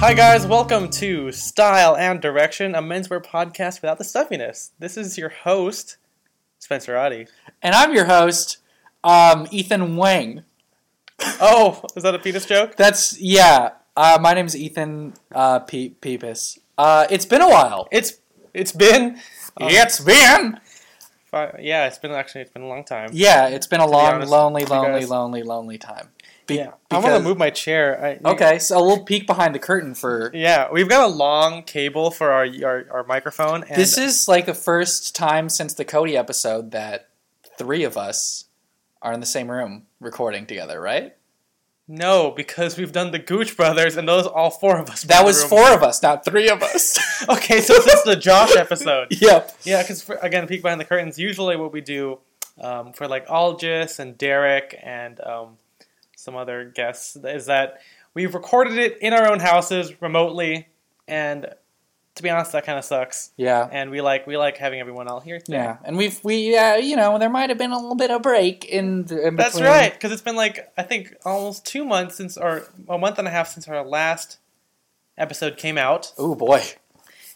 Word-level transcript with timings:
Hi, 0.00 0.14
guys, 0.14 0.46
welcome 0.46 0.90
to 0.90 1.32
Style 1.32 1.96
and 1.96 2.20
Direction, 2.20 2.76
a 2.76 2.80
menswear 2.80 3.20
podcast 3.20 3.82
without 3.82 3.98
the 3.98 4.04
stuffiness. 4.04 4.70
This 4.78 4.96
is 4.96 5.18
your 5.18 5.28
host, 5.28 5.96
Spencer 6.60 6.94
Oddie. 6.94 7.26
And 7.62 7.74
I'm 7.74 7.92
your 7.92 8.04
host, 8.04 8.58
um, 9.02 9.48
Ethan 9.50 9.96
Wong. 9.96 10.44
Oh, 11.40 11.82
is 11.96 12.04
that 12.04 12.14
a 12.14 12.20
penis 12.20 12.46
joke? 12.46 12.76
That's, 12.76 13.20
yeah. 13.20 13.72
Uh, 13.96 14.18
my 14.20 14.34
name's 14.34 14.56
Ethan 14.56 15.14
uh, 15.34 15.58
Pe- 15.58 15.88
Peepus. 15.88 16.60
Uh, 16.78 17.08
it's 17.10 17.26
been 17.26 17.42
a 17.42 17.48
while. 17.48 17.88
It's 17.90 18.20
it's 18.54 18.70
been 18.70 19.16
um, 19.60 19.68
it's 19.68 19.98
been. 19.98 20.60
yeah, 21.32 21.88
it's 21.88 21.98
been 21.98 22.12
actually 22.12 22.42
it's 22.42 22.52
been 22.52 22.62
a 22.62 22.68
long 22.68 22.84
time. 22.84 23.10
Yeah, 23.12 23.48
it's 23.48 23.66
been 23.66 23.80
a 23.80 23.86
long, 23.86 24.14
honest 24.14 24.30
lonely, 24.30 24.64
lonely, 24.64 25.06
lonely, 25.06 25.42
lonely 25.42 25.76
time. 25.76 26.10
Be- 26.48 26.56
yeah, 26.56 26.72
I 26.90 26.98
want 26.98 27.14
to 27.14 27.20
move 27.20 27.38
my 27.38 27.50
chair. 27.50 28.18
I, 28.24 28.30
Okay, 28.30 28.58
so 28.58 28.76
a 28.78 28.82
little 28.82 29.04
peek 29.04 29.26
behind 29.26 29.54
the 29.54 29.58
curtain 29.60 29.94
for. 29.94 30.32
Yeah, 30.34 30.68
we've 30.72 30.88
got 30.88 31.04
a 31.04 31.12
long 31.12 31.62
cable 31.62 32.10
for 32.10 32.32
our 32.32 32.46
our, 32.64 32.86
our 32.90 33.04
microphone. 33.04 33.62
And 33.62 33.76
This 33.76 33.96
is 33.96 34.26
like 34.26 34.46
the 34.46 34.54
first 34.54 35.14
time 35.14 35.48
since 35.48 35.74
the 35.74 35.84
Cody 35.84 36.16
episode 36.16 36.72
that 36.72 37.08
three 37.56 37.84
of 37.84 37.96
us 37.96 38.46
are 39.02 39.12
in 39.12 39.20
the 39.20 39.26
same 39.26 39.50
room 39.50 39.86
recording 40.00 40.46
together, 40.46 40.80
right? 40.80 41.14
no 41.90 42.30
because 42.30 42.76
we've 42.76 42.92
done 42.92 43.10
the 43.12 43.18
Gooch 43.18 43.56
Brothers, 43.56 43.96
and 43.96 44.06
those 44.06 44.26
all 44.26 44.50
four 44.50 44.78
of 44.78 44.90
us. 44.90 45.04
That 45.04 45.24
was 45.24 45.42
four 45.42 45.72
of 45.72 45.82
us, 45.82 46.02
not 46.02 46.24
three 46.24 46.48
of 46.48 46.62
us. 46.62 46.98
Okay, 47.28 47.60
so 47.60 47.74
this 47.74 47.92
is 47.92 48.04
the 48.04 48.14
Josh 48.16 48.54
episode. 48.56 49.08
yep. 49.20 49.54
Yeah, 49.64 49.82
because 49.82 50.08
again, 50.22 50.46
peek 50.46 50.62
behind 50.62 50.80
the 50.80 50.84
curtains. 50.84 51.18
Usually, 51.18 51.56
what 51.56 51.72
we 51.72 51.80
do 51.80 52.20
um, 52.60 52.92
for 52.92 53.08
like 53.08 53.26
Algis 53.26 53.98
and 53.98 54.16
Derek 54.16 54.78
and 54.82 55.20
um, 55.20 55.56
some 56.18 56.34
other 56.34 56.64
guests 56.64 57.14
is 57.14 57.46
that 57.46 57.80
we've 58.12 58.34
recorded 58.34 58.76
it 58.76 58.98
in 59.00 59.12
our 59.12 59.30
own 59.30 59.38
houses 59.38 60.02
remotely, 60.02 60.66
and 61.06 61.46
to 62.16 62.22
be 62.24 62.28
honest, 62.28 62.50
that 62.52 62.66
kind 62.66 62.76
of 62.76 62.84
sucks. 62.84 63.30
Yeah. 63.36 63.68
And 63.70 63.92
we 63.92 64.00
like 64.00 64.26
we 64.26 64.36
like 64.36 64.56
having 64.56 64.80
everyone 64.80 65.06
all 65.06 65.20
here. 65.20 65.40
Yeah, 65.46 65.76
and 65.84 65.96
we've 65.96 66.22
we 66.24 66.56
uh, 66.58 66.74
you 66.74 66.96
know 66.96 67.18
there 67.20 67.30
might 67.30 67.50
have 67.50 67.58
been 67.58 67.70
a 67.70 67.76
little 67.76 67.94
bit 67.94 68.10
of 68.10 68.16
a 68.16 68.20
break 68.20 68.64
in, 68.64 69.04
the, 69.04 69.28
in 69.28 69.36
That's 69.36 69.60
right, 69.60 69.92
because 69.92 70.10
it's 70.10 70.22
been 70.22 70.34
like 70.34 70.72
I 70.76 70.82
think 70.82 71.14
almost 71.24 71.64
two 71.64 71.84
months 71.84 72.16
since, 72.16 72.36
or 72.36 72.64
a 72.88 72.98
month 72.98 73.20
and 73.20 73.28
a 73.28 73.30
half 73.30 73.46
since 73.46 73.68
our 73.68 73.84
last 73.84 74.38
episode 75.16 75.56
came 75.56 75.78
out, 75.78 76.12
Oh 76.18 76.34
boy, 76.34 76.64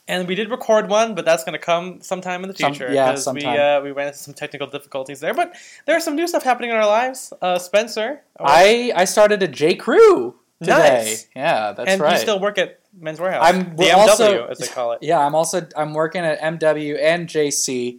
and 0.08 0.26
we 0.26 0.34
did 0.34 0.50
record 0.50 0.88
one, 0.88 1.14
but 1.14 1.24
that's 1.24 1.44
going 1.44 1.52
to 1.52 1.64
come 1.64 2.00
sometime 2.00 2.42
in 2.42 2.50
the 2.50 2.56
Some- 2.56 2.74
future. 2.74 2.92
yeah, 2.92 3.10
we 3.12 3.16
sometime. 3.16 3.58
uh, 3.58 3.80
we 3.84 3.92
ran 3.92 4.08
into 4.08 4.18
some 4.18 4.34
technical 4.34 4.66
difficulties 4.66 5.20
there, 5.20 5.34
but 5.34 5.54
there's 5.86 6.04
some 6.04 6.16
new 6.16 6.26
stuff 6.26 6.42
happening 6.42 6.70
in 6.70 6.76
our 6.76 6.86
lives. 6.86 7.32
Uh, 7.40 7.58
Spencer, 7.58 8.22
I 8.38 8.92
I 8.96 9.04
started 9.04 9.42
a 9.42 9.48
J 9.48 9.74
Crew 9.76 10.34
today. 10.60 11.04
Nice. 11.04 11.26
Yeah, 11.36 11.72
that's 11.72 11.90
and 11.90 12.00
right. 12.00 12.12
you 12.12 12.18
still 12.18 12.40
work 12.40 12.58
at 12.58 12.80
Men's 12.98 13.18
Wearhouse. 13.18 13.40
I'm- 13.42 13.76
the 13.76 13.84
MW, 13.84 13.94
also- 13.96 14.46
as 14.46 14.58
they 14.58 14.66
call 14.66 14.92
it. 14.92 14.98
yeah, 15.02 15.18
I'm 15.24 15.34
also 15.34 15.66
I'm 15.76 15.94
working 15.94 16.24
at 16.24 16.40
MW 16.40 16.98
and 17.00 17.28
JC 17.28 17.98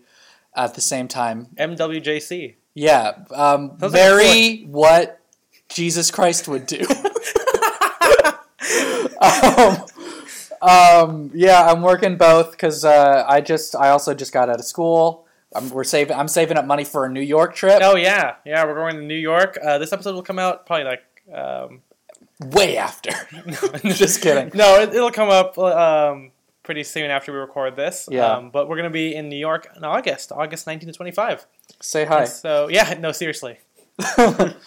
at 0.56 0.73
the 0.76 0.82
same 0.82 1.08
time. 1.08 1.48
MWJC. 1.58 2.56
Yeah, 2.76 3.14
um, 3.32 3.78
Sounds 3.80 3.82
like 3.82 3.92
very 3.92 4.58
what 4.64 5.20
Jesus 5.70 6.12
Christ 6.12 6.48
would 6.48 6.66
do. 6.66 6.80
um, 9.22 9.77
um, 10.64 11.32
yeah, 11.34 11.70
I'm 11.70 11.82
working 11.82 12.18
both 12.18 12.52
because 12.52 12.86
uh, 12.86 13.26
I 13.28 13.42
just 13.42 13.76
I 13.76 13.90
also 13.90 14.14
just 14.14 14.32
got 14.32 14.50
out 14.50 14.60
of 14.60 14.66
school. 14.66 15.28
I'm, 15.56 15.70
we're 15.70 15.84
saving. 15.84 16.18
I'm 16.18 16.28
saving 16.28 16.58
up 16.58 16.66
money 16.66 16.84
for 16.84 17.06
a 17.06 17.10
New 17.10 17.22
York 17.22 17.56
trip. 17.56 17.80
Oh 17.84 17.96
yeah, 17.96 18.36
yeah. 18.46 18.66
We're 18.66 18.76
going 18.76 18.96
to 18.96 19.04
New 19.04 19.14
York. 19.16 19.58
Uh, 19.64 19.78
this 19.78 19.94
episode 19.94 20.16
will 20.16 20.24
come 20.24 20.40
out 20.40 20.66
probably 20.66 20.86
like. 20.86 21.04
Um, 21.34 21.82
Way 22.40 22.78
after. 22.78 23.12
just 23.84 24.22
kidding. 24.22 24.52
No, 24.54 24.80
it, 24.82 24.94
it'll 24.94 25.12
come 25.12 25.30
up 25.30 25.58
um, 25.58 26.32
pretty 26.64 26.84
soon 26.84 27.12
after 27.12 27.32
we 27.32 27.38
record 27.38 27.76
this. 27.76 28.10
Yeah. 28.12 28.26
Um, 28.26 28.50
but 28.50 28.68
we're 28.68 28.76
going 28.76 28.90
to 28.90 28.94
be 28.94 29.16
in 29.16 29.30
New 29.30 29.38
York 29.38 29.68
in 29.76 29.84
August, 29.84 30.32
August 30.32 30.68
19 30.68 30.88
to 30.88 30.94
25. 30.94 31.45
Say 31.82 32.06
hi. 32.06 32.26
So 32.26 32.70
yeah, 32.70 32.95
no, 33.00 33.12
seriously, 33.12 33.60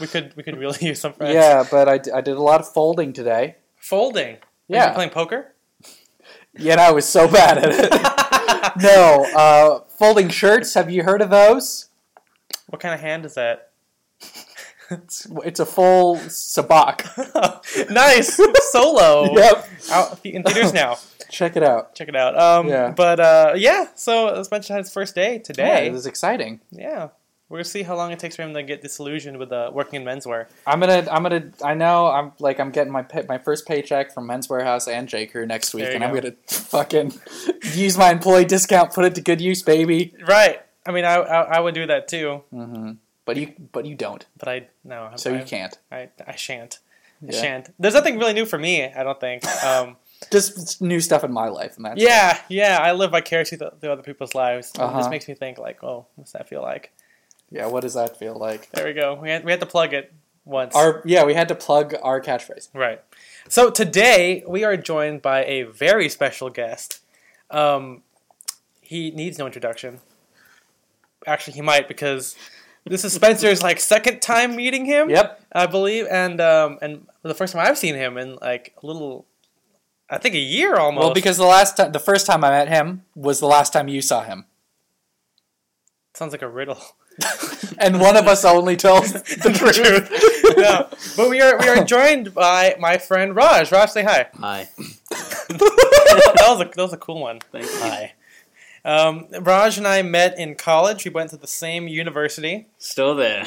we 0.01 0.07
could 0.07 0.35
we 0.37 0.43
could 0.43 0.57
really 0.57 0.79
use 0.81 1.01
some 1.01 1.13
friends. 1.13 1.35
yeah, 1.35 1.65
but 1.71 1.89
I, 1.89 1.99
d- 1.99 2.13
I 2.13 2.21
did 2.21 2.37
a 2.37 2.43
lot 2.43 2.61
of 2.61 2.73
folding 2.73 3.13
today. 3.13 3.57
Folding. 3.77 4.37
Yeah. 4.69 4.93
playing 4.95 5.11
poker? 5.11 5.53
Yet 6.59 6.79
I 6.79 6.91
was 6.93 7.07
so 7.07 7.31
bad 7.31 7.59
at 7.59 7.71
it. 7.73 8.77
no, 8.83 9.27
uh, 9.37 9.81
folding 9.99 10.29
shirts. 10.29 10.75
Have 10.75 10.91
you 10.91 11.03
heard 11.03 11.23
of 11.23 11.31
those? 11.31 11.89
What 12.69 12.81
kind 12.81 12.95
of 12.95 13.01
hand 13.01 13.25
is 13.25 13.35
that? 13.35 13.71
It's, 14.89 15.27
it's 15.45 15.59
a 15.61 15.67
full 15.67 16.17
sabacc. 16.17 17.91
nice 17.91 18.39
solo. 18.71 19.35
Yep. 19.37 19.69
Out 19.91 20.21
in 20.25 20.43
theaters 20.45 20.73
now. 20.73 20.97
Check 21.29 21.57
it 21.57 21.63
out. 21.65 21.95
Check 21.97 22.09
it 22.09 22.15
out. 22.17 22.39
Um, 22.39 22.69
Yeah. 22.69 22.93
But 22.97 23.19
uh, 23.21 23.55
yeah, 23.57 23.87
so 23.97 24.43
Spencer 24.45 24.75
had 24.75 24.85
his 24.85 24.93
first 24.93 25.15
day 25.15 25.39
today. 25.39 25.67
Yeah, 25.67 25.89
it 25.89 25.93
was 25.93 26.07
exciting. 26.07 26.61
Yeah. 26.71 27.09
We're 27.49 27.59
gonna 27.59 27.65
see 27.65 27.85
how 27.85 27.95
long 27.97 28.11
it 28.11 28.19
takes 28.19 28.35
for 28.35 28.43
him 28.43 28.55
to 28.55 28.63
get 28.65 28.83
disillusioned 28.83 29.37
with 29.39 29.53
uh, 29.53 29.71
working 29.73 30.01
in 30.03 30.07
menswear. 30.07 30.47
I'm 30.67 30.81
gonna, 30.81 31.07
I'm 31.11 31.23
gonna, 31.23 31.53
I 31.63 31.75
know, 31.75 32.09
I'm 32.09 32.33
like, 32.41 32.59
I'm 32.59 32.71
getting 32.73 32.93
my 32.93 33.03
pay, 33.03 33.25
my 33.29 33.39
first 33.39 33.67
paycheck 33.69 34.13
from 34.13 34.27
Men's 34.27 34.49
Wearhouse 34.49 34.89
and 34.93 35.09
J 35.09 35.27
Crew 35.27 35.47
next 35.47 35.73
week, 35.73 35.85
and 35.89 36.03
I'm 36.03 36.13
gonna 36.13 36.33
fucking 36.49 37.13
use 37.75 37.97
my 37.97 38.11
employee 38.11 38.47
discount, 38.47 38.93
put 38.93 39.05
it 39.05 39.15
to 39.15 39.21
good 39.21 39.41
use, 39.41 39.63
baby. 39.63 40.13
Right. 40.27 40.61
I 40.85 40.91
mean, 40.93 41.05
I, 41.05 41.15
I, 41.17 41.41
I 41.57 41.61
would 41.61 41.75
do 41.75 41.87
that 41.87 42.09
too, 42.09 42.43
Mm-hmm. 42.53 42.93
But 43.25 43.37
you, 43.37 43.53
but 43.73 43.87
you 43.87 43.95
don't, 43.97 44.25
but 44.39 44.49
I 44.49 44.69
no. 44.85 45.11
so 45.17 45.33
I, 45.35 45.39
you 45.41 45.45
can't. 45.45 45.77
I, 45.91 46.11
I 46.27 46.37
shan't. 46.37 46.79
I 47.23 47.33
Yeah. 47.33 47.41
shan't. 47.41 47.75
There's 47.79 47.95
nothing 47.95 48.19
really 48.19 48.35
new 48.35 48.47
for 48.47 48.57
me. 48.59 48.85
I 48.85 49.03
don't 49.03 49.19
think. 49.21 49.45
Um, 49.65 49.97
Just 50.33 50.81
new 50.81 51.01
stuff 51.01 51.25
in 51.25 51.33
my 51.33 51.49
life, 51.49 51.77
and 51.77 51.85
that's 51.85 52.01
yeah, 52.01 52.39
yeah. 52.49 52.79
I 52.81 52.93
live 52.93 53.11
vicariously 53.11 53.59
through, 53.59 53.71
through 53.81 53.91
other 53.93 54.03
people's 54.03 54.35
lives. 54.35 54.71
It 54.75 54.81
Uh-huh. 54.81 54.99
just 54.99 55.11
makes 55.11 55.29
me 55.29 55.35
think 55.35 55.59
like, 55.59 55.85
oh, 55.85 56.07
what's 56.15 56.33
that 56.33 56.49
feel 56.49 56.63
like? 56.63 56.93
Yeah. 57.51 57.67
What 57.67 57.81
does 57.81 57.95
that 57.95 58.19
feel 58.19 58.35
like? 58.35 58.71
There 58.71 58.87
we 58.87 58.93
go. 58.93 59.15
We 59.15 59.31
had 59.31 59.45
we 59.45 59.51
had 59.51 59.61
to 59.61 59.67
plug 59.67 59.93
it 59.93 60.13
once. 60.45 60.75
Our 60.75 61.03
yeah, 61.05 61.25
we 61.25 61.35
had 61.35 61.49
to 61.49 61.55
plug 61.55 61.95
our 62.03 62.21
catchphrase. 62.21 62.69
Right. 62.75 63.03
So 63.49 63.71
today 63.71 64.43
we 64.47 64.65
are 64.65 64.77
joined 64.77 65.23
by 65.23 65.45
a 65.45 65.63
very 65.63 66.09
special 66.09 66.51
guest. 66.51 67.01
Um, 67.51 68.03
he 68.81 69.11
needs 69.11 69.39
no 69.39 69.47
introduction. 69.47 70.01
Actually, 71.27 71.55
he 71.55 71.63
might 71.63 71.89
because 71.89 72.37
this 72.85 73.05
is 73.05 73.13
Spencer's 73.13 73.63
like 73.63 73.81
second 73.81 74.23
time 74.23 74.55
meeting 74.55 74.85
him. 74.85 75.11
Yep. 75.11 75.43
I 75.53 75.67
believe, 75.67 76.07
and 76.07 76.41
um, 76.41 76.79
and 76.81 77.07
the 77.23 77.35
first 77.35 77.53
time 77.53 77.67
I've 77.67 77.79
seen 77.79 77.95
him 77.95 78.17
in 78.17 78.37
like 78.37 78.75
a 78.83 78.87
little, 78.87 79.27
I 80.09 80.19
think 80.19 80.35
a 80.35 80.41
year 80.41 80.77
almost. 80.77 81.05
Well, 81.05 81.15
because 81.15 81.37
the 81.37 81.45
last 81.45 81.77
time, 81.77 81.93
the 81.93 81.99
first 81.99 82.27
time 82.27 82.45
I 82.45 82.51
met 82.51 82.69
him 82.69 83.03
was 83.15 83.41
the 83.41 83.47
last 83.47 83.73
time 83.73 83.89
you 83.89 84.01
saw 84.01 84.23
him, 84.23 84.45
sounds 86.15 86.33
like 86.33 86.43
a 86.43 86.49
riddle. 86.49 86.81
and 87.79 88.01
one 88.01 88.17
of 88.17 88.27
us 88.27 88.45
only 88.45 88.77
tells 88.77 89.13
the 89.13 89.53
truth. 89.55 90.57
no, 90.57 90.89
but 91.17 91.31
we 91.31 91.41
are 91.41 91.59
we 91.59 91.69
are 91.69 91.85
joined 91.85 92.35
by 92.35 92.77
my 92.79 92.99
friend 92.99 93.35
Raj. 93.35 93.73
Raj, 93.73 93.91
say 93.91 94.03
hi. 94.03 94.27
Hi. 94.39 94.69
that 95.49 96.47
was 96.49 96.61
a 96.61 96.65
that 96.65 96.77
was 96.77 96.93
a 96.93 96.99
cool 96.99 97.21
one. 97.21 97.41
Thank 97.53 97.65
you. 97.65 97.79
Hi. 97.81 98.15
Um, 98.85 99.27
Raj 99.41 99.79
and 99.79 99.87
I 99.89 100.03
met 100.03 100.39
in 100.39 100.55
college. 100.55 101.05
We 101.05 101.11
went 101.11 101.31
to 101.31 101.37
the 101.37 101.49
same 101.49 101.89
university. 101.89 102.69
Still 102.79 103.17
there. 103.17 103.45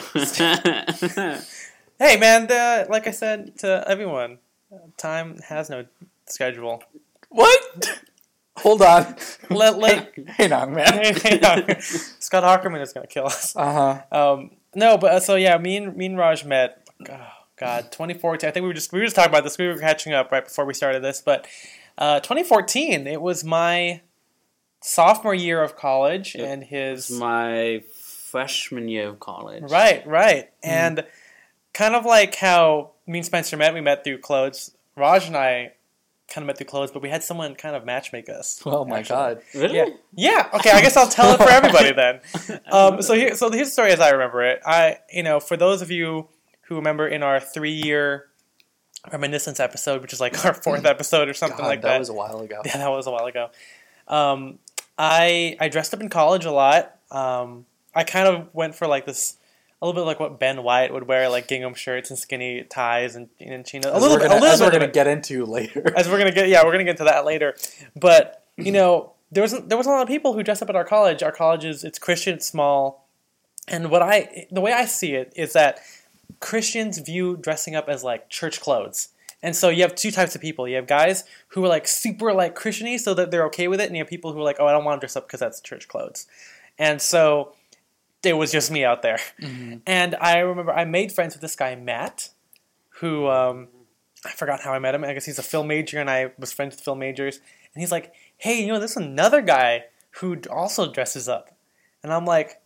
Hey, 2.01 2.16
man! 2.16 2.48
The, 2.48 2.88
like 2.89 3.07
I 3.07 3.12
said 3.12 3.57
to 3.57 3.83
everyone, 3.86 4.38
uh, 4.71 4.77
time 4.95 5.38
has 5.50 5.69
no 5.69 5.83
schedule. 6.27 6.81
What? 7.27 8.00
Hold 8.61 8.81
on. 8.81 9.15
Let 9.50 9.77
let 9.79 10.13
Hang 10.27 10.53
on, 10.53 10.73
man. 10.73 11.15
Scott 11.81 12.44
Harkerman 12.44 12.81
is 12.81 12.94
gonna 12.94 13.07
kill 13.07 13.25
us. 13.25 13.56
Uh 13.56 14.01
huh. 14.11 14.31
Um, 14.33 14.51
no, 14.75 14.97
but 14.97 15.11
uh, 15.13 15.19
so 15.19 15.35
yeah, 15.35 15.57
me 15.57 15.77
and 15.77 15.95
me 15.95 16.06
and 16.07 16.17
Raj 16.17 16.45
met. 16.45 16.88
Oh 17.09 17.27
God, 17.57 17.91
2014. 17.91 18.47
I 18.47 18.51
think 18.51 18.63
we 18.63 18.67
were 18.67 18.73
just 18.73 18.91
we 18.94 19.00
were 19.00 19.06
just 19.06 19.15
talking 19.15 19.31
about 19.31 19.44
this. 19.44 19.57
We 19.57 19.67
were 19.67 19.77
catching 19.77 20.13
up 20.13 20.31
right 20.31 20.44
before 20.44 20.65
we 20.65 20.73
started 20.73 21.03
this, 21.03 21.21
but 21.21 21.47
uh, 21.97 22.19
2014. 22.19 23.07
It 23.07 23.21
was 23.21 23.44
my 23.44 24.01
sophomore 24.81 25.33
year 25.35 25.61
of 25.63 25.75
college, 25.75 26.35
Yep. 26.35 26.47
and 26.47 26.63
his 26.63 27.09
My 27.11 27.83
freshman 27.94 28.88
year 28.89 29.09
of 29.09 29.19
college. 29.19 29.63
Right, 29.71 30.06
right. 30.07 30.50
And 30.63 31.06
kind 31.73 31.95
of 31.95 32.06
like 32.06 32.35
how 32.35 32.91
me 33.07 33.19
and 33.19 33.25
Spencer 33.25 33.57
met, 33.57 33.73
we 33.73 33.81
met 33.81 34.03
through 34.03 34.19
clothes. 34.19 34.71
Raj 34.95 35.27
and 35.27 35.35
I 35.35 35.73
kind 36.30 36.44
of 36.44 36.48
met 36.48 36.58
through 36.58 36.68
clothes, 36.68 36.92
but 36.92 37.02
we 37.02 37.10
had 37.10 37.24
someone 37.24 37.56
kind 37.56 37.76
of 37.76 37.84
matchmake 37.84 38.30
us. 38.30 38.62
Oh 38.66 38.86
my 38.86 39.00
actually. 39.00 39.16
god. 39.16 39.42
Really? 39.56 39.78
Yeah. 39.78 39.86
Yeah. 40.16 40.50
Okay. 40.54 40.72
I 40.72 40.81
guess 40.81 40.96
I'll 40.96 41.10
tell 41.10 41.34
it 41.34 41.38
for 41.38 41.50
everybody 41.50 41.94
then. 41.94 42.22
Um, 42.72 43.02
so 43.02 43.14
here, 43.14 43.36
so 43.36 43.50
here's 43.52 43.68
the 43.68 43.72
story 43.72 43.92
as 43.92 44.00
I 44.00 44.12
remember 44.12 44.44
it. 44.44 44.62
I, 44.66 44.98
you 45.12 45.24
know, 45.24 45.40
for 45.40 45.58
those 45.58 45.81
of 45.81 45.90
you 45.92 46.28
who 46.64 46.76
remember 46.76 47.08
in 47.08 47.24
our 47.24 47.40
three-year 47.40 48.28
reminiscence 49.12 49.60
episode, 49.60 50.02
which 50.02 50.14
is 50.14 50.20
like 50.20 50.44
our 50.46 50.54
fourth 50.54 50.86
episode 50.96 51.30
or 51.30 51.34
something 51.34 51.58
God, 51.58 51.68
like 51.68 51.81
that 51.81 51.90
that. 51.90 52.00
was 52.00 52.10
a 52.10 52.14
while 52.14 52.40
ago. 52.42 52.62
Yeah, 52.66 52.78
that 52.78 52.90
was 52.90 53.08
a 53.08 53.12
while 53.12 53.26
ago. 53.26 53.50
Um, 54.08 54.60
I 54.98 55.56
I 55.60 55.70
dressed 55.70 55.94
up 55.94 56.02
in 56.02 56.10
college 56.10 56.46
a 56.46 56.52
lot. 56.52 56.96
Um, 57.10 57.66
I 57.96 58.04
kind 58.04 58.28
of 58.28 58.50
went 58.54 58.76
for 58.76 58.88
like 58.88 59.06
this 59.06 59.38
a 59.81 59.86
little 59.86 60.02
bit 60.02 60.06
like 60.06 60.20
what 60.20 60.40
Ben 60.40 60.62
Wyatt 60.64 60.94
would 60.94 61.08
wear, 61.08 61.30
like 61.30 61.48
gingham 61.48 61.74
shirts 61.74 62.10
and 62.10 62.20
skinny 62.20 62.64
ties 62.64 63.16
and, 63.16 63.30
and 63.40 63.66
chinos. 63.66 63.92
A 63.94 63.98
little 63.98 64.18
bit, 64.18 64.28
gonna, 64.28 64.34
a 64.34 64.42
little 64.42 64.54
as 64.54 64.62
we're 64.62 64.72
gonna 64.72 64.88
get 64.88 65.08
into 65.08 65.46
later. 65.46 65.94
as 65.96 66.10
we're 66.10 66.18
gonna 66.18 66.31
get 66.31 66.50
yeah 66.50 66.64
we're 66.64 66.72
gonna 66.72 66.84
get 66.84 66.92
into 66.92 67.06
that 67.06 67.26
later. 67.26 67.56
But 67.96 68.46
you 68.58 68.72
know 68.72 69.14
there 69.31 69.42
was 69.42 69.54
there 69.54 69.78
was 69.78 69.88
a 69.88 69.90
lot 69.90 70.02
of 70.02 70.08
people 70.08 70.34
who 70.34 70.44
dress 70.44 70.62
up 70.62 70.70
at 70.70 70.76
our 70.76 70.84
college. 70.84 71.24
Our 71.24 71.31
college 71.31 71.64
is 71.64 71.84
it's 71.84 72.00
christian 72.00 72.36
it's 72.36 72.46
small. 72.46 73.08
And 73.68 73.90
what 73.90 74.02
i 74.02 74.48
the 74.52 74.62
way 74.62 74.74
i 74.74 74.86
see 74.86 75.14
it 75.14 75.31
is 75.36 75.54
that 75.54 75.80
christians 76.40 76.98
view 76.98 77.38
dressing 77.38 77.76
up 77.76 77.88
as 77.88 78.04
like 78.04 78.30
church 78.30 78.60
clothes. 78.60 79.10
And 79.42 79.56
so 79.56 79.70
you 79.70 79.84
have 79.84 79.96
two 79.96 80.12
types 80.12 80.36
of 80.36 80.42
people. 80.42 80.68
You 80.68 80.76
have 80.76 80.88
guys 80.88 81.24
who 81.50 81.64
are 81.64 81.70
like 81.70 81.88
super 81.88 82.34
like 82.34 82.54
christiany 82.54 83.00
so 83.00 83.14
that 83.14 83.31
they're 83.31 83.46
okay 83.46 83.70
with 83.70 83.80
it 83.80 83.88
and 83.88 83.96
you 83.96 84.04
have 84.04 84.10
people 84.10 84.34
who 84.34 84.40
are 84.40 84.44
like 84.44 84.58
oh 84.60 84.68
i 84.68 84.74
don't 84.74 84.84
want 84.84 85.00
to 85.00 85.06
dress 85.06 85.16
up 85.16 85.28
because 85.28 85.40
that's 85.40 85.62
church 85.62 85.88
clothes. 85.88 86.28
And 86.78 87.02
so 87.02 87.54
it 88.24 88.33
was 88.33 88.51
just 88.51 88.69
me 88.69 88.83
out 88.83 89.01
there 89.01 89.19
and 89.88 90.16
i 90.16 90.39
remember 90.39 90.71
i 90.74 90.86
made 90.86 91.12
friends 91.12 91.33
with 91.33 91.42
this 91.42 91.56
guy 91.56 91.75
matt 91.75 92.30
who 93.00 93.27
um, 93.27 93.68
I 94.25 94.31
forgot 94.31 94.62
how 94.62 94.74
I 94.74 94.80
met 94.80 94.95
him. 94.95 95.04
I 95.04 95.13
guess 95.13 95.25
he's 95.25 95.39
a 95.39 95.44
film 95.44 95.68
major, 95.68 96.00
and 96.00 96.10
I 96.10 96.31
was 96.38 96.51
friends 96.51 96.75
with 96.75 96.83
film 96.83 97.00
majors. 97.00 97.38
And 97.38 97.81
he's 97.81 97.92
like, 97.92 98.13
"Hey, 98.38 98.62
you 98.62 98.68
know, 98.68 98.80
there's 98.80 98.98
another 98.98 99.42
guy 99.42 99.86
who 100.19 100.39
also 100.50 100.92
dresses 100.92 101.30
up," 101.30 101.56
and 102.04 102.13
I'm 102.13 102.25
like, 102.25 102.58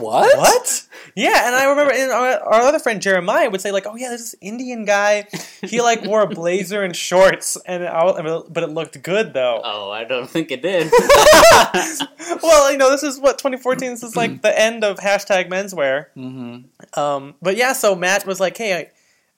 What? 0.00 0.38
"What?" 0.38 0.86
Yeah, 1.14 1.46
and 1.46 1.54
I 1.54 1.66
remember 1.66 1.92
and 1.92 2.10
our, 2.10 2.40
our 2.40 2.62
other 2.62 2.78
friend 2.78 3.02
Jeremiah 3.02 3.50
would 3.50 3.60
say 3.60 3.72
like, 3.72 3.86
"Oh 3.86 3.94
yeah, 3.94 4.08
there's 4.08 4.20
this 4.20 4.34
Indian 4.40 4.86
guy. 4.86 5.26
He 5.60 5.82
like 5.82 6.04
wore 6.04 6.22
a 6.22 6.26
blazer 6.26 6.82
and 6.82 6.96
shorts, 6.96 7.58
and 7.66 7.84
I, 7.84 8.40
but 8.48 8.62
it 8.62 8.70
looked 8.70 9.02
good 9.02 9.34
though." 9.34 9.60
Oh, 9.72 9.90
I 9.90 10.04
don't 10.04 10.28
think 10.28 10.50
it 10.50 10.60
did. 10.60 10.90
well, 12.42 12.70
you 12.70 12.76
know, 12.76 12.90
this 12.90 13.02
is 13.02 13.18
what 13.18 13.38
2014. 13.38 13.90
This 13.90 14.02
is 14.02 14.16
like 14.16 14.42
the 14.42 14.58
end 14.58 14.84
of 14.84 14.98
hashtag 14.98 15.48
menswear. 15.48 16.06
Mm-hmm. 16.16 16.98
Um, 17.00 17.34
but 17.40 17.56
yeah, 17.56 17.72
so 17.72 17.94
Matt 17.94 18.26
was 18.26 18.38
like, 18.38 18.56
"Hey, 18.56 18.74
I, 18.74 18.90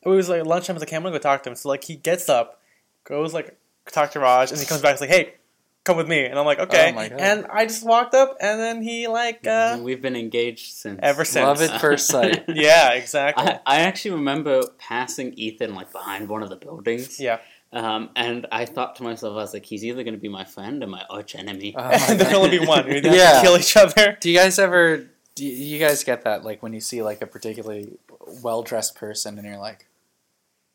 it 0.03 0.09
was 0.09 0.29
like 0.29 0.45
lunchtime." 0.45 0.75
I 0.75 0.77
was 0.77 0.83
like, 0.83 0.91
hey, 0.91 0.97
"I'm 0.97 1.03
gonna 1.03 1.15
go 1.15 1.19
talk 1.19 1.43
to 1.45 1.50
him." 1.50 1.57
So 1.57 1.69
like, 1.69 1.85
he 1.85 1.97
gets 1.97 2.29
up, 2.29 2.61
goes 3.05 3.33
like 3.33 3.57
talk 3.91 4.12
to 4.12 4.21
Raj, 4.21 4.50
and 4.50 4.61
he 4.61 4.67
comes 4.67 4.83
back. 4.83 4.93
He's 4.93 5.00
like, 5.00 5.11
"Hey, 5.11 5.35
come 5.85 5.97
with 5.97 6.09
me." 6.09 6.25
And 6.25 6.39
I'm 6.39 6.47
like, 6.47 6.59
"Okay." 6.59 6.91
Oh 6.91 6.95
my 6.95 7.09
God. 7.09 7.21
and 7.21 7.47
I 7.53 7.67
just 7.67 7.85
walked 7.85 8.15
up, 8.15 8.37
and 8.41 8.59
then 8.61 8.83
he 8.83 9.07
like, 9.09 9.47
uh, 9.47 9.79
We've 9.83 10.01
been 10.03 10.17
engaged 10.17 10.73
since. 10.75 10.99
ever 11.03 11.25
since. 11.25 11.45
Love 11.45 11.63
at 11.63 11.81
first 11.81 12.09
sight. 12.09 12.45
yeah, 12.49 12.93
exactly. 12.93 13.45
I, 13.47 13.61
I 13.67 13.81
actually 13.83 14.13
remember 14.13 14.63
passing 14.79 15.33
Ethan 15.35 15.75
like 15.75 15.93
behind 15.93 16.29
one 16.29 16.43
of 16.43 16.49
the 16.49 16.57
buildings. 16.57 17.21
yeah, 17.21 17.41
Um, 17.73 18.11
and 18.17 18.47
I 18.53 18.65
thought 18.67 18.97
to 18.97 19.03
myself, 19.03 19.33
I 19.33 19.37
was 19.37 19.53
like, 19.55 19.67
he's 19.67 19.85
either 19.85 20.03
going 20.05 20.15
to 20.15 20.21
be 20.21 20.29
my 20.29 20.45
friend 20.45 20.83
or 20.83 20.87
my 20.87 21.05
arch 21.11 21.35
enemy. 21.35 21.75
Oh 21.77 21.83
my 22.09 22.15
there 22.15 22.27
can 22.27 22.35
only 22.37 22.59
be 22.59 22.65
one. 22.65 22.87
We 22.87 22.95
have 22.97 23.05
Yeah. 23.07 23.33
to 23.35 23.43
kill 23.43 23.57
each 23.57 23.77
other. 23.77 24.17
Do 24.21 24.31
you 24.31 24.37
guys 24.39 24.59
ever? 24.59 25.07
Do 25.35 25.45
you, 25.45 25.51
you 25.51 25.79
guys 25.81 26.05
get 26.05 26.23
that? 26.25 26.45
Like 26.45 26.63
when 26.63 26.73
you 26.73 26.81
see 26.81 27.03
like 27.03 27.21
a 27.21 27.27
particularly 27.27 27.89
well 28.43 28.63
dressed 28.63 28.95
person, 28.95 29.37
and 29.39 29.47
you're 29.47 29.59
like, 29.59 29.87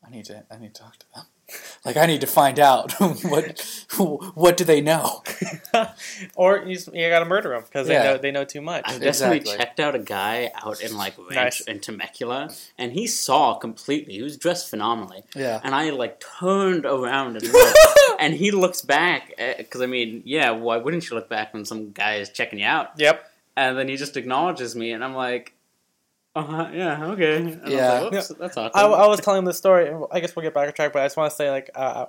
I 0.06 0.10
need 0.10 0.26
to, 0.26 0.44
I 0.50 0.58
need 0.58 0.74
to 0.74 0.82
talk 0.82 0.98
to 0.98 1.06
them. 1.14 1.24
Like 1.84 1.96
I 1.96 2.06
need 2.06 2.20
to 2.20 2.26
find 2.26 2.58
out 2.58 2.92
what, 3.00 3.60
what 4.34 4.56
do 4.56 4.64
they 4.64 4.80
know? 4.80 5.22
or 6.34 6.58
you, 6.66 6.78
you 6.92 7.08
gotta 7.08 7.24
murder 7.24 7.50
them 7.50 7.62
because 7.62 7.88
Yeah. 7.88 8.02
they 8.02 8.04
know 8.08 8.18
they 8.18 8.30
know 8.30 8.44
too 8.44 8.60
much. 8.60 8.84
I 8.86 8.98
definitely 8.98 9.38
Exactly. 9.38 9.56
checked 9.58 9.80
out 9.80 9.94
a 9.94 9.98
guy 9.98 10.50
out 10.62 10.80
in 10.82 10.96
like 10.96 11.14
ranch 11.18 11.34
Nice. 11.34 11.60
in 11.62 11.80
Temecula, 11.80 12.50
and 12.78 12.92
he 12.92 13.06
saw 13.06 13.54
completely. 13.54 14.14
He 14.14 14.22
was 14.22 14.36
dressed 14.36 14.68
phenomenally, 14.68 15.22
Yeah. 15.34 15.60
and 15.64 15.74
I 15.74 15.90
like 15.90 16.20
turned 16.38 16.84
around 16.86 17.36
and 17.36 17.46
looked, 17.52 17.78
and 18.20 18.34
he 18.34 18.50
looks 18.50 18.82
back 18.82 19.32
eh, 19.38 19.54
because 19.58 19.80
I 19.80 19.86
mean, 19.86 20.22
yeah, 20.24 20.50
why 20.50 20.76
wouldn't 20.76 21.08
you 21.08 21.16
look 21.16 21.28
back 21.28 21.54
when 21.54 21.64
some 21.64 21.92
guy 21.92 22.16
is 22.16 22.28
checking 22.30 22.58
you 22.58 22.66
out? 22.66 22.92
Yep. 22.98 23.24
And 23.56 23.76
then 23.76 23.88
he 23.88 23.96
just 23.96 24.16
acknowledges 24.16 24.76
me, 24.76 24.92
and 24.92 25.02
I'm 25.04 25.14
like, 25.14 25.54
uh 26.36 26.70
yeah, 26.72 27.04
okay. 27.06 27.36
And 27.36 27.60
I 27.60 27.64
was 27.64 27.72
Yeah. 27.72 28.00
like, 28.00 28.12
that's 28.12 28.56
awkward. 28.56 28.70
I, 28.74 28.84
I 28.86 29.06
was 29.08 29.20
telling 29.20 29.38
him 29.40 29.44
the 29.46 29.52
story. 29.54 29.92
I 30.12 30.20
guess 30.20 30.34
we'll 30.36 30.42
get 30.44 30.54
back 30.54 30.68
on 30.68 30.72
track, 30.74 30.92
but 30.92 31.02
I 31.02 31.04
just 31.06 31.16
want 31.16 31.30
to 31.30 31.36
say, 31.36 31.50
like, 31.50 31.70
uh, 31.74 32.06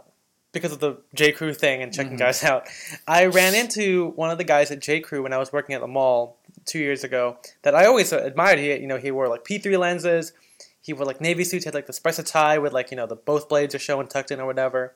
because 0.52 0.72
of 0.74 0.80
the 0.80 0.98
J. 1.16 1.32
Crew 1.32 1.54
thing 1.54 1.82
and 1.82 1.94
checking 1.94 2.14
Mhm. 2.16 2.20
guys 2.20 2.44
out, 2.44 2.68
I 3.08 3.26
ran 3.26 3.56
into 3.56 4.10
one 4.16 4.30
of 4.30 4.38
the 4.38 4.44
guys 4.44 4.70
at 4.70 4.80
J. 4.80 5.00
Crew 5.00 5.24
when 5.24 5.34
I 5.34 5.38
was 5.38 5.52
working 5.54 5.74
at 5.76 5.82
the 5.82 5.88
mall 5.88 6.38
two 6.66 6.80
years 6.80 7.04
ago 7.04 7.38
that 7.64 7.74
I 7.74 7.86
always 7.86 8.12
admired. 8.12 8.60
He, 8.60 8.72
you 8.76 8.88
know, 8.88 8.98
he 8.98 9.12
wore 9.12 9.28
like 9.30 9.44
P3 9.46 9.78
lenses. 9.80 10.34
He 10.82 10.94
wore 10.94 11.06
like 11.06 11.22
navy 11.22 11.44
suits. 11.44 11.64
He 11.64 11.68
had 11.68 11.74
like 11.74 11.86
the 11.88 11.94
espresso 11.94 12.26
tie 12.30 12.58
with 12.58 12.74
like 12.74 12.92
you 12.92 12.98
know 12.98 13.08
the 13.08 13.16
both 13.16 13.48
blades 13.50 13.74
are 13.76 13.80
showing 13.80 14.08
tucked 14.08 14.30
in 14.32 14.40
or 14.40 14.46
whatever. 14.46 14.94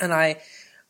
And 0.00 0.12
I, 0.12 0.40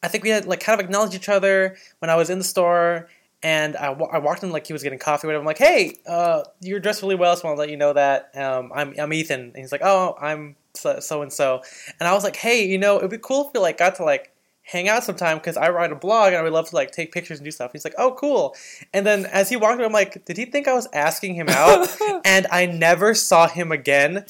I 0.02 0.08
think 0.08 0.22
we 0.22 0.30
had 0.30 0.46
like 0.46 0.60
kind 0.60 0.78
of 0.78 0.84
acknowledged 0.84 1.14
each 1.14 1.28
other 1.28 1.76
when 1.98 2.08
I 2.10 2.14
was 2.14 2.30
in 2.30 2.38
the 2.38 2.44
store. 2.44 3.08
And 3.42 3.76
I, 3.76 3.86
I 3.92 4.18
walked 4.18 4.42
in 4.42 4.50
like 4.50 4.66
he 4.66 4.72
was 4.72 4.82
getting 4.82 4.98
coffee. 4.98 5.26
or 5.26 5.28
Whatever. 5.28 5.42
I'm 5.42 5.46
like, 5.46 5.58
hey, 5.58 5.98
uh, 6.06 6.42
you're 6.60 6.80
dressed 6.80 7.02
really 7.02 7.14
well. 7.14 7.36
So 7.36 7.44
I 7.44 7.46
want 7.50 7.56
to 7.56 7.60
let 7.60 7.70
you 7.70 7.76
know 7.76 7.92
that 7.92 8.30
um, 8.36 8.72
I'm 8.74 8.94
I'm 8.98 9.12
Ethan. 9.12 9.40
And 9.40 9.56
he's 9.56 9.72
like, 9.72 9.82
oh, 9.84 10.16
I'm 10.20 10.56
so 10.74 11.22
and 11.22 11.32
so. 11.32 11.62
And 12.00 12.08
I 12.08 12.14
was 12.14 12.24
like, 12.24 12.36
hey, 12.36 12.66
you 12.66 12.78
know, 12.78 12.98
it'd 12.98 13.10
be 13.10 13.18
cool 13.18 13.46
if 13.46 13.52
we 13.54 13.60
like 13.60 13.78
got 13.78 13.96
to 13.96 14.04
like 14.04 14.32
hang 14.68 14.86
out 14.86 15.02
sometime 15.02 15.38
because 15.38 15.56
I 15.56 15.70
write 15.70 15.92
a 15.92 15.94
blog 15.94 16.28
and 16.28 16.36
I 16.36 16.42
would 16.42 16.52
love 16.52 16.68
to 16.68 16.76
like 16.76 16.90
take 16.90 17.10
pictures 17.10 17.38
and 17.38 17.44
do 17.44 17.50
stuff. 17.50 17.72
He's 17.72 17.84
like, 17.84 17.94
oh, 17.96 18.12
cool. 18.12 18.54
And 18.92 19.06
then 19.06 19.24
as 19.26 19.48
he 19.48 19.56
walked 19.56 19.76
away, 19.76 19.86
I'm 19.86 19.92
like, 19.92 20.26
did 20.26 20.36
he 20.36 20.44
think 20.44 20.68
I 20.68 20.74
was 20.74 20.86
asking 20.92 21.36
him 21.36 21.48
out? 21.48 21.88
and 22.24 22.46
I 22.50 22.66
never 22.66 23.14
saw 23.14 23.48
him 23.48 23.72
again 23.72 24.26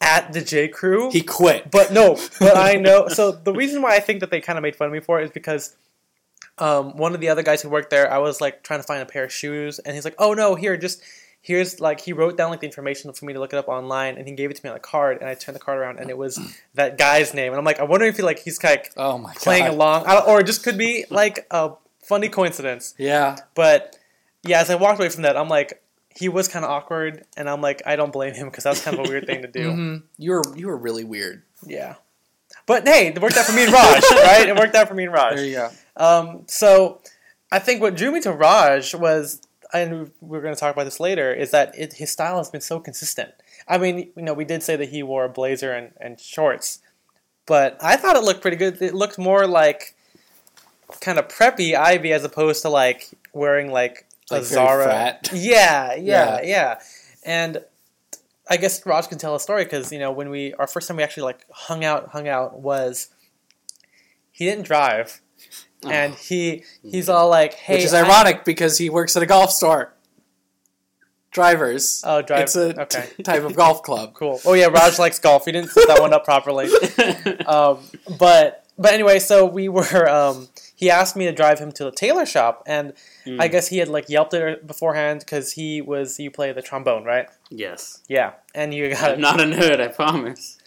at 0.00 0.32
the 0.32 0.40
J 0.40 0.68
Crew. 0.68 1.10
He 1.10 1.20
quit. 1.20 1.70
But 1.70 1.92
no, 1.92 2.18
but 2.40 2.56
I 2.56 2.74
know. 2.74 3.08
So 3.12 3.30
the 3.32 3.52
reason 3.52 3.82
why 3.82 3.94
I 3.94 4.00
think 4.00 4.20
that 4.20 4.30
they 4.30 4.40
kind 4.40 4.58
of 4.58 4.62
made 4.62 4.74
fun 4.74 4.86
of 4.86 4.92
me 4.92 5.00
for 5.00 5.20
it 5.20 5.24
is 5.24 5.30
because 5.30 5.76
um, 6.58 6.96
one 6.96 7.14
of 7.14 7.20
the 7.20 7.28
other 7.28 7.42
guys 7.42 7.62
who 7.62 7.68
worked 7.68 7.90
there, 7.90 8.10
I 8.12 8.18
was 8.18 8.40
like 8.40 8.62
trying 8.62 8.80
to 8.80 8.84
find 8.84 9.02
a 9.02 9.06
pair 9.06 9.24
of 9.24 9.32
shoes, 9.32 9.78
and 9.78 9.94
he's 9.94 10.04
like, 10.04 10.14
"Oh 10.18 10.34
no, 10.34 10.54
here, 10.54 10.76
just 10.76 11.02
here's 11.40 11.80
like 11.80 12.00
he 12.00 12.12
wrote 12.12 12.36
down 12.36 12.50
like 12.50 12.60
the 12.60 12.66
information 12.66 13.12
for 13.12 13.24
me 13.24 13.32
to 13.32 13.40
look 13.40 13.52
it 13.52 13.56
up 13.56 13.68
online, 13.68 14.16
and 14.16 14.26
he 14.28 14.34
gave 14.34 14.50
it 14.50 14.56
to 14.56 14.64
me 14.64 14.70
on 14.70 14.76
a 14.76 14.80
card, 14.80 15.18
and 15.18 15.28
I 15.28 15.34
turned 15.34 15.56
the 15.56 15.60
card 15.60 15.78
around, 15.78 15.98
and 15.98 16.08
it 16.10 16.16
was 16.16 16.38
that 16.74 16.98
guy's 16.98 17.34
name, 17.34 17.52
and 17.52 17.58
I'm 17.58 17.64
like, 17.64 17.80
I 17.80 17.84
wonder 17.84 18.06
if 18.06 18.16
he 18.16 18.22
like 18.22 18.40
he's 18.40 18.62
like 18.62 18.92
oh 18.96 19.18
my 19.18 19.34
playing 19.34 19.64
god. 19.64 19.74
along, 19.74 20.06
I 20.06 20.14
don't, 20.14 20.28
or 20.28 20.40
it 20.40 20.46
just 20.46 20.62
could 20.62 20.78
be 20.78 21.04
like 21.10 21.46
a 21.50 21.72
funny 22.04 22.28
coincidence. 22.28 22.94
Yeah. 22.98 23.36
But 23.54 23.96
yeah, 24.44 24.60
as 24.60 24.70
I 24.70 24.74
walked 24.74 24.98
away 24.98 25.08
from 25.08 25.22
that, 25.22 25.36
I'm 25.36 25.48
like, 25.48 25.82
he 26.14 26.28
was 26.28 26.48
kind 26.48 26.64
of 26.64 26.70
awkward, 26.70 27.24
and 27.36 27.48
I'm 27.48 27.60
like, 27.60 27.82
I 27.86 27.96
don't 27.96 28.12
blame 28.12 28.34
him 28.34 28.48
because 28.48 28.64
that's 28.64 28.82
kind 28.82 28.98
of 28.98 29.06
a 29.06 29.08
weird 29.08 29.26
thing 29.26 29.42
to 29.42 29.48
do. 29.48 29.70
Mhm. 29.70 30.02
You 30.18 30.32
were 30.32 30.42
you 30.54 30.66
were 30.66 30.76
really 30.76 31.04
weird. 31.04 31.42
Yeah. 31.66 31.94
But 32.66 32.86
hey, 32.86 33.08
it 33.08 33.20
worked 33.20 33.36
out 33.36 33.46
for 33.46 33.52
me 33.52 33.64
and 33.64 33.72
Raj, 33.72 34.02
right? 34.12 34.48
It 34.48 34.56
worked 34.56 34.74
out 34.74 34.86
for 34.86 34.94
me 34.94 35.04
and 35.04 35.12
Raj. 35.12 35.36
There 35.36 35.44
you 35.44 35.56
go. 35.56 35.70
Um, 35.96 36.42
so 36.46 37.00
I 37.50 37.58
think 37.58 37.80
what 37.80 37.96
drew 37.96 38.12
me 38.12 38.20
to 38.22 38.32
Raj 38.32 38.94
was, 38.94 39.40
and 39.72 40.10
we're 40.20 40.40
going 40.40 40.54
to 40.54 40.60
talk 40.60 40.74
about 40.74 40.84
this 40.84 41.00
later, 41.00 41.32
is 41.32 41.50
that 41.50 41.76
it, 41.78 41.94
his 41.94 42.10
style 42.10 42.38
has 42.38 42.50
been 42.50 42.60
so 42.60 42.80
consistent. 42.80 43.30
I 43.68 43.78
mean, 43.78 44.10
you 44.16 44.22
know, 44.22 44.34
we 44.34 44.44
did 44.44 44.62
say 44.62 44.76
that 44.76 44.88
he 44.88 45.02
wore 45.02 45.24
a 45.24 45.28
blazer 45.28 45.72
and, 45.72 45.92
and 46.00 46.18
shorts, 46.18 46.80
but 47.46 47.76
I 47.80 47.96
thought 47.96 48.16
it 48.16 48.22
looked 48.22 48.42
pretty 48.42 48.56
good. 48.56 48.80
It 48.82 48.94
looked 48.94 49.18
more 49.18 49.46
like 49.46 49.94
kind 51.00 51.18
of 51.18 51.28
preppy 51.28 51.74
Ivy 51.74 52.12
as 52.12 52.24
opposed 52.24 52.62
to 52.62 52.68
like 52.68 53.08
wearing 53.32 53.70
like 53.70 54.06
a 54.30 54.34
Like 54.34 54.44
Zara. 54.44 55.18
Yeah, 55.32 55.94
yeah, 55.94 56.40
Yeah. 56.40 56.40
yeah, 56.42 56.80
And 57.24 57.64
I 58.48 58.56
guess 58.58 58.84
Raj 58.84 59.08
can 59.08 59.16
tell 59.18 59.34
a 59.34 59.40
story 59.40 59.64
because 59.64 59.90
you 59.92 59.98
know 59.98 60.12
when 60.12 60.28
we 60.28 60.52
our 60.54 60.66
first 60.66 60.86
time 60.88 60.98
we 60.98 61.02
actually 61.02 61.22
like 61.22 61.46
hung 61.50 61.84
out 61.84 62.10
hung 62.10 62.28
out 62.28 62.60
was 62.60 63.08
he 64.30 64.44
didn't 64.44 64.66
drive. 64.66 65.21
And 65.88 66.14
he 66.14 66.64
he's 66.82 67.08
all 67.08 67.28
like 67.28 67.54
hey 67.54 67.74
Which 67.76 67.84
is 67.84 67.94
I- 67.94 68.04
ironic 68.04 68.44
because 68.44 68.78
he 68.78 68.88
works 68.90 69.16
at 69.16 69.22
a 69.22 69.26
golf 69.26 69.50
store. 69.52 69.94
Drivers. 71.30 72.02
oh 72.06 72.20
drive 72.20 72.42
It's 72.42 72.56
a 72.56 72.78
okay 72.82 73.08
t- 73.16 73.22
type 73.22 73.42
of 73.42 73.56
golf 73.56 73.82
club. 73.82 74.12
cool 74.14 74.38
oh 74.44 74.52
yeah 74.52 74.66
Raj 74.66 74.98
likes 74.98 75.18
golf 75.18 75.46
he 75.46 75.52
didn't 75.52 75.70
set 75.70 75.88
that 75.88 75.98
one 76.00 76.12
up 76.12 76.24
properly 76.26 76.66
um, 77.46 77.78
but 78.18 78.66
but 78.78 78.92
anyway 78.92 79.18
so 79.18 79.46
we 79.46 79.66
were 79.70 80.06
um, 80.10 80.48
he 80.76 80.90
asked 80.90 81.16
me 81.16 81.24
to 81.24 81.32
drive 81.32 81.58
him 81.58 81.72
to 81.72 81.84
the 81.84 81.90
tailor 81.92 82.26
shop 82.26 82.62
and 82.66 82.92
Mm. 83.24 83.40
I 83.40 83.46
guess 83.46 83.68
he 83.68 83.78
had 83.78 83.86
like 83.86 84.08
yelped 84.08 84.34
it 84.34 84.66
beforehand 84.66 85.20
because 85.20 85.52
he 85.52 85.80
was 85.80 86.18
you 86.18 86.28
play 86.32 86.50
the 86.52 86.60
trombone 86.60 87.04
right 87.04 87.28
yes. 87.50 88.02
yeah 88.08 88.32
and 88.52 88.74
you 88.74 88.90
got 88.90 89.12
I'm 89.12 89.20
not 89.20 89.40
a 89.40 89.44
nerd, 89.44 89.80
I 89.80 89.86
promise. 89.88 90.58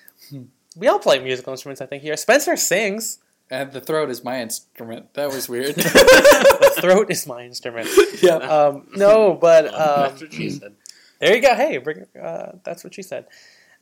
we 0.77 0.87
all 0.87 0.99
play 0.99 1.19
musical 1.19 1.51
instruments 1.51 1.81
I 1.81 1.85
think 1.85 2.01
here 2.01 2.15
Spencer 2.15 2.55
sings 2.55 3.17
And 3.51 3.71
the 3.71 3.81
throat 3.81 4.09
is 4.09 4.23
my 4.23 4.41
instrument. 4.41 5.13
That 5.13 5.29
was 5.29 5.47
weird. 5.47 5.75
the 5.75 6.77
throat 6.81 7.11
is 7.11 7.27
my 7.27 7.43
instrument 7.43 7.87
yeah. 8.21 8.37
um, 8.37 8.87
no 8.95 9.35
but 9.39 9.67
um, 9.67 9.71
That's 9.73 10.21
what 10.21 10.33
she 10.33 10.49
said. 10.49 10.75
There 11.19 11.35
you 11.35 11.41
go. 11.41 11.55
Hey, 11.55 11.77
bring, 11.77 12.05
uh, 12.21 12.53
that's 12.63 12.83
what 12.83 12.93
she 12.93 13.01
said. 13.01 13.25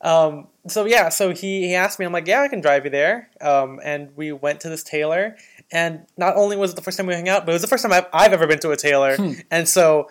Um, 0.02 0.48
so 0.68 0.86
yeah, 0.86 1.08
so 1.10 1.34
he, 1.34 1.68
he 1.68 1.76
asked 1.76 1.98
me. 1.98 2.06
I'm 2.06 2.12
like, 2.12 2.28
yeah, 2.28 2.42
I 2.42 2.50
can 2.50 2.60
drive 2.62 2.84
you 2.84 2.92
there. 2.92 3.30
Um, 3.40 3.80
and 3.84 4.10
we 4.18 4.34
went 4.34 4.60
to 4.62 4.70
this 4.70 4.84
tailor, 4.84 5.38
and 5.72 6.06
not 6.18 6.36
only 6.36 6.58
was 6.58 6.72
it 6.74 6.76
the 6.76 6.82
first 6.82 6.98
time 6.98 7.08
we 7.08 7.14
hung 7.16 7.30
out, 7.30 7.46
but 7.46 7.54
it 7.54 7.56
was 7.56 7.62
the 7.62 7.70
first 7.70 7.84
time 7.84 7.94
I've, 7.94 8.08
I've 8.14 8.34
ever 8.34 8.46
been 8.46 8.60
to 8.60 8.72
a 8.72 8.78
tailor. 8.78 9.16
Hmm. 9.16 9.32
and 9.50 9.68
so 9.68 10.10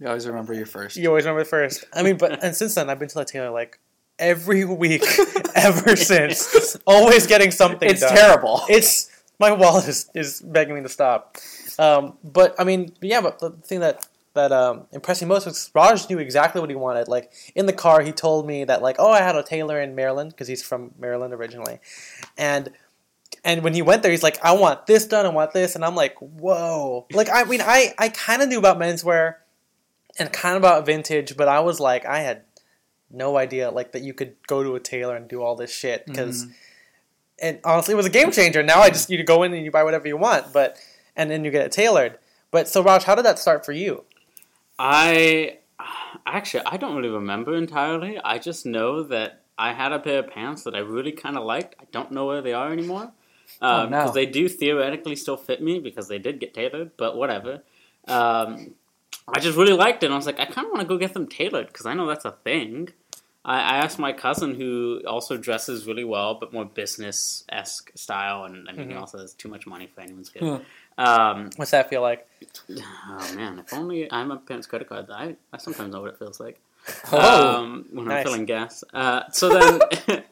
You 0.00 0.08
always 0.08 0.26
remember 0.26 0.54
your 0.54 0.66
first. 0.66 0.96
you 0.96 1.08
always 1.08 1.24
remember 1.24 1.44
the 1.44 1.48
first. 1.48 1.84
I 1.94 2.02
mean, 2.02 2.16
but 2.18 2.42
and 2.42 2.54
since 2.54 2.74
then 2.74 2.90
I've 2.90 2.98
been 2.98 3.08
to 3.08 3.14
the 3.14 3.24
tailor 3.24 3.50
like 3.50 3.78
every 4.18 4.64
week 4.64 5.04
ever 5.54 5.96
since. 5.96 6.76
Always 6.86 7.26
getting 7.26 7.50
something. 7.50 7.88
It's 7.88 8.00
done. 8.00 8.14
terrible. 8.14 8.62
It's 8.68 9.10
my 9.38 9.52
wallet 9.52 9.88
is, 9.88 10.10
is 10.14 10.40
begging 10.40 10.74
me 10.74 10.82
to 10.82 10.88
stop. 10.88 11.36
Um, 11.78 12.18
but 12.24 12.54
I 12.58 12.64
mean, 12.64 12.92
yeah. 13.00 13.20
But 13.20 13.38
the 13.38 13.50
thing 13.50 13.80
that 13.80 14.06
that 14.34 14.52
um, 14.52 14.86
impressed 14.92 15.22
me 15.22 15.28
most 15.28 15.46
was 15.46 15.70
Raj 15.74 16.08
knew 16.08 16.18
exactly 16.18 16.60
what 16.60 16.70
he 16.70 16.76
wanted. 16.76 17.08
Like 17.08 17.32
in 17.54 17.66
the 17.66 17.72
car, 17.72 18.02
he 18.02 18.12
told 18.12 18.46
me 18.46 18.64
that 18.64 18.82
like, 18.82 18.96
oh, 18.98 19.10
I 19.10 19.20
had 19.20 19.36
a 19.36 19.42
tailor 19.42 19.80
in 19.80 19.94
Maryland 19.94 20.30
because 20.30 20.48
he's 20.48 20.62
from 20.62 20.92
Maryland 20.98 21.34
originally, 21.34 21.78
and 22.36 22.70
and 23.44 23.62
when 23.62 23.74
he 23.74 23.82
went 23.82 24.02
there, 24.02 24.10
he's 24.10 24.22
like, 24.22 24.42
I 24.44 24.52
want 24.52 24.86
this 24.86 25.06
done, 25.06 25.26
I 25.26 25.30
want 25.30 25.52
this, 25.52 25.74
and 25.74 25.84
I'm 25.84 25.94
like, 25.94 26.16
whoa. 26.18 27.06
Like 27.12 27.28
I 27.32 27.44
mean, 27.44 27.60
I 27.60 27.94
I 27.98 28.08
kind 28.08 28.42
of 28.42 28.48
knew 28.48 28.58
about 28.58 28.78
menswear 28.78 29.36
and 30.18 30.32
kind 30.32 30.56
of 30.56 30.62
about 30.62 30.86
vintage, 30.86 31.36
but 31.36 31.48
I 31.48 31.60
was 31.60 31.78
like, 31.78 32.04
I 32.04 32.20
had 32.20 32.42
no 33.10 33.36
idea 33.36 33.70
like 33.70 33.92
that 33.92 34.02
you 34.02 34.12
could 34.14 34.34
go 34.46 34.62
to 34.62 34.74
a 34.74 34.80
tailor 34.80 35.16
and 35.16 35.28
do 35.28 35.42
all 35.42 35.56
this 35.56 35.70
shit 35.72 36.06
because. 36.06 36.46
And 37.40 37.60
honestly, 37.64 37.92
it 37.92 37.96
was 37.96 38.06
a 38.06 38.10
game 38.10 38.32
changer. 38.32 38.64
Now 38.64 38.80
I 38.80 38.90
just 38.90 39.08
you 39.10 39.22
go 39.22 39.44
in 39.44 39.54
and 39.54 39.64
you 39.64 39.70
buy 39.70 39.84
whatever 39.84 40.08
you 40.08 40.16
want, 40.16 40.52
but 40.52 40.76
and 41.14 41.30
then 41.30 41.44
you 41.44 41.52
get 41.52 41.64
it 41.64 41.70
tailored. 41.70 42.18
But 42.50 42.66
so 42.66 42.82
Raj, 42.82 43.04
how 43.04 43.14
did 43.14 43.24
that 43.26 43.38
start 43.38 43.64
for 43.64 43.70
you? 43.70 44.04
I 44.78 45.58
actually 46.26 46.64
I 46.66 46.76
don't 46.76 46.96
really 46.96 47.08
remember 47.08 47.54
entirely. 47.54 48.18
I 48.24 48.38
just 48.38 48.66
know 48.66 49.02
that 49.04 49.42
I 49.56 49.72
had 49.72 49.92
a 49.92 49.98
pair 50.00 50.18
of 50.20 50.28
pants 50.30 50.64
that 50.64 50.74
I 50.74 50.78
really 50.78 51.12
kind 51.12 51.36
of 51.36 51.44
liked. 51.44 51.76
I 51.80 51.84
don't 51.92 52.10
know 52.12 52.26
where 52.26 52.42
they 52.42 52.52
are 52.52 52.72
anymore 52.72 53.12
Oh, 53.62 53.86
because 53.86 54.08
no. 54.08 54.12
they 54.12 54.26
do 54.26 54.48
theoretically 54.48 55.16
still 55.16 55.36
fit 55.36 55.62
me 55.62 55.78
because 55.78 56.08
they 56.08 56.18
did 56.18 56.38
get 56.40 56.54
tailored. 56.54 56.90
But 56.96 57.16
whatever. 57.16 57.62
Um, 58.06 58.74
I 59.32 59.40
just 59.40 59.56
really 59.56 59.72
liked 59.74 60.02
it. 60.02 60.06
and 60.06 60.14
I 60.14 60.16
was 60.16 60.26
like, 60.26 60.40
I 60.40 60.44
kind 60.46 60.66
of 60.66 60.72
want 60.72 60.80
to 60.80 60.88
go 60.88 60.96
get 60.96 61.12
them 61.14 61.26
tailored 61.26 61.66
because 61.68 61.86
I 61.86 61.94
know 61.94 62.06
that's 62.06 62.24
a 62.24 62.32
thing. 62.32 62.88
I, 63.48 63.56
I 63.72 63.76
asked 63.84 63.98
my 63.98 64.12
cousin, 64.12 64.54
who 64.54 65.00
also 65.06 65.36
dresses 65.38 65.86
really 65.86 66.04
well, 66.04 66.34
but 66.40 66.52
more 66.52 66.66
business 66.66 67.44
esque 67.48 67.90
style, 67.94 68.44
and 68.44 68.68
I 68.68 68.72
mean, 68.72 68.88
he 68.90 68.94
Mhm. 68.94 69.00
also 69.00 69.18
has 69.18 69.32
too 69.42 69.48
much 69.54 69.66
money 69.66 69.86
for 69.92 70.00
anyone's 70.02 70.28
good. 70.28 70.64
Um, 70.98 71.50
What's 71.56 71.70
that 71.70 71.88
feel 71.90 72.02
like? 72.02 72.28
Oh 72.70 73.32
man, 73.36 73.58
if 73.60 73.72
only 73.72 74.10
I 74.10 74.18
have 74.18 74.28
my 74.28 74.36
parents' 74.36 74.66
credit 74.66 74.88
card. 74.88 75.06
I, 75.10 75.36
I 75.52 75.58
sometimes 75.58 75.92
know 75.92 76.00
what 76.02 76.10
it 76.14 76.18
feels 76.18 76.38
like 76.40 76.60
Oh, 77.12 77.56
um, 77.56 77.86
when 77.92 78.06
nice. 78.06 78.18
I'm 78.18 78.24
filling 78.24 78.44
gas. 78.46 78.84
Uh, 78.92 79.22
so 79.30 79.48
then 79.48 79.80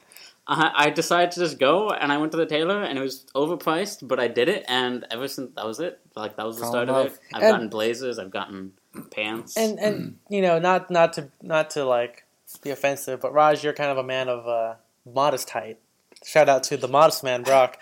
I, 0.48 0.72
I 0.86 0.90
decided 0.90 1.30
to 1.32 1.40
just 1.40 1.58
go, 1.58 1.90
and 1.90 2.12
I 2.12 2.18
went 2.18 2.32
to 2.32 2.38
the 2.38 2.46
tailor, 2.46 2.82
and 2.82 2.98
it 2.98 3.02
was 3.02 3.24
overpriced, 3.34 4.06
but 4.06 4.20
I 4.20 4.28
did 4.28 4.48
it, 4.48 4.64
and 4.68 5.04
ever 5.10 5.26
since 5.28 5.50
that 5.56 5.64
was 5.66 5.80
it. 5.80 5.98
Like 6.14 6.36
that 6.36 6.46
was 6.46 6.58
the 6.60 6.66
start 6.66 6.88
of 6.88 7.06
it. 7.06 7.18
I've 7.32 7.42
And- 7.42 7.52
gotten 7.52 7.68
blazers, 7.68 8.18
I've 8.18 8.30
gotten 8.30 8.72
pants. 9.10 9.56
And 9.56 9.78
and 9.78 10.18
you 10.28 10.42
know, 10.42 10.58
not 10.58 10.90
not 10.90 11.14
to 11.14 11.28
not 11.42 11.70
to 11.70 11.84
like 11.84 12.24
be 12.62 12.70
offensive, 12.70 13.20
but 13.20 13.32
Raj, 13.32 13.62
you're 13.64 13.72
kind 13.72 13.90
of 13.90 13.98
a 13.98 14.04
man 14.04 14.28
of 14.28 14.46
uh, 14.46 14.74
modest 15.04 15.50
height. 15.50 15.78
Shout 16.24 16.48
out 16.48 16.62
to 16.64 16.76
the 16.76 16.88
modest 16.88 17.22
man, 17.24 17.42
Brock. 17.42 17.78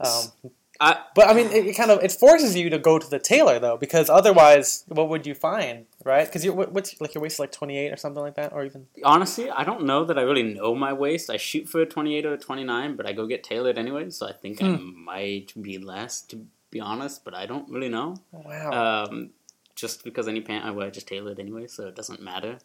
Um, 0.00 0.08
I- 0.80 1.02
but 1.16 1.26
I 1.28 1.34
mean, 1.34 1.46
it, 1.48 1.66
it 1.66 1.74
kind 1.76 1.90
of 1.90 2.02
it 2.04 2.12
forces 2.12 2.54
you 2.56 2.70
to 2.70 2.78
go 2.78 2.98
to 3.00 3.10
the 3.10 3.18
tailor 3.18 3.58
though, 3.58 3.76
because 3.76 4.08
otherwise, 4.08 4.84
what 4.86 5.08
would 5.08 5.26
you 5.26 5.34
find, 5.34 5.86
right? 6.04 6.24
Because 6.26 6.44
you 6.44 6.52
what, 6.52 6.70
what's 6.72 7.00
like 7.00 7.14
your 7.14 7.22
waist 7.22 7.34
is 7.34 7.40
like 7.40 7.50
28 7.50 7.92
or 7.92 7.96
something 7.96 8.22
like 8.22 8.36
that, 8.36 8.52
or 8.52 8.64
even 8.64 8.86
honestly, 9.04 9.50
I 9.50 9.64
don't 9.64 9.84
know 9.84 10.04
that 10.04 10.16
I 10.18 10.22
really 10.22 10.44
know 10.54 10.74
my 10.76 10.92
waist. 10.92 11.30
I 11.30 11.36
shoot 11.36 11.68
for 11.68 11.80
a 11.80 11.86
28 11.86 12.26
or 12.26 12.34
a 12.34 12.38
29, 12.38 12.94
but 12.96 13.06
I 13.06 13.12
go 13.12 13.26
get 13.26 13.42
tailored 13.42 13.76
anyway, 13.76 14.10
so 14.10 14.28
I 14.28 14.32
think 14.32 14.62
I 14.62 14.68
might 14.76 15.52
be 15.60 15.78
less, 15.78 16.20
to 16.30 16.46
be 16.70 16.78
honest, 16.78 17.24
but 17.24 17.34
I 17.34 17.46
don't 17.46 17.68
really 17.68 17.88
know. 17.88 18.14
wow, 18.30 19.04
Um, 19.08 19.30
just 19.74 20.04
because 20.04 20.28
any 20.28 20.40
pant 20.42 20.64
I 20.64 20.70
wear 20.70 20.90
just 20.92 21.08
tailored 21.08 21.40
anyway, 21.40 21.66
so 21.66 21.88
it 21.88 21.96
doesn't 21.96 22.20
matter. 22.22 22.58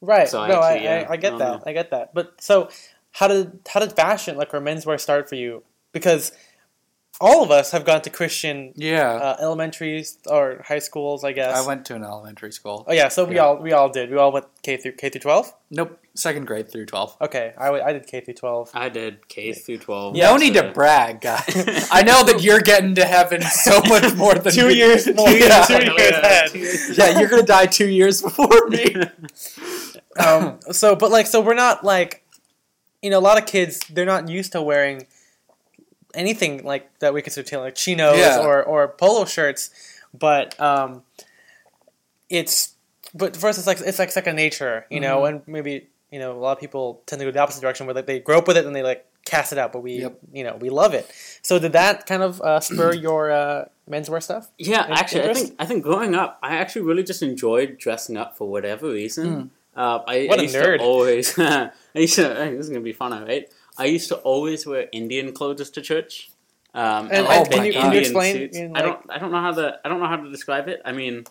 Right? 0.00 0.28
so 0.28 0.40
I 0.40 0.48
no, 0.48 0.62
actually, 0.62 0.88
I, 0.88 1.00
yeah, 1.00 1.06
I, 1.08 1.12
I 1.12 1.16
get 1.16 1.38
that, 1.38 1.38
know. 1.38 1.62
I 1.66 1.72
get 1.72 1.90
that. 1.90 2.14
But 2.14 2.40
so, 2.40 2.68
how 3.12 3.28
did 3.28 3.60
how 3.68 3.80
did 3.80 3.92
fashion 3.92 4.36
like 4.36 4.52
or 4.54 4.60
menswear 4.60 4.98
start 5.00 5.28
for 5.28 5.34
you? 5.36 5.62
Because 5.92 6.32
all 7.18 7.42
of 7.42 7.50
us 7.50 7.70
have 7.70 7.86
gone 7.86 8.02
to 8.02 8.10
Christian 8.10 8.72
yeah. 8.76 9.10
uh, 9.14 9.36
elementaries 9.40 10.18
or 10.26 10.62
high 10.68 10.80
schools, 10.80 11.24
I 11.24 11.32
guess. 11.32 11.56
I 11.56 11.66
went 11.66 11.86
to 11.86 11.94
an 11.94 12.04
elementary 12.04 12.52
school. 12.52 12.84
Oh 12.86 12.92
yeah, 12.92 13.08
so 13.08 13.24
we 13.24 13.36
Yeah. 13.36 13.44
all 13.46 13.56
we 13.56 13.72
all 13.72 13.88
did. 13.88 14.10
We 14.10 14.18
all 14.18 14.32
went 14.32 14.44
K 14.62 14.76
through 14.76 14.92
K 14.92 15.08
through 15.08 15.22
twelve. 15.22 15.54
Nope, 15.70 15.98
second 16.14 16.46
grade 16.46 16.70
through 16.70 16.84
twelve. 16.84 17.16
Okay, 17.22 17.54
I, 17.56 17.70
I 17.70 17.92
did 17.94 18.06
K 18.06 18.20
through 18.20 18.34
twelve. 18.34 18.70
I 18.74 18.90
did 18.90 19.26
K 19.28 19.54
through 19.54 19.78
12. 19.78 20.14
Yeah, 20.14 20.28
no 20.30 20.36
need 20.36 20.52
to 20.54 20.70
brag, 20.72 21.22
guys. 21.22 21.88
I 21.90 22.02
know 22.02 22.22
that 22.22 22.42
you're 22.42 22.60
getting 22.60 22.94
to 22.96 23.06
heaven 23.06 23.40
so 23.40 23.80
much 23.88 24.14
more 24.14 24.34
than 24.34 24.52
Two 24.52 24.68
me. 24.68 24.74
years 24.74 25.06
more, 25.14 25.26
Yeah. 25.30 25.64
two 25.64 25.84
years 25.94 26.12
ahead. 26.12 26.50
yeah, 26.98 27.18
you're 27.18 27.30
gonna 27.30 27.44
die 27.44 27.64
two 27.66 27.88
years 27.88 28.20
before 28.20 28.68
me. 28.68 28.94
Um, 30.18 30.58
so, 30.72 30.94
but 30.96 31.10
like, 31.10 31.26
so 31.26 31.40
we're 31.40 31.54
not 31.54 31.84
like, 31.84 32.24
you 33.02 33.10
know, 33.10 33.18
a 33.18 33.20
lot 33.20 33.38
of 33.38 33.46
kids 33.46 33.80
they're 33.90 34.06
not 34.06 34.28
used 34.28 34.52
to 34.52 34.62
wearing 34.62 35.06
anything 36.14 36.64
like 36.64 36.98
that 37.00 37.12
we 37.14 37.22
consider 37.22 37.46
tailor, 37.48 37.64
like 37.64 37.74
chinos 37.74 38.18
Yeah. 38.18 38.40
or 38.40 38.62
or 38.64 38.88
polo 38.88 39.24
shirts. 39.24 39.70
But 40.18 40.58
um, 40.60 41.02
it's 42.28 42.74
but 43.14 43.36
for 43.36 43.48
us 43.48 43.58
it's 43.58 43.66
like 43.66 43.80
it's 43.80 43.98
like 43.98 44.10
second 44.10 44.36
nature, 44.36 44.86
you 44.90 45.00
know, 45.00 45.24
and 45.24 45.42
maybe 45.46 45.88
you 46.10 46.18
know 46.18 46.32
a 46.32 46.40
lot 46.40 46.52
of 46.52 46.60
people 46.60 47.02
tend 47.06 47.20
to 47.20 47.26
go 47.26 47.30
the 47.30 47.38
opposite 47.40 47.60
direction 47.60 47.86
where 47.86 47.94
like 47.94 48.06
they 48.06 48.20
grow 48.20 48.38
up 48.38 48.48
with 48.48 48.56
it 48.56 48.64
and 48.66 48.74
they 48.74 48.82
like 48.82 49.04
cast 49.24 49.52
it 49.52 49.58
out, 49.58 49.72
but 49.72 49.82
we 49.82 50.00
Yep. 50.00 50.18
you 50.32 50.44
know 50.44 50.56
we 50.56 50.70
love 50.70 50.94
it. 50.94 51.10
So 51.42 51.58
did 51.58 51.72
that 51.72 52.06
kind 52.06 52.22
of 52.22 52.40
uh, 52.40 52.60
spur 52.60 52.94
your 53.06 53.30
uh, 53.30 53.66
menswear 53.88 54.22
stuff? 54.22 54.48
Yeah, 54.58 54.86
In- 54.86 54.92
actually, 54.92 55.28
I 55.28 55.34
think 55.34 55.54
I 55.58 55.66
think 55.66 55.82
growing 55.82 56.14
up, 56.14 56.38
I 56.42 56.56
actually 56.56 56.82
really 56.82 57.02
just 57.04 57.22
enjoyed 57.22 57.78
dressing 57.78 58.16
up 58.16 58.36
for 58.36 58.48
whatever 58.48 58.88
reason. 58.90 59.50
Uh, 59.76 60.00
I, 60.06 60.24
What 60.26 60.38
I 60.38 60.42
a 60.42 60.44
used 60.44 60.56
nerd. 60.56 60.78
to 60.78 60.84
always. 60.84 61.38
I 61.38 61.70
used 61.94 62.14
to. 62.16 62.28
This 62.56 62.66
is 62.66 62.68
gonna 62.70 62.80
be 62.80 62.92
fun, 62.94 63.12
right? 63.24 63.46
I 63.78 63.84
used 63.86 64.08
to 64.08 64.16
always 64.16 64.66
wear 64.66 64.88
Indian 64.92 65.32
clothes 65.32 65.68
to 65.70 65.82
church. 65.82 66.30
Um, 66.74 67.08
And- 67.12 67.26
Oh 67.26 67.30
and 67.30 67.48
my 67.50 67.56
can 67.56 67.64
you, 67.66 67.72
can 67.72 67.80
you 67.92 67.98
Indian 67.98 68.02
explain? 68.04 68.34
suits. 68.34 68.56
in, 68.56 68.76
I 68.76 68.82
don't. 68.82 69.00
I 69.10 69.18
don't 69.18 69.32
know 69.32 69.40
how 69.40 69.52
to. 69.52 69.78
I 69.84 69.88
don't 69.88 70.00
know 70.00 70.06
how 70.08 70.16
to 70.16 70.30
describe 70.30 70.68
it. 70.68 70.80
I 70.84 70.92
mean, 70.92 71.24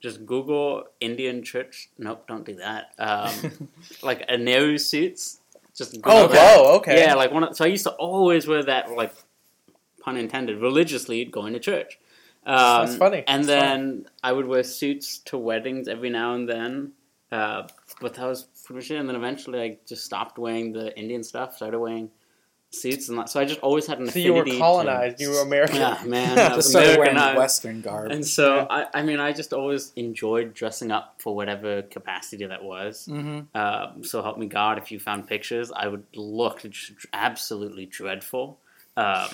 just 0.00 0.26
Google 0.26 0.84
Indian 1.00 1.42
church. 1.44 1.90
Nope, 1.98 2.26
don't 2.26 2.44
do 2.44 2.54
that. 2.56 2.90
Um, 2.98 3.68
like 4.02 4.24
a 4.28 4.36
Nehru 4.36 4.78
suits. 4.78 5.38
Just 5.76 5.92
Google 5.94 6.12
Oh, 6.12 6.28
that. 6.28 6.56
whoa, 6.58 6.76
okay. 6.78 7.00
Yeah, 7.00 7.14
like 7.14 7.30
one. 7.32 7.44
Of, 7.44 7.56
so 7.56 7.64
I 7.64 7.68
used 7.68 7.84
to 7.84 7.92
always 7.92 8.46
wear 8.48 8.62
that, 8.64 8.90
like 8.90 9.14
pun 10.02 10.16
intended, 10.16 10.60
religiously 10.60 11.24
going 11.24 11.52
to 11.54 11.60
church. 11.60 11.98
Um, 12.44 12.86
That's 12.86 12.96
funny. 12.96 13.22
And 13.28 13.44
That's 13.44 13.46
then 13.46 14.06
I 14.22 14.32
would 14.32 14.46
wear 14.46 14.64
suits 14.64 15.18
to 15.30 15.38
weddings 15.38 15.86
every 15.88 16.10
now 16.10 16.34
and 16.34 16.48
then. 16.48 16.92
Uh, 17.32 17.66
but 18.00 18.14
that 18.14 18.26
was 18.26 18.44
pretty 18.64 18.76
much 18.80 18.90
it. 18.92 18.96
And 18.98 19.08
then 19.08 19.16
eventually, 19.16 19.60
I 19.60 19.78
just 19.88 20.04
stopped 20.04 20.38
wearing 20.38 20.72
the 20.72 20.96
Indian 20.98 21.24
stuff. 21.24 21.56
Started 21.56 21.78
wearing 21.78 22.10
suits, 22.74 23.08
and 23.10 23.18
that, 23.18 23.28
so 23.28 23.38
I 23.40 23.44
just 23.44 23.60
always 23.60 23.86
had 23.86 23.98
an 24.00 24.08
So 24.10 24.18
you 24.18 24.32
were 24.32 24.40
affinity 24.40 24.58
to- 24.58 24.62
colonized. 24.62 25.20
You 25.20 25.30
were 25.30 25.40
American. 25.42 25.76
yeah, 25.76 26.02
man. 26.06 26.38
I 26.52 26.54
was 26.56 26.72
wearing 26.74 27.16
Western 27.16 27.80
garb. 27.82 28.10
And 28.12 28.26
so, 28.26 28.56
Yeah. 28.56 28.66
I, 28.70 28.86
I 29.00 29.02
mean, 29.02 29.18
I 29.20 29.32
just 29.32 29.52
always 29.52 29.92
enjoyed 29.96 30.54
dressing 30.54 30.90
up 30.90 31.16
for 31.18 31.34
whatever 31.34 31.82
capacity 31.82 32.46
that 32.46 32.62
was. 32.64 33.06
hmm 33.06 33.40
Um, 33.54 34.04
so 34.04 34.22
help 34.22 34.38
me 34.38 34.46
God, 34.46 34.78
if 34.78 34.90
you 34.92 34.98
found 35.00 35.26
pictures, 35.26 35.70
I 35.70 35.88
would 35.88 36.04
look 36.14 36.62
just 36.62 36.92
absolutely 37.12 37.84
dreadful. 37.86 38.58
Um, 38.96 39.28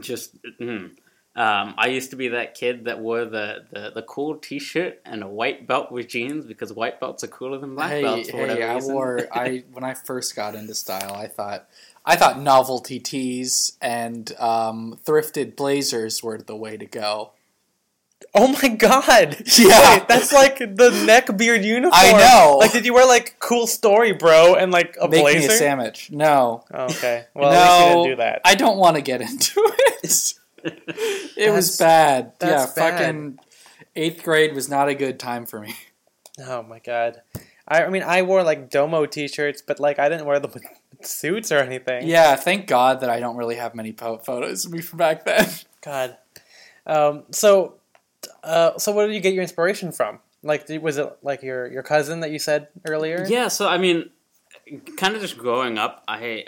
just, 0.00 0.36
mm. 0.60 0.90
Um, 1.36 1.74
I 1.76 1.88
used 1.88 2.10
to 2.10 2.16
be 2.16 2.28
that 2.28 2.54
kid 2.54 2.84
that 2.84 3.00
wore 3.00 3.24
the, 3.24 3.64
the, 3.72 3.90
the 3.96 4.02
cool 4.02 4.36
T-shirt 4.36 5.00
and 5.04 5.22
a 5.22 5.26
white 5.28 5.66
belt 5.66 5.90
with 5.90 6.06
jeans 6.08 6.44
because 6.44 6.72
white 6.72 7.00
belts 7.00 7.24
are 7.24 7.28
cooler 7.28 7.58
than 7.58 7.74
black 7.74 7.90
Hey, 7.90 8.02
belts 8.02 8.30
for 8.30 8.36
whatever 8.38 8.62
I 8.62 8.74
reason. 8.74 8.94
wore 8.94 9.20
I 9.32 9.64
when 9.72 9.82
I 9.84 9.94
first 9.94 10.36
got 10.36 10.54
into 10.54 10.74
style, 10.74 11.12
I 11.14 11.26
thought 11.26 11.66
I 12.06 12.16
thought 12.16 12.38
novelty 12.38 13.00
tees 13.00 13.76
and 13.82 14.30
um, 14.38 14.98
thrifted 15.04 15.56
blazers 15.56 16.22
were 16.22 16.38
the 16.38 16.54
way 16.54 16.76
to 16.76 16.86
go. 16.86 17.32
Oh 18.34 18.48
my 18.62 18.68
god! 18.68 19.36
Yeah. 19.58 19.94
Wait, 19.98 20.08
that's 20.08 20.32
like 20.32 20.58
the 20.58 21.02
neck 21.06 21.36
beard 21.36 21.64
uniform. 21.64 21.92
I 21.94 22.12
know. 22.12 22.56
Like, 22.58 22.72
did 22.72 22.84
you 22.86 22.94
wear 22.94 23.06
like 23.06 23.36
cool 23.38 23.66
story, 23.66 24.12
bro, 24.12 24.54
and 24.54 24.72
like 24.72 24.96
a 25.00 25.08
Make 25.08 25.20
blazer? 25.22 25.48
me 25.48 25.54
a 25.54 25.58
sandwich. 25.58 26.10
No, 26.10 26.64
Oh, 26.72 26.84
okay. 26.86 27.26
Well, 27.34 27.50
at 27.52 27.60
least 27.60 27.80
you 27.80 27.84
no, 27.86 27.92
didn't 28.04 28.10
do 28.12 28.16
that. 28.22 28.40
I 28.44 28.54
don't 28.54 28.78
want 28.78 28.96
to 28.96 29.02
get 29.02 29.20
into 29.20 29.60
it. 30.02 30.34
It 30.64 31.52
was 31.52 31.76
bad. 31.76 32.32
that's 32.38 32.76
yeah, 32.76 32.90
bad. 32.90 32.98
fucking 32.98 33.38
eighth 33.96 34.22
grade 34.22 34.54
was 34.54 34.68
not 34.68 34.88
a 34.88 34.94
good 34.94 35.18
time 35.18 35.46
for 35.46 35.60
me. 35.60 35.74
Oh 36.46 36.62
my 36.62 36.80
god. 36.80 37.22
I, 37.66 37.84
I 37.84 37.88
mean, 37.90 38.02
I 38.02 38.22
wore 38.22 38.42
like 38.42 38.70
domo 38.70 39.06
t-shirts, 39.06 39.62
but 39.62 39.80
like 39.80 39.98
I 39.98 40.08
didn't 40.08 40.26
wear 40.26 40.40
them 40.40 40.50
with 40.52 40.64
suits 41.02 41.52
or 41.52 41.58
anything. 41.58 42.06
Yeah, 42.06 42.36
thank 42.36 42.66
God 42.66 43.00
that 43.00 43.10
I 43.10 43.20
don't 43.20 43.36
really 43.36 43.56
have 43.56 43.74
many 43.74 43.92
po- 43.92 44.18
photos 44.18 44.66
of 44.66 44.72
me 44.72 44.80
from 44.80 44.98
back 44.98 45.24
then. 45.24 45.48
God. 45.82 46.16
Um, 46.86 47.24
so, 47.30 47.76
uh, 48.42 48.76
so 48.78 48.92
what 48.92 49.06
did 49.06 49.14
you 49.14 49.20
get 49.20 49.32
your 49.32 49.42
inspiration 49.42 49.92
from? 49.92 50.18
Like, 50.42 50.68
was 50.82 50.98
it 50.98 51.16
like 51.22 51.42
your 51.42 51.66
your 51.70 51.82
cousin 51.82 52.20
that 52.20 52.30
you 52.30 52.38
said 52.38 52.68
earlier? 52.86 53.24
Yeah, 53.26 53.48
so 53.48 53.66
I 53.66 53.78
mean, 53.78 54.10
kind 54.96 55.14
of 55.14 55.22
just 55.22 55.38
growing 55.38 55.78
up, 55.78 56.04
I 56.06 56.44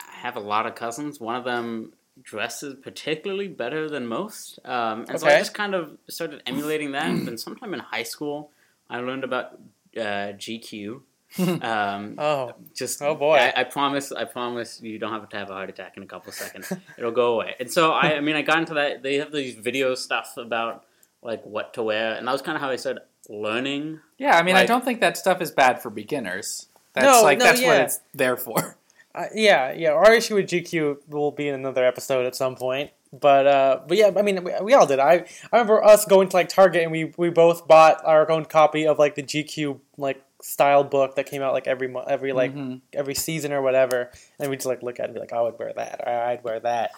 I 0.00 0.12
have 0.22 0.36
a 0.36 0.40
lot 0.40 0.66
of 0.66 0.74
cousins. 0.74 1.20
One 1.20 1.36
of 1.36 1.44
them 1.44 1.92
dresses 2.22 2.76
particularly 2.82 3.48
better 3.48 3.88
than 3.88 4.06
most, 4.06 4.58
um, 4.64 5.06
and 5.08 5.18
so 5.20 5.26
I 5.26 5.38
just 5.38 5.54
kind 5.54 5.74
of 5.74 5.98
started 6.08 6.42
emulating 6.46 6.92
that. 6.92 7.06
and 7.06 7.26
then 7.26 7.38
sometime 7.38 7.74
in 7.74 7.80
high 7.80 8.02
school, 8.04 8.50
I 8.88 8.98
learned 9.00 9.24
about 9.24 9.58
uh, 9.96 10.32
GQ. 10.38 11.00
um, 11.62 12.16
Oh, 12.18 12.52
just 12.74 13.00
Oh, 13.00 13.14
boy. 13.14 13.36
I, 13.36 13.52
I 13.60 13.64
promise. 13.64 14.12
I 14.12 14.24
promise 14.24 14.80
you 14.82 14.98
don't 14.98 15.12
have 15.12 15.28
to 15.30 15.36
have 15.38 15.48
a 15.50 15.54
heart 15.54 15.70
attack 15.70 15.96
in 15.96 16.02
a 16.02 16.06
couple 16.06 16.30
seconds. 16.32 16.70
It'll 16.98 17.10
go 17.10 17.34
away. 17.34 17.54
And 17.58 17.70
so 17.72 17.92
I, 17.92 18.16
I 18.16 18.20
mean, 18.20 18.36
I 18.36 18.42
got 18.42 18.58
into 18.58 18.74
that. 18.74 19.02
They 19.02 19.16
have 19.16 19.32
these 19.32 19.54
video 19.54 19.94
stuff 19.94 20.36
about 20.36 20.84
like 21.22 21.42
what 21.46 21.74
to 21.74 21.82
wear, 21.82 22.14
and 22.14 22.26
that 22.28 22.32
was 22.32 22.42
kind 22.42 22.56
of 22.56 22.60
how 22.62 22.68
I 22.68 22.76
started 22.76 23.02
learning. 23.28 24.00
Yeah, 24.18 24.36
I 24.36 24.42
mean, 24.42 24.56
I 24.56 24.66
don't 24.66 24.84
think 24.84 25.00
that 25.00 25.16
stuff 25.16 25.40
is 25.40 25.50
bad 25.50 25.80
for 25.80 25.88
beginners. 25.90 26.66
That's 26.92 27.06
No, 27.06 27.22
like 27.22 27.38
no, 27.38 27.44
that's 27.46 27.60
what 27.62 27.76
yeah. 27.78 27.82
it's 27.84 28.00
there 28.12 28.36
for. 28.36 28.76
Uh, 29.14 29.24
yeah, 29.34 29.72
yeah. 29.72 29.90
Our 29.90 30.12
issue 30.14 30.36
with 30.36 30.46
GQ 30.46 30.98
will 31.08 31.30
be 31.32 31.48
in 31.48 31.54
another 31.54 31.84
episode 31.84 32.24
at 32.26 32.34
some 32.34 32.56
point. 32.56 32.90
But 33.12 33.46
uh, 33.46 33.80
but 33.86 33.98
yeah, 33.98 34.10
I 34.16 34.22
mean, 34.22 34.42
we, 34.42 34.52
we 34.62 34.72
all 34.74 34.86
did. 34.86 34.98
I 34.98 35.12
I 35.52 35.56
remember 35.56 35.84
us 35.84 36.06
going 36.06 36.28
to 36.30 36.36
like 36.36 36.48
Target 36.48 36.82
and 36.84 36.90
we 36.92 37.12
we 37.18 37.28
both 37.28 37.68
bought 37.68 38.02
our 38.04 38.30
own 38.30 38.46
copy 38.46 38.86
of 38.86 38.98
like 38.98 39.16
the 39.16 39.22
GQ 39.22 39.80
like 39.98 40.22
style 40.40 40.82
book 40.82 41.16
that 41.16 41.26
came 41.26 41.42
out 41.42 41.52
like 41.52 41.66
every 41.66 41.88
month, 41.88 42.08
every 42.08 42.32
like 42.32 42.54
Mhm. 42.54 42.80
every 42.94 43.14
season 43.14 43.52
or 43.52 43.60
whatever, 43.60 44.10
and 44.38 44.48
we 44.48 44.56
just 44.56 44.66
like 44.66 44.82
look 44.82 44.98
at 44.98 45.02
it 45.02 45.06
and 45.08 45.14
be 45.14 45.20
like, 45.20 45.32
I 45.34 45.42
would 45.42 45.58
wear 45.58 45.74
that, 45.74 46.00
or 46.06 46.10
I'd 46.10 46.42
wear 46.42 46.58
that. 46.60 46.92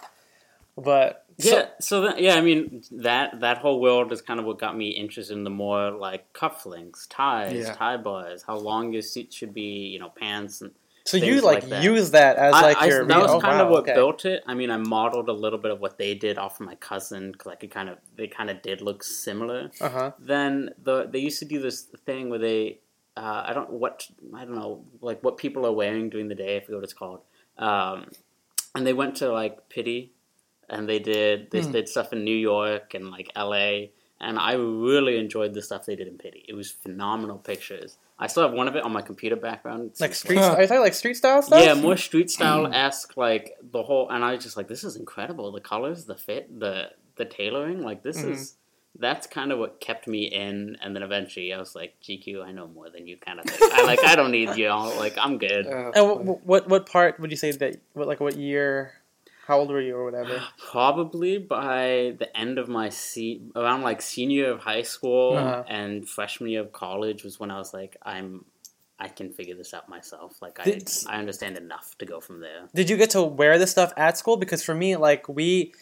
But 0.77 1.25
so- 1.37 1.49
Yeah, 1.57 1.65
so 1.79 2.01
that, 2.01 2.21
yeah, 2.21 2.35
I 2.35 2.41
mean 2.41 2.81
that 2.91 3.41
that 3.41 3.57
whole 3.59 3.79
world 3.81 4.11
is 4.13 4.21
kind 4.21 4.39
of 4.39 4.45
what 4.45 4.57
got 4.57 4.75
me 4.77 4.89
interested 4.89 5.33
in 5.35 5.43
the 5.43 5.49
more 5.49 5.91
like 5.91 6.31
cufflinks, 6.33 7.07
ties, 7.09 7.53
Yeah. 7.67 7.73
tie 7.73 7.97
bars, 7.97 8.43
how 8.43 8.55
long 8.57 8.93
your 8.93 9.01
suit 9.01 9.33
should 9.33 9.53
be, 9.53 9.87
you 9.87 9.99
know, 9.99 10.09
pants 10.09 10.61
and 10.61 10.71
so 11.05 11.17
you 11.17 11.41
like, 11.41 11.61
like 11.61 11.69
that. 11.69 11.83
use 11.83 12.11
that 12.11 12.37
as 12.37 12.53
I- 12.53 12.61
like 12.61 12.77
I- 12.77 12.85
your 12.87 13.05
that 13.05 13.21
was 13.21 13.31
oh, 13.31 13.39
kind 13.39 13.57
wow, 13.59 13.65
of 13.65 13.69
what 13.71 13.83
okay. 13.83 13.93
built 13.93 14.25
it. 14.25 14.43
I 14.47 14.53
mean, 14.55 14.71
I 14.71 14.77
modeled 14.77 15.29
a 15.29 15.33
little 15.33 15.59
bit 15.59 15.71
of 15.71 15.79
what 15.79 15.97
they 15.97 16.15
did 16.15 16.37
off 16.37 16.59
of 16.59 16.65
my 16.65 16.75
cousin 16.75 17.31
because 17.31 17.51
I 17.51 17.55
could 17.55 17.71
kind 17.71 17.89
of 17.89 17.97
they 18.15 18.27
kind 18.27 18.49
of 18.49 18.61
did 18.61 18.81
look 18.81 19.03
similar. 19.03 19.71
Uh 19.79 19.89
huh. 19.89 20.11
Then 20.19 20.71
the 20.81 21.07
they 21.11 21.19
used 21.19 21.39
to 21.39 21.45
do 21.45 21.59
this 21.61 21.83
thing 22.05 22.29
where 22.29 22.39
they 22.39 22.79
uh, 23.17 23.43
I 23.47 23.53
don't 23.53 23.69
what 23.69 24.07
I 24.35 24.45
don't 24.45 24.55
know 24.55 24.83
like 25.01 25.23
what 25.23 25.37
people 25.37 25.65
are 25.65 25.71
wearing 25.71 26.09
during 26.09 26.27
the 26.27 26.35
day. 26.35 26.57
I 26.57 26.59
forget 26.59 26.75
what 26.75 26.83
it's 26.83 26.93
called. 26.93 27.21
Um, 27.57 28.09
and 28.73 28.85
they 28.85 28.93
went 28.93 29.15
to 29.17 29.31
like 29.31 29.69
Pitti, 29.69 30.09
and 30.69 30.89
they 30.89 30.99
did 30.99 31.51
they 31.51 31.61
Hmm. 31.61 31.71
did 31.71 31.87
stuff 31.87 32.11
in 32.13 32.23
New 32.23 32.35
York 32.35 32.93
and 32.93 33.09
like 33.11 33.31
L.A. 33.35 33.91
And 34.19 34.39
I 34.39 34.53
really 34.53 35.17
enjoyed 35.17 35.53
the 35.53 35.61
stuff 35.61 35.85
they 35.85 35.95
did 35.95 36.07
in 36.07 36.17
Pitti. 36.17 36.43
It 36.47 36.55
was 36.55 36.71
phenomenal 36.71 37.37
pictures. 37.37 37.97
I 38.17 38.27
still 38.27 38.43
have 38.43 38.53
one 38.53 38.67
of 38.69 38.75
it 38.75 38.83
on 38.83 38.93
my 38.93 39.01
computer 39.01 39.35
background. 39.35 39.89
It's 39.91 39.99
Like 40.01 40.11
just, 40.11 40.21
street, 40.21 40.37
are 40.39 40.61
you 40.61 40.67
talking 40.67 40.81
like 40.81 40.93
street 40.93 41.15
style 41.15 41.41
stuff? 41.41 41.61
yeah, 41.63 41.73
more 41.73 41.97
street 41.97 42.29
style 42.31 42.67
esque, 42.73 43.17
like 43.17 43.55
the 43.61 43.83
whole. 43.83 44.09
And 44.09 44.23
I 44.23 44.33
was 44.33 44.43
just 44.43 44.55
like, 44.55 44.67
this 44.69 44.83
is 44.85 44.95
incredible. 44.95 45.51
The 45.51 45.59
colors, 45.61 46.05
the 46.05 46.15
fit, 46.15 46.59
the 46.59 46.91
the 47.17 47.25
tailoring. 47.25 47.81
Like 47.81 48.03
this 48.03 48.21
Mhm. 48.21 48.31
is 48.31 48.55
that's 48.97 49.27
kind 49.27 49.51
of 49.51 49.59
what 49.59 49.81
kept 49.81 50.07
me 50.07 50.23
in. 50.23 50.77
And 50.81 50.95
then 50.95 51.03
eventually, 51.03 51.51
I 51.51 51.57
was 51.59 51.75
like, 51.75 51.95
GQ, 52.01 52.41
I 52.45 52.53
know 52.53 52.67
more 52.67 52.89
than 52.89 53.05
you, 53.07 53.17
kind 53.17 53.39
of 53.39 53.45
thing. 53.45 53.69
I 53.73 53.83
like, 53.83 54.01
I 54.05 54.15
don't 54.15 54.31
need 54.31 54.55
you. 54.55 54.69
all 54.69 54.95
Like, 54.95 55.17
I'm 55.17 55.37
good. 55.37 55.67
Uh, 55.67 55.91
And 55.95 56.07
what, 56.27 56.45
what 56.45 56.69
what 56.69 56.85
part 56.85 57.19
would 57.19 57.29
you 57.31 57.35
say 57.37 57.51
that 57.51 57.81
what 57.91 58.07
like 58.07 58.21
what 58.21 58.37
year? 58.37 58.93
How 59.47 59.59
old 59.59 59.69
were 59.69 59.81
you 59.81 59.95
or 59.95 60.03
whatever? 60.05 60.41
Probably 60.57 61.37
by 61.37 62.15
the 62.17 62.29
end 62.35 62.57
of 62.57 62.67
my 62.67 62.89
se- 62.89 63.41
around 63.55 63.81
like 63.83 64.01
senior 64.01 64.35
year 64.43 64.51
of 64.51 64.59
high 64.61 64.81
school 64.81 65.37
Uh-huh. 65.37 65.63
and 65.67 66.07
freshman 66.09 66.49
year 66.49 66.61
of 66.61 66.71
college 66.71 67.23
was 67.23 67.39
when 67.39 67.51
I 67.51 67.57
was 67.59 67.73
like, 67.73 67.97
I'm. 68.03 68.45
I 68.97 69.09
can 69.09 69.33
figure 69.33 69.55
this 69.55 69.73
out 69.73 69.89
myself. 69.89 70.41
Like 70.41 70.57
I, 70.61 70.63
Did- 70.63 70.89
I 71.07 71.17
understand 71.17 71.57
enough 71.57 71.97
to 71.99 72.05
go 72.05 72.21
from 72.21 72.39
there. 72.39 72.69
Did 72.73 72.89
you 72.89 72.95
get 72.95 73.09
to 73.09 73.21
wear 73.23 73.59
this 73.59 73.69
stuff 73.71 73.91
at 73.97 74.17
school? 74.17 74.37
Because 74.37 74.63
for 74.63 74.73
me, 74.73 74.95
like 74.95 75.27
we 75.27 75.73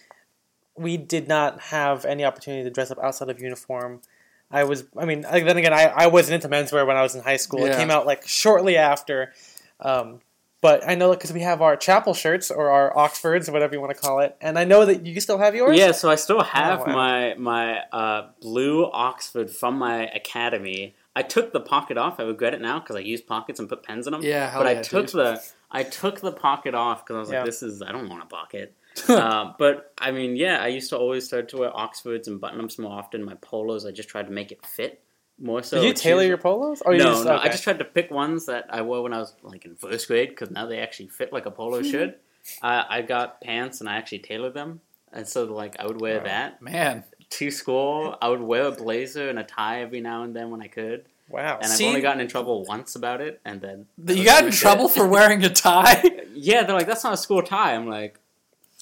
we 0.75 0.98
did 0.98 1.27
not 1.27 1.62
have 1.62 2.05
any 2.05 2.25
opportunity 2.25 2.63
to 2.63 2.72
dress 2.72 2.89
up 2.89 2.98
outside 2.98 3.29
of 3.29 3.39
uniform. 3.39 4.01
I 4.50 4.63
was, 4.63 4.86
I 4.98 5.05
mean, 5.05 5.22
then 5.22 5.58
again, 5.58 5.74
I, 5.74 5.84
I 5.86 6.08
wasn't 6.08 6.43
into 6.43 6.50
menswear 6.50 6.86
when 6.88 6.98
I 6.98 7.03
was 7.03 7.13
in 7.15 7.22
high 7.22 7.38
school. 7.38 7.63
It 7.65 7.75
came 7.77 7.91
out 7.91 8.05
like 8.07 8.27
shortly 8.27 8.77
after. 8.77 9.31
Um, 9.79 10.20
but 10.63 10.81
I 10.87 10.95
know 10.95 11.11
because 11.11 11.33
we 11.33 11.41
have 11.41 11.61
our 11.61 11.75
chapel 11.75 12.13
shirts 12.13 12.49
or 12.49 12.69
our 12.71 12.97
Oxfords, 12.97 13.49
or 13.49 13.51
whatever 13.51 13.75
you 13.75 13.81
want 13.81 13.93
to 13.93 13.99
call 14.01 14.21
it, 14.21 14.35
and 14.41 14.57
I 14.57 14.63
know 14.63 14.85
that 14.85 15.05
you 15.05 15.19
still 15.19 15.37
have 15.37 15.53
yours. 15.53 15.77
Yeah, 15.77 15.91
so 15.91 16.09
I 16.09 16.15
still 16.15 16.41
have 16.41 16.79
Oh, 16.79 16.85
wow. 16.85 16.93
my 16.93 17.35
my 17.35 17.79
uh, 17.91 18.29
blue 18.41 18.89
Oxford 18.91 19.51
from 19.51 19.77
my 19.77 20.07
academy. 20.07 20.95
I 21.15 21.21
took 21.21 21.51
the 21.53 21.59
pocket 21.59 21.97
off. 21.97 22.19
I 22.19 22.23
regret 22.23 22.53
it 22.53 22.61
now 22.61 22.79
because 22.79 22.95
I 22.95 22.99
used 23.01 23.27
pockets 23.27 23.59
and 23.59 23.67
put 23.69 23.83
pens 23.83 24.07
in 24.07 24.13
them. 24.13 24.23
Yeah, 24.23 24.57
but 24.57 24.65
I 24.65 24.75
took 24.81 25.07
dude. 25.07 25.15
the 25.15 25.43
I 25.69 25.83
took 25.83 26.21
the 26.21 26.31
pocket 26.31 26.73
off 26.73 27.05
because 27.05 27.15
I 27.17 27.19
was 27.19 27.29
Yeah. 27.29 27.37
like, 27.39 27.45
this 27.47 27.61
is 27.61 27.81
I 27.81 27.91
don't 27.91 28.09
want 28.09 28.23
a 28.23 28.27
pocket. 28.27 28.73
uh, 29.09 29.53
but 29.59 29.91
I 29.97 30.11
mean, 30.11 30.35
yeah, 30.37 30.61
I 30.63 30.67
used 30.67 30.89
to 30.91 30.97
always 30.97 31.25
start 31.25 31.49
to 31.49 31.57
wear 31.57 31.75
Oxfords 31.75 32.27
and 32.29 32.39
button 32.39 32.61
ups 32.63 32.79
more 32.79 32.93
often. 32.93 33.23
My 33.25 33.35
polos, 33.41 33.85
I 33.85 33.91
just 33.91 34.07
tried 34.07 34.27
to 34.27 34.31
make 34.31 34.51
it 34.51 34.65
fit 34.65 35.01
more 35.39 35.63
so. 35.63 35.81
Did 35.81 35.87
you 35.87 35.93
tailor 35.93 36.15
usually- 36.22 36.27
your 36.29 36.37
polos? 36.37 36.81
Or 36.81 36.93
you 36.93 37.00
no, 37.00 37.05
just, 37.11 37.25
no. 37.25 37.37
I 37.37 37.48
just 37.50 37.63
tried 37.63 37.79
to 37.79 37.85
pick 37.85 38.11
ones 38.11 38.46
that 38.46 38.65
I 38.69 38.81
wore 38.81 39.01
when 39.03 39.13
I 39.13 39.19
was 39.19 39.33
like 39.43 39.65
in 39.65 39.75
first 39.75 40.07
grade 40.07 40.29
because 40.29 40.51
now 40.51 40.65
they 40.65 40.79
actually 40.79 41.07
fit 41.07 41.33
like 41.33 41.46
a 41.46 41.51
polo 41.51 41.81
should. 41.81 42.15
Uh, 42.61 42.83
I 42.89 43.01
got 43.01 43.41
pants 43.41 43.79
and 43.79 43.89
I 43.89 43.96
actually 43.96 44.19
tailored 44.19 44.53
them, 44.53 44.81
and 45.11 45.27
so 45.27 45.46
like 45.46 45.75
I 45.79 45.85
would 45.87 46.00
wear 46.01 46.17
Wow. 46.17 46.24
that 46.25 46.61
man, 46.61 47.03
to 47.31 47.50
school. 47.51 48.17
I 48.22 48.29
would 48.29 48.41
wear 48.41 48.63
a 48.67 48.72
blazer 48.72 49.29
and 49.29 49.39
a 49.39 49.43
tie 49.43 49.81
every 49.81 50.01
now 50.01 50.24
and 50.24 50.35
then 50.35 50.50
when 50.51 50.61
I 50.61 50.67
could, 50.67 51.05
wow. 51.29 51.57
and 51.61 51.72
See- 51.72 51.85
I've 51.85 51.89
only 51.89 52.01
gotten 52.01 52.19
in 52.22 52.27
trouble 52.27 52.65
once 52.65 52.96
about 52.96 53.22
it, 53.22 53.39
and 53.46 53.61
then 53.61 53.85
you 54.07 54.25
got 54.25 54.43
in 54.46 54.51
trouble 54.51 54.87
for 54.89 55.07
wearing 55.07 55.43
a 55.43 55.50
tie. 55.50 56.03
Yeah, 56.35 56.63
they're 56.63 56.75
like, 56.75 56.87
"That's 56.87 57.03
not 57.03 57.13
a 57.13 57.17
school 57.17 57.43
tie." 57.43 57.75
I'm 57.75 57.87
like, 57.87 58.19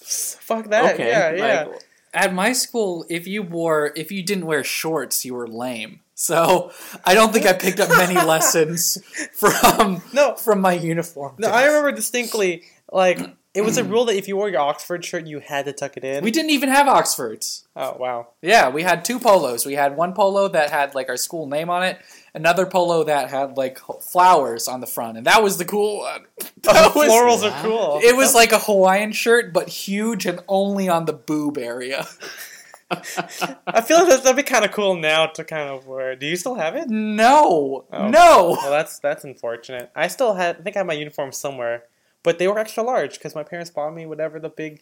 Fuck 0.01 0.69
that. 0.69 0.93
"Okay." 0.93 1.07
Yeah, 1.09 1.31
yeah. 1.33 1.63
Like, 1.65 1.81
At 2.13 2.33
my 2.33 2.53
school, 2.53 3.05
if 3.09 3.27
you 3.27 3.43
wore 3.43 3.91
if 3.95 4.11
you 4.11 4.23
didn't 4.23 4.45
wear 4.45 4.63
shorts, 4.63 5.23
you 5.25 5.33
were 5.33 5.47
lame. 5.47 5.99
So 6.21 6.71
I 7.03 7.15
don't 7.15 7.33
think 7.33 7.47
I 7.47 7.53
picked 7.53 7.79
up 7.79 7.89
many 7.89 8.13
lessons 8.33 8.99
from 9.33 10.03
no, 10.13 10.35
from 10.35 10.61
my 10.61 10.73
uniform. 10.73 11.33
no. 11.39 11.47
days. 11.47 11.55
I 11.55 11.65
remember 11.65 11.91
distinctly, 11.93 12.63
like 12.91 13.19
it 13.55 13.61
was 13.63 13.77
a 13.79 13.83
rule 13.83 14.05
that 14.05 14.15
if 14.15 14.27
you 14.27 14.37
wore 14.37 14.47
your 14.47 14.61
Oxford 14.61 15.03
shirt, 15.03 15.25
you 15.25 15.39
had 15.39 15.65
to 15.65 15.73
tuck 15.73 15.97
it 15.97 16.03
in. 16.03 16.23
We 16.23 16.29
didn't 16.29 16.51
even 16.51 16.69
have 16.69 16.87
Oxfords. 16.87 17.65
oh 17.75 17.97
wow. 17.99 18.27
Yeah, 18.43 18.69
we 18.69 18.83
had 18.83 19.03
two 19.03 19.19
polos. 19.19 19.65
We 19.65 19.73
had 19.73 19.97
one 19.97 20.13
polo 20.13 20.47
that 20.49 20.69
had 20.69 20.93
like 20.93 21.09
our 21.09 21.17
school 21.17 21.47
name 21.47 21.71
on 21.71 21.81
it, 21.83 21.97
another 22.35 22.67
polo 22.67 23.03
that 23.05 23.31
had 23.31 23.57
like 23.57 23.79
flowers 24.01 24.67
on 24.67 24.79
the 24.79 24.87
front, 24.87 25.17
and 25.17 25.25
that 25.25 25.41
was 25.41 25.57
the 25.57 25.65
cool 25.65 25.99
one. 26.01 26.25
That 26.61 26.93
the 26.93 26.99
was- 26.99 27.09
florals 27.09 27.41
Wow. 27.41 27.49
are 27.57 27.63
cool. 27.63 27.99
It 28.03 28.15
was 28.15 28.35
like 28.35 28.51
a 28.51 28.59
Hawaiian 28.59 29.11
shirt, 29.11 29.51
but 29.53 29.67
huge 29.69 30.27
and 30.27 30.39
only 30.47 30.87
on 30.87 31.05
the 31.05 31.13
boob 31.13 31.57
area. 31.57 32.05
I 33.67 33.81
feel 33.81 33.97
like 33.99 34.09
that- 34.09 34.23
that'd 34.23 34.35
be 34.35 34.43
kind 34.43 34.65
of 34.65 34.71
cool 34.71 34.95
now 34.95 35.27
to 35.27 35.43
kind 35.43 35.69
of 35.69 35.87
wear. 35.87 36.15
Do 36.15 36.25
you 36.25 36.35
still 36.35 36.55
have 36.55 36.75
it? 36.75 36.89
No, 36.89 37.85
Oh. 37.91 38.07
no. 38.09 38.57
Well, 38.61 38.71
that's 38.71 38.99
that's 38.99 39.23
unfortunate. 39.23 39.91
I 39.95 40.07
still 40.07 40.33
had. 40.33 40.57
I 40.57 40.61
think 40.61 40.75
I 40.75 40.79
have 40.79 40.87
my 40.87 40.93
uniform 40.93 41.31
somewhere, 41.31 41.83
but 42.23 42.39
they 42.39 42.47
were 42.47 42.59
extra 42.59 42.83
large 42.83 43.13
because 43.13 43.35
my 43.35 43.43
parents 43.43 43.69
bought 43.71 43.93
me 43.93 44.05
whatever 44.05 44.39
the 44.39 44.49
big 44.49 44.81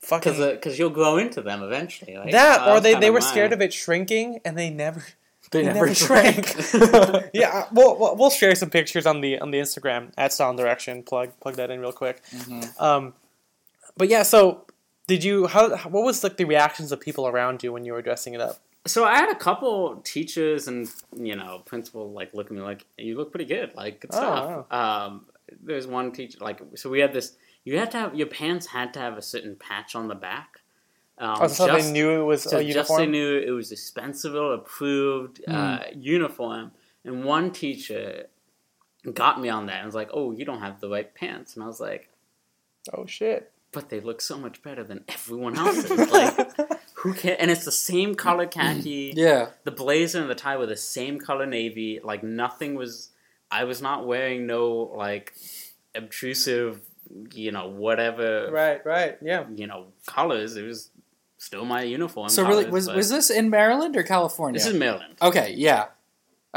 fucking 0.00 0.32
because 0.32 0.52
because 0.54 0.78
you'll 0.78 0.90
grow 0.90 1.16
into 1.18 1.40
them 1.42 1.62
eventually. 1.62 2.16
Like, 2.16 2.32
that, 2.32 2.68
or 2.68 2.80
they, 2.80 2.94
they 2.94 3.10
were 3.10 3.20
mine. 3.20 3.28
scared 3.28 3.52
of 3.52 3.60
it 3.62 3.72
shrinking, 3.72 4.40
and 4.44 4.56
they 4.58 4.70
never 4.70 5.04
They, 5.52 5.60
they 5.62 5.66
never, 5.72 5.86
never 5.86 5.94
drank. 5.94 6.46
shrank. 6.48 7.30
yeah, 7.32 7.66
we'll, 7.72 7.96
we'll 7.96 8.16
we'll 8.16 8.30
share 8.30 8.52
some 8.56 8.68
pictures 8.68 9.06
on 9.06 9.20
the 9.20 9.38
on 9.38 9.52
the 9.52 9.58
Instagram 9.58 10.10
at 10.18 10.32
Style 10.32 10.50
and 10.50 10.58
Direction. 10.58 11.04
Plug 11.04 11.30
plug 11.40 11.54
that 11.54 11.70
in 11.70 11.78
real 11.80 11.92
quick. 11.92 12.20
Mhm. 12.34 12.80
Um, 12.82 13.14
but 13.96 14.08
yeah, 14.08 14.24
so 14.24 14.66
did 15.06 15.24
you? 15.24 15.46
How 15.46 15.76
what 15.88 16.04
was 16.04 16.22
like 16.24 16.36
the 16.36 16.44
reactions 16.44 16.92
of 16.92 17.00
people 17.00 17.26
around 17.26 17.62
you 17.62 17.72
when 17.72 17.84
you 17.84 17.92
were 17.92 18.02
dressing 18.02 18.34
it 18.34 18.40
up? 18.40 18.58
So 18.86 19.04
I 19.04 19.16
had 19.16 19.30
a 19.30 19.34
couple 19.34 19.96
teachers 20.04 20.68
and 20.68 20.88
you 21.16 21.34
know 21.34 21.62
principal 21.64 22.12
like 22.12 22.32
look 22.34 22.46
at 22.46 22.52
me 22.52 22.60
like 22.60 22.86
you 22.96 23.16
look 23.16 23.30
pretty 23.32 23.44
good 23.46 23.74
like 23.74 24.00
good 24.00 24.10
Oh, 24.12 24.16
stuff. 24.16 24.72
Um, 24.72 25.26
there's 25.62 25.86
one 25.86 26.12
teacher 26.12 26.38
like 26.40 26.60
so 26.76 26.88
we 26.90 27.00
had 27.00 27.12
this 27.12 27.36
you 27.64 27.78
had 27.78 27.90
to 27.92 27.98
have 27.98 28.14
your 28.14 28.28
pants 28.28 28.66
had 28.66 28.94
to 28.94 29.00
have 29.00 29.16
a 29.18 29.22
certain 29.22 29.56
patch 29.56 29.94
on 29.96 30.06
the 30.08 30.14
back. 30.14 30.60
Um, 31.18 31.36
Oh, 31.40 31.46
so 31.48 31.66
just- 31.66 31.86
they 31.86 31.92
knew 31.92 32.10
it 32.20 32.24
was 32.24 32.42
so 32.42 32.58
a 32.58 32.72
just 32.72 32.96
they 32.96 33.06
knew 33.06 33.38
it 33.38 33.50
was 33.50 33.70
dispensable, 33.70 34.52
approved 34.54 35.42
uh, 35.48 35.80
uniform. 35.94 36.72
And 37.04 37.24
one 37.24 37.52
teacher 37.52 38.26
got 39.14 39.40
me 39.40 39.48
on 39.48 39.66
that 39.66 39.76
and 39.78 39.86
was 39.86 39.94
like, 39.94 40.10
"Oh, 40.12 40.32
you 40.32 40.44
don't 40.44 40.60
have 40.60 40.80
the 40.80 40.88
right 40.90 41.12
pants," 41.14 41.54
and 41.54 41.62
I 41.64 41.66
was 41.66 41.80
like, 41.80 42.08
oh 42.92 43.06
shit! 43.06 43.50
"But 43.76 43.90
they 43.90 44.00
look 44.00 44.22
so 44.22 44.38
much 44.38 44.62
better 44.62 44.82
than 44.82 45.04
everyone 45.08 45.58
else's." 45.62 46.10
like, 46.10 46.34
who 46.94 47.12
can? 47.12 47.36
And 47.38 47.50
it's 47.50 47.64
the 47.66 47.72
same 47.72 48.14
color 48.14 48.46
khaki. 48.46 49.12
Yeah. 49.16 49.50
The 49.64 49.70
blazer 49.70 50.20
and 50.20 50.30
the 50.30 50.34
tie 50.34 50.56
were 50.56 50.66
the 50.66 50.76
same 50.76 51.20
color 51.20 51.44
navy. 51.44 52.00
Like 52.02 52.22
nothing 52.22 52.74
was. 52.74 53.10
I 53.50 53.64
was 53.64 53.80
not 53.80 54.06
wearing 54.06 54.46
no 54.46 54.90
like 54.96 55.34
obtrusive, 55.94 56.80
you 57.32 57.52
know, 57.52 57.68
whatever 57.68 58.50
right, 58.50 58.84
right, 58.84 59.18
yeah. 59.22 59.44
you 59.54 59.66
know 59.66 59.88
colors. 60.06 60.56
It 60.56 60.64
was 60.64 60.90
still 61.38 61.64
my 61.64 61.82
uniform. 61.82 62.30
So 62.30 62.46
really, 62.46 62.68
was 62.68 62.88
was 62.88 63.10
this 63.10 63.30
in 63.30 63.50
Maryland 63.50 63.96
or 63.96 64.02
California? 64.02 64.58
This 64.58 64.66
is 64.66 64.78
Maryland. 64.78 65.14
okay. 65.20 65.54
Yeah, 65.56 65.86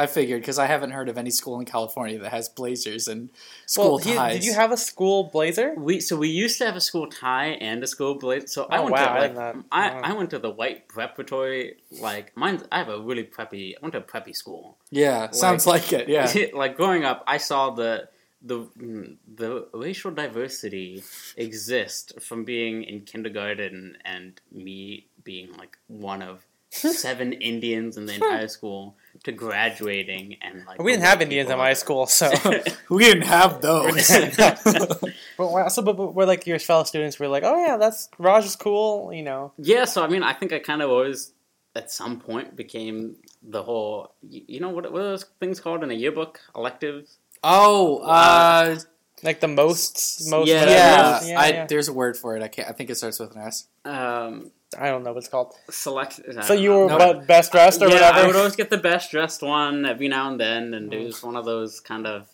I 0.03 0.05
figured 0.07 0.41
because 0.41 0.59
I 0.59 0.67
haven't 0.73 0.91
heard 0.91 1.09
of 1.09 1.17
any 1.17 1.29
school 1.31 1.59
in 1.59 1.65
California 1.65 2.17
that 2.19 2.31
has 2.31 2.47
blazers 2.49 3.07
and 3.07 3.29
school 3.65 3.95
Well, 3.95 3.97
he- 3.99 4.13
ties. 4.15 4.33
did 4.35 4.45
you 4.45 4.53
have 4.53 4.71
a 4.71 4.77
school 4.77 5.19
blazer? 5.35 5.69
We 5.89 5.99
so 5.99 6.15
we 6.25 6.29
used 6.29 6.57
to 6.59 6.65
have 6.65 6.75
a 6.75 6.81
school 6.89 7.07
tie 7.07 7.51
and 7.69 7.83
a 7.83 7.87
school 7.87 8.15
blazer. 8.15 8.47
So 8.47 8.67
I 8.69 8.77
Oh, 8.77 8.83
went 8.83 8.93
wow, 8.93 9.13
to 9.13 9.19
like 9.19 9.31
did 9.31 9.39
not- 9.39 9.55
I, 9.71 9.89
wow. 9.89 10.01
I 10.09 10.11
went 10.17 10.29
to 10.35 10.39
the 10.39 10.49
white 10.59 10.87
preparatory 10.87 11.63
like 12.07 12.25
mine. 12.35 12.55
I 12.71 12.77
have 12.79 12.89
a 12.89 12.99
really 13.09 13.25
preppy. 13.35 13.73
I 13.75 13.77
went 13.81 13.93
to 13.93 13.99
a 13.99 14.07
preppy 14.13 14.35
school. 14.35 14.77
Yeah, 14.91 15.31
sounds 15.31 15.65
like 15.67 15.91
it. 15.93 16.07
Yeah. 16.07 16.31
like 16.53 16.73
growing 16.77 17.03
up, 17.03 17.23
I 17.27 17.37
saw 17.37 17.61
the 17.71 18.09
the 18.41 18.59
mm, 18.79 19.17
the 19.41 19.67
racial 19.73 20.11
diversity 20.11 21.03
exist 21.35 22.13
from 22.21 22.45
being 22.45 22.83
in 22.83 23.01
kindergarten 23.01 23.97
and 24.05 24.39
me 24.51 25.07
being 25.23 25.51
like 25.57 25.77
one 25.87 26.21
of 26.21 26.45
seven 26.69 27.33
Indians 27.33 27.97
in 27.97 28.05
the 28.05 28.13
entire 28.13 28.47
school 28.47 28.95
to 29.23 29.31
graduating 29.31 30.37
and 30.41 30.65
like 30.65 30.81
we 30.81 30.91
didn't 30.91 31.03
have 31.03 31.21
Indians 31.21 31.49
in 31.49 31.57
my 31.57 31.71
are- 31.71 31.75
school, 31.75 32.05
so. 32.05 32.31
We 32.89 33.03
didn't 33.03 33.23
have 33.23 33.61
those. 33.61 34.07
but 34.37 35.51
wow, 35.51 35.67
so, 35.67 35.81
but, 35.81 35.97
but 35.97 36.13
we're 36.13 36.25
like 36.25 36.47
your 36.47 36.59
fellow 36.59 36.83
students. 36.83 37.19
We're 37.19 37.27
like, 37.27 37.43
oh 37.43 37.57
yeah, 37.65 37.77
that's 37.77 38.09
Raj 38.17 38.45
is 38.45 38.55
cool, 38.55 39.13
you 39.13 39.23
know. 39.23 39.51
Yeah, 39.57 39.85
so 39.85 40.03
I 40.03 40.07
mean, 40.07 40.23
I 40.23 40.33
think 40.33 40.53
I 40.53 40.59
kind 40.59 40.81
of 40.81 40.89
always, 40.89 41.33
at 41.75 41.91
some 41.91 42.19
point, 42.19 42.55
became 42.55 43.15
the 43.43 43.61
whole. 43.63 44.13
You 44.21 44.41
you 44.47 44.59
know 44.59 44.69
what? 44.69 44.91
What 44.91 45.01
are 45.01 45.09
those 45.11 45.25
things 45.39 45.59
called 45.59 45.83
in 45.83 45.91
a 45.91 45.93
yearbook? 45.93 46.39
Electives. 46.55 47.17
oh, 47.43 47.99
uh, 47.99 48.79
Like 49.21 49.39
the 49.39 49.47
most, 49.47 50.29
most. 50.29 50.47
Yeah, 50.47 50.65
yeah. 50.65 51.23
yeah, 51.25 51.39
I, 51.39 51.47
yeah. 51.49 51.65
There's 51.67 51.89
a 51.89 51.93
word 51.93 52.15
for 52.17 52.35
it. 52.37 52.43
I 52.43 52.47
can't. 52.47 52.69
I 52.69 52.71
think 52.71 52.89
it 52.89 52.95
starts 52.95 53.19
with 53.19 53.35
an 53.35 53.41
S. 53.41 53.67
Um, 53.85 54.51
I 54.77 54.87
don't 54.89 55.03
know 55.03 55.11
what 55.11 55.17
it's 55.19 55.27
called. 55.27 55.53
select. 55.69 56.19
So 56.43 56.53
you 56.53 56.69
know. 56.69 56.87
were 56.87 57.13
No. 57.13 57.19
best 57.21 57.51
dressed 57.51 57.81
or 57.81 57.87
yeah, 57.87 57.95
whatever. 57.95 58.17
I 58.19 58.27
would 58.27 58.35
always 58.35 58.55
get 58.55 58.69
the 58.69 58.77
best 58.77 59.11
dressed 59.11 59.41
one 59.41 59.85
every 59.85 60.07
now 60.07 60.29
and 60.29 60.39
then, 60.39 60.73
and 60.73 60.93
it 60.93 61.03
was 61.03 61.23
one 61.23 61.35
of 61.35 61.45
those 61.45 61.79
kind 61.79 62.05
of 62.05 62.27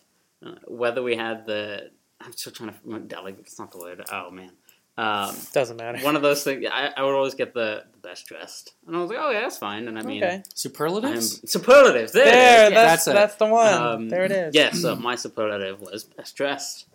uh, 0.45 0.51
whether 0.67 1.01
we 1.01 1.15
had 1.15 1.45
the. 1.45 1.91
I'm 2.21 2.33
still 2.33 2.51
trying 2.53 2.71
to 2.73 2.99
delegate. 2.99 3.41
It's 3.41 3.59
not 3.59 3.71
the 3.71 3.77
word. 3.77 4.03
Oh 4.11 4.31
man. 4.31 4.51
Um, 4.97 5.35
Doesn't 5.51 5.75
matter. 5.75 5.99
one 6.05 6.15
of 6.15 6.21
those 6.21 6.43
things. 6.45 6.65
I, 6.71 6.89
I 6.95 7.03
would 7.03 7.13
always 7.15 7.33
get 7.35 7.53
the, 7.53 7.83
the 7.91 7.97
best 7.99 8.27
dressed, 8.27 8.75
and 8.87 8.95
I 8.95 8.99
was 9.01 9.09
like, 9.09 9.19
oh 9.21 9.29
yeah, 9.29 9.41
that's 9.41 9.57
fine. 9.57 9.89
And 9.89 9.99
I 9.99 10.01
mean, 10.03 10.23
okay. 10.23 10.35
I'm, 10.35 10.43
Superlatives. 10.53 11.49
superlatives. 11.51 12.13
There, 12.13 12.23
There, 12.23 12.63
it 12.63 12.67
is, 12.67 12.71
yeah. 12.71 12.81
that's 12.83 13.05
That's 13.05 13.07
it. 13.07 13.13
that's 13.13 13.35
the 13.35 13.45
one. 13.47 13.73
Um, 13.73 14.09
there 14.09 14.23
it 14.23 14.31
is. 14.31 14.55
Yeah, 14.55 14.71
so 14.71 14.95
my 14.95 15.15
superlative 15.15 15.81
was 15.81 16.05
best 16.05 16.35
dressed. 16.37 16.87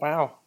Wow. 0.00 0.38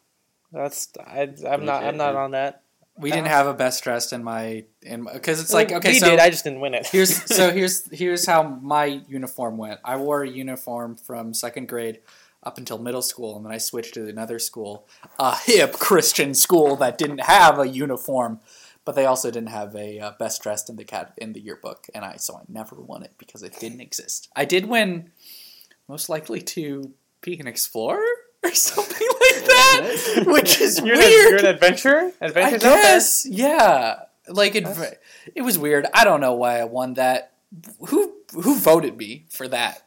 That's 0.52 0.88
I, 0.98 1.28
I'm 1.48 1.64
not 1.64 1.84
I'm 1.84 1.96
not 1.96 2.14
on 2.16 2.32
that. 2.32 2.62
We 2.98 3.10
didn't 3.10 3.28
have 3.28 3.46
a 3.46 3.54
best 3.54 3.84
dressed 3.84 4.12
in 4.12 4.24
my 4.24 4.64
in 4.82 5.06
because 5.12 5.40
it's 5.40 5.52
like 5.52 5.72
okay 5.72 5.92
we 5.92 5.98
so 5.98 6.10
did. 6.10 6.18
I 6.18 6.30
just 6.30 6.44
didn't 6.44 6.60
win 6.60 6.74
it. 6.74 6.86
here's 6.86 7.22
so 7.34 7.50
here's 7.50 7.88
here's 7.90 8.26
how 8.26 8.42
my 8.42 9.02
uniform 9.08 9.56
went. 9.56 9.80
I 9.84 9.96
wore 9.96 10.22
a 10.22 10.28
uniform 10.28 10.96
from 10.96 11.34
second 11.34 11.68
grade 11.68 12.00
up 12.42 12.58
until 12.58 12.78
middle 12.78 13.02
school, 13.02 13.36
and 13.36 13.44
then 13.44 13.52
I 13.52 13.58
switched 13.58 13.94
to 13.94 14.08
another 14.08 14.38
school, 14.38 14.86
a 15.18 15.36
hip 15.36 15.72
Christian 15.74 16.34
school 16.34 16.76
that 16.76 16.98
didn't 16.98 17.22
have 17.22 17.58
a 17.58 17.66
uniform, 17.66 18.40
but 18.84 18.94
they 18.94 19.06
also 19.06 19.30
didn't 19.30 19.50
have 19.50 19.74
a 19.74 19.98
uh, 19.98 20.12
best 20.18 20.42
dressed 20.42 20.70
in 20.70 20.76
the 20.76 20.84
cat 20.84 21.14
in 21.16 21.32
the 21.32 21.40
yearbook, 21.40 21.86
and 21.94 22.04
I 22.04 22.16
so 22.16 22.36
I 22.36 22.42
never 22.48 22.76
won 22.76 23.02
it 23.02 23.12
because 23.18 23.42
it 23.42 23.58
didn't 23.58 23.80
exist. 23.80 24.28
I 24.34 24.44
did 24.44 24.66
win, 24.66 25.10
most 25.88 26.08
likely 26.08 26.40
to 26.40 26.92
Peek 27.20 27.40
and 27.40 27.48
explorer 27.48 28.06
or 28.44 28.54
something 28.54 29.08
like 29.20 29.44
that, 29.46 30.22
which 30.26 30.60
is 30.60 30.78
you're, 30.78 30.96
weird. 30.96 31.04
An, 31.04 31.10
you're 31.30 31.36
an 31.38 31.46
adventurer. 31.46 32.12
I 32.20 32.26
Adventures 32.26 32.64
out 32.64 32.68
there? 32.74 32.82
guess, 32.82 33.26
yeah. 33.28 34.00
Like 34.28 34.54
it, 34.54 34.64
That's- 34.64 34.94
it 35.34 35.42
was 35.42 35.58
weird. 35.58 35.86
I 35.94 36.04
don't 36.04 36.20
know 36.20 36.34
why 36.34 36.60
I 36.60 36.64
won 36.64 36.94
that. 36.94 37.32
Who 37.88 38.12
who 38.34 38.56
voted 38.56 38.96
me 38.96 39.24
for 39.30 39.48
that? 39.48 39.82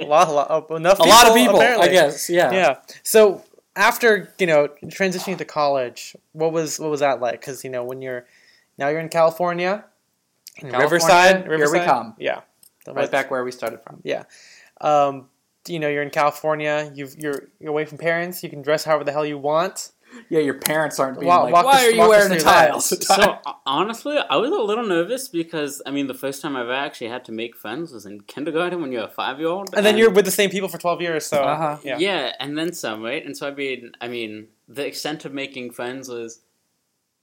A 0.00 0.04
lot, 0.04 0.28
a 0.28 0.30
lot, 0.30 0.46
oh, 0.70 0.76
enough. 0.76 1.00
A 1.00 1.02
lot 1.02 1.26
of 1.26 1.34
people, 1.34 1.56
apparently. 1.56 1.88
I 1.88 1.92
guess. 1.92 2.30
Yeah. 2.30 2.52
Yeah. 2.52 2.76
So 3.02 3.42
after 3.74 4.32
you 4.38 4.46
know 4.46 4.68
transitioning 4.84 5.38
to 5.38 5.44
college, 5.44 6.14
what 6.32 6.52
was 6.52 6.78
what 6.78 6.90
was 6.90 7.00
that 7.00 7.20
like? 7.20 7.40
Because 7.40 7.64
you 7.64 7.70
know 7.70 7.82
when 7.82 8.02
you're 8.02 8.24
now 8.78 8.88
you're 8.88 9.00
in 9.00 9.08
California, 9.08 9.84
in 10.58 10.70
California, 10.70 10.84
Riverside, 10.84 11.36
here 11.42 11.50
we 11.50 11.56
Riverside. 11.56 11.86
come. 11.86 12.14
Yeah. 12.18 12.42
Right 12.86 13.10
back 13.10 13.30
where 13.32 13.42
we 13.42 13.50
started 13.50 13.80
from. 13.82 14.00
Yeah. 14.04 14.24
Um, 14.80 15.28
you 15.68 15.78
know 15.78 15.88
you're 15.88 16.02
in 16.02 16.10
California. 16.10 16.90
You've, 16.94 17.14
you're 17.18 17.48
you're 17.60 17.70
away 17.70 17.84
from 17.84 17.98
parents. 17.98 18.42
You 18.42 18.50
can 18.50 18.62
dress 18.62 18.84
however 18.84 19.04
the 19.04 19.12
hell 19.12 19.26
you 19.26 19.38
want. 19.38 19.92
Yeah, 20.30 20.38
your 20.40 20.54
parents 20.54 20.98
aren't 20.98 21.18
being 21.18 21.28
Wa- 21.28 21.42
like, 21.42 21.52
walk 21.52 21.64
"Why 21.66 21.72
us- 21.78 21.82
are 21.84 21.90
you 21.90 22.08
wearing 22.08 22.32
a 22.32 22.34
through 22.36 22.44
that." 22.44 22.68
tile?" 22.68 22.80
So 22.80 23.38
honestly, 23.66 24.16
I 24.30 24.36
was 24.36 24.50
a 24.50 24.54
little 24.54 24.86
nervous 24.86 25.28
because 25.28 25.82
I 25.84 25.90
mean, 25.90 26.06
the 26.06 26.14
first 26.14 26.40
time 26.42 26.56
I 26.56 26.62
ever 26.62 26.72
actually 26.72 27.08
had 27.08 27.24
to 27.26 27.32
make 27.32 27.56
friends 27.56 27.92
was 27.92 28.06
in 28.06 28.20
kindergarten 28.22 28.80
when 28.80 28.92
you're 28.92 29.04
a 29.04 29.08
five 29.08 29.38
year 29.40 29.48
old, 29.48 29.74
And 29.74 29.84
then 29.84 29.98
you're 29.98 30.10
with 30.10 30.24
the 30.24 30.30
same 30.30 30.48
people 30.50 30.68
for 30.68 30.78
twelve 30.78 31.02
years. 31.02 31.26
So 31.26 31.38
Uh-huh. 31.42 31.78
yeah. 31.82 31.98
yeah. 31.98 32.32
and 32.40 32.56
then 32.56 32.72
some, 32.72 33.02
right? 33.02 33.24
And 33.24 33.36
so 33.36 33.48
I 33.48 33.50
mean, 33.52 33.92
I 34.00 34.08
mean, 34.08 34.48
the 34.68 34.86
extent 34.86 35.24
of 35.24 35.32
making 35.34 35.72
friends 35.72 36.08
was. 36.08 36.40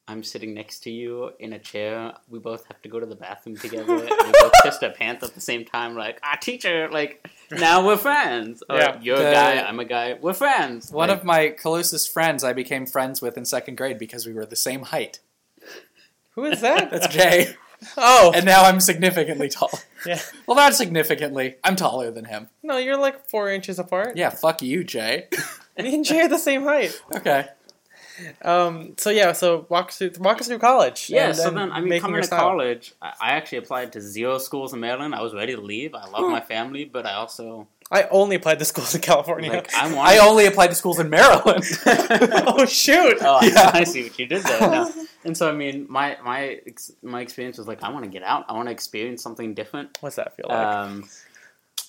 I'm 0.08 0.22
sitting 0.24 0.54
next 0.54 0.82
to 0.82 0.92
you 0.92 1.32
in 1.40 1.54
a 1.54 1.60
chair. 1.60 2.14
We 2.30 2.38
both 2.40 2.66
have 2.68 2.82
to 2.82 2.90
go 2.90 3.00
to 3.00 3.06
the 3.06 3.16
bathroom 3.16 3.56
together. 3.56 3.94
and 3.94 4.02
we 4.04 4.32
both 4.42 4.52
pissed 4.64 4.84
our 4.84 4.92
pants 4.92 5.24
at 5.24 5.34
the 5.34 5.40
same 5.42 5.64
time. 5.64 5.96
Like, 5.96 6.20
ah, 6.24 6.38
teacher, 6.42 6.90
like, 6.92 7.26
now 7.52 7.86
we're 7.86 7.96
friends. 7.98 8.62
Or, 8.70 8.76
Yeah. 8.78 9.00
you're 9.02 9.18
The- 9.18 9.30
a 9.30 9.34
guy, 9.34 9.62
I'm 9.62 9.80
a 9.80 9.86
guy. 9.86 10.18
We're 10.22 10.34
friends. 10.34 10.92
One 10.92 11.08
Like, 11.08 11.20
of 11.20 11.24
my 11.24 11.50
closest 11.50 12.12
friends 12.12 12.44
I 12.44 12.52
became 12.52 12.86
friends 12.86 13.22
with 13.22 13.38
in 13.38 13.46
second 13.46 13.78
grade 13.78 13.98
because 13.98 14.26
we 14.26 14.34
were 14.34 14.46
the 14.46 14.58
same 14.58 14.84
height. 14.84 15.20
Who 16.32 16.46
is 16.46 16.60
that? 16.62 16.92
That's 16.92 17.08
Jay. 17.08 17.56
oh, 17.98 18.32
and 18.36 18.46
now 18.46 18.64
I'm 18.64 18.80
significantly 18.82 19.48
tall. 19.50 19.72
yeah. 20.06 20.20
Well, 20.48 20.58
not 20.58 20.74
significantly. 20.74 21.56
I'm 21.64 21.76
taller 21.78 22.12
than 22.12 22.26
him. 22.26 22.50
No, 22.62 22.78
you're 22.78 22.98
like 22.98 23.30
four 23.30 23.50
inches 23.50 23.80
apart. 23.80 24.18
Yeah, 24.18 24.32
fuck 24.32 24.62
you, 24.62 24.84
Jay. 24.84 25.28
Me 25.78 25.94
and 25.96 26.04
Jay 26.04 26.22
are 26.22 26.28
the 26.28 26.38
same 26.40 26.64
height. 26.64 27.00
okay. 27.16 27.48
Um. 28.44 28.94
So 28.98 29.10
yeah. 29.10 29.32
So 29.34 29.66
walk 29.70 29.88
us 29.90 29.98
through 29.98 30.12
walk 30.20 30.40
us 30.42 30.48
through 30.48 30.60
college. 30.60 31.10
Yeah, 31.10 31.28
and- 31.28 31.36
so 31.38 31.50
then 31.50 31.72
I 31.72 31.82
mean, 31.82 32.00
coming 32.02 32.22
to 32.22 32.28
style. 32.28 32.40
college, 32.40 32.94
I 33.02 33.14
I 33.22 33.30
actually 33.32 33.60
applied 33.60 33.92
to 33.94 34.02
zero 34.02 34.38
schools 34.38 34.74
in 34.74 34.80
Maryland. 34.80 35.16
I 35.16 35.22
was 35.22 35.34
ready 35.34 35.56
to 35.56 35.62
leave. 35.62 35.96
I 35.96 36.08
love 36.10 36.30
my 36.30 36.42
family, 36.42 36.86
but 36.86 37.06
I 37.06 37.14
also 37.14 37.68
I 37.92 38.04
only 38.12 38.36
applied 38.36 38.60
to 38.60 38.66
schools 38.66 38.94
in 38.96 39.02
California. 39.02 39.52
like 39.52 39.74
I 39.74 39.94
I 40.16 40.18
only 40.28 40.46
applied 40.46 40.68
to 40.68 40.76
schools 40.76 41.00
in 41.00 41.10
Maryland. 41.10 41.64
oh 41.86 42.66
shoot! 42.66 43.18
oh, 43.22 43.40
I- 43.42 43.46
Yeah. 43.48 43.72
I 43.74 43.84
see 43.84 44.04
what 44.04 44.18
you 44.20 44.26
did 44.28 44.44
there. 44.44 44.60
No. 44.62 44.92
And 45.26 45.38
so 45.38 45.50
I 45.50 45.54
mean, 45.54 45.86
my 45.90 46.18
my 46.24 46.60
ex- 46.68 46.92
my 47.02 47.22
experience 47.22 47.58
was 47.58 47.68
like, 47.68 47.82
I 47.84 47.90
want 47.90 48.04
to 48.06 48.12
get 48.12 48.24
out. 48.24 48.46
I 48.50 48.54
want 48.54 48.68
to 48.68 48.72
experience 48.74 49.24
something 49.24 49.54
different. 49.54 49.98
What's 50.02 50.18
that 50.18 50.36
feel 50.36 50.48
like? 50.50 50.68
Um, 50.68 51.10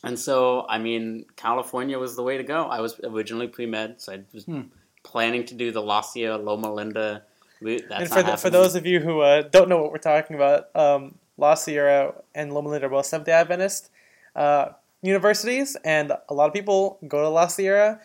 and 0.05 0.19
so 0.19 0.67
I 0.69 0.79
mean, 0.79 1.25
California 1.37 1.99
was 1.99 2.15
the 2.17 2.23
way 2.23 2.37
to 2.39 2.45
go. 2.45 2.65
I 2.65 2.81
was 2.81 2.99
originally 3.03 3.49
pre 3.49 3.67
med, 3.67 4.01
so 4.01 4.13
I 4.13 4.21
was 4.33 4.45
Hmm. 4.45 4.63
Planning 5.05 5.45
to 5.47 5.55
do 5.55 5.71
the 5.71 5.81
La 5.81 6.01
Sierra 6.01 6.37
Loma 6.37 6.73
Linda 6.75 7.23
route. 7.61 7.85
That's 7.89 8.01
and 8.03 8.11
for 8.11 8.23
the, 8.23 8.37
for 8.37 8.51
those 8.51 8.75
of 8.75 8.85
you 8.87 8.99
who 9.01 9.21
uh, 9.21 9.43
don't 9.43 9.69
know 9.69 9.81
what 9.81 9.93
we're 9.93 9.99
talking 9.99 10.35
about, 10.35 10.75
um, 10.75 11.15
La 11.39 11.55
Sierra 11.55 12.15
and 12.35 12.53
Loma 12.53 12.71
Linda 12.71 12.87
are 12.87 12.91
both 12.91 13.07
Seventh 13.07 13.27
Day 13.27 13.33
Adventist 13.33 13.91
uh, 14.35 14.71
universities, 15.03 15.77
and 15.85 16.13
a 16.29 16.35
lot 16.35 16.49
of 16.49 16.53
people 16.53 16.99
go 17.07 17.23
to 17.23 17.29
La 17.29 17.47
Sierra, 17.47 18.01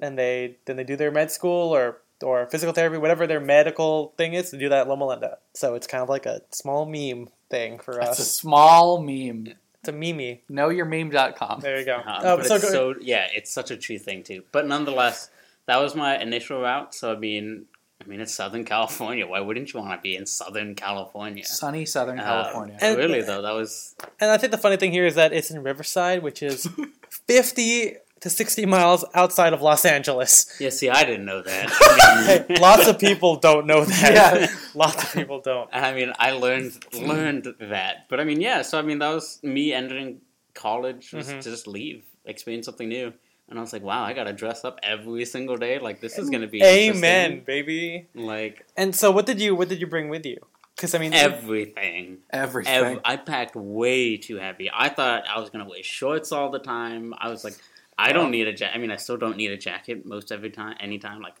and 0.00 0.18
they 0.18 0.56
then 0.64 0.76
they 0.76 0.84
do 0.84 0.96
their 0.96 1.10
med 1.10 1.30
school 1.30 1.74
or 1.74 1.98
or 2.22 2.46
physical 2.46 2.72
therapy, 2.72 2.96
whatever 2.96 3.26
their 3.26 3.40
medical 3.40 4.14
thing 4.16 4.32
is, 4.32 4.48
to 4.50 4.56
do 4.58 4.70
that 4.70 4.82
at 4.82 4.88
Loma 4.88 5.06
Linda. 5.06 5.36
So 5.52 5.74
it's 5.74 5.86
kind 5.86 6.02
of 6.02 6.08
like 6.08 6.24
a 6.24 6.40
small 6.50 6.86
meme 6.86 7.28
thing 7.50 7.78
for 7.78 8.00
us. 8.00 8.06
That's 8.08 8.18
a 8.20 8.24
small 8.24 9.02
meme. 9.02 9.48
It's 9.80 9.88
a 9.88 9.92
meme. 9.92 10.38
Knowyourmeme.com. 10.50 11.60
There 11.60 11.78
you 11.78 11.84
go. 11.84 11.96
Uh, 11.96 12.10
Uh, 12.10 12.36
but 12.38 12.46
so 12.46 12.54
it's 12.56 12.64
go- 12.64 12.70
so 12.70 12.94
yeah, 13.00 13.26
it's 13.34 13.50
such 13.52 13.70
a 13.70 13.76
true 13.76 13.98
thing 13.98 14.22
too. 14.22 14.42
But 14.52 14.66
nonetheless, 14.66 15.30
that 15.66 15.76
was 15.78 15.94
my 15.94 16.18
initial 16.20 16.60
route. 16.60 16.94
So 16.94 17.12
I 17.12 17.16
mean, 17.16 17.66
I 18.02 18.06
mean, 18.08 18.20
it's 18.20 18.34
Southern 18.34 18.64
California. 18.64 19.26
Why 19.26 19.40
wouldn't 19.40 19.72
you 19.72 19.80
want 19.80 19.92
to 19.98 20.00
be 20.02 20.16
in 20.16 20.26
Southern 20.26 20.74
California? 20.74 21.44
Sunny 21.44 21.86
Southern 21.86 22.18
Um, 22.20 22.24
California. 22.26 22.78
And- 22.80 22.96
really 22.98 23.22
though, 23.22 23.42
that 23.42 23.52
was 23.54 23.94
And 24.20 24.30
I 24.30 24.36
think 24.38 24.50
the 24.52 24.58
funny 24.58 24.76
thing 24.76 24.92
here 24.92 25.06
is 25.06 25.14
that 25.14 25.32
it's 25.32 25.50
in 25.50 25.62
Riverside, 25.62 26.22
which 26.22 26.42
is 26.42 26.68
50 27.26 27.96
to 28.20 28.30
60 28.30 28.64
miles 28.66 29.04
outside 29.14 29.52
of 29.52 29.60
Los 29.60 29.84
Angeles. 29.84 30.56
yeah. 30.58 30.70
See, 30.70 30.88
I 30.88 31.04
didn't 31.04 31.24
know 31.26 31.42
that. 31.42 31.70
Hey, 32.48 32.56
lots 32.60 32.86
of 32.88 32.98
people 32.98 33.36
don't 33.36 33.66
know 33.66 33.84
that. 33.84 34.12
Yeah. 34.14 34.46
lots 34.74 35.04
of 35.04 35.12
people 35.12 35.40
don't. 35.40 35.68
I 35.72 35.92
mean, 35.94 36.12
I 36.18 36.30
learned 36.32 36.72
learned 36.94 37.46
that. 37.60 38.06
But 38.08 38.20
I 38.20 38.24
mean, 38.24 38.40
yeah. 38.40 38.62
So 38.62 38.78
I 38.78 38.82
mean, 38.82 38.98
that 39.00 39.12
was 39.12 39.38
me 39.42 39.72
entering 39.72 40.20
college 40.54 41.12
was 41.12 41.28
Mhm. 41.28 41.40
to 41.42 41.50
just 41.50 41.66
leave, 41.66 42.04
experience 42.24 42.64
something 42.66 42.88
new. 42.88 43.12
And 43.48 43.58
I 43.58 43.62
was 43.62 43.72
like, 43.72 43.82
wow, 43.82 44.02
I 44.02 44.12
gotta 44.12 44.32
dress 44.32 44.64
up 44.64 44.80
every 44.82 45.24
single 45.24 45.56
day. 45.56 45.78
Like 45.78 46.00
this 46.00 46.18
is 46.18 46.30
gonna 46.30 46.48
be 46.48 46.62
Amen, 46.62 47.42
baby. 47.46 48.08
Like 48.14 48.66
And 48.76 48.94
so, 48.94 49.10
what 49.10 49.26
did 49.26 49.40
you 49.40 49.54
what 49.54 49.68
did 49.68 49.80
you 49.80 49.86
bring 49.86 50.08
with 50.08 50.26
you? 50.26 50.38
Because 50.74 50.94
I 50.94 50.98
mean, 50.98 51.14
everything. 51.14 52.18
Everything. 52.30 52.96
Ev- 52.96 53.00
I 53.04 53.16
packed 53.16 53.56
way 53.56 54.16
too 54.16 54.36
heavy. 54.36 54.70
I 54.72 54.88
thought 54.88 55.24
I 55.26 55.38
was 55.40 55.50
gonna 55.50 55.68
wear 55.68 55.82
shorts 55.82 56.32
all 56.32 56.50
the 56.50 56.58
time. 56.58 57.14
I 57.18 57.28
was 57.28 57.44
like, 57.44 57.54
I 57.98 58.12
don't 58.12 58.30
need 58.30 58.46
a 58.46 58.52
jacket. 58.52 58.76
I 58.76 58.78
mean, 58.78 58.90
I 58.90 58.96
still 58.96 59.16
don't 59.16 59.36
need 59.36 59.50
a 59.52 59.56
jacket 59.56 60.04
most 60.04 60.30
every 60.32 60.50
time. 60.50 60.76
Anytime, 60.80 61.22
like, 61.22 61.36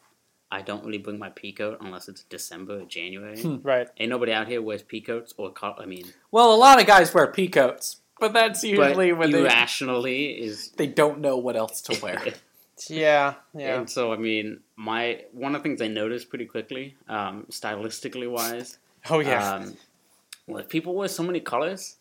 I 0.50 0.62
don't 0.62 0.84
really 0.84 0.98
bring 0.98 1.18
my 1.18 1.28
pea 1.28 1.52
coat 1.52 1.78
unless 1.80 2.08
it's 2.08 2.22
December 2.24 2.80
or 2.80 2.84
January. 2.86 3.40
Hmm. 3.40 3.56
right? 3.62 3.88
Ain't 3.98 4.10
nobody 4.10 4.32
out 4.32 4.48
here 4.48 4.62
wears 4.62 4.82
pea 4.82 5.00
coats 5.00 5.34
or 5.36 5.52
co- 5.52 5.74
I 5.78 5.84
mean, 5.86 6.06
well, 6.30 6.54
a 6.54 6.56
lot 6.56 6.80
of 6.80 6.86
guys 6.86 7.12
wear 7.12 7.26
peacoats, 7.26 8.00
but 8.20 8.32
that's 8.32 8.62
usually 8.64 9.10
but 9.10 9.18
when 9.18 9.30
they, 9.30 9.40
irrationally 9.40 10.26
is. 10.30 10.70
they 10.76 10.86
don't 10.86 11.20
know 11.20 11.36
what 11.36 11.56
else 11.56 11.80
to 11.82 12.00
wear. 12.02 12.22
Yeah, 12.90 13.36
yeah. 13.54 13.78
And 13.78 13.88
so, 13.88 14.12
I 14.12 14.18
mean, 14.18 14.60
my 14.76 15.22
one 15.32 15.54
of 15.54 15.62
the 15.62 15.66
things 15.66 15.80
I 15.80 15.88
noticed 15.88 16.28
pretty 16.28 16.44
quickly, 16.44 16.94
um, 17.08 17.46
stylistically 17.50 18.30
wise, 18.30 18.76
Oh 19.08 19.20
yeah. 19.20 19.54
um, 19.54 19.76
was 20.46 20.66
people 20.66 20.94
wear 20.94 21.08
so 21.08 21.22
many 21.22 21.40
colors. 21.40 21.96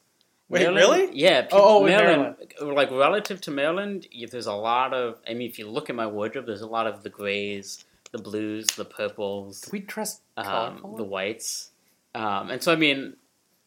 Wait, 0.49 0.63
Maryland- 0.63 0.77
really? 0.77 1.17
Yeah. 1.17 1.43
People, 1.43 1.59
Oh, 1.59 1.77
oh, 1.79 1.85
in 1.85 1.91
Maryland, 1.93 2.35
like 2.61 2.91
relative 2.91 3.39
to 3.41 3.51
Maryland, 3.51 4.05
y- 4.13 4.27
there's 4.29 4.47
a 4.47 4.53
lot 4.53 4.93
of. 4.93 5.17
I 5.25 5.33
mean, 5.33 5.49
if 5.49 5.57
you 5.57 5.69
look 5.69 5.89
at 5.89 5.95
my 5.95 6.07
wardrobe, 6.07 6.45
there's 6.45 6.59
a 6.59 6.67
lot 6.67 6.87
of 6.87 7.03
the 7.03 7.09
grays, 7.09 7.85
the 8.11 8.17
blues, 8.19 8.67
the 8.75 8.83
purples, 8.83 9.69
we 9.71 9.79
dress 9.79 10.19
um, 10.35 10.95
the 10.97 11.05
whites, 11.05 11.71
um, 12.15 12.49
and 12.51 12.61
so 12.61 12.73
I 12.73 12.75
mean, 12.75 13.13
I 13.13 13.24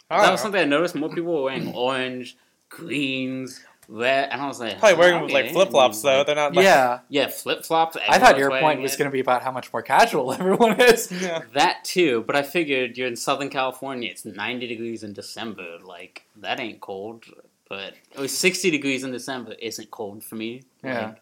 that 0.09 0.23
don't 0.23 0.33
was 0.33 0.41
something 0.41 0.61
I 0.61 0.65
noticed. 0.65 0.95
More 0.95 1.09
people 1.09 1.35
were 1.35 1.43
wearing 1.43 1.75
orange, 1.75 2.37
greens, 2.69 3.61
red, 3.89 4.31
and 4.31 4.41
I 4.41 4.47
was 4.47 4.61
like, 4.61 4.79
Probably 4.79 4.99
wearing 4.99 5.23
with 5.23 5.33
like 5.33 5.51
flip 5.51 5.71
flops 5.71 6.01
though. 6.03 6.19
mean, 6.19 6.27
They're 6.27 6.35
not. 6.35 6.55
Like, 6.55 6.65
yeah. 6.65 7.01
yeah, 7.09 7.27
flip 7.29 7.65
flops. 7.65 7.97
I 8.09 8.19
thought 8.19 8.39
your 8.39 8.51
point 8.51 8.81
was 8.81 8.97
going 8.97 9.11
to 9.11 9.13
be 9.13 9.21
about 9.21 9.43
how 9.43 9.51
much 9.51 9.73
more 9.73 9.83
casual 9.83 10.33
everyone 10.39 10.81
is. 10.81 11.11
Yeah. 11.13 11.43
That 11.55 11.85
too, 11.85 12.25
but 12.27 12.37
I 12.37 12.43
figured 12.43 12.97
you're 12.97 13.09
in 13.09 13.17
Southern 13.17 13.51
California. 13.51 14.11
It's 14.11 14.25
90 14.25 14.67
degrees 14.67 15.03
in 15.03 15.13
December. 15.13 15.79
Like 15.83 16.25
that 16.37 16.61
ain't 16.61 16.81
cold. 16.81 17.25
But 17.69 17.95
it 18.13 18.19
was 18.19 18.37
60 18.37 18.71
degrees 18.71 19.05
in 19.05 19.13
December. 19.13 19.53
Isn't 19.61 19.91
cold 19.91 20.25
for 20.25 20.37
me. 20.37 20.63
Yeah. 20.83 21.07
Like, 21.07 21.17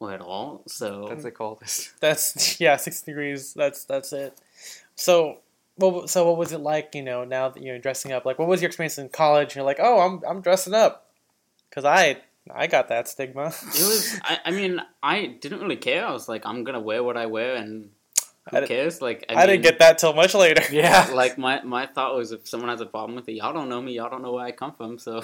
or 0.00 0.12
at 0.14 0.20
all. 0.20 0.62
So 0.66 1.06
That's 1.08 1.24
the 1.24 1.30
coldest. 1.30 1.92
That's 2.00 2.60
yeah, 2.60 2.76
sixty 2.76 3.12
degrees. 3.12 3.54
That's 3.54 3.84
that's 3.84 4.12
it. 4.12 4.38
So. 4.94 5.38
Well, 5.80 6.06
so 6.06 6.26
what 6.26 6.36
was 6.36 6.52
it 6.52 6.60
like? 6.60 6.94
You 6.94 7.02
know, 7.02 7.24
now 7.24 7.48
that 7.48 7.62
you're 7.62 7.78
dressing 7.78 8.12
up, 8.12 8.24
like, 8.24 8.38
what 8.38 8.48
was 8.48 8.60
your 8.60 8.68
experience 8.68 8.98
in 8.98 9.08
college? 9.08 9.56
You're 9.56 9.64
like, 9.64 9.78
oh, 9.80 10.00
I'm 10.00 10.22
I'm 10.28 10.40
dressing 10.42 10.74
up, 10.74 11.10
because 11.68 11.84
I 11.84 12.18
I 12.54 12.66
got 12.66 12.88
that 12.88 13.08
stigma. 13.08 13.46
it 13.46 13.54
was. 13.54 14.20
I, 14.24 14.38
I 14.46 14.50
mean, 14.50 14.80
I 15.02 15.26
didn't 15.40 15.60
really 15.60 15.76
care. 15.76 16.06
I 16.06 16.12
was 16.12 16.28
like, 16.28 16.44
I'm 16.44 16.64
gonna 16.64 16.80
wear 16.80 17.02
what 17.02 17.16
I 17.16 17.26
wear, 17.26 17.56
and 17.56 17.90
who 18.50 18.56
I 18.56 18.66
cares? 18.66 19.00
Like 19.00 19.24
I, 19.28 19.34
I, 19.34 19.46
didn't 19.46 19.62
get 19.62 19.78
that 19.78 19.98
till 19.98 20.12
much 20.12 20.34
later. 20.34 20.62
Yeah. 20.72 21.10
like 21.14 21.38
my 21.38 21.62
my 21.62 21.86
thought 21.86 22.14
was 22.14 22.32
if 22.32 22.48
someone 22.48 22.68
has 22.68 22.80
a 22.80 22.86
problem 22.86 23.16
with 23.16 23.28
it, 23.28 23.32
y'all 23.32 23.52
don't 23.52 23.68
know 23.68 23.80
me, 23.80 23.92
y'all 23.92 24.10
don't 24.10 24.22
know 24.22 24.32
where 24.32 24.44
I 24.44 24.52
come 24.52 24.74
from, 24.74 24.98
so 24.98 25.22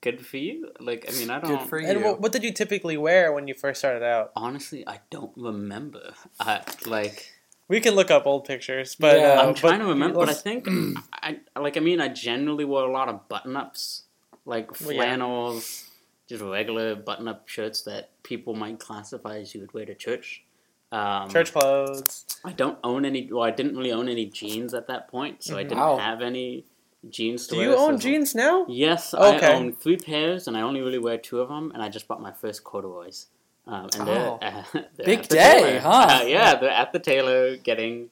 good 0.00 0.24
for 0.24 0.36
you. 0.36 0.70
Like 0.80 1.06
I 1.08 1.12
mean, 1.18 1.30
I 1.30 1.40
don't. 1.40 1.58
Good 1.58 1.68
for 1.68 1.80
you. 1.80 1.88
And 1.88 2.02
what, 2.02 2.20
what 2.20 2.32
did 2.32 2.42
you 2.42 2.52
typically 2.52 2.96
wear 2.96 3.32
when 3.32 3.48
you 3.48 3.54
first 3.54 3.80
started 3.80 4.02
out? 4.02 4.32
Honestly, 4.36 4.86
I 4.86 5.00
don't 5.10 5.32
remember. 5.36 6.14
I 6.40 6.62
like 6.86 7.32
We 7.68 7.80
can 7.80 7.94
look 7.94 8.10
up 8.10 8.26
old 8.26 8.44
pictures, 8.46 8.96
but 8.98 9.18
Yeah. 9.18 9.40
uh, 9.40 9.46
I'm 9.48 9.54
trying 9.54 9.78
but 9.78 9.84
to 9.84 9.90
remember, 9.90 10.18
but 10.20 10.28
I 10.30 10.34
think 10.34 10.66
I 11.12 11.38
like. 11.56 11.76
I 11.76 11.80
mean, 11.80 12.00
I 12.00 12.08
generally 12.08 12.64
wore 12.64 12.84
a 12.88 12.90
lot 12.92 13.08
of 13.08 13.28
button 13.28 13.56
ups, 13.56 14.04
like 14.46 14.80
Well, 14.80 14.92
yeah. 14.92 15.02
flannels, 15.02 15.90
just 16.28 16.42
regular 16.42 16.94
button 16.94 17.28
up 17.28 17.46
shirts 17.48 17.82
that 17.82 18.10
people 18.22 18.54
might 18.54 18.78
classify 18.78 19.38
as 19.38 19.54
you 19.54 19.60
would 19.60 19.74
wear 19.74 19.84
to 19.84 19.94
church. 19.94 20.44
Um, 20.90 21.28
church 21.28 21.52
clothes. 21.52 22.24
I 22.42 22.52
don't 22.52 22.78
own 22.82 23.04
any. 23.04 23.28
Well, 23.30 23.42
I 23.44 23.50
didn't 23.50 23.76
really 23.76 23.92
own 23.92 24.08
any 24.08 24.24
jeans 24.24 24.72
at 24.72 24.86
that 24.88 25.08
point, 25.08 25.42
so 25.42 25.58
I 25.58 25.64
Mhm. 25.64 25.68
didn't 25.68 25.80
Wow. 25.80 25.96
have 25.98 26.22
any 26.22 26.64
jeans 27.10 27.46
to 27.48 27.54
Do 27.54 27.58
wear. 27.60 27.68
you 27.70 27.76
own 27.76 28.00
so- 28.00 28.08
jeans 28.08 28.34
now? 28.34 28.64
Yes, 28.66 29.12
Okay. 29.12 29.46
I 29.46 29.52
own 29.54 29.72
three 29.74 29.98
pairs, 29.98 30.48
and 30.48 30.56
I 30.56 30.62
only 30.62 30.80
really 30.80 30.98
wear 30.98 31.18
two 31.18 31.40
of 31.40 31.50
them. 31.50 31.70
And 31.74 31.82
I 31.82 31.90
just 31.90 32.08
bought 32.08 32.22
my 32.22 32.32
first 32.32 32.64
corduroys. 32.64 33.26
Um, 33.68 33.88
and 33.98 34.08
they're, 34.08 34.26
Oh. 34.30 34.38
uh, 34.40 34.62
they're 34.72 35.04
Big 35.04 35.22
the 35.22 35.36
day, 35.36 35.78
huh? 35.82 36.20
Uh, 36.22 36.24
yeah, 36.26 36.54
they're 36.56 36.70
at 36.70 36.92
the 36.92 36.98
tailor 36.98 37.56
getting 37.58 38.08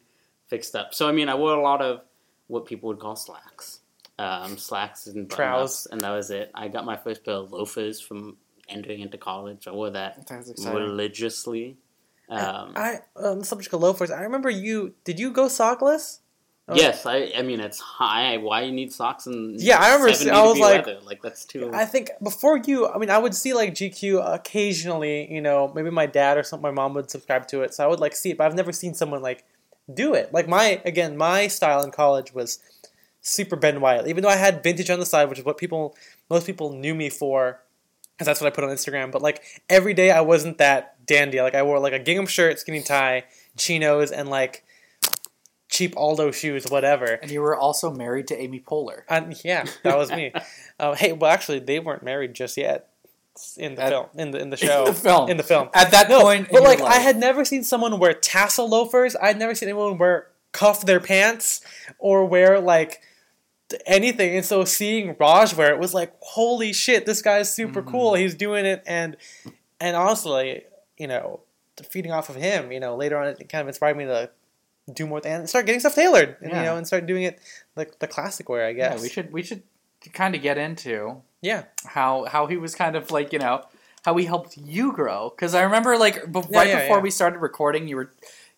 fixed 0.49 0.77
up. 0.77 0.93
So 0.95 1.09
I 1.09 1.13
mean, 1.13 1.29
I 1.31 1.35
wore 1.35 1.55
a 1.55 1.63
lot 1.63 1.81
of 1.83 2.03
what 2.47 2.67
people 2.67 2.89
would 2.89 2.99
call 3.01 3.17
slacks, 3.17 3.81
um, 4.19 4.59
slacks 4.59 5.07
and 5.07 5.29
Trows. 5.31 5.87
and 5.91 6.01
that 6.03 6.11
was 6.11 6.31
it. 6.31 6.51
I 6.55 6.69
got 6.69 6.85
my 6.85 6.97
first 6.97 7.25
pair 7.25 7.35
of 7.35 7.53
loafers 7.53 8.01
from 8.01 8.37
entering 8.69 9.01
into 9.01 9.17
college. 9.19 9.67
I 9.67 9.73
wore 9.73 9.91
that 9.91 10.27
religiously. 10.75 11.79
Um, 12.29 12.73
I 12.77 13.01
on 13.17 13.39
the 13.39 13.45
subject 13.45 13.73
of 13.73 13.81
loafers. 13.81 14.11
I 14.11 14.23
remember 14.23 14.51
you. 14.51 14.95
Did 15.05 15.19
you 15.19 15.31
go 15.33 15.47
sockless? 15.47 16.19
Oh. 16.69 16.75
Yes, 16.75 17.07
I. 17.07 17.33
I 17.37 17.43
mean, 17.43 17.61
it's 17.61 17.79
high. 17.79 18.39
Why 18.39 18.63
you 18.63 18.73
need 18.73 18.93
socks 18.93 19.27
and 19.27 19.61
Yeah, 19.61 19.79
I 19.79 19.93
remember 19.93 20.13
70 20.13 20.37
I 20.37 20.43
was 20.45 20.59
like- 20.59 20.87
weather? 20.87 20.99
like 21.05 21.23
that's 21.23 21.45
too. 21.45 21.71
I 21.73 21.85
think 21.85 22.11
before 22.23 22.57
you, 22.59 22.89
I 22.89 22.99
mean, 22.99 23.09
I 23.11 23.19
would 23.19 23.35
see 23.37 23.55
like 23.55 23.73
GQ 23.75 24.35
occasionally. 24.35 25.33
You 25.33 25.41
know, 25.41 25.71
maybe 25.75 25.91
my 25.91 26.07
dad 26.07 26.37
or 26.39 26.43
something. 26.43 26.63
My 26.63 26.73
mom 26.73 26.95
would 26.95 27.09
subscribe 27.11 27.47
to 27.49 27.63
it, 27.63 27.73
so 27.75 27.85
I 27.85 27.87
would 27.87 28.01
like 28.01 28.17
see 28.17 28.31
it. 28.31 28.39
But 28.39 28.47
I've 28.49 28.55
never 28.57 28.73
seen 28.73 28.95
someone 28.95 29.23
like 29.23 29.45
do 29.93 30.15
it. 30.15 30.33
Like 30.33 30.49
my 30.49 30.81
again, 30.85 31.17
my 31.17 31.47
style 31.47 31.85
in 31.85 31.93
college 31.93 32.35
was 32.35 32.59
super 33.21 33.55
Ben 33.55 33.81
Wyatt. 33.81 34.09
Even 34.09 34.23
though 34.25 34.29
I 34.29 34.37
had 34.37 34.63
vintage 34.65 34.91
on 34.91 34.99
the 34.99 35.07
side, 35.07 35.29
which 35.29 35.39
is 35.39 35.45
what 35.45 35.59
people 35.59 35.95
most 36.29 36.47
people 36.47 36.73
knew 36.73 36.97
me 36.97 37.11
for, 37.11 37.61
because 38.15 38.27
that's 38.27 38.41
what 38.41 38.49
I 38.49 38.51
put 38.55 38.65
on 38.65 38.71
Instagram. 38.71 39.13
But 39.13 39.23
like 39.23 39.41
every 39.71 39.95
day, 39.95 40.11
I 40.11 40.21
wasn't 40.21 40.59
that 40.59 40.97
dandy. 41.07 41.41
Like 41.41 41.55
I 41.55 41.63
wore 41.63 41.79
like 41.79 41.93
a 41.93 42.01
gingham 42.01 42.27
shirt, 42.27 42.59
skinny 42.59 42.83
tie, 42.83 43.23
chinos, 43.57 44.11
and 44.11 44.29
like 44.29 44.65
cheap 45.77 45.95
Aldo 45.97 46.31
shoes, 46.31 46.65
whatever. 46.69 47.05
And 47.05 47.31
you 47.31 47.41
were 47.43 47.57
also 47.57 47.91
married 47.91 48.27
to 48.29 48.41
Amy 48.41 48.61
Poehler. 48.61 49.03
And 49.09 49.35
yeah, 49.45 49.65
that 49.83 49.97
was 49.97 50.11
me. 50.11 50.33
Uh, 50.79 50.95
hey, 50.95 51.11
well, 51.13 51.31
actually, 51.31 51.59
they 51.59 51.79
weren't 51.81 52.03
married 52.03 52.35
just 52.35 52.57
yet. 52.59 52.91
In 53.57 53.77
the 53.77 53.83
At- 53.83 53.89
film, 53.93 54.07
in 54.15 54.31
the 54.31 54.39
in 54.39 54.51
the 54.51 54.57
show, 54.69 54.85
the 54.87 54.93
film. 54.93 55.31
in 55.31 55.39
the 55.39 55.43
film. 55.43 55.71
At 55.73 55.91
that 55.93 56.09
No, 56.11 56.21
point, 56.21 56.49
in 56.49 56.53
but 56.53 56.63
like 56.63 56.83
I 56.83 56.97
had 56.99 57.17
never 57.17 57.45
seen 57.47 57.65
someone 57.65 57.99
wear 57.99 58.13
tassel 58.13 58.69
loafers. 58.69 59.17
I'd 59.17 59.39
never 59.39 59.55
seen 59.55 59.69
anyone 59.71 59.97
wear 59.97 60.27
cuff 60.53 60.85
their 60.85 61.01
pants 61.01 61.63
or 61.99 62.27
wear 62.27 62.61
like 62.61 63.01
anything. 63.87 64.37
And 64.37 64.45
so 64.45 64.65
seeing 64.67 65.17
Raj 65.19 65.55
wear 65.55 65.73
it 65.73 65.79
was 65.81 65.95
like, 65.95 66.13
holy 66.21 66.73
shit, 66.75 67.07
this 67.07 67.23
guy's 67.23 67.53
super 67.53 67.83
Mhm. 67.83 67.91
cool. 67.91 68.15
He's 68.15 68.35
doing 68.35 68.67
it, 68.67 68.83
and 68.87 69.17
and 69.81 69.97
honestly, 69.97 70.65
you 70.99 71.07
know, 71.07 71.41
feeding 71.91 72.13
off 72.13 72.29
of 72.29 72.37
him, 72.37 72.71
you 72.73 72.81
know, 72.81 72.97
later 72.97 73.17
on 73.19 73.29
it 73.29 73.49
kind 73.49 73.63
of 73.63 73.69
inspired 73.69 73.97
me 73.97 74.05
to 74.05 74.31
do 74.93 75.07
more 75.07 75.21
and 75.25 75.49
start 75.49 75.67
getting 75.67 75.81
stuff 75.81 75.95
tailored, 75.95 76.37
and, 76.41 76.51
Yeah. 76.53 76.59
you 76.61 76.65
know, 76.67 76.77
and 76.77 76.87
start 76.87 77.07
doing 77.07 77.25
it 77.25 77.39
like 77.75 77.99
the 77.99 78.07
classic 78.07 78.49
wear, 78.49 78.67
I 78.67 78.73
guess. 78.73 78.97
Yeah, 78.97 79.03
we 79.03 79.09
should 79.09 79.33
we 79.33 79.43
should 79.43 79.63
kind 80.13 80.35
of 80.37 80.43
get 80.43 80.57
into 80.59 81.23
Yeah. 81.43 81.65
how 81.87 82.25
how 82.27 82.47
he 82.47 82.57
was 82.57 82.75
kind 82.75 82.95
of 82.97 83.11
like 83.11 83.33
you 83.33 83.39
know 83.41 83.63
how 84.05 84.17
he 84.17 84.25
helped 84.27 84.57
you 84.57 84.93
grow 84.93 85.31
because 85.31 85.55
I 85.55 85.63
remember 85.63 85.97
like 85.99 86.31
be- 86.31 86.41
Yeah, 86.51 86.59
right 86.59 86.69
yeah, 86.69 86.81
before 86.83 87.01
we 87.01 87.11
started 87.11 87.39
recording 87.41 87.89
you 87.89 87.97
were 87.97 88.11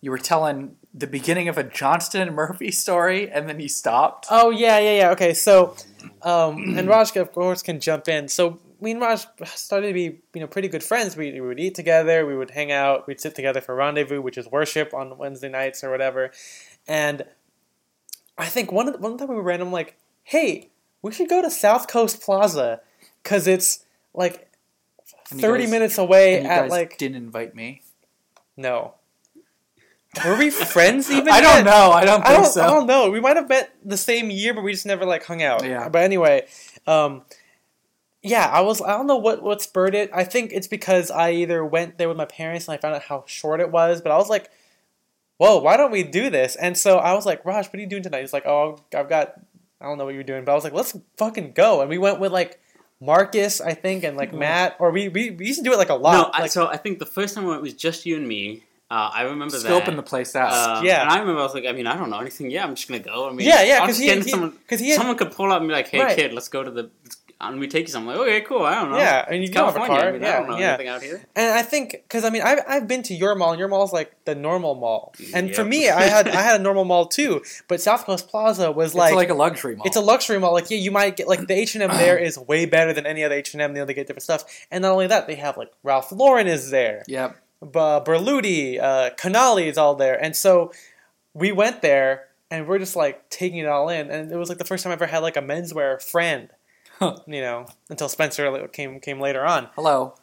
you 0.03 0.11
were 0.11 0.19
telling 0.19 0.77
the 0.95 1.07
beginning 1.07 1.49
of 1.49 1.57
a 1.59 1.65
Johnston 1.65 2.21
and 2.21 2.35
Murphy 2.37 2.71
story 2.85 3.31
and 3.31 3.49
then 3.49 3.59
he 3.59 3.69
stopped. 3.69 4.27
Oh 4.31 4.51
yeah, 4.51 4.79
yeah, 4.79 4.97
yeah. 4.99 5.11
Okay, 5.13 5.33
so 5.33 5.75
um, 6.23 6.77
and 6.77 6.87
Rajka 6.89 7.21
of 7.23 7.33
course 7.33 7.63
can 7.63 7.81
jump 7.81 8.07
in. 8.09 8.29
So 8.29 8.59
me 8.81 8.93
and 8.93 9.01
Raj 9.01 9.27
started 9.47 9.89
to 9.89 9.93
be 9.95 10.21
you 10.35 10.41
know 10.41 10.47
pretty 10.47 10.69
good 10.69 10.83
friends. 10.85 11.17
We, 11.17 11.33
we 11.33 11.41
would 11.41 11.61
eat 11.61 11.75
together, 11.75 12.25
we 12.27 12.37
would 12.37 12.51
hang 12.51 12.71
out, 12.73 13.07
we'd 13.07 13.21
sit 13.21 13.35
together 13.35 13.61
for 13.61 13.75
rendezvous, 13.75 14.21
which 14.21 14.39
is 14.39 14.47
worship 14.51 14.95
on 14.95 15.19
Wednesday 15.19 15.49
nights 15.49 15.83
or 15.83 15.91
whatever. 15.91 16.31
And 16.87 17.25
I 18.37 18.47
think 18.47 18.71
one 18.73 18.89
one 19.01 19.19
time 19.19 19.29
we 19.29 19.35
were 19.35 19.43
random 19.43 19.73
like, 19.73 19.97
hey, 20.25 20.71
we 21.03 21.13
should 21.13 21.29
go 21.29 21.43
to 21.43 21.51
South 21.51 21.89
Coast 21.89 22.21
Plaza 22.21 22.81
because 23.23 23.47
it's 23.47 23.85
like 24.15 24.49
thirty 25.27 25.65
guys- 25.65 25.71
minutes 25.71 25.99
away 25.99 26.39
at 26.45 26.63
guys 26.63 26.71
like 26.71 26.99
didn't 26.99 27.17
invite 27.17 27.55
me. 27.55 27.83
no. 28.57 28.95
Were 30.25 30.37
we 30.39 30.51
friends 30.51 31.11
even? 31.17 31.29
I 31.29 31.41
don't 31.43 31.65
know. 31.65 31.91
I 31.93 32.05
don't 32.05 32.23
I 32.25 32.29
think 32.29 32.43
don't, 32.45 32.53
so. 32.53 32.63
I 32.63 32.67
don't 32.67 32.87
know. 32.87 33.11
We 33.11 33.21
might 33.21 33.37
have 33.37 33.49
met 33.49 33.71
the 33.85 33.99
same 33.99 34.31
year, 34.31 34.55
but 34.55 34.63
we 34.63 34.73
just 34.73 34.87
never 34.87 35.05
like 35.05 35.25
hung 35.25 35.43
out. 35.43 35.65
Yeah. 35.65 35.89
But 35.91 36.03
anyway, 36.03 36.47
um, 36.87 37.23
yeah, 38.29 38.47
I 38.47 38.61
was. 38.61 38.81
I 38.83 38.89
don't 38.97 39.07
know 39.07 39.17
what 39.17 39.43
what 39.43 39.63
spurred 39.63 39.95
it. 39.95 40.11
I 40.15 40.25
think 40.25 40.53
it's 40.53 40.67
because 40.69 41.11
I 41.11 41.33
either 41.33 41.65
went 41.65 41.99
there 41.99 42.09
with 42.09 42.17
my 42.17 42.25
parents 42.27 42.69
and 42.69 42.75
I 42.75 42.79
found 42.79 42.95
out 42.95 43.03
how 43.03 43.25
short 43.27 43.61
it 43.61 43.71
was, 43.71 44.01
but 44.01 44.13
I 44.13 44.17
was 44.17 44.29
like, 44.29 44.51
"Whoa, 45.39 45.59
why 45.59 45.77
don't 45.77 45.91
we 45.91 46.03
do 46.03 46.31
this?" 46.31 46.57
And 46.57 46.77
so 46.77 46.99
I 46.99 47.15
was 47.15 47.27
like, 47.27 47.45
"Raj, 47.45 47.67
what 47.67 47.75
are 47.75 47.81
you 47.81 47.87
doing 47.87 48.03
tonight?" 48.03 48.21
He's 48.21 48.33
like, 48.33 48.47
"Oh, 48.47 48.79
I've 48.95 49.09
got. 49.09 49.35
I 49.81 49.85
don't 49.87 49.99
know 49.99 50.05
what 50.05 50.15
you're 50.15 50.23
doing," 50.25 50.45
but 50.45 50.53
I 50.53 50.55
was 50.55 50.65
like, 50.65 50.73
"Let's 50.73 50.97
fucking 51.17 51.53
go!" 51.53 51.81
And 51.81 51.89
we 51.91 51.99
went 51.99 52.19
with 52.21 52.33
like 52.33 52.61
Marcus, 53.01 53.61
I 53.61 53.75
think, 53.75 54.03
and 54.05 54.17
like 54.17 54.33
Matt, 54.33 54.77
or 54.81 54.91
we 54.91 55.09
we, 55.09 55.31
we 55.31 55.47
used 55.47 55.61
to 55.61 55.65
do 55.65 55.73
it 55.73 55.79
like 55.79 55.89
a 55.91 55.95
lot. 55.95 56.13
no, 56.13 56.31
I, 56.33 56.43
like, 56.43 56.51
so 56.51 56.67
I 56.67 56.77
think 56.77 56.99
the 56.99 57.07
first 57.07 57.35
time 57.35 57.49
it 57.49 57.63
was 57.63 57.75
just 57.75 58.05
you 58.07 58.17
and 58.17 58.27
me. 58.27 58.65
Uh, 58.91 59.11
I 59.13 59.23
remember 59.25 59.59
that. 59.59 59.71
Scoping 59.71 59.97
the 59.97 60.03
place 60.03 60.35
out. 60.35 60.79
Um, 60.79 60.85
Yeah. 60.85 61.03
and 61.03 61.11
I 61.11 61.19
remember 61.19 61.41
I 61.41 61.45
was 61.45 61.53
like, 61.53 61.67
I 61.67 61.73
mean, 61.73 61.87
I 61.87 61.95
don't 61.95 62.09
know 62.09 62.21
anything. 62.21 62.51
Yeah, 62.51 62.65
I'm 62.65 62.75
just 62.75 62.89
gonna 62.89 63.01
go. 63.01 63.29
I 63.29 63.33
mean, 63.35 63.47
yeah, 63.47 63.63
yeah, 63.63 63.81
because 63.83 63.99
he, 63.99 64.07
get 64.07 64.25
he, 64.25 64.31
someone. 64.31 64.57
'cause 64.67 64.81
he 64.81 64.89
had, 64.89 64.97
Someone 64.97 65.19
could 65.19 65.31
pull 65.31 65.53
up 65.53 65.61
and 65.61 65.69
be 65.69 65.75
like, 65.75 65.89
"Hey, 65.89 66.01
Right. 66.01 66.17
kid, 66.17 66.33
let's 66.33 66.49
go 66.49 66.65
to 66.65 66.71
the." 66.71 66.91
And 67.41 67.61
we 67.61 67.69
take 67.69 67.87
you 67.87 67.93
somewhere. 67.93 68.17
Like, 68.17 68.27
okay, 68.29 68.41
cool. 68.41 68.63
I 68.63 68.75
don't 68.81 68.91
know. 68.91 68.99
yeah, 68.99 69.25
and 69.29 69.37
you 69.37 69.43
It's 69.45 69.51
don't 69.53 69.67
have 69.73 69.77
a 69.77 69.87
car. 69.87 70.09
I 70.09 70.11
mean, 70.13 70.25
I 70.25 70.27
yeah, 70.27 70.39
don't 70.41 70.49
know 70.51 70.59
yeah. 70.59 70.69
anything 70.71 70.89
out 70.89 71.03
here. 71.03 71.25
And 71.37 71.55
I 71.55 71.63
think 71.63 71.93
because 71.93 72.25
I 72.25 72.31
mean 72.31 72.43
I've, 72.43 72.59
I've 72.69 72.89
been 72.89 73.05
to 73.05 73.15
your 73.15 73.37
mall 73.37 73.53
and 73.53 73.61
your 73.61 73.69
mall 73.69 73.85
is 73.85 73.93
like 73.93 74.13
the 74.25 74.35
normal 74.35 74.75
mall, 74.75 75.15
and 75.33 75.55
for 75.55 75.65
me 75.65 75.89
I 75.89 76.03
had 76.03 76.27
I 76.27 76.43
had 76.43 76.61
a 76.61 76.63
normal 76.65 76.85
mall 76.85 77.07
too, 77.07 77.43
but 77.69 77.81
South 77.81 78.05
Coast 78.05 78.29
Plaza 78.29 78.73
was 78.73 78.93
like 78.95 79.11
it's 79.11 79.17
like, 79.17 79.29
like, 79.29 79.35
a 79.37 79.39
luxury 79.39 79.77
mall. 79.77 79.87
it's 79.87 79.97
a 79.97 80.01
luxury 80.01 80.41
mall. 80.41 80.53
Like 80.53 80.69
yeah, 80.69 80.79
you 80.79 80.91
might 80.91 81.15
get 81.17 81.29
like 81.29 81.47
the 81.47 81.55
H 81.55 81.77
and 81.77 81.85
M 81.85 81.91
there 81.97 82.19
is 82.19 82.37
way 82.37 82.67
better 82.67 82.93
than 82.93 83.07
any 83.07 83.23
other 83.23 83.37
H 83.37 83.53
and 83.55 83.63
M. 83.63 83.71
You 83.71 83.83
know 83.83 83.85
they 83.87 83.95
get 83.95 84.09
different 84.09 84.25
stuff, 84.25 84.45
and 84.73 84.83
not 84.83 84.91
only 84.91 85.07
that 85.07 85.29
they 85.29 85.37
have 85.37 85.57
like 85.57 85.71
Ralph 85.85 86.11
Lauren 86.11 86.49
is 86.49 86.71
there, 86.71 87.05
Yep. 87.07 87.37
B- 87.63 87.69
Berluti, 87.79 88.81
uh, 88.81 89.11
Canali 89.17 89.67
is 89.67 89.79
all 89.79 89.95
there, 89.95 90.21
and 90.21 90.35
so 90.35 90.73
we 91.35 91.53
went 91.53 91.83
there 91.83 92.25
and 92.51 92.67
we're 92.67 92.79
just 92.79 92.97
like 92.97 93.29
taking 93.31 93.59
it 93.59 93.67
all 93.67 93.89
in, 93.91 94.11
and 94.11 94.33
it 94.33 94.37
was 94.37 94.49
like 94.49 94.59
the 94.59 94.65
first 94.65 94.83
time 94.83 94.91
I 94.91 94.95
ever 94.95 95.07
had 95.07 95.19
like 95.19 95.37
a 95.37 95.43
menswear 95.43 96.03
friend, 96.03 96.49
Huh. 96.99 97.17
you 97.27 97.41
know, 97.41 97.67
until 97.91 98.09
Spencer 98.09 98.69
came 98.69 99.01
came 99.01 99.21
later 99.21 99.45
on. 99.45 99.69
Hello. 99.75 100.15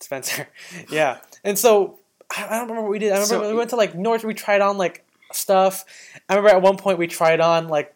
Spencer. 0.00 0.48
yeah. 0.90 1.18
And 1.44 1.58
so 1.58 1.98
I 2.36 2.42
don't 2.50 2.62
remember 2.68 2.82
what 2.82 2.90
we 2.90 2.98
did. 2.98 3.12
I 3.12 3.16
remember 3.16 3.44
So- 3.44 3.48
we 3.50 3.56
went 3.56 3.70
to 3.70 3.76
like 3.76 3.94
North. 3.94 4.24
We 4.24 4.34
tried 4.34 4.60
on 4.60 4.76
like 4.78 5.04
stuff. 5.32 5.84
I 6.28 6.34
remember 6.34 6.54
at 6.56 6.62
one 6.62 6.76
point 6.76 6.98
we 6.98 7.06
tried 7.06 7.40
on 7.40 7.68
like 7.68 7.92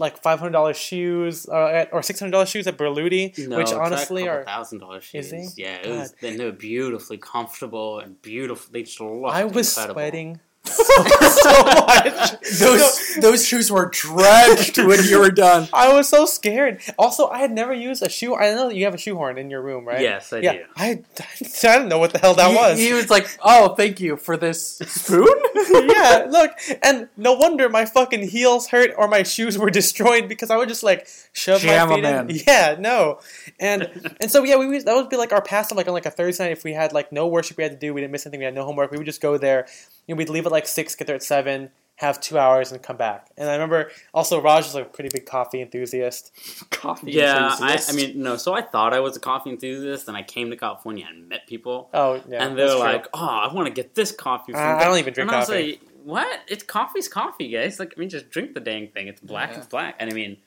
like 0.00 0.22
five 0.22 0.38
hundred 0.38 0.52
dollars 0.52 0.76
shoes 0.76 1.48
uh, 1.48 1.66
at, 1.66 1.92
or 1.92 2.02
six 2.02 2.20
hundred 2.20 2.30
dollars 2.32 2.48
shoes 2.48 2.66
at 2.68 2.76
Berluti, 2.78 3.48
No, 3.48 3.58
which 3.58 3.72
honestly 3.72 4.22
like 4.22 4.30
are. 4.30 4.44
thousand 4.44 4.78
dollars 4.78 5.04
shoes. 5.04 5.58
Yeah, 5.58 5.74
it 5.76 5.88
was. 5.88 6.14
They 6.20 6.36
were 6.36 6.52
beautifully 6.52 7.18
comfortable 7.18 7.98
and 7.98 8.20
beautiful. 8.22 8.72
They 8.72 8.82
just 8.84 9.00
looked 9.00 9.34
I 9.34 9.44
was 9.44 9.68
incredible. 9.76 9.94
sweating 9.94 10.40
so 11.42 11.62
much. 11.62 12.40
Those 12.58 13.14
those 13.20 13.46
shoes 13.46 13.70
were 13.70 13.86
drenched 13.86 14.78
when 14.78 15.04
you 15.04 15.18
were 15.18 15.30
done. 15.30 15.68
I 15.72 15.92
was 15.92 16.08
so 16.08 16.26
scared. 16.26 16.80
Also, 16.98 17.28
I 17.28 17.38
had 17.38 17.52
never 17.52 17.72
used 17.72 18.02
a 18.02 18.08
shoe. 18.08 18.34
I 18.34 18.54
know 18.54 18.68
that 18.68 18.74
you 18.74 18.84
have 18.84 18.94
a 18.94 18.98
shoehorn 18.98 19.38
in 19.38 19.50
your 19.50 19.62
room, 19.62 19.86
right? 19.86 20.00
Yes, 20.00 20.32
I 20.32 20.38
yeah. 20.38 20.52
do. 20.52 20.64
I, 20.76 21.02
I 21.20 21.24
didn't 21.60 21.88
know 21.88 21.98
what 21.98 22.12
the 22.12 22.18
hell 22.18 22.34
that 22.34 22.50
he, 22.50 22.56
was. 22.56 22.78
He 22.78 22.92
was 22.92 23.10
like, 23.10 23.28
"Oh, 23.42 23.74
thank 23.74 24.00
you 24.00 24.16
for 24.16 24.36
this 24.36 24.78
spoon." 24.78 25.28
yeah, 25.70 26.26
look, 26.28 26.52
and 26.82 27.08
no 27.16 27.34
wonder 27.34 27.68
my 27.68 27.84
fucking 27.84 28.28
heels 28.28 28.68
hurt 28.68 28.90
or 28.96 29.06
my 29.08 29.22
shoes 29.22 29.56
were 29.56 29.70
destroyed 29.70 30.28
because 30.28 30.50
I 30.50 30.56
would 30.56 30.68
just 30.68 30.82
like 30.82 31.06
shove 31.32 31.60
Jam 31.60 31.88
my 31.88 31.94
'em 31.94 32.26
feet 32.28 32.36
in. 32.36 32.40
in. 32.40 32.44
Yeah, 32.46 32.76
no, 32.78 33.20
and 33.60 34.16
and 34.20 34.30
so 34.30 34.42
yeah, 34.44 34.56
we 34.56 34.66
would, 34.66 34.84
that 34.86 34.94
would 34.94 35.08
be 35.08 35.16
like 35.16 35.32
our 35.32 35.42
pastime, 35.42 35.76
like 35.76 35.86
on 35.86 35.94
like 35.94 36.06
a 36.06 36.10
Thursday 36.10 36.48
night 36.48 36.52
if 36.52 36.64
we 36.64 36.72
had 36.72 36.92
like 36.92 37.12
no 37.12 37.26
worship 37.26 37.56
we 37.56 37.62
had 37.62 37.72
to 37.72 37.78
do, 37.78 37.94
we 37.94 38.00
didn't 38.00 38.12
miss 38.12 38.26
anything, 38.26 38.40
we 38.40 38.44
had 38.44 38.54
no 38.54 38.64
homework, 38.64 38.90
we 38.90 38.98
would 38.98 39.06
just 39.06 39.20
go 39.20 39.38
there. 39.38 39.66
You 40.08 40.14
know, 40.14 40.18
we'd 40.18 40.28
leave 40.30 40.46
at 40.46 40.50
like 40.52 40.66
six, 40.66 40.96
get 40.96 41.06
there 41.06 41.14
at 41.16 41.22
seven, 41.22 41.70
have 41.96 42.20
two 42.20 42.38
hours, 42.38 42.72
and 42.72 42.82
come 42.82 42.96
back. 42.96 43.28
And 43.36 43.48
I 43.48 43.52
remember 43.52 43.90
also 44.12 44.40
Raj 44.40 44.64
was 44.64 44.74
like 44.74 44.86
a 44.86 44.88
pretty 44.88 45.10
big 45.12 45.26
coffee 45.26 45.60
enthusiast. 45.60 46.32
Coffee. 46.70 47.12
Yeah, 47.12 47.36
I, 47.60 47.74
enthusiast. 47.74 47.92
I 47.92 47.94
mean, 47.94 48.22
no. 48.22 48.36
So 48.36 48.54
I 48.54 48.62
thought 48.62 48.92
I 48.94 49.00
was 49.00 49.16
a 49.16 49.20
coffee 49.20 49.50
enthusiast, 49.50 50.08
and 50.08 50.16
I 50.16 50.22
came 50.24 50.50
to 50.50 50.56
California 50.56 51.06
and 51.08 51.28
met 51.28 51.46
people, 51.46 51.90
Oh 51.94 52.20
yeah, 52.28 52.42
and 52.44 52.58
they're 52.58 52.66
that's 52.66 52.72
true. 52.80 52.82
like, 52.88 53.06
"Oh, 53.14 53.18
I 53.48 53.52
want 53.52 53.66
to 53.68 53.72
get 53.72 53.94
this 53.94 54.10
coffee." 54.12 54.52
From 54.52 54.62
Uh, 54.62 54.76
I 54.80 54.84
don't 54.84 54.98
even 54.98 55.12
drink 55.12 55.28
and 55.28 55.36
I 55.36 55.40
was 55.40 55.48
coffee. 55.48 55.70
like, 55.72 55.80
"What? 56.04 56.40
It's 56.48 56.64
coffee's 56.64 57.06
coffee, 57.08 57.50
guys. 57.50 57.78
Like, 57.78 57.92
I 57.96 58.00
mean, 58.00 58.08
just 58.08 58.30
drink 58.30 58.54
the 58.54 58.60
dang 58.60 58.88
thing. 58.88 59.08
It's 59.08 59.20
black. 59.20 59.50
Yeah. 59.50 59.58
It's 59.58 59.66
black." 59.66 59.94
And 59.98 60.10
I 60.10 60.14
mean, 60.14 60.38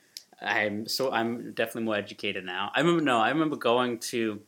I'm 0.41 0.88
so 0.88 1.12
I'm 1.12 1.52
definitely 1.54 1.84
more 1.84 1.95
educated 1.97 2.45
now. 2.45 2.71
I 2.74 2.80
remember 2.80 3.04
no, 3.04 3.19
I 3.19 3.30
remember 3.30 3.58
going 3.58 4.00
to 4.00 4.41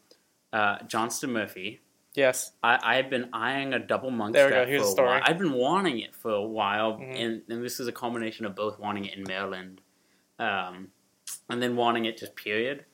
uh, 0.51 0.77
Johnston 0.87 1.31
Murphy. 1.33 1.81
Yes, 2.15 2.51
I, 2.63 2.79
I 2.81 2.95
had 2.95 3.09
been 3.09 3.29
eyeing 3.33 3.73
a 3.73 3.79
double 3.79 4.11
monk 4.11 4.33
There 4.33 4.45
we 4.47 4.51
go, 4.51 4.65
here's 4.65 4.81
for 4.81 4.87
a 4.87 4.91
story. 4.91 5.07
while. 5.09 5.21
I've 5.23 5.37
been 5.37 5.53
wanting 5.53 5.99
it 5.99 6.15
for 6.15 6.31
a 6.31 6.41
while, 6.43 6.93
Mhm. 6.97 7.15
and, 7.19 7.41
and 7.49 7.63
this 7.63 7.79
is 7.79 7.87
a 7.87 7.91
combination 7.91 8.45
of 8.45 8.55
both 8.55 8.79
wanting 8.79 9.05
it 9.05 9.17
in 9.17 9.23
Maryland, 9.27 9.81
um, 10.39 10.89
and 11.49 11.61
then 11.61 11.75
wanting 11.75 12.05
it 12.05 12.17
just 12.17 12.35
period. 12.35 12.85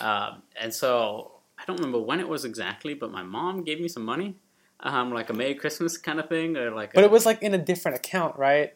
Um, 0.00 0.42
and 0.60 0.72
so 0.74 1.32
I 1.58 1.64
don't 1.66 1.76
remember 1.76 2.00
when 2.00 2.20
it 2.20 2.28
was 2.28 2.44
exactly, 2.44 2.94
but 2.94 3.10
my 3.10 3.22
mom 3.22 3.62
gave 3.64 3.80
me 3.80 3.88
some 3.88 4.04
money, 4.04 4.34
um, 4.80 5.12
like 5.12 5.30
a 5.30 5.32
Merry 5.32 5.54
Christmas 5.54 5.96
kind 5.96 6.18
of 6.20 6.28
thing, 6.28 6.56
or 6.56 6.70
like. 6.70 6.92
but 6.92 7.02
a, 7.04 7.06
it 7.06 7.10
was 7.10 7.24
like 7.26 7.42
in 7.42 7.54
a 7.54 7.58
different 7.58 7.96
account, 7.96 8.36
right? 8.36 8.74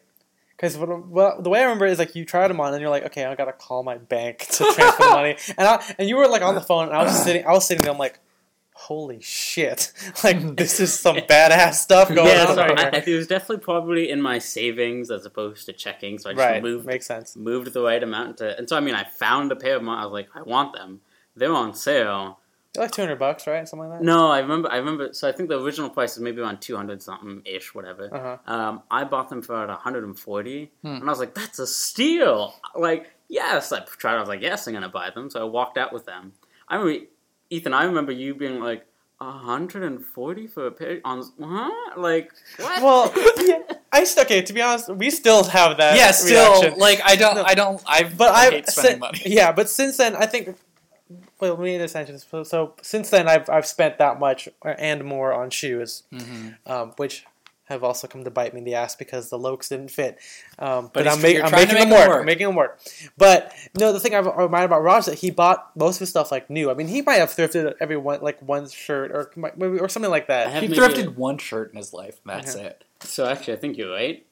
Because 0.55 0.77
well, 0.77 1.41
the 1.41 1.49
way 1.49 1.59
I 1.59 1.63
remember 1.63 1.87
it 1.87 1.91
is 1.91 1.99
like 1.99 2.15
you 2.15 2.23
tried 2.23 2.49
them 2.49 2.59
on, 2.59 2.71
and 2.73 2.81
you're 2.81 2.89
like, 2.89 3.05
okay, 3.07 3.25
I 3.25 3.33
gotta 3.35 3.51
call 3.53 3.83
my 3.83 3.97
bank 3.97 4.39
to 4.51 4.63
transfer 4.75 5.03
the 5.03 5.09
money, 5.09 5.35
and 5.57 5.67
I, 5.67 5.95
and 5.97 6.07
you 6.07 6.15
were 6.17 6.27
like 6.27 6.43
on 6.43 6.55
the 6.55 6.61
phone, 6.61 6.87
and 6.87 6.95
I 6.95 7.03
was 7.03 7.23
sitting, 7.23 7.45
I 7.45 7.51
was 7.51 7.65
sitting 7.67 7.81
there, 7.81 7.91
I'm 7.91 7.97
like, 7.97 8.19
holy 8.87 9.21
shit, 9.21 9.91
like 10.23 10.55
this 10.57 10.79
is 10.79 10.97
some 10.97 11.15
badass 11.31 11.73
stuff 11.75 12.07
going 12.09 12.27
yeah, 12.27 12.45
on. 12.45 12.55
so 12.55 12.61
right 12.67 12.95
I, 12.95 13.03
it 13.05 13.15
was 13.15 13.27
definitely 13.27 13.63
probably 13.63 14.09
in 14.09 14.21
my 14.21 14.39
savings 14.39 15.11
as 15.11 15.25
opposed 15.25 15.65
to 15.67 15.73
checking. 15.73 16.17
So 16.19 16.29
I 16.29 16.33
just 16.33 16.45
right, 16.45 16.61
moved 16.63 16.85
makes 16.85 17.05
sense. 17.05 17.35
moved 17.35 17.73
the 17.73 17.81
right 17.81 18.01
amount 18.01 18.37
to, 18.37 18.57
and 18.57 18.67
so 18.67 18.75
I 18.77 18.79
mean, 18.79 18.95
I 18.95 19.03
found 19.03 19.51
a 19.51 19.55
pair 19.55 19.75
of. 19.77 19.83
Mon- 19.83 19.97
I 19.97 20.03
was 20.05 20.13
like, 20.13 20.29
I 20.35 20.41
want 20.41 20.73
them. 20.73 21.01
They're 21.35 21.53
on 21.53 21.73
sale. 21.73 22.39
They're 22.73 22.83
like 22.85 22.91
two 22.91 23.01
hundred 23.01 23.19
bucks, 23.19 23.47
right? 23.47 23.67
Something 23.67 23.89
like 23.89 23.99
that. 23.99 24.05
No, 24.05 24.31
I 24.31 24.39
remember. 24.39 24.71
I 24.71 24.77
remember. 24.77 25.11
So 25.13 25.27
I 25.27 25.33
think 25.33 25.49
the 25.49 25.59
original 25.61 25.89
price 25.89 26.15
was 26.15 26.23
maybe 26.23 26.39
around 26.41 26.61
two 26.61 26.75
hundred 26.77 27.01
something 27.03 27.41
ish, 27.45 27.75
whatever. 27.75 28.09
Uh 28.13 28.37
huh. 28.47 28.53
Um, 28.53 28.83
I 28.89 29.03
bought 29.03 29.29
them 29.29 29.41
for 29.41 29.55
about 29.55 29.67
one 29.69 29.77
hundred 29.79 30.05
and 30.05 30.17
forty, 30.17 30.71
Hmm. 30.81 30.87
and 30.95 31.03
I 31.03 31.07
was 31.07 31.19
like, 31.19 31.35
"That's 31.35 31.59
a 31.59 31.67
steal!" 31.67 32.53
Like, 32.75 33.11
yes, 33.27 33.71
I 33.73 33.81
tried. 33.81 34.15
I 34.15 34.19
was 34.21 34.29
like, 34.29 34.41
"Yes, 34.41 34.67
I'm 34.67 34.73
gonna 34.73 34.87
buy 34.87 35.09
them." 35.09 35.29
So 35.29 35.41
I 35.41 35.43
walked 35.43 35.77
out 35.77 35.91
with 35.91 36.05
them. 36.05 36.31
I 36.69 36.75
remember, 36.77 37.05
Ethan. 37.51 37.73
I 37.73 37.83
remember 37.83 38.11
you 38.11 38.33
being 38.33 38.59
like, 38.59 38.85
hundred 39.19 39.83
and 39.83 40.03
forty 40.03 40.47
for 40.47 40.65
a 40.65 40.71
pair 40.71 40.99
on 41.05 41.21
huh? 41.39 41.69
Like 41.95 42.31
what? 42.57 42.81
Well, 42.81 43.13
yeah, 43.45 43.59
I 43.91 44.03
okay. 44.21 44.41
To 44.41 44.53
be 44.53 44.61
honest, 44.63 44.89
we 44.89 45.11
still 45.11 45.43
have 45.43 45.77
that. 45.77 45.95
yeah, 45.95 46.09
still 46.11 46.61
reaction. 46.61 46.79
like 46.79 47.01
I 47.05 47.15
don't, 47.15 47.35
No. 47.35 47.43
I 47.43 47.53
don't, 47.53 47.81
I. 47.85 48.03
But 48.03 48.31
I 48.33 48.49
hate 48.49 48.67
spending 48.69 48.91
sin- 48.93 48.99
money. 48.99 49.21
yeah, 49.25 49.51
but 49.51 49.69
since 49.69 49.97
then, 49.97 50.15
I 50.15 50.25
think. 50.25 50.57
Well, 51.39 51.55
let 51.55 51.59
me 51.63 51.73
understand. 51.75 52.07
So, 52.21 52.43
so 52.43 52.73
since 52.81 53.09
then, 53.09 53.27
I've 53.27 53.49
I've 53.49 53.65
spent 53.67 53.97
that 53.99 54.19
much 54.19 54.47
and 54.63 55.03
more 55.03 55.33
on 55.33 55.49
shoes, 55.49 56.03
Mm-hmm. 56.13 56.71
um, 56.71 56.93
which 56.97 57.25
have 57.71 57.83
also 57.83 58.07
come 58.07 58.23
to 58.23 58.31
bite 58.31 58.53
me 58.53 58.59
in 58.59 58.63
the 58.65 58.75
ass 58.75 58.95
because 58.95 59.29
the 59.29 59.37
Loakes 59.37 59.69
didn't 59.69 59.89
fit. 59.89 60.19
Um, 60.59 60.85
but 60.93 61.03
But 61.03 61.07
I'm, 61.07 61.21
make, 61.21 61.43
I'm 61.43 61.51
making 61.51 61.75
them 61.75 61.89
make 61.89 61.97
work. 61.97 62.03
'em 62.03 62.09
work. 62.09 62.19
I'm 62.19 62.25
making 62.25 62.47
them 62.47 62.55
work. 62.55 62.79
But 63.17 63.53
no, 63.77 63.91
the 63.93 63.99
thing 63.99 64.13
I'm 64.15 64.27
reminded 64.27 64.65
about 64.65 64.83
Raj 64.83 64.99
is 65.01 65.05
that 65.07 65.19
he 65.19 65.31
bought 65.31 65.75
most 65.75 65.95
of 65.95 65.99
his 66.01 66.09
stuff 66.09 66.31
like 66.31 66.49
new. 66.49 66.69
I 66.69 66.73
mean, 66.75 66.87
he 66.87 67.01
might 67.01 67.15
have 67.15 67.29
thrifted 67.29 67.73
every 67.79 67.97
one 67.97 68.21
like 68.21 68.41
one 68.41 68.69
shirt 68.69 69.11
or 69.11 69.31
maybe 69.57 69.79
or 69.79 69.89
something 69.89 70.11
like 70.11 70.27
that. 70.27 70.61
He 70.63 70.67
thrifted 70.69 71.07
a- 71.07 71.11
one 71.11 71.37
shirt 71.37 71.71
in 71.71 71.77
his 71.77 71.93
life. 71.93 72.19
and 72.25 72.33
That's 72.43 72.55
Yeah. 72.55 72.61
it. 72.63 72.83
So 73.01 73.25
actually, 73.25 73.53
I 73.53 73.57
think 73.57 73.77
you're 73.77 73.91
right. 73.91 74.25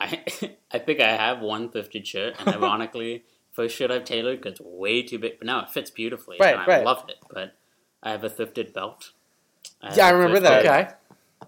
I 0.00 0.22
I 0.72 0.78
think 0.78 1.00
I 1.00 1.10
have 1.16 1.40
one 1.40 1.68
thrifted 1.70 2.04
shirt, 2.06 2.34
and 2.38 2.48
ironically, 2.54 3.24
first 3.52 3.76
shirt 3.76 3.90
I've 3.90 4.04
tailored 4.04 4.38
because 4.42 4.58
it's 4.58 4.60
way 4.60 5.02
too 5.02 5.18
big, 5.18 5.38
but 5.38 5.46
now 5.46 5.62
it 5.62 5.70
fits 5.70 5.90
beautifully, 5.90 6.36
Right, 6.40 6.54
and 6.54 6.62
I 6.62 6.66
right. 6.66 6.84
love 6.84 7.04
it. 7.08 7.16
But 7.30 7.54
I 8.02 8.10
have 8.12 8.24
a 8.24 8.30
thrifted 8.30 8.72
belt. 8.72 9.10
have 9.82 9.96
Yeah, 9.96 10.06
I 10.06 10.10
remember 10.10 10.40
that. 10.40 10.64
Okay. 10.66 10.88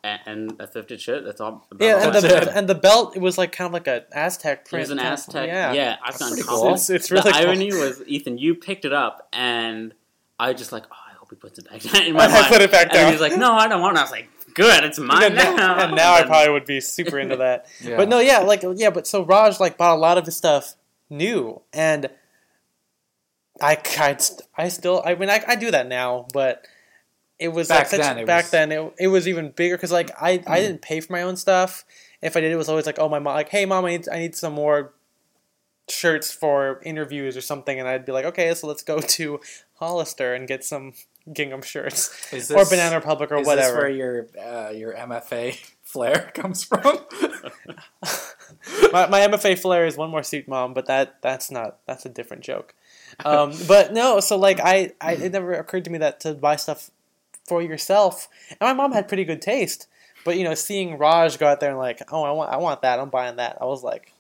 A- 0.04 0.18
And 0.26 0.52
a 0.60 0.66
thrifted 0.66 0.98
shirt. 1.00 1.24
That's 1.24 1.40
all. 1.40 1.66
about 1.70 1.84
Yeah, 1.84 1.94
all 1.94 2.02
and 2.04 2.14
the 2.24 2.52
and 2.56 2.68
the 2.68 2.74
belt 2.74 3.16
it 3.16 3.20
was 3.22 3.38
like 3.38 3.52
kind 3.52 3.66
of 3.66 3.72
like 3.72 3.86
a 3.86 4.04
Aztec 4.12 4.64
print. 4.68 4.80
It 4.80 4.82
was 4.84 4.90
an 4.90 4.98
Aztec. 4.98 5.46
Yeah, 5.46 5.72
Yeah, 5.72 5.96
I've 6.02 6.12
That's 6.12 6.18
gotten 6.18 6.34
pretty 6.36 6.48
compliments. 6.48 6.90
It's, 6.90 7.04
it's 7.04 7.10
really 7.10 7.22
the 7.24 7.30
cool. 7.38 7.40
irony 7.48 7.66
was, 7.72 8.02
Ethan, 8.06 8.38
you 8.38 8.54
picked 8.54 8.84
it 8.84 8.92
up, 8.92 9.28
and 9.32 9.94
I 10.40 10.50
was 10.52 10.58
just 10.58 10.72
like, 10.72 10.84
oh, 10.90 10.96
I 11.10 11.14
hope 11.14 11.30
he 11.30 11.36
puts 11.36 11.58
it 11.58 11.70
back 11.70 11.80
down. 11.82 12.02
In 12.02 12.12
my 12.16 12.24
I 12.24 12.28
mind. 12.28 12.46
put 12.46 12.62
it 12.62 12.70
back 12.72 12.86
And 12.88 12.92
down. 12.94 13.12
he's 13.12 13.20
like, 13.20 13.36
no, 13.36 13.52
I 13.52 13.68
don't 13.68 13.80
want 13.80 13.96
it. 13.96 14.00
I 14.00 14.02
was 14.02 14.10
like, 14.10 14.28
good, 14.54 14.82
it's 14.84 14.98
mine 14.98 15.22
and 15.22 15.34
now. 15.36 15.54
now, 15.56 15.84
and 15.86 15.94
now 15.96 16.14
I 16.14 16.22
probably 16.26 16.52
would 16.52 16.66
be 16.66 16.80
super 16.80 17.18
into 17.18 17.36
that. 17.36 17.66
Yeah. 17.80 17.96
But 17.96 18.08
no, 18.08 18.18
yeah, 18.18 18.38
like 18.40 18.64
yeah, 18.74 18.90
but 18.90 19.06
so 19.06 19.22
Raj 19.24 19.60
like 19.60 19.78
bought 19.78 19.94
a 19.96 20.00
lot 20.00 20.18
of 20.18 20.26
his 20.26 20.36
stuff 20.36 20.74
new, 21.08 21.62
and 21.72 22.10
I 23.60 23.78
I, 23.98 24.18
I 24.56 24.68
still 24.68 25.02
I 25.04 25.14
mean 25.14 25.30
I, 25.30 25.42
I 25.46 25.54
do 25.56 25.70
that 25.70 25.86
now, 25.86 26.26
but 26.32 26.66
it 27.42 27.52
was 27.52 27.68
Back 27.68 27.78
like 27.78 27.86
such, 27.88 28.00
then, 28.00 28.18
it 28.18 28.26
back 28.26 28.44
was- 28.44 28.50
then 28.50 28.72
it, 28.72 28.94
it 28.98 29.08
was 29.08 29.26
even 29.28 29.50
bigger 29.50 29.76
because 29.76 29.92
like 29.92 30.10
I 30.20 30.42
I 30.46 30.60
didn't 30.60 30.82
pay 30.82 31.00
for 31.00 31.12
my 31.12 31.22
own 31.22 31.36
stuff. 31.36 31.84
If 32.22 32.36
I 32.36 32.40
did, 32.40 32.52
it 32.52 32.56
was 32.56 32.68
always 32.68 32.86
like 32.86 32.98
oh 32.98 33.08
my 33.08 33.18
mom 33.18 33.34
like 33.34 33.48
hey 33.48 33.64
mom 33.66 33.84
I 33.84 33.90
need 33.90 34.08
I 34.08 34.18
need 34.18 34.34
some 34.36 34.52
more 34.54 34.94
shirts 35.88 36.30
for 36.32 36.80
interviews 36.84 37.36
or 37.36 37.40
something, 37.40 37.78
and 37.78 37.88
I'd 37.88 38.04
be 38.04 38.12
like 38.12 38.24
okay 38.26 38.54
so 38.54 38.66
let's 38.66 38.82
go 38.82 39.00
to 39.16 39.40
Hollister 39.74 40.34
and 40.34 40.46
get 40.46 40.64
some 40.64 40.92
gingham 41.32 41.62
shirts 41.62 42.32
Is 42.32 42.50
or 42.50 42.64
Banana 42.64 42.96
Republic 42.96 43.30
or 43.30 43.38
is 43.38 43.46
whatever. 43.46 43.74
This 43.74 43.76
where 43.82 43.90
your 43.90 44.26
uh, 44.40 44.70
your 44.70 44.94
MFA 44.94 45.56
flair 45.82 46.30
comes 46.34 46.64
from? 46.64 46.98
my, 48.92 49.06
my 49.06 49.20
MFA 49.20 49.58
flair 49.58 49.86
is 49.86 49.96
one 49.96 50.10
more 50.10 50.22
suit, 50.22 50.48
mom, 50.48 50.74
but 50.74 50.86
that 50.86 51.20
that's 51.22 51.50
not 51.50 51.78
that's 51.86 52.04
a 52.06 52.08
different 52.08 52.42
joke. 52.42 52.74
Um, 53.24 53.52
but 53.68 53.92
no, 53.92 54.20
so 54.20 54.36
like 54.36 54.58
I, 54.60 54.92
I 55.00 55.12
it 55.14 55.32
never 55.32 55.52
occurred 55.52 55.84
to 55.84 55.90
me 55.90 55.98
that 55.98 56.20
to 56.20 56.34
buy 56.34 56.56
stuff 56.56 56.90
for 57.46 57.62
yourself, 57.62 58.28
and 58.50 58.60
my 58.60 58.72
mom 58.72 58.92
had 58.92 59.08
pretty 59.08 59.24
good 59.24 59.42
taste. 59.42 59.86
But 60.24 60.36
you 60.36 60.44
know, 60.44 60.54
seeing 60.54 60.98
Raj 60.98 61.38
go 61.38 61.46
out 61.48 61.60
there 61.60 61.70
and 61.70 61.78
like, 61.78 62.00
oh, 62.12 62.22
I 62.22 62.30
want 62.30 62.52
I 62.52 62.56
want 62.56 62.82
that, 62.82 63.00
I'm 63.00 63.10
buying 63.10 63.36
that. 63.36 63.58
I 63.60 63.64
was 63.64 63.82
like, 63.82 64.12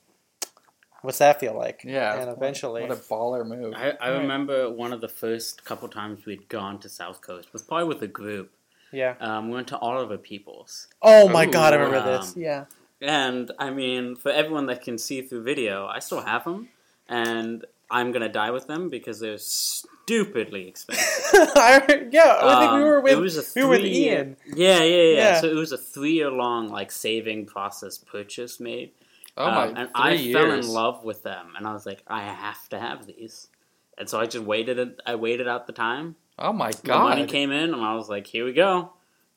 what's 1.02 1.18
that 1.18 1.40
feel 1.40 1.56
like? 1.56 1.82
yeah. 1.84 2.20
and 2.20 2.30
eventually, 2.30 2.82
what 2.82 2.90
a 2.90 2.96
baller 2.96 3.46
move. 3.46 3.74
I, 3.76 3.90
I 4.00 4.10
Right. 4.10 4.18
remember 4.18 4.70
one 4.70 4.92
of 4.92 5.00
the 5.00 5.08
first 5.08 5.64
couple 5.64 5.88
times 5.88 6.24
we'd 6.26 6.48
gone 6.48 6.78
to 6.80 6.88
South 6.88 7.20
Coast 7.20 7.52
was 7.52 7.62
probably 7.62 7.86
with 7.88 8.02
a 8.02 8.08
group. 8.08 8.50
yeah. 8.92 9.14
Um, 9.20 9.48
we 9.48 9.54
went 9.54 9.68
to 9.68 9.78
Oliver 9.78 10.18
Peoples, 10.18 10.88
Oh 11.00 11.28
my 11.28 11.46
Ooh, 11.46 11.50
god, 11.50 11.72
I 11.72 11.76
remember 11.76 11.98
um, 11.98 12.20
this. 12.20 12.36
Yeah, 12.36 12.64
and 13.00 13.50
I 13.58 13.70
mean, 13.70 14.16
for 14.16 14.30
everyone 14.30 14.66
that 14.66 14.82
can 14.82 14.98
see 14.98 15.22
through 15.22 15.42
video, 15.44 15.86
I 15.86 15.98
still 16.00 16.20
have 16.22 16.44
them, 16.44 16.68
and 17.08 17.64
I'm 17.92 18.10
gonna 18.12 18.28
die 18.28 18.50
with 18.50 18.66
them 18.66 18.88
because 18.88 19.20
they're 19.20 19.38
stupidly 19.38 20.66
expensive. 20.68 21.04
I, 21.56 22.06
yeah. 22.10 22.38
I 22.42 22.58
think 22.60 22.72
we 22.72 22.78
Um, 22.78 22.82
were 22.82 22.96
it 22.98 23.02
with 23.04 23.18
was 23.18 23.36
a 23.38 23.44
we 23.54 23.62
were 23.64 23.70
with 23.70 23.80
three-year- 23.80 24.14
Ian. 24.18 24.36
Yeah, 24.54 24.82
yeah, 24.82 24.96
yeah, 25.02 25.14
Yeah. 25.14 25.40
So 25.40 25.46
it 25.48 25.54
was 25.54 25.72
a 25.72 25.78
three-year 25.78 26.30
long 26.30 26.68
like 26.68 26.90
saving 26.90 27.46
process 27.46 27.98
purchase 27.98 28.58
made. 28.60 28.92
oh 29.36 29.50
my! 29.50 29.68
Um, 29.68 29.76
and 29.76 29.88
I 29.94 30.12
years. 30.12 30.34
fell 30.36 30.52
in 30.52 30.66
love 30.68 31.04
with 31.04 31.22
them, 31.22 31.54
and 31.56 31.66
I 31.66 31.72
was 31.72 31.86
like, 31.86 32.02
I 32.06 32.22
have 32.22 32.68
to 32.70 32.78
have 32.78 33.06
these. 33.06 33.48
And 33.98 34.08
so 34.08 34.18
I 34.20 34.26
just 34.26 34.44
waited. 34.44 34.78
it- 34.78 35.00
I 35.06 35.14
waited 35.14 35.46
out 35.48 35.66
the 35.66 35.72
time. 35.72 36.16
Oh 36.38 36.52
my 36.52 36.70
god! 36.84 37.04
The 37.04 37.08
money 37.10 37.26
came 37.26 37.50
in, 37.52 37.72
and 37.74 37.82
I 37.82 37.94
was 37.94 38.08
like, 38.08 38.26
here 38.26 38.44
we 38.44 38.52
go. 38.52 38.92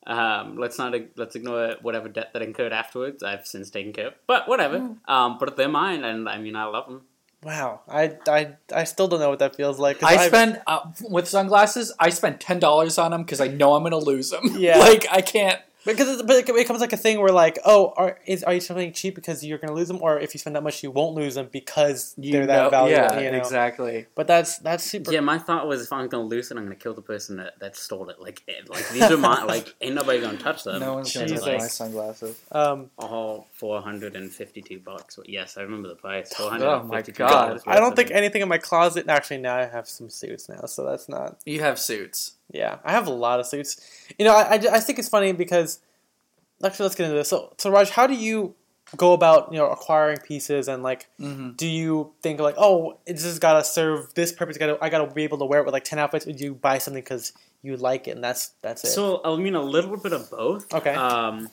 Um, 0.06 0.56
let's 0.56 0.78
not 0.78 0.94
let's 1.16 1.34
ignore 1.34 1.74
whatever 1.82 2.08
debt 2.08 2.32
that 2.32 2.42
incurred 2.42 2.72
afterwards. 2.72 3.22
I've 3.22 3.46
since 3.46 3.70
taken 3.70 3.92
care 3.92 4.08
of, 4.08 4.14
but 4.26 4.46
whatever. 4.48 4.78
Mm. 4.78 5.08
Um, 5.08 5.36
but 5.38 5.56
they're 5.56 5.68
mine, 5.68 6.04
and 6.04 6.28
I 6.28 6.38
mean, 6.38 6.56
I 6.56 6.64
love 6.64 6.86
them. 6.86 7.02
Wow, 7.42 7.82
I, 7.88 8.16
I, 8.26 8.56
I 8.74 8.84
still 8.84 9.06
don't 9.08 9.20
know 9.20 9.28
what 9.30 9.38
that 9.38 9.54
feels 9.56 9.78
like. 9.78 10.02
I 10.02 10.16
I've- 10.16 10.28
spend 10.28 10.60
uh, 10.66 10.90
with 11.08 11.28
sunglasses. 11.28 11.92
I 12.00 12.08
spend 12.10 12.40
ten 12.40 12.58
dollars 12.58 12.98
on 12.98 13.12
them 13.12 13.22
because 13.22 13.40
I 13.40 13.48
know 13.48 13.74
I'm 13.74 13.82
gonna 13.82 13.98
lose 13.98 14.30
them. 14.30 14.42
Yeah. 14.58 14.78
like 14.80 15.06
I 15.10 15.20
can't. 15.20 15.60
Because 15.86 16.08
it's, 16.08 16.22
but 16.22 16.36
it 16.36 16.46
becomes 16.54 16.80
like 16.80 16.92
a 16.92 16.96
thing 16.96 17.20
where 17.20 17.32
like, 17.32 17.58
oh, 17.64 17.94
are 17.96 18.18
is 18.26 18.42
are 18.42 18.52
you 18.52 18.60
spending 18.60 18.92
cheap 18.92 19.14
because 19.14 19.44
you're 19.44 19.58
going 19.58 19.68
to 19.68 19.74
lose 19.74 19.88
them, 19.88 19.98
or 20.02 20.18
if 20.20 20.34
you 20.34 20.38
spend 20.38 20.56
that 20.56 20.62
much, 20.62 20.82
you 20.82 20.90
won't 20.90 21.14
lose 21.14 21.36
them 21.36 21.48
because 21.50 22.14
You 22.18 22.32
they're 22.32 22.46
that 22.46 22.64
know- 22.64 22.70
valuable. 22.70 23.02
Yeah, 23.14 23.20
you 23.20 23.30
know? 23.30 23.38
exactly. 23.38 24.06
But 24.14 24.26
that's 24.26 24.58
that's 24.58 24.84
super. 24.84 25.12
Yeah, 25.12 25.20
my 25.20 25.38
thought 25.38 25.66
was 25.66 25.82
if 25.82 25.92
I'm 25.92 26.08
gonna 26.08 26.24
lose 26.24 26.50
it, 26.50 26.56
I'm 26.56 26.64
gonna 26.64 26.74
kill 26.74 26.94
the 26.94 27.02
person 27.02 27.36
that, 27.36 27.58
that 27.60 27.76
stole 27.76 28.08
it. 28.10 28.20
Like, 28.20 28.42
eh, 28.48 28.52
like 28.68 28.88
these 28.90 29.02
are 29.04 29.16
my 29.16 29.42
like, 29.44 29.74
ain't 29.80 29.94
nobody 29.94 30.20
gonna 30.20 30.38
touch 30.38 30.64
them. 30.64 30.80
No 30.80 30.94
one's 30.94 31.14
gonna 31.14 31.26
Jesus. 31.28 31.44
touch 31.44 31.58
my 31.58 31.66
sunglasses. 31.66 32.38
Um, 32.52 32.90
all 32.98 33.48
four 33.54 33.80
hundred 33.80 34.16
and 34.16 34.32
fifty-two 34.32 34.80
bucks. 34.80 35.18
Yes, 35.26 35.56
I 35.56 35.62
remember 35.62 35.88
the 35.88 35.94
price. 35.94 36.32
Oh 36.38 36.82
my 36.84 37.02
God. 37.02 37.60
I 37.66 37.78
don't 37.78 37.94
think 37.96 38.10
anything 38.10 38.42
in 38.42 38.48
my 38.48 38.58
closet. 38.58 39.06
Actually, 39.08 39.38
now 39.38 39.56
I 39.56 39.66
have 39.66 39.88
some 39.88 40.10
suits 40.10 40.48
now, 40.48 40.62
so 40.66 40.84
that's 40.84 41.08
not. 41.08 41.38
You 41.44 41.60
have 41.60 41.78
suits. 41.78 42.32
Yeah, 42.52 42.78
I 42.84 42.92
have 42.92 43.06
a 43.06 43.12
lot 43.12 43.40
of 43.40 43.46
suits. 43.46 43.80
You 44.18 44.24
know, 44.24 44.34
I, 44.34 44.42
I, 44.42 44.54
I 44.54 44.80
think 44.80 44.98
it's 44.98 45.08
funny 45.08 45.32
because 45.32 45.80
actually, 46.64 46.84
let's 46.84 46.94
get 46.94 47.04
into 47.04 47.16
this. 47.16 47.28
So, 47.28 47.52
so 47.58 47.70
Raj, 47.70 47.90
how 47.90 48.06
do 48.06 48.14
you 48.14 48.54
go 48.96 49.12
about 49.12 49.52
you 49.52 49.58
know 49.58 49.68
acquiring 49.68 50.18
pieces 50.18 50.68
and 50.68 50.82
like 50.82 51.08
Mm-hmm. 51.20 51.52
do 51.56 51.66
you 51.66 52.12
think 52.22 52.38
like 52.38 52.54
oh 52.56 52.98
this 53.04 53.24
has 53.24 53.40
got 53.40 53.54
to 53.54 53.64
serve 53.64 54.14
this 54.14 54.32
purpose? 54.32 54.58
Got 54.58 54.66
to 54.66 54.78
I 54.80 54.90
got 54.90 55.06
to 55.06 55.12
be 55.12 55.24
able 55.24 55.38
to 55.38 55.44
wear 55.44 55.60
it 55.60 55.64
with 55.64 55.72
like 55.72 55.84
ten 55.84 55.98
outfits. 55.98 56.26
Or 56.26 56.32
do 56.32 56.44
you 56.44 56.54
buy 56.54 56.78
something 56.78 57.02
because 57.02 57.32
you 57.62 57.76
like 57.76 58.06
it 58.06 58.12
and 58.12 58.22
that's 58.22 58.52
that's 58.62 58.84
it? 58.84 58.88
So 58.88 59.20
I 59.24 59.36
mean 59.36 59.54
a 59.54 59.62
little 59.62 59.96
bit 59.96 60.12
of 60.12 60.30
both. 60.30 60.72
Okay. 60.72 60.94
Um, 60.94 61.50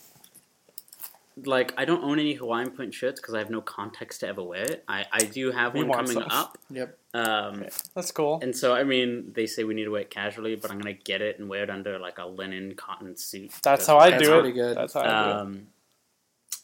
like 1.44 1.74
I 1.78 1.86
don't 1.86 2.04
own 2.04 2.20
any 2.20 2.34
Hawaiian 2.34 2.72
print 2.72 2.94
shirts 2.94 3.20
because 3.20 3.34
I 3.34 3.40
have 3.40 3.50
no 3.50 3.62
context 3.62 4.20
to 4.20 4.28
ever 4.28 4.44
wear 4.44 4.64
it. 4.64 4.84
I, 4.88 5.06
I 5.12 5.20
do 5.20 5.52
have 5.52 5.74
one 5.74 5.92
coming 5.92 6.22
up. 6.30 6.58
Yep. 6.70 6.98
Um, 7.16 7.66
that's 7.94 8.10
cool. 8.12 8.40
and 8.42 8.56
so 8.56 8.74
I 8.74 8.84
mean 8.84 9.34
they 9.36 9.46
say 9.46 9.64
we 9.64 9.76
need 9.76 9.84
to 9.86 9.92
wear 9.92 10.02
it 10.02 10.10
casually, 10.10 10.56
but 10.56 10.72
I'm 10.72 10.80
gonna 10.80 10.94
get 10.94 11.22
it 11.22 11.38
and 11.40 11.48
wear 11.48 11.64
it 11.64 11.70
under 11.70 12.00
like 12.00 12.18
a 12.18 12.26
linen 12.26 12.74
cotton 12.76 13.16
suit. 13.16 13.52
That's 13.64 13.86
how 13.86 13.98
I 14.00 14.10
That's 14.12 14.24
do 14.24 14.30
pretty 14.32 14.50
it. 14.50 14.54
good. 14.54 14.78
That's 14.78 14.94
how 14.94 15.02
I 15.02 15.04
do 15.04 15.10
it. 15.30 15.36
Um, 15.36 15.68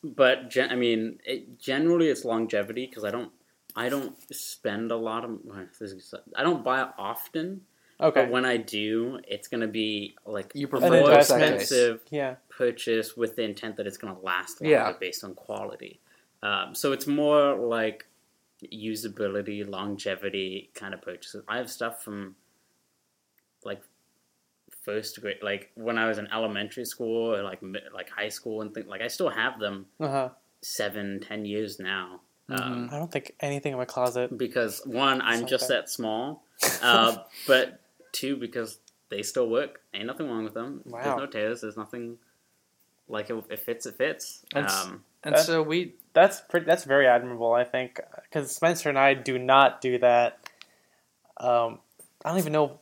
but 0.04 0.50
gen- 0.50 0.72
I 0.72 0.76
mean, 0.76 1.20
it, 1.26 1.60
generally 1.60 2.08
it's 2.08 2.26
longevity 2.26 2.88
because 2.88 3.04
I 3.04 3.12
don't 3.12 3.32
I 3.76 3.90
don't 3.90 4.16
spend 4.34 4.92
a 4.92 4.96
lot 4.96 5.24
of 5.24 5.40
well, 5.44 5.66
this 5.80 5.92
is- 5.92 6.14
I 6.36 6.44
don't 6.44 6.64
buy 6.64 6.82
it 6.82 6.88
often. 6.98 7.62
Okay. 8.02 8.22
But 8.22 8.32
when 8.32 8.46
I 8.46 8.56
do, 8.58 9.20
it's 9.28 9.48
gonna 9.50 9.68
be 9.68 10.16
like 10.26 10.52
You 10.56 10.68
prefer 10.68 10.90
more 10.90 11.12
expensive 11.14 12.02
Yeah. 12.10 12.36
purchase 12.50 13.16
with 13.18 13.36
the 13.36 13.44
intent 13.44 13.76
that 13.78 13.86
it's 13.86 13.98
gonna 13.98 14.20
last 14.22 14.62
longer 14.62 14.72
Yeah. 14.72 14.94
based 15.00 15.24
on 15.24 15.36
quality. 15.36 16.00
Um, 16.42 16.74
so 16.74 16.94
it's 16.94 17.06
more 17.06 17.56
like 17.56 18.06
usability, 18.68 19.68
longevity 19.68 20.70
kind 20.74 20.94
of 20.94 21.02
purchases. 21.02 21.44
I 21.48 21.58
have 21.58 21.70
stuff 21.70 22.04
from 22.04 22.36
like 23.64 23.82
first 24.84 25.20
grade, 25.22 25.38
like 25.42 25.72
when 25.76 25.98
I 25.98 26.08
was 26.08 26.18
in 26.18 26.28
elementary 26.32 26.86
school 26.86 27.34
or 27.36 27.44
like 27.44 27.60
like 27.94 28.10
high 28.10 28.30
school 28.30 28.62
and 28.62 28.74
things. 28.74 28.88
Like 28.88 29.02
I 29.02 29.08
still 29.08 29.30
have 29.30 29.60
them 29.60 29.86
Uh 30.00 30.08
huh. 30.08 30.30
seven, 30.62 31.20
ten 31.20 31.46
years 31.46 31.80
now. 31.80 32.22
Um, 32.50 32.90
I 32.92 32.98
don't 32.98 33.12
think 33.12 33.36
anything 33.42 33.74
in 33.74 33.78
my 33.78 33.86
closet. 33.86 34.36
because 34.36 34.82
one, 34.86 35.22
I'm 35.22 35.46
just 35.46 35.68
that. 35.68 35.82
that 35.86 35.90
small, 35.90 36.44
uh, 36.82 37.18
but 37.46 37.80
two, 38.12 38.36
because 38.38 38.80
they 39.10 39.22
still 39.22 39.48
work. 39.50 39.82
Ain't 39.94 40.08
nothing 40.08 40.28
wrong 40.28 40.44
with 40.46 40.56
them. 40.56 40.82
Wow. 40.86 41.04
There's 41.04 41.18
no 41.18 41.26
tears. 41.28 41.62
There's 41.62 41.78
nothing 41.78 42.18
like 43.08 43.30
it, 43.30 43.44
it 43.50 43.60
fits. 43.60 43.86
It 43.86 43.96
fits. 43.98 44.44
That's- 44.54 44.86
Um, 44.86 45.04
And 45.24 45.36
That- 45.36 45.46
so 45.46 45.62
we 45.62 45.94
That's 46.14 46.42
pretty. 46.42 46.66
That's 46.66 46.84
very 46.84 47.08
admirable. 47.08 47.54
I 47.54 47.64
think 47.64 48.00
because 48.24 48.52
Spencer 48.56 48.90
and 48.90 48.98
I 48.98 49.14
do 49.14 49.38
not 49.38 49.82
do 49.82 49.98
that. 50.00 50.40
Um, 51.38 51.80
I 52.26 52.30
don't 52.30 52.40
even 52.40 52.54
know 52.54 52.80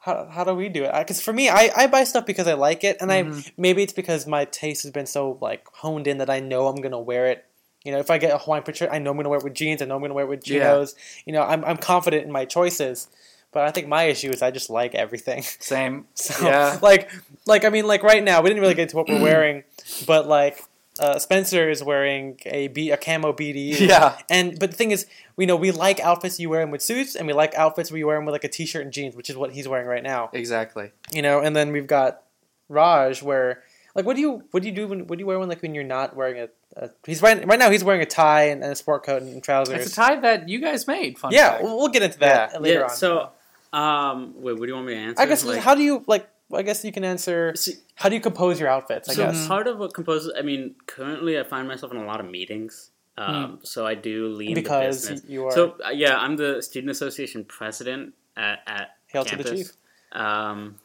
how 0.00 0.26
how 0.30 0.44
do 0.44 0.54
we 0.54 0.68
do 0.68 0.84
it. 0.84 0.92
Because 0.98 1.20
for 1.20 1.32
me, 1.32 1.48
I, 1.48 1.70
I 1.76 1.86
buy 1.86 2.04
stuff 2.04 2.26
because 2.26 2.46
I 2.48 2.54
like 2.54 2.82
it, 2.84 2.96
and 3.00 3.12
I 3.12 3.22
Mhm. 3.24 3.52
maybe 3.56 3.82
it's 3.82 3.92
because 3.92 4.26
my 4.26 4.44
taste 4.46 4.82
has 4.82 4.92
been 4.92 5.06
so 5.06 5.38
like 5.40 5.66
honed 5.74 6.06
in 6.06 6.18
that 6.18 6.30
I 6.30 6.40
know 6.40 6.66
I'm 6.66 6.80
gonna 6.80 6.98
wear 7.00 7.26
it. 7.26 7.44
You 7.84 7.92
know, 7.92 7.98
if 7.98 8.10
I 8.10 8.18
get 8.18 8.32
a 8.32 8.38
Hawaiian 8.38 8.62
print 8.64 8.78
shirt, 8.78 8.90
I 8.92 8.98
know 8.98 9.10
I'm 9.10 9.16
gonna 9.16 9.28
wear 9.28 9.38
it 9.38 9.44
with 9.44 9.54
jeans. 9.54 9.82
I 9.82 9.84
know 9.84 9.96
I'm 9.96 10.00
gonna 10.02 10.14
wear 10.14 10.24
it 10.24 10.28
with 10.28 10.48
Yeah. 10.48 10.58
chinos. 10.60 10.94
You 11.26 11.32
know, 11.32 11.42
I'm 11.42 11.64
I'm 11.64 11.76
confident 11.76 12.24
in 12.24 12.32
my 12.32 12.44
choices. 12.44 13.08
But 13.52 13.64
I 13.64 13.70
think 13.70 13.86
my 13.86 14.04
issue 14.04 14.30
is 14.30 14.40
I 14.40 14.50
just 14.50 14.70
like 14.70 14.94
everything. 14.94 15.42
same. 15.42 16.06
So 16.14 16.46
Yeah. 16.48 16.78
like 16.82 17.10
like 17.46 17.64
I 17.64 17.68
mean 17.68 17.86
like 17.86 18.02
right 18.02 18.22
now 18.24 18.40
we 18.40 18.48
didn't 18.48 18.62
really 18.62 18.74
get 18.74 18.84
into 18.84 18.96
what 18.96 19.08
we're 19.08 19.16
wearing, 19.30 19.62
but 20.06 20.26
like 20.26 20.64
uh, 20.98 21.18
Spencer 21.18 21.70
is 21.70 21.82
wearing 21.82 22.38
a 22.46 22.68
B 22.68 22.90
a 22.90 22.96
camo 22.96 23.32
BDU. 23.32 23.80
Yeah. 23.80 24.18
And 24.30 24.58
but 24.58 24.70
the 24.70 24.76
thing 24.76 24.90
is, 24.90 25.06
we 25.36 25.46
know 25.46 25.56
we 25.56 25.70
like 25.70 26.00
outfits 26.00 26.38
you 26.38 26.50
wear 26.50 26.60
them 26.60 26.70
with 26.70 26.82
suits, 26.82 27.14
and 27.16 27.26
we 27.26 27.32
like 27.32 27.54
outfits 27.54 27.90
where 27.90 27.98
you 27.98 28.06
wear 28.06 28.16
them 28.16 28.26
with 28.26 28.32
like 28.34 28.44
a 28.44 28.48
t-shirt 28.48 28.82
and 28.82 28.92
jeans, 28.92 29.16
which 29.16 29.30
is 29.30 29.36
what 29.36 29.52
he's 29.52 29.66
wearing 29.66 29.86
right 29.86 30.02
now. 30.02 30.30
Exactly. 30.32 30.92
You 31.12 31.22
know, 31.22 31.40
and 31.40 31.56
then 31.56 31.72
we've 31.72 31.86
got 31.86 32.22
Raj 32.68 33.22
where 33.22 33.62
like 33.94 34.06
what 34.06 34.16
do 34.16 34.22
you 34.22 34.44
what 34.50 34.62
do 34.62 34.68
you 34.68 34.74
do 34.74 34.86
when 34.88 35.06
what 35.06 35.18
do 35.18 35.22
you 35.22 35.26
wear 35.26 35.38
when 35.38 35.48
like 35.48 35.62
when 35.62 35.74
you're 35.74 35.84
not 35.84 36.16
wearing 36.16 36.38
a, 36.40 36.48
a 36.82 36.90
he's 37.06 37.20
right 37.20 37.46
right 37.46 37.58
now 37.58 37.70
he's 37.70 37.84
wearing 37.84 38.00
a 38.00 38.06
tie 38.06 38.44
and, 38.44 38.62
and 38.62 38.72
a 38.72 38.76
sport 38.76 39.04
coat 39.04 39.22
and 39.22 39.42
trousers. 39.42 39.80
It's 39.86 39.92
a 39.92 39.96
tie 39.96 40.20
that 40.20 40.48
you 40.48 40.60
guys 40.60 40.86
made. 40.86 41.18
Fun 41.18 41.32
yeah, 41.32 41.50
fact. 41.50 41.64
we'll, 41.64 41.76
we'll 41.78 41.88
get 41.88 42.02
into 42.02 42.18
that 42.20 42.52
Yeah. 42.54 42.58
later 42.58 42.78
yeah. 42.80 42.84
on. 42.84 42.90
So, 42.90 43.30
um, 43.72 44.34
wait. 44.36 44.52
What 44.58 44.62
do 44.62 44.68
you 44.68 44.74
want 44.74 44.86
me 44.86 44.94
to 44.94 45.00
answer? 45.00 45.22
I 45.22 45.26
guess 45.26 45.44
Like- 45.44 45.60
how 45.60 45.74
do 45.74 45.82
you 45.82 46.04
like? 46.06 46.28
I 46.58 46.62
guess 46.62 46.84
you 46.84 46.92
can 46.92 47.04
answer. 47.04 47.54
How 47.96 48.08
do 48.08 48.14
you 48.14 48.20
compose 48.20 48.58
your 48.60 48.68
outfits? 48.68 49.08
I 49.08 49.14
so 49.14 49.26
guess. 49.26 49.46
part 49.46 49.66
of 49.66 49.78
what 49.78 49.94
composes. 49.94 50.32
I 50.36 50.42
mean, 50.42 50.74
currently 50.86 51.38
I 51.38 51.44
find 51.44 51.66
myself 51.68 51.92
in 51.92 51.98
a 51.98 52.04
lot 52.04 52.20
of 52.20 52.30
meetings. 52.30 52.90
Um, 53.18 53.58
So 53.62 53.86
I 53.86 53.94
do 53.94 54.28
lean 54.28 54.54
the 54.54 54.62
because 54.62 55.08
business. 55.08 55.30
you 55.30 55.46
are 55.46 55.50
So 55.52 55.76
uh, 55.84 55.90
yeah, 55.90 56.16
I'm 56.16 56.36
the 56.36 56.62
student 56.62 56.90
association 56.90 57.44
president 57.44 58.14
at 58.36 58.60
at 58.66 58.96
hail 59.06 59.24
to 59.24 59.30
campus. 59.30 59.50
the 59.50 59.56
chief. 59.56 59.72
Um, 60.12 60.76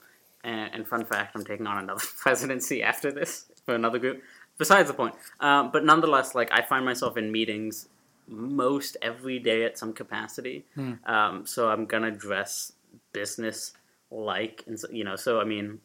and, 0.43 0.73
and 0.73 0.87
fun 0.87 1.03
fact, 1.05 1.35
I'm 1.35 1.43
taking 1.45 1.67
on 1.67 1.77
another 1.79 2.01
presidency 2.21 2.83
after 2.83 3.11
this 3.11 3.45
for 3.65 3.75
another 3.75 3.99
group. 3.99 4.21
Besides 4.57 4.87
the 4.89 4.93
point, 4.95 5.13
um, 5.39 5.69
but 5.71 5.85
nonetheless, 5.85 6.33
like 6.33 6.51
I 6.51 6.61
find 6.63 6.83
myself 6.83 7.15
in 7.15 7.31
meetings 7.31 7.87
most 8.27 8.97
every 9.01 9.39
day 9.39 9.63
at 9.63 9.77
some 9.77 9.93
capacity. 9.93 10.65
Um, 11.05 11.45
so 11.45 11.69
I'm 11.69 11.85
gonna 11.85 12.11
dress 12.11 12.73
business 13.13 13.73
like, 14.11 14.63
and 14.67 14.79
so, 14.79 14.87
you 14.91 15.03
know. 15.03 15.15
So 15.15 15.39
I 15.39 15.43
mean, 15.43 15.79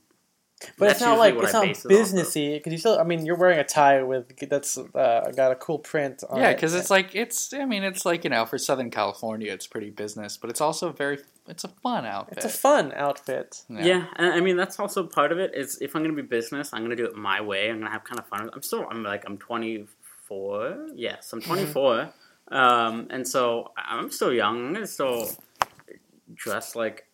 But 0.78 0.90
it's 0.92 1.00
not 1.00 1.18
like 1.18 1.34
what 1.34 1.44
it's 1.44 1.54
I 1.54 1.58
not 1.58 1.66
base 1.66 1.84
it 1.84 1.92
off 1.92 1.92
of. 1.92 1.98
businessy 1.98 2.54
because 2.54 2.72
you 2.72 2.78
still. 2.78 2.98
I 2.98 3.04
mean, 3.04 3.26
you're 3.26 3.36
wearing 3.36 3.58
a 3.58 3.64
tie 3.64 4.02
with 4.02 4.36
that's 4.48 4.78
uh, 4.78 5.32
got 5.36 5.52
a 5.52 5.56
cool 5.56 5.78
print. 5.78 6.22
on 6.30 6.40
Yeah, 6.40 6.50
it. 6.50 6.54
because 6.56 6.74
it's 6.74 6.90
like 6.90 7.14
it's. 7.14 7.52
I 7.52 7.64
mean, 7.64 7.82
it's 7.82 8.04
like 8.04 8.24
you 8.24 8.30
know, 8.30 8.44
for 8.46 8.58
Southern 8.58 8.90
California, 8.90 9.52
it's 9.52 9.66
pretty 9.66 9.90
business, 9.90 10.36
but 10.36 10.50
it's 10.50 10.60
also 10.60 10.92
very. 10.92 11.18
It's 11.48 11.64
a 11.64 11.68
fun 11.68 12.06
outfit. 12.06 12.38
it's 12.38 12.46
a 12.46 12.48
fun 12.48 12.92
outfit. 12.94 13.64
Yeah. 13.68 14.06
and 14.14 14.32
I 14.32 14.40
mean 14.40 14.56
that's 14.56 14.78
also 14.78 15.04
part 15.04 15.32
of 15.32 15.38
it. 15.38 15.50
Is 15.56 15.78
if 15.80 15.96
I'm 15.96 16.02
gonna 16.04 16.14
be 16.14 16.22
business, 16.22 16.72
I'm 16.72 16.82
gonna 16.82 16.94
do 16.94 17.04
it 17.06 17.16
my 17.16 17.40
way. 17.40 17.68
I'm 17.68 17.80
gonna 17.80 17.90
have 17.90 18.04
kind 18.04 18.20
of 18.20 18.28
fun. 18.28 18.48
I'm 18.54 18.62
still 18.62 18.86
I'm 18.88 19.02
like 19.02 19.24
I'm 19.26 19.38
24. 19.38 20.86
Yes, 20.94 21.32
I'm 21.32 21.40
24. 21.42 22.12
um, 22.52 23.08
and 23.10 23.26
so 23.26 23.72
I'm 23.76 24.10
still 24.12 24.32
young. 24.32 24.66
I'm 24.68 24.72
gonna 24.72 24.86
still 24.86 25.30
dress 26.32 26.76
like 26.76 27.06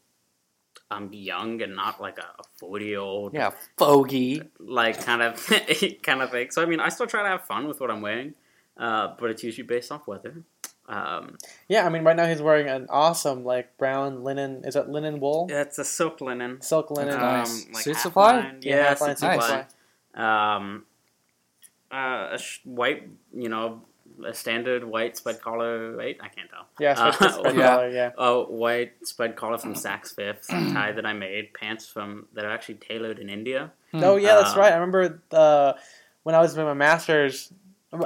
I'm 0.90 1.12
young 1.12 1.60
and 1.62 1.76
not 1.76 2.00
like 2.00 2.18
a 2.18 2.42
40 2.58 2.84
year 2.86 2.98
old 3.00 3.34
Yeah, 3.34 3.50
fogey. 3.76 4.42
like 4.58 5.04
kind 5.04 5.22
of 5.22 5.34
kind 6.02 6.22
of 6.22 6.30
thing. 6.30 6.50
So 6.50 6.62
I 6.62 6.66
mean, 6.66 6.80
I 6.80 6.88
still 6.88 7.06
try 7.06 7.22
to 7.22 7.28
have 7.28 7.44
fun 7.44 7.68
with 7.68 7.80
what 7.80 7.90
I'm 7.90 8.00
wearing, 8.00 8.34
uh, 8.76 9.14
but 9.18 9.30
it's 9.30 9.42
usually 9.42 9.66
based 9.66 9.92
off 9.92 10.06
weather. 10.06 10.42
Um, 10.88 11.36
Yeah, 11.68 11.84
I 11.84 11.90
mean, 11.90 12.02
right 12.04 12.16
now 12.16 12.26
he's 12.26 12.40
wearing 12.40 12.68
an 12.68 12.86
awesome 12.88 13.44
like 13.44 13.76
brown 13.76 14.24
linen. 14.24 14.64
Is 14.64 14.72
that 14.74 14.88
linen 14.88 15.20
wool? 15.20 15.46
yeah, 15.50 15.60
it's 15.60 15.78
a 15.78 15.84
silk 15.84 16.22
linen. 16.22 16.62
Silk 16.62 16.90
linen. 16.90 17.18
That's 17.20 17.66
Um, 17.66 17.72
nice. 17.72 17.86
Suitsupply? 17.86 18.14
line. 18.16 18.58
Yeah, 18.62 18.76
Yeah, 18.76 18.94
suit 18.94 19.08
suit 19.08 19.18
supply. 19.18 19.66
supply. 20.14 20.56
Um, 20.56 20.84
uh, 21.92 22.28
a 22.32 22.38
sh- 22.38 22.60
white, 22.64 23.08
you 23.34 23.48
know, 23.50 23.82
a 24.26 24.34
standard 24.34 24.84
white 24.84 25.16
spread 25.16 25.40
collar. 25.40 25.96
Wait, 25.96 26.18
I 26.22 26.28
can't 26.28 26.48
tell. 26.50 26.66
Yeah, 26.78 26.94
Uh, 26.96 27.12
spread 27.12 27.56
yeah. 27.56 27.68
collar, 27.74 27.88
yeah. 27.90 28.10
A 28.18 28.42
white 28.42 28.92
spread 29.06 29.36
collar 29.36 29.58
from 29.58 29.74
Saks 29.74 30.14
Fifth, 30.14 30.46
tie 30.48 30.92
that 30.92 31.06
I 31.06 31.12
made, 31.12 31.54
pants 31.54 31.88
from 31.88 32.26
that 32.34 32.44
are 32.44 32.50
actually 32.50 32.76
tailored 32.76 33.18
in 33.18 33.28
India. 33.28 33.72
Hmm. 33.92 34.02
Oh 34.04 34.16
yeah, 34.16 34.34
that's 34.36 34.54
Uh, 34.56 34.60
right. 34.60 34.72
I 34.72 34.76
remember 34.76 35.20
uh, 35.32 35.72
when 36.22 36.34
I 36.34 36.40
was 36.40 36.54
doing 36.54 36.66
my 36.66 36.74
masters. 36.74 37.52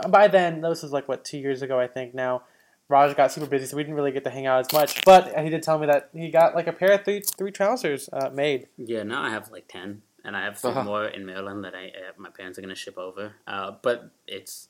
By 0.09 0.29
then, 0.29 0.61
this 0.61 0.83
was 0.83 0.93
like 0.93 1.09
what 1.09 1.25
two 1.25 1.39
years 1.39 1.61
ago, 1.63 1.79
I 1.81 1.89
think. 1.89 2.15
Now, 2.15 2.43
Raj 2.89 3.17
got 3.17 3.33
super 3.33 3.47
busy, 3.47 3.67
so 3.67 3.77
we 3.77 3.83
didn't 3.83 3.97
really 3.97 4.13
get 4.13 4.23
to 4.25 4.31
hang 4.31 4.47
out 4.47 4.61
as 4.61 4.73
much. 4.73 5.05
But 5.05 5.37
he 5.41 5.51
did 5.51 5.63
tell 5.65 5.79
me 5.79 5.87
that 5.87 6.11
he 6.15 6.31
got 6.31 6.55
like 6.55 6.69
a 6.69 6.73
pair 6.73 6.93
of 6.93 7.05
three 7.05 7.21
three 7.39 7.51
trousers 7.51 8.09
uh, 8.13 8.31
made. 8.33 8.69
Yeah, 8.77 9.03
now 9.03 9.23
I 9.23 9.31
have 9.31 9.51
like 9.51 9.67
ten, 9.67 10.03
and 10.25 10.37
I 10.37 10.45
have 10.45 10.59
three 10.59 10.71
Uh-huh. 10.71 10.85
more 10.85 11.05
in 11.07 11.27
Maryland 11.27 11.65
that 11.65 11.75
I 11.75 11.87
uh, 11.89 12.13
my 12.17 12.31
parents 12.31 12.59
are 12.59 12.63
gonna 12.63 12.77
ship 12.77 12.97
over. 12.97 13.33
Uh, 13.47 13.73
but 13.83 14.11
it's 14.29 14.69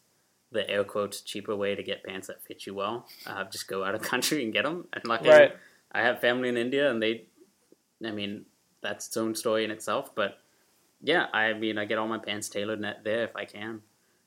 the 0.53 0.69
air 0.69 0.85
quotes 0.85 1.21
cheaper 1.23 1.57
way 1.57 1.75
to 1.75 1.83
get 1.83 2.05
pants 2.05 2.27
that 2.29 2.43
fit 2.43 2.67
you 2.67 2.75
well. 2.75 3.07
Uh, 3.27 3.45
just 3.45 3.67
go 3.69 3.85
out 3.85 3.95
of 3.95 4.03
country 4.13 4.45
and 4.45 4.53
get 4.53 4.65
them. 4.65 4.87
And 4.93 5.05
luckily, 5.07 5.31
Right. 5.31 5.57
I 5.93 6.03
have 6.03 6.21
family 6.21 6.49
in 6.49 6.57
India, 6.57 6.91
and 6.91 7.03
they, 7.03 7.25
I 8.05 8.11
mean, 8.11 8.45
that's 8.83 9.09
its 9.09 9.17
own 9.17 9.35
story 9.35 9.65
in 9.65 9.71
itself. 9.71 10.15
But 10.15 10.39
yeah, 11.03 11.27
I 11.33 11.53
mean, 11.53 11.79
I 11.79 11.85
get 11.85 11.99
all 11.99 12.09
my 12.09 12.19
pants 12.19 12.49
tailored 12.49 12.81
net 12.81 13.01
there 13.05 13.25
if 13.25 13.35
I 13.37 13.45
can. 13.45 13.81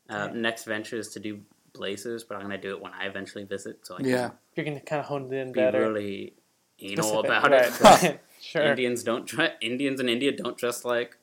Uh, 0.10 0.28
Next 0.28 0.66
venture 0.66 0.98
is 0.98 1.10
to 1.14 1.20
do 1.20 1.40
blazers, 1.74 2.24
but 2.24 2.36
I'm 2.36 2.42
gonna 2.44 2.58
do 2.60 2.70
it 2.76 2.82
when 2.82 2.94
I 2.94 3.06
eventually 3.06 3.44
visit, 3.44 3.80
so 3.86 3.96
I 3.96 3.98
can 3.98 4.08
Yeah. 4.08 4.30
You 4.56 4.64
can 4.64 4.80
kind 4.82 5.00
of 5.00 5.06
hone 5.08 5.34
it 5.34 5.38
in 5.38 5.52
be 5.52 5.60
better. 5.60 5.80
really 5.82 6.34
anal 6.80 7.04
Specific, 7.24 7.30
about 7.30 7.52
right, 7.52 8.04
it. 8.04 8.22
sure. 8.42 8.62
Indians 8.64 9.04
don't 9.04 9.26
dress. 9.26 9.52
Indians 9.62 10.00
in 10.00 10.08
India 10.08 10.32
don't 10.32 10.58
dress 10.58 10.86
like 10.86 11.18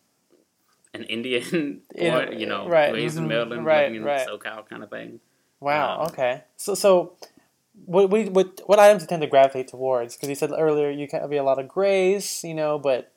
an 0.95 1.05
Indian 1.05 1.83
In- 1.95 2.15
or 2.15 2.33
you 2.33 2.47
know 2.47 2.69
right, 2.69 2.93
raised 2.93 3.17
in 3.19 3.25
mhm, 3.25 3.29
Maryland, 3.29 3.65
right, 3.67 3.85
living 3.85 3.97
in 3.97 4.05
right. 4.05 4.27
SoCal 4.29 4.69
kind 4.69 4.83
of 4.83 4.91
thing. 4.91 5.21
Wow. 5.61 6.01
Um, 6.03 6.07
okay. 6.09 6.45
So 6.57 6.75
so. 6.75 7.15
What, 7.87 8.11
what, 8.11 8.29
what, 8.29 8.61
what 8.67 8.79
items 8.79 9.03
you 9.03 9.09
tend 9.09 9.23
to 9.23 9.27
gravitate 9.29 9.67
towards? 9.69 10.15
Because 10.15 10.29
you 10.29 10.35
said 10.35 10.51
earlier 10.57 10.91
you 10.91 11.09
can 11.09 11.29
be 11.31 11.39
a 11.39 11.43
lot 11.43 11.59
of 11.59 11.69
grays, 11.69 12.45
you 12.45 12.53
know, 12.55 12.79
but 12.79 13.11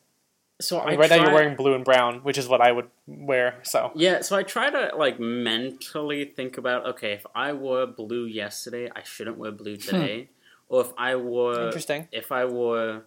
So 0.62 0.80
I 0.80 0.92
mean, 0.92 1.00
right 1.00 1.10
now 1.10 1.18
you're 1.18 1.34
wearing 1.34 1.58
blue 1.58 1.76
and 1.76 1.84
brown, 1.84 2.20
which 2.24 2.38
is 2.38 2.48
what 2.48 2.62
I 2.62 2.72
would 2.72 2.88
wear. 3.06 3.56
So 3.64 3.92
Yeah, 3.96 4.22
so 4.22 4.38
I 4.38 4.44
try 4.44 4.70
to 4.70 4.96
like 4.96 5.20
mentally 5.20 6.24
think 6.24 6.58
about 6.58 6.86
okay, 6.88 7.12
if 7.12 7.26
I 7.36 7.52
wore 7.52 7.86
blue 7.86 8.26
yesterday, 8.26 8.90
I 8.96 9.04
shouldn't 9.04 9.38
wear 9.38 9.52
blue 9.52 9.76
today, 9.76 10.30
or 10.70 10.82
if 10.82 10.94
I 10.98 11.18
wore 11.18 11.66
interesting. 11.66 12.08
if 12.14 12.32
I 12.32 12.46
wore 12.46 13.04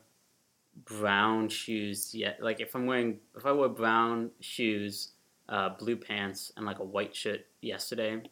brown 0.85 1.49
shoes, 1.49 2.14
yeah, 2.14 2.35
like 2.41 2.61
if 2.61 2.74
I'm 2.74 2.87
wearing 2.87 3.18
if 3.37 3.45
I 3.47 3.53
wore 3.53 3.68
brown 3.68 4.31
shoes, 4.41 5.12
uh, 5.49 5.70
blue 5.70 5.97
pants, 5.97 6.53
and 6.57 6.66
like 6.66 6.79
a 6.79 6.85
white 6.85 7.14
shirt 7.14 7.47
yesterday, 7.61 8.22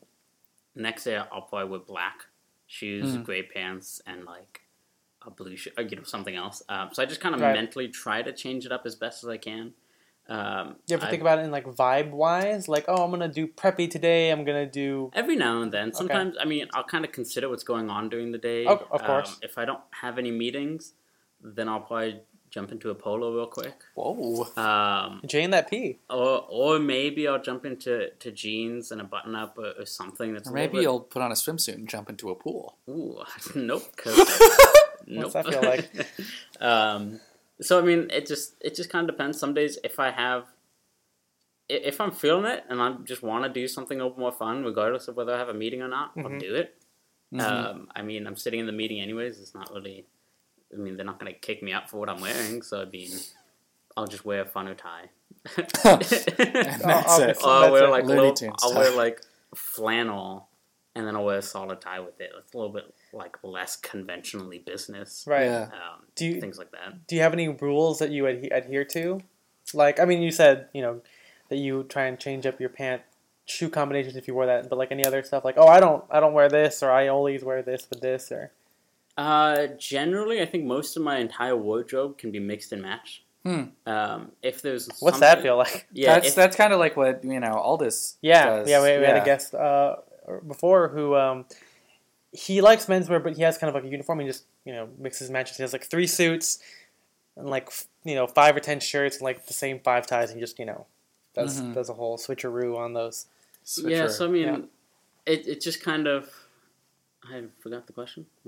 next 0.75 1.05
day 1.05 1.17
I'll 1.17 1.43
probably 1.43 1.69
wear 1.71 1.81
black 1.81 2.27
shoes, 2.67 3.15
Hmm. 3.15 3.23
gray 3.23 3.43
pants, 3.43 4.01
and 4.07 4.25
like 4.25 4.63
a 5.23 5.31
blue 5.31 5.57
shirt, 5.57 5.75
or, 5.77 5.83
you 5.83 5.97
know, 5.97 6.03
something 6.05 6.37
else. 6.37 6.63
Um, 6.69 6.91
so 6.93 7.03
I 7.03 7.07
just 7.07 7.21
kind 7.21 7.35
of 7.35 7.41
Right. 7.41 7.53
mentally 7.55 7.89
try 7.89 8.23
to 8.23 8.33
change 8.33 8.65
it 8.67 8.73
up 8.73 8.87
as 8.87 8.95
best 8.95 9.25
as 9.25 9.29
I 9.31 9.39
can. 9.39 9.75
Um, 10.29 10.77
You 10.89 10.95
ever 10.95 11.07
I- 11.07 11.11
think 11.11 11.21
about 11.21 11.39
it 11.39 11.43
in 11.43 11.51
like 11.53 11.67
vibe 11.67 12.11
wise? 12.11 12.69
Like, 12.69 12.85
oh, 12.89 13.05
I'm 13.05 13.11
gonna 13.11 13.29
do 13.29 13.47
preppy 13.47 13.89
today. 13.89 14.31
I'm 14.31 14.45
gonna 14.45 14.67
do 14.67 15.11
Every 15.15 15.37
now 15.37 15.63
and 15.63 15.71
then. 15.73 15.93
Sometimes, 15.93 16.37
I 16.41 16.45
mean, 16.45 16.69
I'll 16.75 16.85
kind 16.85 17.05
of 17.05 17.13
consider 17.13 17.49
what's 17.49 17.63
going 17.65 17.91
on 17.91 18.09
during 18.09 18.33
the 18.33 18.39
day. 18.39 18.67
Oh, 18.67 18.87
of 18.91 19.03
course. 19.05 19.35
Um, 19.35 19.39
if 19.43 19.57
I 19.59 19.65
don't 19.65 19.83
have 20.03 20.19
any 20.19 20.33
meetings, 20.33 20.95
then 21.41 21.69
I'll 21.69 21.81
probably 21.81 22.23
jump 22.51 22.73
into 22.73 22.91
a 22.91 22.95
polo 22.95 23.35
real 23.35 23.47
quick. 23.47 23.75
Whoa. 23.95 24.45
Um, 24.57 25.21
Jane 25.27 25.51
that 25.51 25.69
P. 25.71 25.99
or, 26.09 26.45
or 26.49 26.79
maybe 26.79 27.27
I'll 27.29 27.43
jump 27.43 27.65
into 27.67 28.11
to 28.11 28.31
jeans 28.33 28.91
and 28.93 29.01
a 29.01 29.05
button 29.05 29.35
up 29.35 29.59
or, 29.59 29.73
or 29.79 29.87
something 29.87 30.33
that's 30.33 30.49
Or 30.49 30.53
maybe 30.53 30.79
little 30.79 30.93
you'll 30.95 31.01
put 31.01 31.23
on 31.23 31.31
a 31.31 31.35
swimsuit 31.35 31.75
and 31.75 31.89
jump 31.89 32.09
into 32.09 32.31
a 32.31 32.35
pool. 32.35 32.77
bit. 32.87 32.95
Ooh, 32.95 33.23
nope. 33.55 33.83
nope. 34.07 34.25
What's 35.07 35.33
that 35.35 35.47
feel 35.47 35.63
like? 35.63 35.91
um, 36.61 37.21
so 37.61 37.79
I 37.79 37.83
mean, 37.83 38.11
it 38.11 38.27
just 38.27 38.55
it 38.61 38.75
just 38.75 38.91
kind 38.91 39.09
of 39.09 39.15
depends. 39.17 39.39
Some 39.39 39.55
days, 39.55 39.79
if 39.85 39.99
I 39.99 40.11
have, 40.11 40.45
if 41.69 42.01
I'm 42.01 42.13
feeling 42.13 42.45
it 42.47 42.65
and 42.69 42.81
I 42.81 42.93
just 43.05 43.23
want 43.23 43.45
to 43.45 43.51
do 43.51 43.67
something 43.67 44.01
a 44.01 44.05
little 44.05 44.19
more 44.19 44.33
fun, 44.33 44.63
regardless 44.65 45.09
of 45.09 45.17
whether 45.17 45.35
I 45.35 45.39
have 45.39 45.49
a 45.49 45.55
meeting 45.55 45.83
or 45.83 45.89
not, 45.89 46.13
I'll 46.17 46.25
Mhm. 46.25 46.41
do 46.41 46.55
it. 46.55 46.75
Mhm. 47.33 47.41
Um, 47.43 47.89
I 47.97 48.03
mean, 48.03 48.27
I'm 48.27 48.37
sitting 48.37 48.61
in 48.61 48.67
the 48.67 48.73
meeting 48.73 49.01
anyways. 49.01 49.41
It's 49.41 49.55
not 49.55 49.73
really. 49.73 50.07
I 50.73 50.77
mean, 50.77 50.97
they're 50.97 51.07
not 51.07 51.19
going 51.21 51.33
to 51.33 51.39
kick 51.39 51.63
me 51.63 51.73
out 51.73 51.89
for 51.91 51.99
what 51.99 52.09
I'm 52.09 52.21
wearing, 52.21 52.63
so 52.63 52.83
I 52.83 52.85
mean, 52.87 53.11
I'll 53.97 54.07
just 54.07 54.25
wear 54.25 54.43
a 54.43 54.45
funner 54.45 54.77
tie. 54.77 55.11
and 55.57 55.67
that's 56.83 57.09
I'll- 57.09 57.23
it. 57.23 57.37
Or 57.43 57.49
I'll 57.49 57.73
wear 57.73 57.85
it. 57.85 57.91
like 57.91 58.05
Looney 58.05 58.21
little, 58.21 58.35
Tunes 58.35 58.55
I'll 58.63 58.75
wear 58.75 58.91
like 58.97 59.21
flannel, 59.55 60.49
and 60.95 61.07
then 61.07 61.15
I'll 61.17 61.25
wear 61.25 61.39
a 61.39 61.43
solid 61.43 61.81
tie 61.81 62.01
with 62.01 62.21
it. 62.21 62.31
It's 62.39 62.53
a 62.55 62.57
little 62.57 62.73
bit 62.73 62.93
like 63.13 63.37
less 63.43 63.77
conventionally 63.77 64.59
business. 64.59 65.25
Right. 65.27 65.45
Yeah. 65.45 65.63
Um, 65.65 66.05
Do 66.15 66.27
you 66.27 66.41
things 66.41 66.59
like 66.59 66.73
that. 66.73 67.07
do 67.07 67.17
you 67.17 67.23
have 67.23 67.33
any 67.33 67.49
rules 67.49 67.99
that 68.01 68.11
you 68.11 68.25
adhe- 68.25 68.49
adhere 68.53 68.85
to? 68.87 69.21
Like, 69.75 69.99
I 70.01 70.05
mean, 70.05 70.23
you 70.23 70.31
said 70.31 70.69
you 70.73 70.83
know 70.83 71.01
that 71.49 71.57
you 71.57 71.85
try 71.85 72.05
and 72.07 72.19
change 72.19 72.45
up 72.47 72.61
your 72.61 72.69
pant 72.71 73.03
shoe 73.45 73.69
combinations 73.69 74.17
if 74.17 74.27
you 74.27 74.35
wore 74.35 74.47
that, 74.47 74.69
but 74.69 74.77
like 74.79 74.91
any 74.91 75.05
other 75.07 75.23
stuff, 75.23 75.45
like 75.45 75.57
oh, 75.59 75.67
I 75.69 75.79
don't, 75.81 76.05
I 76.11 76.19
don't 76.21 76.33
wear 76.33 76.49
this, 76.49 76.83
or 76.83 76.91
I 76.91 77.07
always 77.09 77.45
wear 77.45 77.63
this 77.63 77.87
with 77.89 78.01
this, 78.01 78.33
or 78.33 78.51
Uh, 79.17 79.69
generally, 79.79 80.43
I 80.43 80.47
think 80.47 80.65
most 80.65 80.97
of 80.97 81.03
my 81.03 81.19
entire 81.19 81.57
wardrobe 81.57 82.19
can 82.19 82.31
be 82.31 82.39
mixed 82.39 82.73
and 82.73 82.83
matched. 82.83 83.23
Hmm. 83.45 83.63
Um, 83.87 84.33
if 84.43 84.61
there's 84.61 84.89
what's 85.01 85.21
that 85.21 85.41
feel 85.41 85.57
like? 85.57 85.87
Yeah, 85.93 86.15
that's 86.15 86.29
if- 86.29 86.35
that's 86.35 86.57
kind 86.57 86.73
of 86.73 86.79
like 86.81 86.97
what 86.97 87.25
you 87.25 87.39
know 87.41 87.53
Aldous. 87.55 88.19
Yeah, 88.21 88.47
does. 88.47 88.69
yeah. 88.69 88.83
We, 88.83 88.99
we 88.99 89.05
had 89.07 89.17
a 89.23 89.25
guest 89.25 89.55
uh, 89.55 89.97
before 90.47 90.89
who 90.89 91.15
um, 91.15 91.45
he 92.33 92.61
likes 92.61 92.87
menswear, 92.87 93.23
but 93.23 93.37
he 93.37 93.43
has 93.43 93.57
kind 93.57 93.69
of 93.69 93.75
like 93.75 93.85
a 93.85 93.89
uniform. 93.89 94.19
He 94.21 94.27
just 94.27 94.45
you 94.65 94.73
know 94.73 94.89
mixes 94.99 95.29
and 95.29 95.33
matches. 95.33 95.57
He 95.57 95.63
has 95.63 95.73
like 95.73 95.85
three 95.85 96.09
suits 96.09 96.59
and 97.37 97.49
like 97.49 97.71
you 98.05 98.17
know 98.17 98.27
five 98.27 98.57
or 98.57 98.61
ten 98.61 98.81
shirts 98.81 99.17
and 99.19 99.23
like 99.25 99.47
the 99.47 99.53
same 99.55 99.79
five 99.81 100.07
ties, 100.09 100.31
and 100.33 100.41
just 100.41 100.59
you 100.59 100.67
know 100.67 100.87
does 101.35 101.61
Mhm. 101.61 101.73
does 101.73 101.89
a 101.89 101.95
whole 101.95 102.19
switcheroo 102.19 102.77
on 102.77 102.95
those. 102.95 103.27
yeah. 103.79 104.09
So 104.09 104.27
I 104.27 104.29
mean, 104.29 104.43
Yeah. 104.43 104.59
it 105.25 105.47
it 105.47 105.61
just 105.61 105.83
kind 105.83 106.07
of. 106.09 106.29
I 107.33 107.45
forgot 107.61 107.87
the 107.87 107.93
question. 107.93 108.27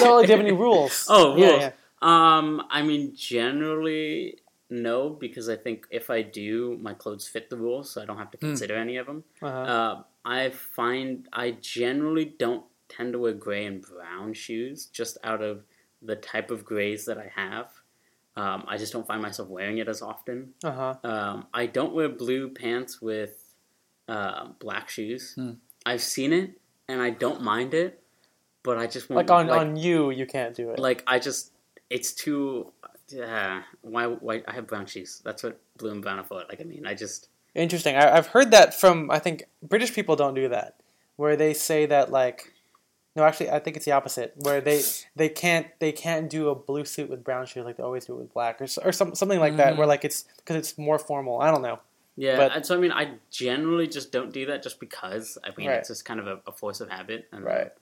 No, 0.00 0.14
like, 0.16 0.26
do 0.26 0.32
you 0.32 0.38
have 0.38 0.46
any 0.46 0.52
rules? 0.56 1.06
Oh, 1.10 1.36
yeah, 1.36 1.46
rules. 1.48 1.60
yeah. 1.62 1.70
Um, 2.00 2.62
I 2.70 2.82
mean, 2.82 3.14
generally, 3.16 4.38
no, 4.70 5.10
because 5.10 5.48
I 5.48 5.56
think 5.56 5.86
if 5.90 6.08
I 6.10 6.22
do, 6.22 6.78
my 6.80 6.94
clothes 6.94 7.26
fit 7.26 7.50
the 7.50 7.56
rules, 7.56 7.90
so 7.90 8.00
I 8.02 8.04
don't 8.04 8.18
have 8.18 8.30
to 8.32 8.38
Hmm. 8.38 8.46
consider 8.48 8.76
any 8.76 8.96
of 8.96 9.06
them. 9.06 9.24
Uh-huh. 9.42 9.58
Uh, 9.58 10.02
I 10.24 10.50
find 10.50 11.28
I 11.32 11.52
generally 11.60 12.24
don't 12.26 12.64
tend 12.88 13.12
to 13.14 13.18
wear 13.18 13.32
gray 13.32 13.64
and 13.66 13.82
brown 13.82 14.32
shoes, 14.34 14.86
just 14.86 15.18
out 15.24 15.42
of 15.42 15.64
the 16.00 16.14
type 16.16 16.50
of 16.52 16.64
grays 16.64 17.06
that 17.06 17.18
I 17.18 17.30
have. 17.34 17.70
Um, 18.36 18.64
I 18.68 18.76
just 18.76 18.92
don't 18.92 19.06
find 19.06 19.20
myself 19.20 19.48
wearing 19.48 19.78
it 19.78 19.88
as 19.88 20.00
often. 20.00 20.54
Uh 20.62 20.70
huh. 20.70 20.94
Um, 21.02 21.46
I 21.52 21.66
don't 21.66 21.92
wear 21.92 22.08
blue 22.08 22.50
pants 22.50 23.02
with 23.02 23.52
uh, 24.06 24.50
black 24.60 24.88
shoes. 24.88 25.34
Hmm. 25.34 25.54
I've 25.84 26.02
seen 26.02 26.32
it, 26.32 26.60
and 26.88 27.00
I 27.00 27.10
don't 27.10 27.42
mind 27.42 27.74
it, 27.74 28.02
but 28.62 28.78
I 28.78 28.86
just 28.86 29.08
won't 29.10 29.28
Like 29.28 29.30
on 29.30 29.46
like, 29.48 29.60
on 29.60 29.76
you, 29.76 30.10
you 30.10 30.26
can't 30.26 30.54
do 30.54 30.70
it. 30.70 30.78
like 30.78 31.04
I 31.06 31.18
just 31.18 31.52
it's 31.90 32.12
too. 32.12 32.72
Yeah, 33.08 33.62
why? 33.80 34.06
Why 34.06 34.42
I 34.46 34.52
have 34.52 34.66
brown 34.66 34.86
shoes? 34.86 35.22
That's 35.24 35.42
what 35.42 35.60
blue 35.78 35.90
and 35.90 36.02
brown 36.02 36.18
are 36.18 36.24
for. 36.24 36.42
Like 36.48 36.60
I 36.60 36.64
mean, 36.64 36.86
I 36.86 36.94
just 36.94 37.28
Interesting. 37.54 37.96
I, 37.96 38.16
I've 38.16 38.28
heard 38.28 38.50
that 38.52 38.72
from 38.78 39.10
I 39.10 39.18
think 39.18 39.44
British 39.62 39.92
people 39.92 40.16
don't 40.16 40.34
do 40.34 40.48
that, 40.48 40.76
where 41.16 41.36
they 41.36 41.54
say 41.54 41.86
that 41.86 42.12
like, 42.12 42.52
no, 43.16 43.24
actually, 43.24 43.50
I 43.50 43.58
think 43.58 43.76
it's 43.76 43.84
the 43.84 43.92
opposite, 43.92 44.34
where 44.36 44.60
they 44.60 44.82
they 45.16 45.28
can't 45.28 45.66
they 45.80 45.90
can't 45.90 46.30
do 46.30 46.50
a 46.50 46.54
blue 46.54 46.84
suit 46.84 47.10
with 47.10 47.24
brown 47.24 47.46
shoes 47.46 47.64
like 47.64 47.76
they 47.76 47.82
always 47.82 48.04
do 48.04 48.14
it 48.14 48.18
with 48.18 48.32
black 48.32 48.60
or 48.60 48.66
or 48.84 48.92
some, 48.92 49.14
something 49.14 49.40
like 49.40 49.56
that, 49.56 49.76
where 49.76 49.84
mm-hmm. 49.84 49.88
like 49.88 50.04
it's 50.04 50.24
because 50.36 50.56
it's 50.56 50.78
more 50.78 50.98
formal. 50.98 51.40
I 51.40 51.50
don't 51.50 51.62
know. 51.62 51.80
Yeah. 52.18 52.36
But- 52.36 52.52
and 52.56 52.66
so 52.66 52.74
I 52.76 52.78
mean, 52.78 52.92
I 52.92 53.14
generally 53.30 53.86
just 53.86 54.12
don't 54.12 54.32
do 54.32 54.46
that 54.46 54.62
just 54.62 54.80
because. 54.80 55.38
I 55.44 55.50
mean, 55.56 55.68
Right. 55.68 55.78
it's 55.78 55.88
just 55.88 56.04
kind 56.04 56.20
of 56.20 56.26
a, 56.26 56.40
a 56.46 56.52
force 56.52 56.80
of 56.80 56.88
habit, 56.90 57.28
and 57.32 57.44
Right. 57.44 57.72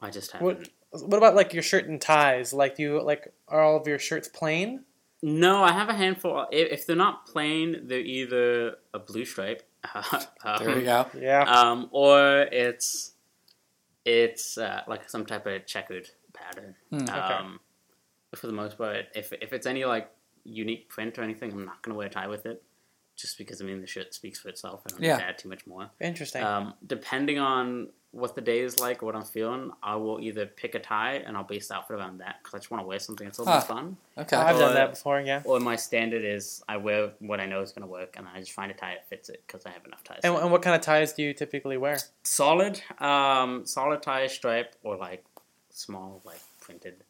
I 0.00 0.10
just 0.10 0.32
haven't. 0.32 0.70
What 0.92 1.18
about 1.18 1.34
like 1.34 1.52
your 1.52 1.62
shirt 1.62 1.86
and 1.88 2.00
ties? 2.00 2.52
Like, 2.52 2.76
do 2.76 2.82
you 2.82 3.02
like 3.02 3.32
are 3.48 3.60
all 3.60 3.76
of 3.76 3.86
your 3.86 3.98
shirts 3.98 4.28
plain? 4.28 4.84
No, 5.22 5.62
I 5.62 5.72
have 5.72 5.88
a 5.88 5.94
handful. 5.94 6.46
If, 6.50 6.72
if 6.72 6.86
they're 6.86 6.96
not 6.96 7.26
plain, 7.26 7.82
they're 7.88 8.00
either 8.00 8.76
a 8.94 8.98
blue 8.98 9.24
stripe, 9.26 9.62
There 9.94 10.74
we 10.74 10.88
um, 10.88 11.06
go. 11.12 11.20
Yeah. 11.20 11.42
um, 11.42 11.88
or 11.92 12.40
it's 12.50 13.12
it's 14.04 14.56
uh, 14.58 14.82
like 14.88 15.08
some 15.10 15.26
type 15.26 15.46
of 15.46 15.66
checkered 15.66 16.08
pattern. 16.32 16.74
Hmm. 16.90 17.08
Um, 17.10 17.60
for 18.34 18.46
the 18.46 18.52
most 18.52 18.78
part, 18.78 19.06
if 19.14 19.32
if 19.32 19.52
it's 19.52 19.66
any 19.66 19.84
like 19.84 20.10
unique 20.44 20.88
print 20.88 21.18
or 21.18 21.22
anything, 21.22 21.52
I'm 21.52 21.64
not 21.66 21.82
gonna 21.82 21.96
wear 21.96 22.06
a 22.06 22.10
tie 22.10 22.26
with 22.28 22.46
it, 22.46 22.62
just 23.20 23.38
because 23.38 23.60
I 23.60 23.64
mean 23.64 23.80
the 23.80 23.86
shirt 23.86 24.14
speaks 24.14 24.38
for 24.40 24.48
itself. 24.48 24.82
I 24.86 24.90
don't 24.90 25.02
Yeah. 25.02 25.16
need 25.16 25.22
to 25.22 25.28
add 25.28 25.38
too 25.38 25.48
much 25.48 25.66
more. 25.66 25.90
Interesting. 26.00 26.42
Um, 26.42 26.74
depending 26.86 27.38
on 27.38 27.88
what 28.12 28.34
the 28.34 28.40
day 28.40 28.58
is 28.58 28.80
like, 28.80 29.02
what 29.02 29.14
I'm 29.14 29.22
feeling, 29.24 29.70
I 29.84 29.94
will 29.94 30.20
either 30.20 30.44
pick 30.44 30.74
a 30.74 30.80
tie 30.80 31.14
and 31.24 31.36
I'll 31.36 31.44
base 31.44 31.68
the 31.68 31.74
outfit 31.76 31.96
around 31.98 32.18
that 32.18 32.36
because 32.42 32.54
I 32.54 32.58
just 32.58 32.68
want 32.70 32.82
to 32.82 32.86
wear 32.88 32.98
something 32.98 33.24
that's 33.24 33.38
a 33.38 33.42
little 33.42 33.60
bit 33.60 33.66
fun. 33.68 33.96
Okay. 34.18 34.36
I've 34.36 34.58
done 34.58 34.74
that 34.74 34.90
before. 34.90 35.20
Yeah. 35.20 35.42
Or 35.44 35.60
my 35.60 35.76
standard 35.76 36.24
is 36.24 36.60
I 36.68 36.76
wear 36.78 37.12
what 37.20 37.38
I 37.38 37.46
know 37.46 37.60
is 37.62 37.70
going 37.70 37.82
to 37.86 37.92
work, 37.92 38.14
and 38.16 38.26
then 38.26 38.32
I 38.34 38.40
just 38.40 38.50
find 38.52 38.70
a 38.72 38.74
tie 38.74 38.94
that 38.94 39.08
fits 39.08 39.28
it 39.28 39.44
because 39.46 39.64
I 39.64 39.70
have 39.70 39.84
enough 39.86 40.02
ties. 40.02 40.20
And, 40.24 40.34
and 40.34 40.50
what 40.50 40.60
kind 40.62 40.74
of 40.74 40.82
ties 40.82 41.12
do 41.12 41.22
you 41.22 41.32
typically 41.32 41.76
wear? 41.76 41.98
solid, 42.24 42.80
um, 42.98 43.64
solid 43.64 44.02
tie 44.02 44.26
stripe 44.26 44.74
or 44.82 44.96
like 44.96 45.24
small 45.70 46.20
like 46.24 46.40
printed 46.60 47.04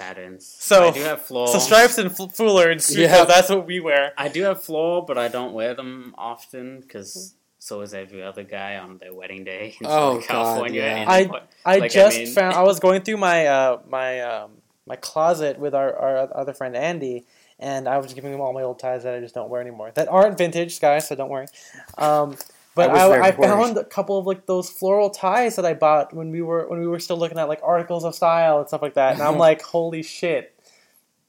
patterns. 0.00 0.46
So- 0.46 0.88
I 0.88 0.90
do 0.90 1.00
have 1.02 1.20
floor. 1.22 1.46
So 1.48 1.58
stripes 1.58 1.98
and 1.98 2.10
f- 2.10 2.34
foulards. 2.34 2.94
Yeah. 2.96 3.18
Yeah, 3.18 3.24
that's 3.24 3.48
what 3.50 3.66
we 3.66 3.78
wear. 3.80 4.12
I 4.16 4.28
do 4.28 4.42
have 4.44 4.62
floor, 4.64 5.04
but 5.04 5.16
I 5.18 5.28
don't 5.28 5.52
wear 5.52 5.74
them 5.74 6.14
often 6.18 6.80
because 6.80 7.34
so 7.58 7.82
is 7.82 7.92
every 7.92 8.22
other 8.22 8.42
guy 8.42 8.76
on 8.78 8.98
their 8.98 9.12
wedding 9.14 9.44
day 9.44 9.76
in 9.80 9.86
Oh, 9.86 10.14
Southern 10.20 10.22
California. 10.22 10.80
God, 10.80 10.86
yeah. 10.86 10.96
and 11.02 11.10
I- 11.10 11.24
what- 11.24 11.48
I 11.64 11.74
Like, 11.76 11.82
I 11.82 11.88
just 11.88 12.16
mean- 12.18 12.26
found 12.28 12.54
I 12.56 12.62
was 12.72 12.80
going 12.80 13.02
through 13.02 13.18
my 13.18 13.46
uh, 13.46 13.78
my 13.88 14.20
um, 14.22 14.50
my 14.86 14.96
closet 14.96 15.58
with 15.58 15.74
our, 15.74 15.94
our 15.94 16.36
other 16.36 16.52
friend 16.54 16.74
Andy, 16.74 17.26
and 17.60 17.86
I 17.86 17.98
was 17.98 18.12
giving 18.14 18.32
him 18.32 18.40
all 18.40 18.52
my 18.54 18.62
old 18.62 18.78
ties 18.78 19.02
that 19.04 19.14
I 19.14 19.20
just 19.20 19.34
don't 19.34 19.50
wear 19.50 19.60
anymore. 19.60 19.90
That 19.94 20.08
aren't 20.08 20.36
vintage, 20.38 20.80
guys, 20.80 21.06
so 21.06 21.14
don't 21.14 21.28
worry. 21.28 21.46
Um, 21.98 22.36
but 22.74 22.90
I 22.90 23.06
I, 23.06 23.26
I, 23.28 23.32
found 23.32 23.76
a 23.76 23.84
couple 23.84 24.18
of 24.18 24.26
like 24.26 24.46
those 24.46 24.70
floral 24.70 25.10
ties 25.10 25.56
that 25.56 25.64
I 25.64 25.74
bought 25.74 26.14
when 26.14 26.30
we 26.30 26.42
were 26.42 26.68
when 26.68 26.80
we 26.80 26.86
were 26.86 27.00
still 27.00 27.18
looking 27.18 27.38
at 27.38 27.48
like 27.48 27.60
articles 27.62 28.04
of 28.04 28.14
style 28.14 28.58
and 28.58 28.68
stuff 28.68 28.82
like 28.82 28.94
that, 28.94 29.14
and 29.14 29.22
I'm 29.22 29.38
like, 29.38 29.62
holy 29.62 30.02
shit, 30.02 30.54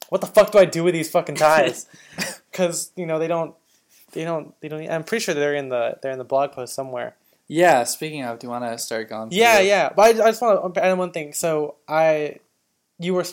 what 0.10 0.22
the 0.22 0.28
fuck 0.28 0.52
do 0.52 0.60
I 0.60 0.66
do 0.66 0.84
with 0.84 0.94
these 0.94 1.10
fucking 1.10 1.36
ties? 1.36 1.88
Because 2.52 2.92
you 2.98 3.06
know 3.06 3.18
they 3.18 3.30
don't. 3.30 3.56
They 4.12 4.26
don't. 4.26 4.54
They 4.60 4.68
don't. 4.68 4.86
I'm 4.90 5.06
pretty 5.06 5.24
sure 5.24 5.34
they're 5.34 5.56
in 5.56 5.70
the. 5.70 5.98
They're 6.02 6.12
in 6.12 6.18
the 6.18 6.26
blog 6.26 6.52
post 6.52 6.74
somewhere. 6.74 7.16
Yeah. 7.48 7.86
Speaking 7.86 8.24
of, 8.24 8.40
do 8.40 8.48
you 8.48 8.52
want 8.52 8.66
to 8.66 8.78
start 8.78 9.08
going? 9.10 9.30
through 9.30 9.40
Yeah, 9.40 9.60
it? 9.60 9.68
yeah. 9.68 9.90
But 9.96 10.18
I, 10.18 10.26
I 10.26 10.32
just 10.32 10.42
want 10.42 10.74
to 10.74 10.84
add 10.84 10.98
one 10.98 11.12
thing. 11.12 11.32
So 11.32 11.76
I, 11.88 12.40
you 13.00 13.14
were, 13.14 13.26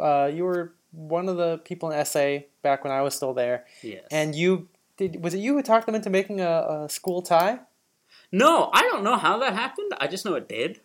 uh, 0.00 0.30
you 0.32 0.44
were 0.44 0.74
one 0.92 1.28
of 1.28 1.36
the 1.36 1.58
people 1.58 1.90
in 1.90 2.04
SA 2.04 2.38
back 2.62 2.84
when 2.84 2.92
I 2.92 3.02
was 3.02 3.14
still 3.14 3.34
there, 3.34 3.64
yes. 3.82 4.04
and 4.10 4.34
you 4.34 4.68
Did, 4.96 5.22
was 5.22 5.34
it 5.34 5.38
you 5.38 5.54
who 5.54 5.62
talked 5.62 5.86
them 5.86 5.94
into 5.94 6.10
making 6.10 6.40
a, 6.40 6.84
a 6.84 6.88
school 6.88 7.22
tie? 7.22 7.60
No, 8.30 8.70
I 8.72 8.82
don't 8.82 9.04
know 9.04 9.16
how 9.16 9.38
that 9.38 9.54
happened. 9.54 9.92
I 9.98 10.06
just 10.06 10.24
know 10.24 10.34
it 10.34 10.48
did. 10.48 10.80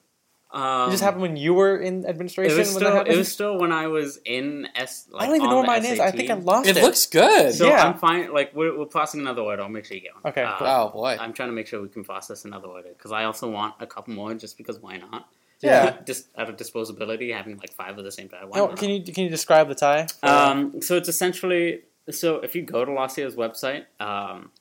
Um, 0.52 0.88
It 0.88 0.92
just 0.92 1.04
happened 1.04 1.22
when 1.24 1.36
you 1.36 1.54
were 1.54 1.78
in 1.78 2.06
administration. 2.06 2.56
It 2.56 2.58
was 2.60 2.68
when 2.70 2.76
still. 2.78 2.90
that 2.90 2.96
happened? 2.98 3.16
It 3.16 3.18
was 3.18 3.32
still 3.32 3.58
when 3.60 3.74
I 3.74 3.88
was 3.88 4.18
in 4.24 4.68
S. 4.76 5.08
Like, 5.12 5.24
I 5.24 5.26
don't 5.28 5.36
even 5.36 5.48
on 5.48 5.52
know 5.52 5.58
what 5.58 5.76
the 5.82 5.82
mine 5.88 5.92
is. 5.94 6.00
I 6.00 6.12
think 6.12 6.30
I 6.30 6.36
lost 6.36 6.70
it. 6.70 6.78
It 6.78 6.84
looks 6.84 7.06
good. 7.06 7.54
So 7.54 7.68
Yeah. 7.68 7.86
I'm 7.86 7.98
fine. 7.98 8.34
Like 8.34 8.56
we're, 8.56 8.78
we're 8.78 8.86
passing 8.86 9.20
another 9.20 9.42
order. 9.42 9.62
I'll 9.64 9.70
make 9.70 9.84
sure 9.86 9.96
you 9.96 10.04
get 10.04 10.14
one. 10.16 10.32
Okay, 10.32 10.44
Uh, 10.44 10.58
cool. 10.58 10.68
oh 10.68 10.90
boy. 10.94 11.18
I'm 11.20 11.34
trying 11.34 11.50
to 11.50 11.54
make 11.54 11.68
sure 11.68 11.82
we 11.82 11.90
can 11.90 12.06
process 12.06 12.46
another 12.46 12.70
order 12.70 12.90
because 12.90 13.12
I 13.12 13.26
also 13.26 13.50
want 13.52 13.76
a 13.82 13.88
couple 13.88 14.14
more. 14.14 14.34
Just 14.36 14.58
because 14.58 14.80
why 14.80 14.98
not? 14.98 15.28
Yeah. 15.60 15.98
Just 16.06 16.28
out 16.38 16.50
of 16.50 16.56
disposability, 16.56 17.34
having 17.36 17.58
like 17.58 17.74
five 17.74 17.98
of 17.98 18.06
the 18.06 18.12
same 18.12 18.30
tie. 18.30 18.46
Why 18.46 18.60
Oh, 18.62 18.68
not? 18.68 18.78
can 18.78 18.90
you 18.90 19.04
can 19.04 19.26
you 19.26 19.30
describe 19.30 19.68
the 19.68 19.76
tie? 19.76 20.08
Um, 20.24 20.82
so 20.82 20.96
it's 20.96 21.10
essentially 21.10 21.82
so 22.12 22.38
if 22.40 22.56
you 22.56 22.62
go 22.64 22.86
to 22.86 22.92
La 22.92 23.08
Sierra's 23.08 23.36
website, 23.36 23.86
um, 24.00 24.52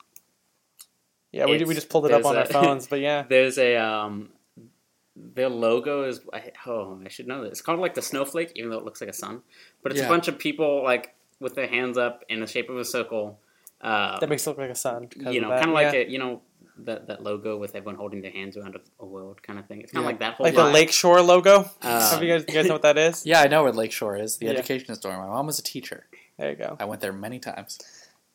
yeah, 1.31 1.45
we, 1.45 1.63
we 1.63 1.73
just 1.75 1.89
pulled 1.89 2.05
it 2.05 2.11
up 2.11 2.23
there's 2.23 2.25
on 2.25 2.37
our 2.37 2.45
phones, 2.45 2.87
but 2.87 2.99
yeah. 2.99 3.23
there's 3.29 3.57
a 3.57 3.75
um, 3.75 4.29
their 5.15 5.49
logo 5.49 6.03
is 6.03 6.21
I, 6.33 6.51
oh 6.65 6.99
I 7.05 7.09
should 7.09 7.27
know 7.27 7.43
this. 7.43 7.51
It's 7.53 7.61
called 7.61 7.79
like 7.79 7.95
the 7.95 8.01
snowflake, 8.01 8.53
even 8.55 8.69
though 8.69 8.77
it 8.77 8.85
looks 8.85 9.01
like 9.01 9.09
a 9.09 9.13
sun. 9.13 9.41
But 9.83 9.91
it's 9.91 10.01
Yeah. 10.01 10.07
a 10.07 10.09
bunch 10.09 10.27
of 10.27 10.39
people 10.39 10.83
like 10.83 11.15
with 11.39 11.55
their 11.55 11.67
hands 11.67 11.97
up 11.97 12.23
in 12.29 12.39
the 12.39 12.47
shape 12.47 12.69
of 12.69 12.77
a 12.77 12.85
circle. 12.85 13.39
Uh, 13.81 14.19
That 14.19 14.29
makes 14.29 14.45
it 14.47 14.49
look 14.49 14.57
like 14.57 14.71
a 14.71 14.75
sun. 14.75 15.09
you 15.15 15.39
know, 15.41 15.49
kind 15.49 15.67
of 15.67 15.73
like 15.73 15.93
yeah. 15.93 15.99
a 16.01 16.07
you 16.09 16.17
know 16.19 16.41
that 16.79 17.07
that 17.07 17.23
logo 17.23 17.57
with 17.57 17.75
everyone 17.75 17.95
holding 17.95 18.21
their 18.21 18.31
hands 18.31 18.55
around 18.57 18.75
a, 18.75 18.79
a 18.99 19.05
world 19.05 19.41
kind 19.43 19.59
of 19.59 19.65
thing. 19.67 19.81
It's 19.81 19.91
kind 19.91 20.03
of 20.03 20.05
Yeah. 20.05 20.11
like 20.11 20.19
that 20.19 20.33
whole 20.35 20.45
like 20.45 20.55
the 20.55 20.61
vibe. 20.61 20.73
Lakeshore 20.73 21.21
logo. 21.21 21.69
Uh, 21.81 22.09
Have 22.11 22.23
you 22.23 22.29
guys 22.29 22.45
you 22.47 22.53
guys 22.53 22.65
know 22.67 22.73
what 22.75 22.83
that 22.83 22.97
is? 22.97 23.25
Yeah, 23.25 23.41
I 23.41 23.47
know 23.47 23.63
what 23.63 23.75
Lakeshore 23.75 24.15
is. 24.17 24.37
The 24.37 24.45
Yeah. 24.45 24.51
education 24.53 24.95
store. 24.95 25.17
My 25.17 25.25
mom 25.27 25.45
was 25.47 25.59
a 25.59 25.63
teacher. 25.63 26.05
There 26.37 26.49
you 26.51 26.55
go. 26.55 26.77
I 26.79 26.85
went 26.85 27.01
there 27.01 27.13
many 27.13 27.39
times. 27.39 27.79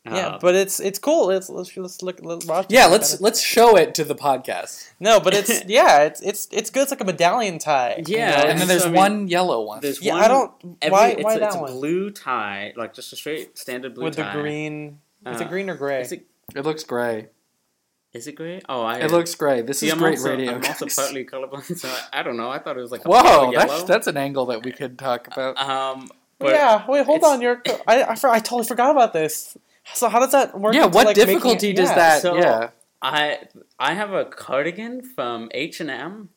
Yeah, 0.04 0.26
uh, 0.30 0.38
but 0.40 0.56
it's 0.56 0.80
it's 0.80 0.98
cool. 0.98 1.30
It's 1.30 1.48
let's 1.48 1.76
let's 1.76 2.02
look. 2.02 2.18
Let's 2.24 2.44
watch. 2.44 2.66
Yeah, 2.70 2.86
let's 2.86 3.20
let's 3.20 3.40
show 3.40 3.76
it 3.76 3.94
to 3.94 4.02
the 4.02 4.16
podcast. 4.16 4.90
No, 4.98 5.20
but 5.20 5.32
it's 5.32 5.64
yeah, 5.68 6.02
it's 6.02 6.20
it's 6.20 6.48
it's 6.50 6.70
good. 6.70 6.82
It's 6.82 6.90
like 6.90 7.00
a 7.00 7.04
medallion 7.04 7.60
tie. 7.60 8.02
you 8.04 8.16
Yeah, 8.16 8.30
know? 8.30 8.36
and 8.38 8.48
and 8.50 8.60
then 8.60 8.66
there's 8.66 8.82
so, 8.82 8.88
I 8.88 8.90
mean, 8.90 8.96
one 8.98 9.28
yellow 9.28 9.62
one. 9.62 9.80
there's 9.80 10.02
yeah. 10.02 10.14
one. 10.14 10.22
I 10.24 10.26
don't. 10.28 10.52
every- 10.82 10.90
why 10.92 11.08
it's, 11.10 11.22
why 11.22 11.34
a, 11.34 11.38
that 11.38 11.46
it's 11.46 11.54
a 11.54 11.60
one 11.60 11.70
blue 11.72 12.10
tie, 12.10 12.72
like 12.76 12.94
just 12.94 13.12
a 13.12 13.16
straight 13.16 13.56
standard 13.56 13.94
blue 13.94 14.02
with 14.04 14.16
the 14.16 14.22
tie. 14.24 14.32
green? 14.32 14.98
Is 15.24 15.40
Uh, 15.40 15.44
it 15.44 15.48
green 15.48 15.70
or 15.70 15.76
gray? 15.76 16.00
Is 16.00 16.10
it 16.10 16.26
It 16.56 16.64
looks 16.64 16.82
gray. 16.82 17.28
is 18.12 18.26
it 18.26 18.32
gray? 18.32 18.60
Oh, 18.68 18.82
I. 18.82 18.98
It 18.98 19.12
looks 19.12 19.36
gray. 19.36 19.62
This 19.62 19.78
See, 19.78 19.86
is 19.86 19.92
I'm 19.92 20.00
great 20.00 20.18
also, 20.18 20.30
radio. 20.30 20.54
I'm 20.56 20.64
also 20.66 20.86
guys. 20.86 20.96
partly 20.96 21.24
colorblind, 21.24 21.78
so 21.78 21.88
I, 21.88 22.18
I 22.18 22.22
don't 22.24 22.36
know. 22.36 22.50
I 22.50 22.58
thought 22.58 22.76
it 22.76 22.80
was 22.80 22.90
like 22.90 23.04
a 23.04 23.08
Whoa, 23.08 23.22
pale 23.22 23.52
that's 23.52 23.84
that's 23.84 24.06
an 24.08 24.16
angle 24.16 24.46
that 24.46 24.64
we 24.64 24.72
could 24.72 24.98
talk 24.98 25.28
about. 25.28 25.56
um. 25.58 26.08
But 26.42 26.52
yeah. 26.52 26.84
Wait, 26.88 27.04
hold 27.06 27.24
on. 27.24 27.40
You're. 27.40 27.62
I 27.86 28.02
I, 28.02 28.12
I 28.12 28.38
totally 28.38 28.64
forgot 28.64 28.90
about 28.90 29.12
this. 29.12 29.56
So 29.94 30.08
how 30.08 30.20
does 30.20 30.32
that 30.32 30.58
work? 30.58 30.74
yeah, 30.74 30.84
into, 30.84 30.94
what 30.96 31.06
like, 31.06 31.16
difficulty 31.16 31.70
it- 31.70 31.76
does 31.76 31.88
yeah. 31.88 31.94
that? 31.94 32.22
so- 32.22 32.36
yeah, 32.36 32.70
I 33.00 33.38
I 33.78 33.94
have 33.94 34.12
a 34.12 34.24
cardigan 34.24 35.02
from 35.02 35.48
H 35.52 35.80
and 35.80 35.90
M 35.90 36.28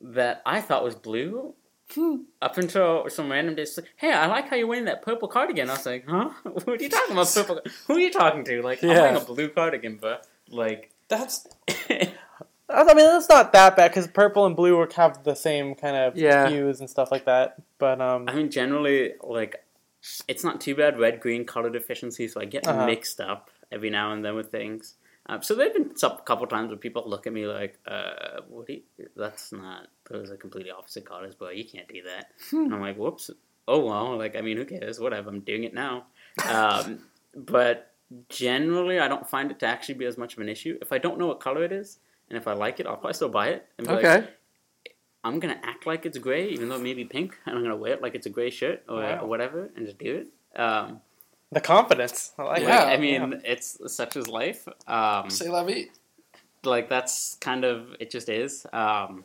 that 0.00 0.42
I 0.46 0.60
thought 0.60 0.84
was 0.84 0.94
blue. 0.94 1.54
Hmm. 1.94 2.22
Up 2.40 2.56
until 2.56 3.06
some 3.10 3.30
random 3.30 3.54
day, 3.54 3.66
like, 3.76 3.86
hey, 3.96 4.12
I 4.12 4.26
like 4.26 4.48
how 4.48 4.56
you're 4.56 4.66
wearing 4.66 4.86
that 4.86 5.02
purple 5.02 5.28
cardigan. 5.28 5.68
I 5.68 5.74
was 5.74 5.84
like, 5.84 6.06
huh? 6.08 6.30
What 6.44 6.66
are 6.66 6.82
you 6.82 6.88
talking 6.88 7.12
about? 7.12 7.30
Purple? 7.34 7.60
Who 7.86 7.96
are 7.96 8.00
you 8.00 8.10
talking 8.10 8.44
to? 8.44 8.62
Like, 8.62 8.82
I'm 8.82 8.88
wearing 8.88 9.16
a 9.16 9.20
blue 9.20 9.50
cardigan, 9.50 9.98
but 10.00 10.26
like, 10.48 10.90
That's. 11.08 11.46
I 12.74 12.94
mean, 12.94 13.04
that's 13.06 13.28
not 13.28 13.52
that 13.52 13.76
bad 13.76 13.88
because 13.90 14.06
purple 14.08 14.46
and 14.46 14.56
blue 14.56 14.76
work 14.76 14.92
have 14.94 15.24
the 15.24 15.34
same 15.34 15.74
kind 15.74 15.96
of 15.96 16.16
Yeah. 16.16 16.48
hues 16.48 16.80
and 16.80 16.88
stuff 16.88 17.10
like 17.10 17.24
that. 17.26 17.56
But 17.78 18.00
um, 18.00 18.28
I 18.28 18.34
mean, 18.34 18.50
generally, 18.50 19.14
like, 19.22 19.64
it's 20.28 20.42
not 20.44 20.60
too 20.60 20.74
bad 20.74 20.98
red 20.98 21.20
green 21.20 21.44
color 21.44 21.70
deficiency, 21.70 22.28
so 22.28 22.40
I 22.40 22.44
get 22.46 22.66
Uh-huh. 22.66 22.86
mixed 22.86 23.20
up 23.20 23.50
every 23.70 23.90
now 23.90 24.12
and 24.12 24.24
then 24.24 24.34
with 24.34 24.50
things. 24.50 24.96
Um, 25.26 25.40
so 25.42 25.54
there've 25.54 25.72
been 25.72 25.92
a 26.02 26.10
couple 26.24 26.46
times 26.48 26.68
where 26.70 26.76
people 26.78 27.04
look 27.06 27.28
at 27.28 27.32
me 27.32 27.46
like, 27.46 27.78
uh, 27.86 28.40
"What? 28.48 28.66
Do 28.66 28.72
you, 28.72 28.82
that's 29.16 29.52
not. 29.52 29.86
Those 30.10 30.32
are 30.32 30.36
completely 30.36 30.72
opposite 30.72 31.04
colors, 31.06 31.36
bro. 31.36 31.50
You 31.50 31.64
can't 31.64 31.86
do 31.86 32.02
that." 32.02 32.32
Hmm. 32.50 32.64
And 32.64 32.74
I'm 32.74 32.80
like, 32.80 32.96
"Whoops. 32.96 33.30
Oh 33.68 33.84
well. 33.86 34.16
Like, 34.18 34.34
I 34.34 34.40
mean, 34.40 34.56
who 34.56 34.64
cares? 34.64 34.98
Whatever. 34.98 35.28
I'm 35.30 35.40
doing 35.40 35.62
it 35.62 35.74
now." 35.74 36.06
Um, 36.52 37.04
but 37.36 37.92
generally, 38.28 38.98
I 38.98 39.06
don't 39.06 39.28
find 39.28 39.50
it 39.52 39.60
to 39.60 39.66
actually 39.66 39.94
be 39.94 40.06
as 40.06 40.18
much 40.18 40.34
of 40.34 40.40
an 40.40 40.48
issue. 40.48 40.76
If 40.82 40.90
I 40.92 40.98
don't 40.98 41.18
know 41.18 41.28
what 41.28 41.38
color 41.38 41.62
it 41.62 41.70
is, 41.72 41.98
and 42.32 42.40
if 42.40 42.48
I 42.48 42.54
like 42.54 42.80
it, 42.80 42.86
I'll 42.86 42.96
probably 42.96 43.12
still 43.14 43.28
buy 43.28 43.48
it. 43.50 43.66
And 43.78 43.86
be 43.86 43.92
like, 43.94 44.04
okay. 44.04 44.28
I'm 45.24 45.38
gonna 45.38 45.60
act 45.62 45.86
like 45.86 46.04
it's 46.04 46.18
gray, 46.18 46.48
even 46.48 46.68
though 46.68 46.74
it 46.76 46.82
may 46.82 46.94
be 46.94 47.04
pink, 47.04 47.36
and 47.46 47.54
I'm 47.56 47.62
gonna 47.62 47.76
wear 47.76 47.92
it 47.92 48.02
like 48.02 48.14
it's 48.16 48.26
a 48.26 48.30
gray 48.30 48.50
shirt 48.50 48.82
or, 48.88 48.96
Wow. 49.02 49.20
or 49.22 49.28
whatever, 49.28 49.70
and 49.76 49.86
just 49.86 49.98
do 49.98 50.24
it. 50.26 50.58
Um, 50.60 51.00
the 51.52 51.60
confidence. 51.60 52.32
I 52.38 52.42
like 52.42 52.62
Yeah, 52.62 52.84
like, 52.84 52.88
it. 52.88 52.92
I 52.92 52.96
mean, 52.96 53.40
it's 53.44 53.78
such 53.94 54.16
as 54.16 54.26
life. 54.26 54.66
Um, 54.88 55.30
Say 55.30 55.48
la 55.48 55.62
vie. 55.64 55.90
like 56.64 56.88
that's 56.88 57.36
kind 57.40 57.64
of 57.64 57.94
it. 58.00 58.10
Just 58.10 58.28
is. 58.28 58.66
Um, 58.72 59.24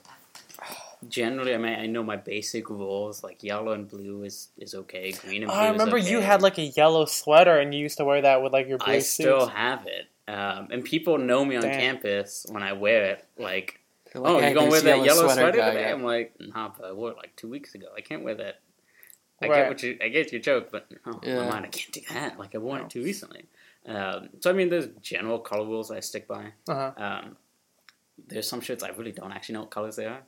generally, 1.09 1.53
I 1.53 1.57
mean, 1.57 1.73
I 1.79 1.85
know 1.87 2.03
my 2.03 2.17
basic 2.17 2.69
rules. 2.69 3.23
Like 3.23 3.43
yellow 3.43 3.71
and 3.71 3.87
blue 3.87 4.23
is 4.23 4.49
is 4.57 4.75
okay. 4.75 5.11
Green 5.13 5.43
and 5.43 5.51
Oh, 5.51 5.55
blue. 5.55 5.63
I 5.63 5.69
remember 5.71 5.97
is 5.97 6.09
you 6.11 6.19
had 6.19 6.41
like 6.41 6.57
a 6.57 6.63
yellow 6.65 7.05
sweater 7.05 7.57
and 7.57 7.73
you 7.73 7.79
used 7.81 7.97
to 7.97 8.05
wear 8.05 8.21
that 8.21 8.41
with 8.43 8.53
like 8.53 8.67
your 8.67 8.77
blue 8.77 8.93
I 8.93 8.99
suits. 8.99 9.09
still 9.13 9.47
have 9.47 9.85
it, 9.87 10.05
um, 10.28 10.67
and 10.71 10.84
people 10.84 11.17
know 11.17 11.43
me 11.45 11.55
on 11.55 11.63
Damn. 11.63 11.80
campus 11.80 12.45
when 12.49 12.63
I 12.63 12.73
wear 12.73 13.05
it. 13.11 13.25
Like, 13.38 13.80
like, 14.13 14.23
oh, 14.25 14.39
"Hey, 14.39 14.49
you 14.49 14.55
gonna 14.55 14.69
wear 14.69 14.82
that 14.82 15.03
yellow 15.05 15.23
sweater, 15.28 15.51
guy, 15.57 15.69
today? 15.71 15.82
yeah." 15.88 15.93
I'm 15.93 16.03
like, 16.03 16.34
nah, 16.39 16.71
but 16.78 16.88
I 16.88 16.91
wore 16.91 17.11
it 17.11 17.17
like 17.17 17.36
two 17.36 17.49
weeks 17.49 17.75
ago. 17.75 17.88
I 17.95 18.01
can't 18.01 18.23
wear 18.23 18.36
that. 18.36 18.59
I 19.41 19.47
Right. 19.47 19.55
get 19.61 19.69
what 19.69 19.84
you, 19.84 19.97
I 20.01 20.07
get 20.09 20.32
your 20.32 20.41
joke, 20.41 20.69
but 20.71 20.88
oh, 21.05 21.19
Yeah. 21.23 21.43
my 21.43 21.49
mind, 21.51 21.65
I 21.65 21.69
can't 21.69 21.91
do 21.93 22.01
that. 22.13 22.39
Like 22.39 22.55
I 22.55 22.57
wore 22.57 22.78
No. 22.80 22.86
it 22.86 22.89
too 22.89 23.03
recently. 23.03 23.45
Um, 23.86 24.30
so 24.41 24.49
I 24.49 24.53
mean, 24.53 24.69
there's 24.69 24.88
general 25.01 25.39
color 25.39 25.65
rules 25.65 25.91
I 25.91 25.99
stick 25.99 26.28
by. 26.28 26.53
Uh-huh. 26.67 26.91
Um, 26.97 27.38
there's 28.28 28.47
some 28.49 28.61
shirts 28.61 28.84
I 28.84 28.89
really 28.89 29.11
don't 29.11 29.32
actually 29.32 29.53
know 29.53 29.61
what 29.61 29.69
colors 29.69 29.95
they 29.95 30.05
are, 30.07 30.23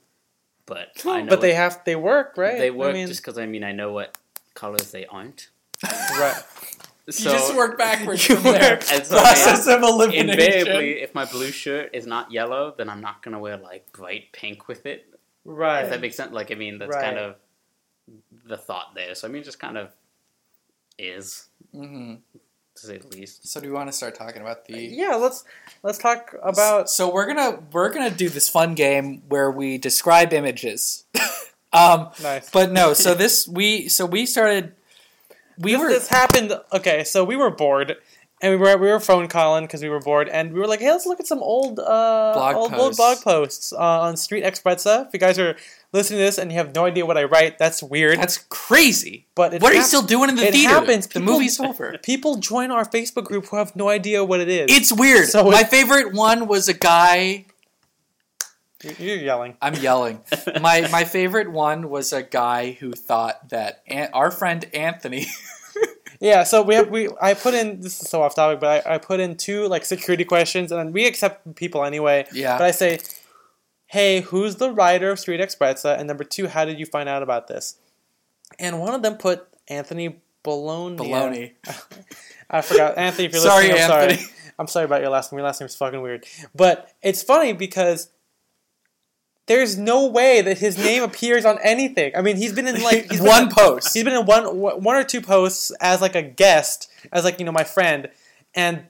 but 0.68 0.90
I 1.06 1.22
know 1.24 1.30
But 1.32 1.42
they 1.42 1.54
have 1.56 1.82
they 1.86 1.96
work 1.96 2.36
right. 2.38 2.58
they 2.60 2.70
work 2.72 2.92
I 2.92 2.94
mean, 2.94 3.08
just 3.08 3.22
because 3.22 3.38
I 3.40 3.48
mean 3.48 3.64
I 3.64 3.72
know 3.72 3.92
what 3.92 4.16
colors 4.54 4.92
they 4.92 5.06
aren't. 5.08 5.50
right. 5.84 6.44
So 7.12 7.32
you 7.32 7.38
just 7.38 7.56
work 7.56 7.78
backwards 7.78 8.28
You 8.30 8.36
from 8.36 8.52
there. 8.54 8.80
And 8.92 9.06
so, 9.06 9.18
Process 9.20 9.68
of 9.68 9.82
elimination. 9.82 10.30
invariably, 10.30 11.02
if 11.02 11.14
my 11.16 11.26
blue 11.26 11.52
shirt 11.52 11.92
is 11.94 12.06
not 12.08 12.32
yellow, 12.32 12.74
then 12.78 12.90
I'm 12.90 13.02
not 13.02 13.22
gonna 13.24 13.40
wear 13.40 13.58
like 13.58 13.92
bright 13.94 14.32
pink 14.32 14.68
with 14.68 14.86
it. 14.86 15.06
Right. 15.46 15.84
If 15.84 15.90
that 15.90 16.02
makes 16.02 16.16
sense. 16.16 16.32
Like 16.34 16.52
I 16.52 16.56
mean, 16.56 16.78
that's 16.80 16.94
Right. 16.94 17.04
kind 17.04 17.18
of 17.18 17.36
the 18.46 18.58
thought 18.58 18.94
there. 18.96 19.16
So 19.16 19.28
I 19.28 19.32
mean, 19.32 19.44
just 19.44 19.60
kind 19.60 19.78
of 19.78 19.92
is 20.98 21.48
hmm 21.74 22.16
to 22.76 22.86
say 22.86 22.98
the 22.98 23.08
least. 23.08 23.48
So 23.48 23.60
do 23.60 23.68
we 23.68 23.74
want 23.74 23.90
to 23.90 23.94
start 23.94 24.16
talking 24.16 24.42
about 24.42 24.66
the? 24.66 24.78
yeah, 24.80 25.16
let's 25.16 25.44
let's 25.84 25.98
talk 25.98 26.34
about 26.42 26.90
So 26.90 27.12
we're 27.14 27.28
gonna 27.28 27.60
we're 27.72 27.92
gonna 27.92 28.10
do 28.12 28.30
this 28.30 28.48
fun 28.50 28.74
game 28.76 29.24
where 29.28 29.52
we 29.52 29.78
describe 29.78 30.34
images. 30.34 31.06
um, 31.74 32.10
nice. 32.22 32.50
but 32.52 32.72
no. 32.72 32.94
So 32.94 33.14
this 33.14 33.48
we 33.48 33.88
so 33.90 34.06
we 34.06 34.26
started. 34.26 34.74
We 35.60 35.74
this, 35.74 35.82
were 35.82 35.90
this 35.90 36.08
happened. 36.08 36.54
Okay, 36.74 37.04
so 37.04 37.24
we 37.24 37.36
were 37.36 37.50
bored, 37.52 37.98
and 38.42 38.52
we 38.52 38.58
were 38.58 38.78
we 38.78 38.88
were 38.88 39.00
phone 39.00 39.28
calling 39.28 39.66
because 39.66 39.82
we 39.82 39.90
were 39.90 40.00
bored, 40.00 40.30
and 40.30 40.54
we 40.54 40.60
were 40.60 40.68
like, 40.68 40.80
"Hey, 40.80 40.92
let's 40.92 41.06
look 41.06 41.20
at 41.20 41.28
some 41.28 41.44
old 41.44 41.80
uh 41.80 42.32
Blog 42.34 42.56
old, 42.56 42.72
old 42.74 42.80
posts. 42.82 42.98
blog 42.98 43.18
posts 43.22 43.74
uh, 43.74 43.78
on 44.02 44.16
Street 44.18 44.44
x 44.44 44.62
Sprezza." 44.62 45.08
If 45.08 45.14
you 45.14 45.20
guys 45.20 45.38
are 45.38 45.56
listening 45.92 46.20
to 46.20 46.24
this 46.24 46.38
and 46.38 46.52
you 46.52 46.58
have 46.58 46.74
no 46.76 46.86
idea 46.86 47.06
what 47.06 47.18
I 47.18 47.24
write, 47.24 47.58
that's 47.58 47.82
weird. 47.82 48.20
that's 48.20 48.38
crazy. 48.50 49.26
but 49.36 49.60
What 49.60 49.72
are 49.74 49.76
you 49.76 49.82
still 49.82 50.04
doing 50.04 50.30
in 50.30 50.36
the 50.36 50.48
it 50.48 50.54
theater? 50.54 50.70
happens. 50.70 51.08
The 51.08 51.20
People- 51.20 51.34
movie's 51.34 51.60
over. 51.60 51.98
People 52.04 52.36
join 52.38 52.70
our 52.72 52.86
Facebook 52.86 53.24
group 53.26 53.48
who 53.48 53.58
have 53.58 53.76
no 53.76 53.90
idea 53.90 54.24
what 54.24 54.40
it 54.40 54.50
is. 54.50 54.68
It's 54.70 54.92
weird. 54.94 55.28
So 55.30 55.50
My 55.50 55.62
it- 55.62 55.70
favorite 55.70 56.14
one 56.14 56.48
was 56.48 56.68
a 56.70 56.74
guy. 56.74 57.46
You're- 58.84 59.24
yelling. 59.24 59.58
I'm 59.62 59.76
yelling. 59.76 60.22
my 60.62 60.88
my 60.92 61.04
favorite 61.04 61.52
one 61.52 61.90
was 61.90 62.14
a 62.14 62.24
guy 62.24 62.72
who 62.72 62.92
thought 62.94 63.50
that 63.50 63.84
An- 63.88 64.10
our 64.14 64.32
friend 64.32 64.66
Anthony. 64.74 65.26
Yeah, 66.22 66.44
so 66.44 66.64
we 66.64 66.76
have 66.76 66.90
we 66.90 67.08
I 67.22 67.34
put 67.34 67.54
in 67.54 67.80
this 67.80 68.02
is 68.02 68.10
so 68.10 68.22
off 68.24 68.36
topic, 68.36 68.60
but 68.60 68.86
I, 68.86 68.96
I 68.96 68.98
put 68.98 69.22
in 69.22 69.38
two 69.38 69.68
like 69.68 69.86
security 69.86 70.26
questions, 70.26 70.70
and 70.70 70.94
we 70.94 71.08
accept 71.08 71.56
people 71.56 71.86
anyway. 71.86 72.26
yeah. 72.34 72.58
But 72.58 72.66
I 72.66 72.72
say, 72.72 73.00
hey, 73.86 74.20
who's 74.20 74.58
the 74.58 74.70
writer 74.70 75.12
of 75.12 75.20
Street 75.20 75.40
x 75.40 75.56
Sprezza? 75.56 75.98
And 75.98 76.10
number 76.10 76.26
two, 76.26 76.48
how 76.48 76.66
did 76.66 76.78
you 76.78 76.86
find 76.86 77.08
out 77.08 77.24
about 77.24 77.48
this? 77.48 77.78
And 78.60 78.82
one 78.82 78.94
of 78.94 79.02
them 79.02 79.16
put 79.16 79.48
Anthony 79.70 80.20
Bologna. 80.44 80.98
Baloney. 80.98 81.54
I 82.50 82.62
forgot. 82.64 82.98
Anthony, 82.98 83.28
if 83.28 83.32
you're 83.32 83.42
Sorry, 83.42 83.68
listening, 83.70 83.84
I'm 83.86 83.92
Anthony. 84.02 84.18
sorry. 84.18 84.34
I'm 84.60 84.68
sorry 84.68 84.86
about 84.86 85.00
your 85.00 85.12
last 85.12 85.32
name. 85.32 85.38
Your 85.40 85.46
last 85.46 85.62
name 85.62 85.68
is 85.68 85.76
fucking 85.78 86.02
weird. 86.02 86.26
But 86.54 86.92
it's 87.02 87.24
funny 87.24 87.54
because 87.54 88.10
there's 89.50 89.78
no 89.78 90.08
way 90.08 90.42
that 90.42 90.60
his 90.60 90.78
name 90.78 91.04
appears 91.04 91.44
on 91.44 91.58
anything. 91.62 92.14
I 92.16 92.22
mean, 92.22 92.38
he's 92.38 92.54
been 92.54 92.68
in 92.68 92.82
like 92.90 93.12
he's 93.12 93.20
one 93.22 93.44
in- 93.44 93.50
post. 93.50 93.94
He's 93.94 94.06
been 94.06 94.14
in 94.18 94.26
one 94.26 94.46
one 94.58 94.96
or 94.96 95.04
two 95.04 95.20
posts 95.22 95.72
as 95.82 96.00
like 96.00 96.16
a 96.16 96.22
guest, 96.22 96.90
as 97.12 97.24
like 97.26 97.40
you 97.40 97.46
know 97.46 97.52
my 97.52 97.66
friend, 97.66 98.10
and 98.56 98.84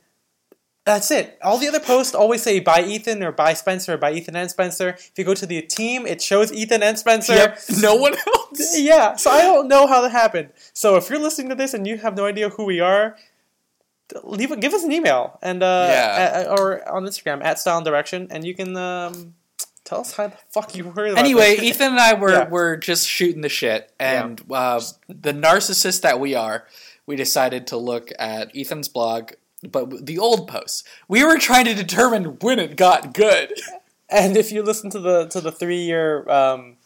that's 0.86 1.12
it. 1.12 1.38
All 1.44 1.58
the 1.60 1.68
other 1.68 1.80
posts 1.80 2.14
always 2.16 2.42
say 2.42 2.60
by 2.60 2.84
Ethan 2.84 3.22
or 3.24 3.32
by 3.32 3.54
Spencer 3.54 3.94
or 3.94 3.98
by 3.98 4.12
Ethan 4.12 4.36
and 4.36 4.50
Spencer. 4.50 4.90
If 4.90 5.12
you 5.18 5.24
go 5.24 5.34
to 5.36 5.46
the 5.46 5.62
team, 5.62 6.06
it 6.08 6.20
shows 6.22 6.52
Ethan 6.52 6.82
and 6.84 6.98
Spencer. 6.98 7.34
Yep. 7.36 7.60
No 7.80 7.96
one 7.96 8.14
else. 8.14 8.46
Yeah, 8.76 9.16
so 9.16 9.30
I 9.30 9.42
don't 9.44 9.68
know 9.68 9.86
how 9.88 10.02
that 10.02 10.12
happened. 10.12 10.50
So 10.74 10.96
if 10.96 11.10
you're 11.10 11.20
listening 11.20 11.50
to 11.50 11.56
this 11.56 11.74
and 11.76 11.86
you 11.88 11.98
have 12.00 12.18
no 12.18 12.26
idea 12.26 12.50
who 12.50 12.66
we 12.66 12.80
are, 12.80 13.16
leave 14.24 14.60
give 14.60 14.74
us 14.74 14.84
an 14.84 14.92
email 14.92 15.38
and 15.44 15.62
uh, 15.62 15.88
Yeah. 15.90 16.42
a- 16.42 16.50
or 16.50 16.90
on 16.90 17.04
Instagram 17.06 17.44
at 17.44 17.60
Style 17.60 17.78
and 17.78 17.86
Direction, 17.86 18.28
and 18.32 18.44
you 18.44 18.56
can 18.56 18.76
um, 18.76 19.36
tell 19.84 20.02
us 20.02 20.14
how 20.14 20.28
the 20.28 20.38
fuck 20.50 20.76
you 20.76 20.86
were. 20.90 21.08
Anyway, 21.08 21.56
this. 21.56 21.64
Ethan 21.78 21.92
and 21.92 22.00
I 22.00 22.14
were 22.14 22.32
Yeah. 22.32 22.50
were 22.50 22.78
just 22.78 23.08
shooting 23.08 23.42
the 23.42 23.50
shit, 23.50 23.92
and 24.00 24.42
uh, 24.52 24.82
the 25.08 25.34
narcissist 25.34 26.02
that 26.02 26.20
we 26.20 26.36
are, 26.36 26.66
we 27.06 27.16
decided 27.16 27.68
to 27.68 27.78
look 27.78 28.12
at 28.20 28.52
Ethan's 28.56 28.88
blog, 28.88 29.32
but 29.64 30.06
the 30.06 30.20
old 30.20 30.48
posts. 30.48 30.84
We 31.08 31.24
were 31.24 31.38
trying 31.38 31.66
to 31.66 31.74
determine 31.74 32.38
when 32.40 32.60
it 32.60 32.76
got 32.76 33.14
good. 33.14 33.54
And 34.12 34.36
if 34.36 34.52
you 34.52 34.64
listen 34.64 34.90
to 34.90 35.00
the 35.00 35.28
to 35.28 35.40
the 35.40 35.52
three 35.52 35.82
year 35.84 36.28
um, 36.28 36.78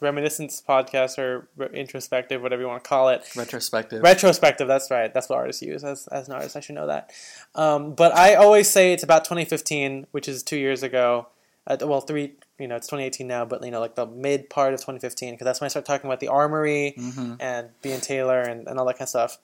reminiscence 0.00 0.60
podcast 0.68 1.16
or 1.16 1.48
re- 1.56 1.68
introspective, 1.72 2.42
whatever 2.42 2.62
you 2.62 2.66
want 2.68 2.82
to 2.82 2.88
call 2.88 3.08
it, 3.10 3.22
Retrospective. 3.36 4.02
retrospective. 4.02 4.66
That's 4.66 4.90
right. 4.90 5.14
That's 5.14 5.28
what 5.28 5.36
artists 5.36 5.62
use. 5.62 5.84
As 5.84 6.08
as 6.08 6.26
an 6.28 6.34
artist, 6.34 6.56
I 6.56 6.60
should 6.60 6.74
know 6.74 6.88
that. 6.88 7.12
Um, 7.54 7.94
but 7.94 8.12
I 8.16 8.34
always 8.34 8.68
say 8.68 8.92
it's 8.92 9.04
about 9.04 9.24
2015, 9.24 10.08
which 10.10 10.26
is 10.28 10.42
two 10.42 10.56
years 10.56 10.82
ago. 10.82 11.28
Uh, 11.66 11.76
well, 11.82 12.00
three. 12.00 12.34
You 12.58 12.68
know, 12.68 12.76
it's 12.76 12.86
2018 12.86 13.26
now, 13.26 13.44
but 13.44 13.62
you 13.64 13.70
know, 13.70 13.80
like 13.80 13.96
the 13.96 14.06
mid 14.06 14.48
part 14.48 14.72
of 14.72 14.80
2015, 14.80 15.34
because 15.34 15.44
that's 15.44 15.60
when 15.60 15.66
I 15.66 15.68
started 15.68 15.86
talking 15.86 16.08
about 16.08 16.20
the 16.20 16.28
Armory 16.28 16.94
hmm 16.96 17.34
and 17.38 17.68
being 17.82 18.00
Taylor 18.00 18.40
and, 18.40 18.66
and 18.66 18.78
all 18.78 18.86
that 18.86 18.94
kind 18.94 19.02
of 19.02 19.08
stuff. 19.10 19.38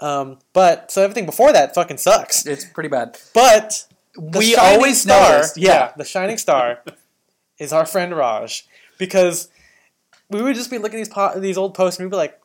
Um, 0.00 0.38
but 0.52 0.90
so 0.90 1.02
everything 1.02 1.26
before 1.26 1.52
that 1.52 1.74
fucking 1.74 1.98
sucks. 1.98 2.46
It's 2.46 2.64
pretty 2.64 2.88
bad. 2.88 3.18
But 3.34 3.86
the 4.16 4.38
we 4.38 4.52
shining 4.52 4.76
always 4.76 5.02
star, 5.02 5.32
noticed. 5.32 5.56
yeah, 5.58 5.92
the 5.96 6.04
shining 6.04 6.38
star 6.38 6.80
is 7.58 7.72
our 7.72 7.84
friend 7.86 8.16
Raj 8.16 8.66
because 8.98 9.48
we 10.30 10.40
would 10.42 10.54
just 10.56 10.70
be 10.70 10.78
looking 10.78 10.98
at 11.00 11.04
these 11.04 11.14
po- 11.14 11.38
these 11.38 11.58
old 11.58 11.74
posts 11.74 11.98
and 12.00 12.06
we'd 12.06 12.10
be 12.10 12.16
like, 12.16 12.40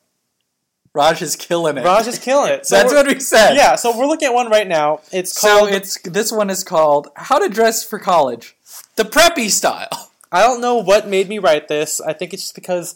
Raj 0.99 1.21
is 1.21 1.35
killing 1.35 1.77
it. 1.77 1.83
Raj 1.85 2.07
is 2.07 2.19
killing 2.19 2.51
it. 2.51 2.65
So 2.69 2.75
That's 2.75 2.93
what 2.93 3.07
we 3.07 3.19
said. 3.19 3.55
yeah. 3.55 3.75
So 3.75 3.97
we're 3.97 4.05
looking 4.07 4.27
at 4.27 4.33
one 4.33 4.49
right 4.49 4.67
now. 4.67 4.99
It's 5.11 5.33
So 5.39 5.47
called. 5.59 5.71
it's 5.71 5.99
this 6.03 6.31
one 6.31 6.49
is 6.49 6.63
called 6.63 7.07
"How 7.15 7.39
to 7.39 7.47
Dress 7.49 7.83
for 7.83 7.99
College," 7.99 8.55
the 8.95 9.03
preppy 9.03 9.49
style. 9.49 10.11
I 10.31 10.41
don't 10.43 10.61
know 10.61 10.75
what 10.75 11.07
made 11.07 11.27
me 11.27 11.39
write 11.39 11.67
this. 11.67 11.99
I 12.01 12.13
think 12.13 12.33
it's 12.33 12.43
just 12.43 12.55
because. 12.55 12.95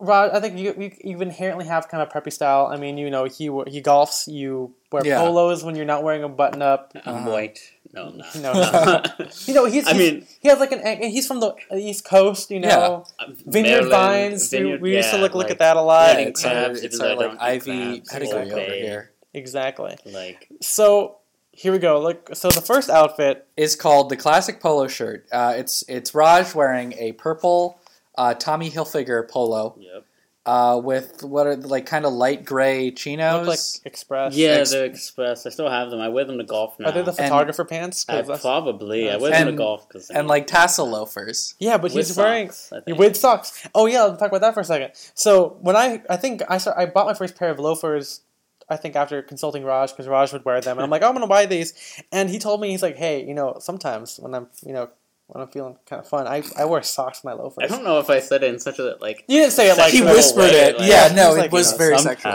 Raj, 0.00 0.32
I 0.32 0.40
think 0.40 0.58
you, 0.58 0.74
you 0.78 0.90
you 1.12 1.20
inherently 1.20 1.66
have 1.66 1.88
kind 1.88 2.02
of 2.02 2.08
preppy 2.10 2.32
style. 2.32 2.66
I 2.66 2.76
mean, 2.76 2.98
you 2.98 3.10
know, 3.10 3.24
he 3.24 3.44
he 3.70 3.80
golfs. 3.82 4.26
You 4.26 4.74
wear 4.90 5.06
Yeah. 5.06 5.18
polos 5.20 5.62
when 5.64 5.76
you're 5.76 5.84
not 5.94 6.02
wearing 6.02 6.24
a 6.24 6.28
button 6.28 6.62
up. 6.62 6.92
I'm 7.06 7.24
white. 7.26 7.60
No, 7.94 8.08
I'm 8.08 8.16
not. 8.18 8.34
No, 8.36 8.52
no. 8.52 9.28
You 9.46 9.54
know, 9.54 9.64
he's, 9.66 9.86
I 9.88 9.92
mean- 9.92 10.26
he 10.40 10.48
has 10.48 10.58
like 10.58 10.72
an 10.72 11.02
he's 11.02 11.26
from 11.26 11.40
the 11.40 11.54
East 11.76 12.04
Coast. 12.04 12.50
You 12.50 12.60
know, 12.60 13.04
Vineyard 13.46 13.88
Maryland, 13.88 13.90
Vines. 13.90 14.52
we- 14.52 14.58
Vineyard- 14.58 14.80
we 14.82 14.96
used 14.96 15.10
to 15.10 15.16
yeah, 15.16 15.22
look 15.22 15.34
look 15.34 15.50
at 15.50 15.58
that 15.58 15.76
a 15.76 15.82
lot. 15.82 16.14
eating 16.14 16.28
it's 16.28 16.44
our, 16.44 16.70
it's 16.72 17.00
our 17.00 17.14
like 17.14 17.40
Ivy 17.40 18.00
crabs, 18.00 18.08
pedigree 18.12 18.50
Old 18.50 18.52
over 18.52 18.72
here. 18.72 19.10
Exactly. 19.32 19.96
Like 20.06 20.48
So 20.60 21.18
here 21.52 21.72
we 21.72 21.78
go. 21.78 22.00
Look. 22.00 22.30
So 22.34 22.48
the 22.48 22.60
first 22.60 22.90
outfit. 22.90 23.46
is 23.56 23.76
called 23.76 24.08
the 24.08 24.16
classic 24.16 24.60
polo 24.60 24.88
shirt. 24.88 25.26
Uh, 25.30 25.54
it's 25.56 25.84
it's 25.88 26.14
Raj 26.14 26.54
wearing 26.54 26.94
a 26.98 27.12
purple 27.12 27.78
uh, 28.16 28.34
Tommy 28.34 28.70
Hilfiger 28.70 29.28
polo 29.28 29.76
yep. 29.78 30.04
Uh, 30.46 30.78
with 30.82 31.22
what 31.24 31.46
are 31.46 31.56
like 31.56 31.86
kind 31.86 32.04
of 32.04 32.12
light 32.12 32.44
gray 32.44 32.86
Look 32.86 32.96
chinos. 32.96 33.46
like 33.46 33.86
Express. 33.86 34.34
Yeah, 34.36 34.48
Ex- 34.48 34.70
the 34.72 34.84
Express. 34.84 35.46
I 35.46 35.50
still 35.50 35.70
have 35.70 35.90
them. 35.90 36.00
I 36.00 36.08
wear 36.08 36.24
them 36.24 36.36
to 36.38 36.44
golf 36.44 36.78
now. 36.78 36.88
Are 36.88 36.92
they 36.92 37.00
the 37.02 37.08
And- 37.08 37.16
photographer 37.16 37.64
pants? 37.64 38.04
'Cause 38.04 38.14
I 38.14 38.20
that's- 38.22 38.40
probably. 38.42 39.08
I 39.08 39.14
And- 39.14 39.22
wear 39.22 39.30
them 39.30 39.46
to 39.46 39.52
golf 39.52 39.88
because 39.88 40.10
and 40.10 40.28
like 40.28 40.46
tassel 40.46 40.88
loafers. 40.88 41.54
yeah, 41.58 41.76
but 41.78 41.94
with 41.94 42.06
he's 42.08 42.16
wearing 42.16 42.50
socks, 42.50 42.72
I 42.86 42.92
with 42.92 43.16
socks. 43.16 43.66
Oh 43.74 43.86
yeah, 43.86 44.02
let's 44.04 44.18
talk 44.18 44.28
about 44.28 44.42
that 44.42 44.54
for 44.54 44.60
a 44.60 44.64
second. 44.64 44.90
So 45.14 45.56
when 45.62 45.76
I 45.76 46.02
I 46.10 46.16
think 46.16 46.42
I 46.48 46.58
start, 46.58 46.76
I 46.78 46.86
bought 46.86 47.06
my 47.06 47.14
first 47.14 47.36
pair 47.36 47.48
of 47.50 47.58
loafers. 47.58 48.20
I 48.68 48.76
think 48.76 48.96
after 48.96 49.20
consulting 49.22 49.62
Raj 49.64 49.90
because 49.92 50.08
Raj 50.08 50.32
would 50.32 50.44
wear 50.46 50.58
them, 50.60 50.78
and 50.78 50.84
I'm 50.84 50.90
like, 50.90 51.02
oh, 51.02 51.08
I'm 51.08 51.14
gonna 51.14 51.26
buy 51.26 51.44
these, 51.46 51.74
and 52.12 52.30
he 52.30 52.38
told 52.38 52.60
me 52.62 52.70
he's 52.70 52.82
like, 52.82 52.96
hey, 52.96 53.22
you 53.22 53.34
know, 53.34 53.56
sometimes 53.60 54.18
when 54.18 54.34
I'm 54.34 54.48
you 54.64 54.72
know 54.72 54.88
when 55.26 55.42
I'm 55.42 55.48
feeling 55.48 55.76
kind 55.88 56.00
of 56.00 56.06
fun, 56.08 56.26
I, 56.26 56.42
I 56.56 56.66
wear 56.66 56.82
socks 56.82 57.24
in 57.24 57.28
my 57.30 57.34
loafers. 57.34 57.64
I 57.64 57.66
don't 57.74 57.82
know 57.82 57.98
if 57.98 58.10
I 58.10 58.20
said 58.20 58.42
it 58.42 58.52
in 58.52 58.58
such 58.60 58.78
a 58.78 58.96
like. 59.00 59.24
You 59.26 59.40
didn't 59.40 59.52
say 59.54 59.70
it 59.70 59.78
like 59.78 59.92
he 59.92 60.02
whispered 60.02 60.40
way, 60.40 60.50
it. 60.68 60.78
like- 60.78 60.88
yeah, 60.88 61.08
He 61.08 61.14
no, 61.16 61.28
was 61.28 61.36
it 61.36 61.40
like, 61.40 61.52
was 61.52 61.66
you 61.66 61.72
know, 61.72 61.78
very 61.78 61.98
sexual. 61.98 62.32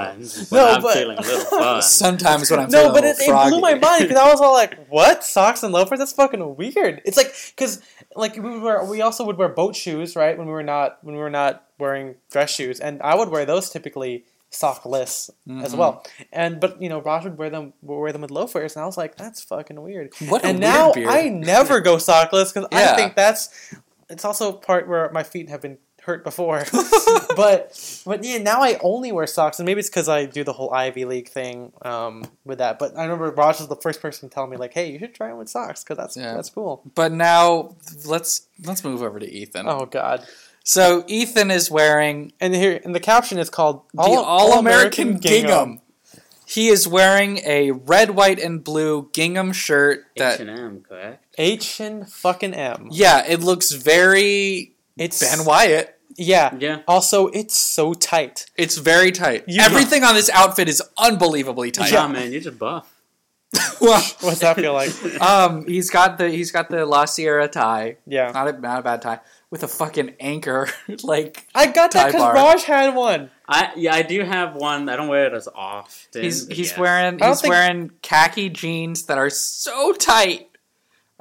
No, 0.57 0.67
I'm 0.67 0.81
but- 0.81 0.93
feeling 0.95 1.17
a 1.17 1.21
little 1.21 1.45
fun. 1.59 1.81
Sometimes 1.83 2.49
when 2.49 2.61
I'm 2.61 2.69
No, 2.71 2.79
feeling 2.79 2.93
but 2.93 3.03
a 3.03 3.07
it, 3.09 3.17
little 3.19 3.41
it 3.45 3.49
blew 3.49 3.59
my 3.61 3.75
mind 3.75 4.03
because 4.03 4.17
I 4.17 4.31
was 4.31 4.41
all 4.41 4.53
like, 4.53 4.87
"What 4.89 5.23
socks 5.23 5.61
and 5.63 5.71
loafers? 5.71 5.99
That's 5.99 6.13
fucking 6.13 6.55
weird." 6.55 7.01
It's 7.05 7.15
like 7.17 7.33
because 7.55 7.81
like 8.15 8.35
we 8.35 8.41
would 8.41 8.61
wear, 8.63 8.83
we 8.85 9.01
also 9.01 9.23
would 9.25 9.37
wear 9.37 9.49
boat 9.49 9.75
shoes, 9.75 10.15
right? 10.15 10.35
When 10.37 10.47
we 10.47 10.53
were 10.53 10.63
not 10.63 10.97
when 11.03 11.13
we 11.15 11.21
were 11.21 11.29
not 11.29 11.63
wearing 11.77 12.15
dress 12.31 12.53
shoes, 12.53 12.79
and 12.79 13.01
I 13.03 13.13
would 13.15 13.29
wear 13.29 13.45
those 13.45 13.69
typically 13.69 14.25
sockless 14.51 15.29
as 15.63 15.73
Mhm. 15.73 15.77
well. 15.77 16.03
And 16.31 16.59
but 16.59 16.81
you 16.81 16.89
know, 16.89 16.99
Raj 17.01 17.23
would 17.23 17.37
wear 17.37 17.49
them 17.49 17.73
wear 17.81 18.11
them 18.11 18.21
with 18.21 18.31
loafers, 18.31 18.75
and 18.75 18.83
I 18.83 18.85
was 18.85 18.97
like, 18.97 19.15
"That's 19.15 19.41
fucking 19.41 19.81
weird." 19.81 20.13
What 20.27 20.43
a 20.43 20.47
and 20.47 20.59
now 20.59 20.91
beard. 20.91 21.07
I 21.09 21.29
never 21.29 21.79
go 21.79 21.97
sockless 21.97 22.53
because 22.53 22.67
Yeah. 22.71 22.91
I 22.93 22.95
think 22.95 23.15
that's 23.15 23.49
it's 24.09 24.25
also 24.25 24.51
part 24.51 24.87
where 24.87 25.09
my 25.11 25.23
feet 25.23 25.49
have 25.49 25.61
been 25.61 25.77
hurt 26.03 26.23
before. 26.23 26.63
but 27.35 28.01
but 28.05 28.23
yeah, 28.23 28.39
now 28.39 28.61
I 28.63 28.79
only 28.81 29.11
wear 29.11 29.27
socks, 29.27 29.59
and 29.59 29.65
maybe 29.65 29.79
it's 29.81 29.89
because 29.89 30.09
I 30.09 30.25
do 30.25 30.43
the 30.43 30.53
whole 30.53 30.73
Ivy 30.73 31.05
League 31.05 31.29
thing 31.29 31.71
um, 31.83 32.23
with 32.45 32.57
that. 32.57 32.79
But 32.79 32.97
I 32.97 33.03
remember 33.03 33.29
Raj 33.31 33.59
was 33.59 33.67
the 33.67 33.75
first 33.75 34.01
person 34.01 34.29
to 34.29 34.33
tell 34.33 34.47
me 34.47 34.57
like, 34.57 34.73
"Hey, 34.73 34.91
you 34.91 34.97
should 34.99 35.13
try 35.13 35.29
it 35.29 35.35
with 35.35 35.49
socks 35.49 35.83
because 35.83 35.97
that's 35.97 36.17
Yeah. 36.17 36.33
that's 36.33 36.49
cool." 36.49 36.81
But 36.95 37.11
now 37.11 37.75
let's 38.05 38.47
let's 38.63 38.83
move 38.83 39.03
over 39.03 39.19
to 39.19 39.29
Ethan. 39.29 39.67
Oh 39.67 39.85
God! 39.85 40.25
So 40.63 41.03
Ethan 41.07 41.49
is 41.51 41.71
wearing 41.71 42.33
And 42.39 42.53
here, 42.53 42.79
and 42.83 42.93
the 42.93 42.99
caption 42.99 43.37
is 43.39 43.49
called 43.49 43.83
the 43.93 44.01
All 44.01 44.59
American 44.59 45.17
gingham. 45.17 45.81
He 46.45 46.69
is 46.69 46.87
wearing 46.87 47.37
a 47.45 47.71
red, 47.71 48.11
white, 48.11 48.39
and 48.39 48.63
blue 48.63 49.09
gingham 49.13 49.51
shirt 49.53 49.99
H 50.15 50.19
that 50.19 50.39
and 50.39 50.49
M, 50.49 50.83
correct? 50.87 51.23
H 51.37 51.79
and 51.79 52.11
fucking 52.11 52.53
M. 52.55 52.87
yeah, 52.91 53.23
it 53.27 53.41
looks 53.41 53.71
very 53.71 54.73
It's 54.97 55.19
Ben 55.19 55.45
Wyatt. 55.45 55.95
Yeah. 56.17 56.55
Yeah. 56.59 56.79
Also, 56.87 57.27
it's 57.27 57.57
so 57.57 57.93
tight. 57.93 58.47
It's 58.57 58.77
very 58.77 59.11
tight. 59.11 59.43
You- 59.47 59.61
Everything 59.61 60.03
on 60.03 60.15
this 60.15 60.29
outfit 60.31 60.67
is 60.67 60.81
unbelievably 60.97 61.71
tight. 61.71 61.91
Yeah, 61.91 62.07
man, 62.07 62.31
you're 62.31 62.41
just 62.41 62.57
buff. 62.59 62.91
Well, 63.81 64.01
What's 64.21 64.39
that 64.39 64.55
feel 64.57 64.73
like? 64.73 64.91
um, 65.21 65.65
he's 65.67 65.89
got 65.89 66.17
the 66.17 66.29
he's 66.29 66.51
got 66.51 66.69
the 66.69 66.85
La 66.85 67.05
Sierra 67.05 67.47
tie, 67.47 67.97
Yeah. 68.05 68.31
not 68.31 68.47
a 68.47 68.59
not 68.59 68.79
a 68.79 68.83
bad 68.83 69.01
tie, 69.01 69.19
with 69.51 69.63
a 69.63 69.67
fucking 69.67 70.15
anchor. 70.19 70.67
like 71.03 71.45
I 71.55 71.67
got 71.67 71.91
that 71.91 72.07
because 72.07 72.21
bar. 72.21 72.33
Raj 72.33 72.63
had 72.63 72.93
one. 72.95 73.31
I 73.47 73.71
yeah, 73.75 73.95
I 73.95 74.01
do 74.03 74.23
have 74.23 74.55
one. 74.55 74.87
I 74.89 74.95
don't 74.95 75.07
wear 75.07 75.25
it 75.27 75.33
as 75.33 75.47
often. 75.53 76.21
he's 76.21 76.47
he's 76.47 76.77
wearing 76.77 77.17
don't 77.17 77.29
he's 77.29 77.41
think- 77.41 77.51
wearing 77.51 77.91
khaki 78.01 78.49
jeans 78.49 79.05
that 79.05 79.17
are 79.17 79.29
so 79.29 79.93
tight. 79.93 80.45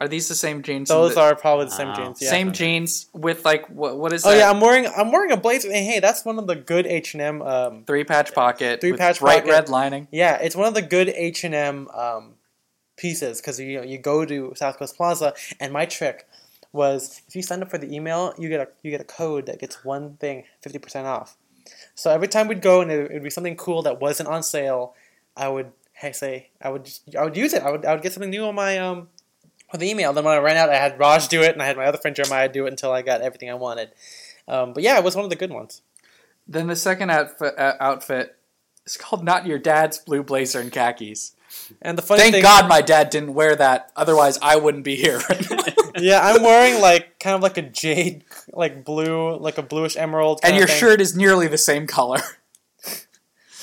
Are 0.01 0.07
these 0.07 0.29
the 0.29 0.37
same 0.37 0.63
jeans? 0.63 0.91
Those 0.91 1.17
that- 1.17 1.21
are 1.21 1.35
probably 1.35 1.65
the 1.65 1.71
same 1.73 1.89
Wow. 1.89 1.95
jeans. 1.97 2.23
Yeah. 2.23 2.31
same 2.31 2.53
jeans 2.53 3.07
with 3.13 3.45
like 3.45 3.67
what 3.69 3.97
what 3.99 4.13
is 4.13 4.25
Oh 4.25 4.31
that? 4.31 4.37
yeah, 4.39 4.51
I'm 4.51 4.61
wearing 4.61 4.87
I'm 4.87 5.11
wearing 5.11 5.33
a 5.33 5.37
blazer. 5.37 5.67
and 5.69 5.77
Hey, 5.77 5.99
that's 5.99 6.25
one 6.25 6.39
of 6.39 6.47
the 6.47 6.55
good 6.55 6.87
H 6.87 7.15
and 7.15 7.23
M. 7.23 7.43
Um, 7.43 7.85
three 7.85 8.05
patch 8.05 8.33
pocket, 8.33 8.81
Three 8.81 8.93
with 8.93 9.01
patch 9.01 9.19
bright 9.19 9.41
pocket. 9.41 9.51
red 9.51 9.69
lining. 9.69 10.07
yeah, 10.13 10.37
it's 10.37 10.55
one 10.55 10.69
of 10.69 10.75
the 10.75 10.83
good 10.83 11.09
H 11.09 11.43
and 11.43 11.53
M 11.55 11.89
um, 11.89 12.35
pieces 12.97 13.41
because 13.41 13.59
you 13.59 13.79
know 13.79 13.83
you 13.85 13.99
go 13.99 14.25
to 14.25 14.53
South 14.55 14.79
Coast 14.79 14.97
Plaza, 14.97 15.35
and 15.59 15.73
my 15.73 15.85
trick 15.87 16.28
was 16.73 17.23
if 17.27 17.35
you 17.35 17.43
sign 17.43 17.63
up 17.63 17.71
for 17.71 17.79
the 17.79 17.93
email, 17.95 18.35
you 18.39 18.49
get 18.49 18.61
a 18.61 18.69
you 18.83 18.91
get 18.91 19.01
a 19.01 19.05
code 19.05 19.47
that 19.47 19.59
gets 19.59 19.85
one 19.85 20.17
thing 20.17 20.45
fifty 20.61 20.79
percent 20.79 21.07
off. 21.07 21.37
So 21.95 22.11
every 22.11 22.29
time 22.29 22.49
we'd 22.49 22.63
go 22.63 22.81
and 22.81 22.91
it 22.91 23.13
would 23.13 23.23
be 23.23 23.31
something 23.31 23.57
cool 23.57 23.83
that 23.83 24.01
wasn't 24.01 24.29
on 24.29 24.43
sale, 24.43 24.95
I 25.37 25.49
would 25.49 25.73
say 26.13 26.51
I 26.63 26.71
would 26.71 26.85
just 26.85 27.15
I 27.15 27.25
would 27.25 27.37
use 27.37 27.53
it. 27.53 27.63
I 27.63 27.71
would 27.71 27.85
I 27.85 27.95
would 27.95 28.03
get 28.03 28.13
something 28.13 28.31
new 28.31 28.45
on 28.45 28.55
my 28.55 28.79
um 28.79 29.09
on 29.73 29.81
the 29.81 29.91
email. 29.91 30.13
Then 30.13 30.25
when 30.25 30.35
I 30.35 30.39
ran 30.39 30.57
out, 30.57 30.71
I 30.71 30.77
had 30.77 30.99
Raj 30.99 31.29
do 31.29 31.43
it, 31.43 31.53
and 31.53 31.63
I 31.63 31.67
had 31.67 31.77
my 31.77 31.85
other 31.85 31.99
friend 31.99 32.17
Jeremiah 32.17 32.49
do 32.49 32.67
it 32.67 32.71
until 32.71 32.93
I 32.93 33.03
got 33.03 33.21
everything 33.21 33.51
I 33.51 33.55
wanted. 33.55 33.91
Um, 34.47 34.73
but 34.73 34.83
yeah, 34.83 34.99
it 34.99 35.05
was 35.05 35.15
one 35.15 35.25
of 35.25 35.31
the 35.31 35.37
good 35.37 35.51
ones. 35.51 35.83
Then 36.47 36.67
the 36.69 36.77
second 36.77 37.11
outfit, 37.11 37.59
uh, 37.59 37.75
outfit 37.81 38.37
is 38.87 38.97
called 38.97 39.25
"Not 39.25 39.47
Your 39.47 39.59
Dad's 39.59 39.99
Blue 39.99 40.23
Blazer 40.23 40.61
and 40.61 40.73
Khakis." 40.73 41.35
And 41.83 41.97
the 41.97 42.03
funny 42.03 42.21
Thank 42.21 42.35
thing, 42.35 42.43
God 42.43 42.69
my 42.69 42.81
dad 42.81 43.11
didn't 43.11 43.35
wear 43.35 43.55
that. 43.57 43.91
Otherwise, 43.97 44.39
I 44.43 44.57
wouldn't 44.57 44.85
be 44.85 44.97
here. 44.97 45.21
yeah, 45.99 46.21
I'm 46.23 46.43
wearing 46.43 46.81
like 46.81 47.19
kind 47.19 47.35
of 47.35 47.43
like 47.43 47.59
a 47.59 47.63
jade, 47.63 48.25
like 48.53 48.85
blue, 48.85 49.37
like 49.39 49.59
a 49.59 49.63
bluish 49.63 49.97
emerald. 49.97 50.41
and 50.43 50.51
kinda 50.51 50.59
your 50.59 50.69
thing. 50.69 50.77
shirt 50.77 51.01
is 51.01 51.17
nearly 51.17 51.49
the 51.49 51.59
same 51.59 51.87
color 51.87 52.21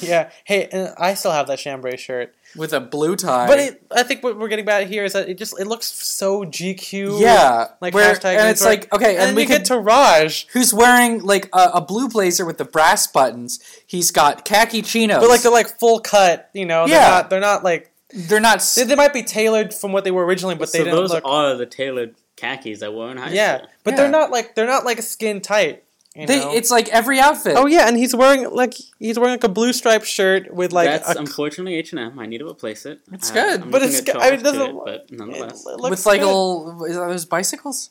Yeah. 0.10 0.30
Hey, 0.44 0.68
and 0.72 0.94
I 0.98 1.14
still 1.14 1.32
have 1.32 1.48
that 1.48 1.60
chambray 1.60 1.98
shirt, 1.98 2.34
with 2.56 2.72
a 2.74 2.80
blue 2.80 3.16
tie. 3.16 3.48
but 3.48 3.60
it, 3.60 3.84
I 3.92 4.04
think 4.04 4.24
what 4.24 4.38
we're 4.38 4.48
getting 4.48 4.68
at 4.70 4.88
here 4.88 5.04
is 5.04 5.14
that 5.14 5.28
it 5.28 5.38
just 5.38 5.60
it 5.60 5.68
looks 5.68 5.88
so 5.88 6.44
GQ. 6.46 7.20
yeah, 7.20 7.68
Like 7.82 7.94
where, 7.94 8.14
hashtag 8.14 8.38
and 8.38 8.50
it's 8.50 8.62
Newswear. 8.62 8.66
like 8.66 8.94
okay, 8.94 9.10
And, 9.12 9.18
and, 9.20 9.28
then 9.30 9.36
we 9.36 9.42
you 9.44 9.48
could. 9.48 9.58
get 9.60 9.66
to 9.66 9.80
Raj, 9.80 10.48
who's 10.54 10.74
wearing 10.74 11.22
like 11.24 11.50
a, 11.54 11.72
a 11.76 11.82
blue 11.82 12.08
blazer 12.08 12.46
with 12.46 12.58
the 12.58 12.66
brass 12.66 13.08
buttons? 13.08 13.60
He's 13.86 14.12
got 14.12 14.46
khaki 14.46 14.82
chinos, 14.82 15.20
but 15.20 15.30
like 15.30 15.42
they're 15.42 15.52
like 15.52 15.80
full 15.80 16.00
cut. 16.00 16.50
You 16.54 16.66
know, 16.66 16.88
they're 16.88 16.96
Yeah. 17.02 17.10
not. 17.10 17.30
They're 17.30 17.40
not 17.40 17.64
like 17.64 17.92
they're 18.14 18.40
not. 18.40 18.58
s- 18.58 18.76
they, 18.76 18.84
they 18.84 18.96
might 18.96 19.14
be 19.14 19.24
tailored 19.24 19.74
from 19.74 19.92
what 19.92 20.04
they 20.06 20.12
were 20.12 20.26
originally, 20.26 20.56
but 20.56 20.70
so 20.70 20.78
they 20.78 20.84
didn't 20.86 20.96
those 21.00 21.10
look. 21.12 21.26
are 21.26 21.56
the 21.56 21.66
tailored 21.66 22.16
khakis 22.38 22.82
I 22.84 22.90
wore 22.90 23.12
in 23.12 23.18
high 23.18 23.30
yeah, 23.32 23.58
school. 23.58 23.70
but 23.84 23.92
Yeah. 23.92 23.98
they're 23.98 24.12
not 24.12 24.30
like 24.32 24.56
they're 24.56 24.68
not 24.68 24.86
like 24.86 25.00
a 25.00 25.02
skin 25.02 25.42
tight. 25.42 25.84
You 26.16 26.26
They, 26.28 26.40
know? 26.40 26.54
it's 26.54 26.72
like 26.72 26.88
every 26.90 27.20
outfit. 27.20 27.56
oh 27.58 27.66
yeah, 27.66 27.88
and 27.90 27.98
he's 27.98 28.16
wearing 28.16 28.50
like 28.50 28.74
he's 29.00 29.20
wearing 29.20 29.34
like 29.34 29.44
a 29.44 29.50
blue 29.50 29.74
striped 29.74 30.06
shirt 30.06 30.54
with 30.54 30.72
like 30.72 30.88
That's 30.88 31.14
a, 31.16 31.20
unfortunately 31.20 31.76
H 31.76 31.92
and 31.92 32.00
M. 32.00 32.18
I 32.20 32.26
need 32.26 32.38
to 32.38 32.48
replace 32.48 32.86
it. 32.86 33.02
It's 33.12 33.32
Uh, 33.32 33.34
good. 33.34 33.62
I'm 33.64 33.72
But 33.72 33.84
it's 33.84 34.00
good- 34.00 34.16
I 34.16 34.32
mean, 34.32 34.40
it 34.40 34.44
doesn't- 34.44 34.62
it, 34.62 34.76
but 34.86 35.12
nonetheless. 35.12 35.66
it 35.66 35.78
looks 35.80 35.90
with 35.90 36.06
like 36.06 36.22
a 36.22 36.24
good. 36.24 36.28
little. 36.28 36.86
Is 36.86 36.96
that 36.96 37.08
those 37.10 37.26
bicycles? 37.26 37.90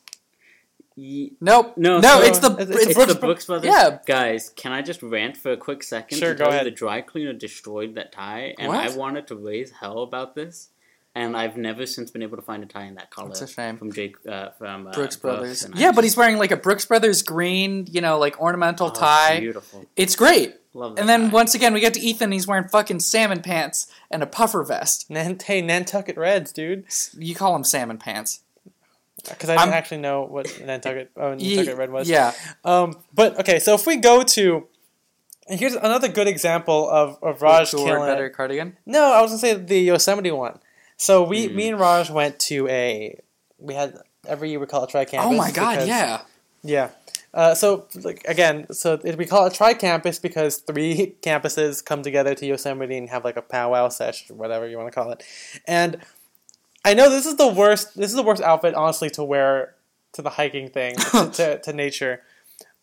Ye- 0.96 1.32
Nope. 1.40 1.74
No, 1.76 1.98
no. 2.00 2.20
so- 2.20 2.22
it's 2.22 2.38
the 2.38 2.50
It's- 2.52 2.68
it's, 2.70 2.86
It's 2.86 2.94
Brooks, 2.94 3.12
the 3.12 3.18
Brooks 3.18 3.44
Brothers. 3.46 3.66
yeah. 3.74 3.98
Guys, 4.06 4.50
can 4.56 4.72
I 4.72 4.80
just 4.80 5.02
rant 5.02 5.36
for 5.36 5.50
a 5.52 5.56
quick 5.56 5.82
second? 5.82 6.16
Sure, 6.18 6.34
go 6.34 6.46
ahead. 6.46 6.66
The 6.66 6.70
dry 6.70 7.00
cleaner 7.02 7.32
destroyed 7.32 7.96
that 7.96 8.12
tie, 8.12 8.54
and 8.58 8.68
What? 8.68 8.78
I 8.90 8.96
wanted 8.96 9.26
to 9.26 9.34
raise 9.36 9.72
hell 9.80 10.02
about 10.02 10.34
this. 10.34 10.70
And 11.16 11.36
I've 11.36 11.56
never 11.56 11.86
since 11.86 12.10
been 12.10 12.22
able 12.22 12.36
to 12.36 12.42
find 12.42 12.64
a 12.64 12.66
tie 12.66 12.86
in 12.86 12.96
that 12.96 13.10
color. 13.10 13.28
That's 13.28 13.42
a 13.42 13.46
shame. 13.46 13.76
From 13.76 13.92
Jake, 13.92 14.16
uh, 14.26 14.50
from 14.58 14.88
uh, 14.88 14.92
Brooks 14.92 15.16
Brothers. 15.16 15.62
and 15.62 15.74
I 15.74 15.78
Yeah, 15.78 15.92
but 15.92 16.02
he's 16.02 16.16
wearing 16.16 16.38
like 16.38 16.50
a 16.50 16.56
Brooks 16.56 16.86
Brothers 16.86 17.22
green, 17.22 17.86
you 17.88 18.00
know, 18.00 18.18
like 18.18 18.40
ornamental 18.40 18.88
oh, 18.88 18.90
tie. 18.90 19.38
Beautiful. 19.38 19.86
It's 19.94 20.16
great. 20.16 20.56
Love 20.72 20.96
that. 20.96 21.00
And 21.00 21.08
then 21.08 21.28
tie. 21.28 21.34
once 21.34 21.54
again, 21.54 21.72
we 21.72 21.78
get 21.78 21.94
to 21.94 22.00
Ethan. 22.00 22.32
He's 22.32 22.48
wearing 22.48 22.66
fucking 22.66 22.98
salmon 22.98 23.42
pants 23.42 23.86
and 24.10 24.24
a 24.24 24.26
puffer 24.26 24.64
vest. 24.64 25.08
Nan- 25.08 25.38
hey 25.44 25.62
Nantucket 25.62 26.16
Reds, 26.16 26.50
dude. 26.52 26.86
You 27.16 27.36
call 27.36 27.52
them 27.52 27.62
salmon 27.62 27.98
pants. 27.98 28.40
Because 29.28 29.48
I 29.50 29.54
didn't 29.54 29.68
I'm- 29.68 29.72
actually 29.72 29.98
know 29.98 30.22
what 30.22 30.60
Nantucket 30.64 31.12
oh, 31.16 31.32
Ye- 31.38 31.56
Nantucket 31.56 31.78
Red 31.78 31.92
was. 31.92 32.08
Yeah. 32.08 32.32
Um, 32.64 32.96
but 33.14 33.38
okay, 33.38 33.60
so 33.60 33.74
if 33.74 33.86
we 33.86 33.96
go 33.96 34.24
to, 34.24 34.66
and 35.48 35.60
here's 35.60 35.74
another 35.74 36.08
good 36.08 36.26
example 36.26 36.90
of, 36.90 37.22
of 37.22 37.40
Raj 37.40 37.70
Who 37.70 37.84
killing. 37.84 38.04
better 38.04 38.28
cardigan. 38.30 38.76
No, 38.84 39.12
I 39.12 39.22
was 39.22 39.30
gonna 39.30 39.38
say 39.38 39.54
the 39.54 39.78
Yosemite 39.78 40.32
one. 40.32 40.58
So 40.96 41.22
we, 41.22 41.48
Mhm. 41.48 41.54
me 41.54 41.68
and 41.70 41.80
Raj 41.80 42.10
went 42.10 42.38
to 42.40 42.68
a, 42.68 43.18
we 43.58 43.74
had 43.74 43.98
every 44.26 44.50
year 44.50 44.58
we 44.60 44.66
call 44.66 44.84
it 44.84 44.90
tri 44.90 45.04
campus. 45.04 45.30
oh 45.32 45.36
my 45.36 45.50
god, 45.50 45.86
yeah. 45.86 46.22
yeah. 46.62 46.90
Uh, 47.32 47.52
so 47.54 47.86
like 48.02 48.24
again, 48.28 48.66
so 48.72 49.00
it, 49.02 49.18
we 49.18 49.26
call 49.26 49.44
it 49.46 49.54
tri 49.54 49.74
campus 49.74 50.18
because 50.20 50.58
three 50.58 51.16
campuses 51.22 51.84
come 51.84 52.02
together 52.02 52.34
to 52.34 52.46
Yosemite 52.46 52.96
and 52.96 53.10
have 53.10 53.24
like 53.24 53.36
a 53.36 53.42
powwow 53.42 53.88
sesh 53.88 54.30
or 54.30 54.34
whatever 54.34 54.68
you 54.68 54.76
want 54.78 54.86
to 54.90 54.94
call 54.94 55.10
it. 55.10 55.22
And 55.66 55.98
I 56.84 56.94
know 56.94 57.10
this 57.10 57.26
is 57.26 57.36
the 57.36 57.48
worst. 57.48 57.96
This 57.96 58.10
is 58.10 58.16
the 58.16 58.22
worst 58.22 58.42
outfit, 58.42 58.74
honestly, 58.74 59.10
to 59.10 59.24
wear 59.24 59.74
to 60.12 60.22
the 60.22 60.30
hiking 60.30 60.68
thing 60.68 60.94
to, 60.96 61.30
to, 61.34 61.58
to 61.60 61.72
nature. 61.72 62.22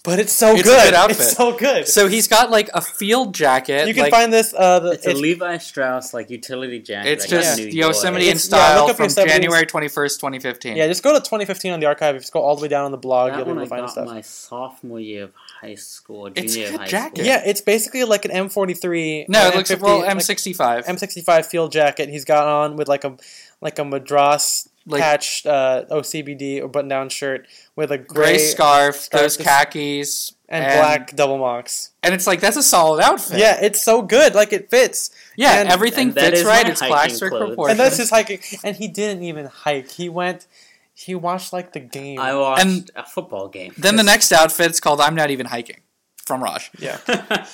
But 0.04 0.18
it's 0.18 0.34
so 0.34 0.52
It's 0.54 0.62
a 0.62 0.64
good. 0.64 0.84
good 0.86 0.94
outfit. 0.96 1.18
It's 1.20 1.34
so 1.38 1.56
good. 1.56 1.88
So 1.88 2.08
he's 2.08 2.28
got 2.28 2.50
like 2.50 2.70
a 2.74 2.82
field 2.82 3.36
jacket. 3.36 3.88
you 3.88 3.94
can 3.94 4.04
like, 4.04 4.12
find 4.12 4.34
this. 4.34 4.52
Uh, 4.52 4.80
the, 4.80 4.92
It's, 4.94 5.06
a 5.06 5.14
Levi 5.14 5.58
Strauss 5.58 6.12
like 6.12 6.32
utility 6.32 6.80
jacket. 6.80 7.12
It's 7.12 7.26
I 7.26 7.28
just 7.28 7.58
New 7.60 7.66
Yosemite 7.68 8.26
in 8.26 8.32
It's- 8.32 8.46
yeah, 8.50 8.58
style 8.58 8.82
look 8.82 8.90
up 8.92 8.96
from 8.96 9.04
Yosemite's- 9.06 9.34
January 9.34 9.66
twenty 9.68 9.88
first, 9.90 10.20
twenty 10.20 10.40
fifteen. 10.40 10.76
Yeah, 10.76 10.88
just 10.88 11.04
go 11.04 11.14
to 11.14 11.20
2015 11.20 11.74
on 11.74 11.80
the 11.80 11.86
archive. 11.86 12.16
Just 12.18 12.34
go 12.34 12.42
all 12.42 12.56
the 12.56 12.64
way 12.64 12.68
down 12.68 12.86
on 12.86 12.92
the 12.92 12.98
blog. 12.98 13.32
That 13.32 13.38
you'll 13.38 13.46
be 13.46 13.52
able 13.52 13.62
to 13.62 13.68
find 13.68 13.82
got 13.84 13.92
stuff. 13.92 14.06
my 14.08 14.22
sophomore 14.22 15.00
year 15.00 15.26
of 15.26 15.34
high 15.62 15.76
school, 15.76 16.30
junior 16.32 16.44
It's 16.46 16.56
a 16.56 16.72
good 16.72 16.80
high 16.80 16.88
jacket. 16.88 17.18
school. 17.18 17.26
Yeah, 17.28 17.44
it's 17.46 17.62
basically 17.62 18.04
like 18.04 18.26
an 18.26 18.32
M43. 18.32 19.26
No, 19.30 19.46
or 19.46 19.52
it 19.52 19.56
looks 19.56 19.70
M50, 19.72 19.82
well 19.82 20.00
like 20.00 20.10
M 20.10 20.20
sixty 20.20 20.54
five. 20.54 20.86
M65 20.86 21.46
field 21.46 21.72
jacket. 21.72 22.10
He's 22.10 22.26
got 22.26 22.48
on 22.48 22.76
with 22.76 22.88
like 22.88 23.04
a 23.04 23.18
like 23.62 23.78
a 23.78 23.86
madras 23.86 24.68
Like- 24.86 25.02
patched 25.02 25.46
uh, 25.46 25.86
OCBD 25.92 26.62
or 26.62 26.68
button 26.68 26.90
down 26.90 27.10
shirt 27.10 27.48
with 27.76 27.92
a 27.92 27.98
Gray 28.00 28.34
gray, 28.34 28.38
scarf, 28.40 28.96
scarf, 28.96 29.22
those 29.22 29.38
khakis, 29.38 30.34
and, 30.50 30.66
black 30.66 31.16
double 31.16 31.38
monks. 31.38 31.92
and 32.04 32.14
it's 32.16 32.26
like 32.26 32.42
that's 32.42 32.58
a 32.58 32.64
solid 32.64 33.02
outfit. 33.02 33.38
Yeah, 33.40 33.60
it's 33.62 33.84
so 33.84 34.02
good. 34.02 34.34
Like 34.34 34.54
it 34.54 34.70
fits. 34.72 35.12
yeah, 35.36 35.60
And- 35.60 35.70
everything 35.70 36.08
and 36.08 36.16
fits 36.16 36.44
right. 36.44 36.68
It's 36.68 36.80
hiking 36.82 36.94
classic 36.96 37.30
clothes. 37.30 37.48
proportions. 37.50 37.72
And 37.72 37.80
that's 37.80 37.98
his 37.98 38.10
hiking. 38.10 38.40
And 38.64 38.76
he 38.76 38.88
didn't 38.88 39.24
even 39.24 39.46
hike. 39.46 39.92
He 39.92 40.10
went. 40.10 40.48
He 40.94 41.16
watched 41.16 41.54
like 41.54 41.74
the 41.74 41.80
game. 41.80 42.20
I 42.20 42.34
watched 42.36 42.62
And- 42.66 42.92
a 42.96 43.06
football 43.06 43.48
game. 43.50 43.74
then 43.78 43.96
the 43.96 44.04
next 44.04 44.32
outfit's 44.32 44.80
called 44.80 45.00
"I'm 45.00 45.16
Not 45.16 45.30
Even 45.32 45.46
Hiking" 45.46 45.80
from 46.26 46.44
Raj. 46.44 46.70
yeah, 46.80 46.98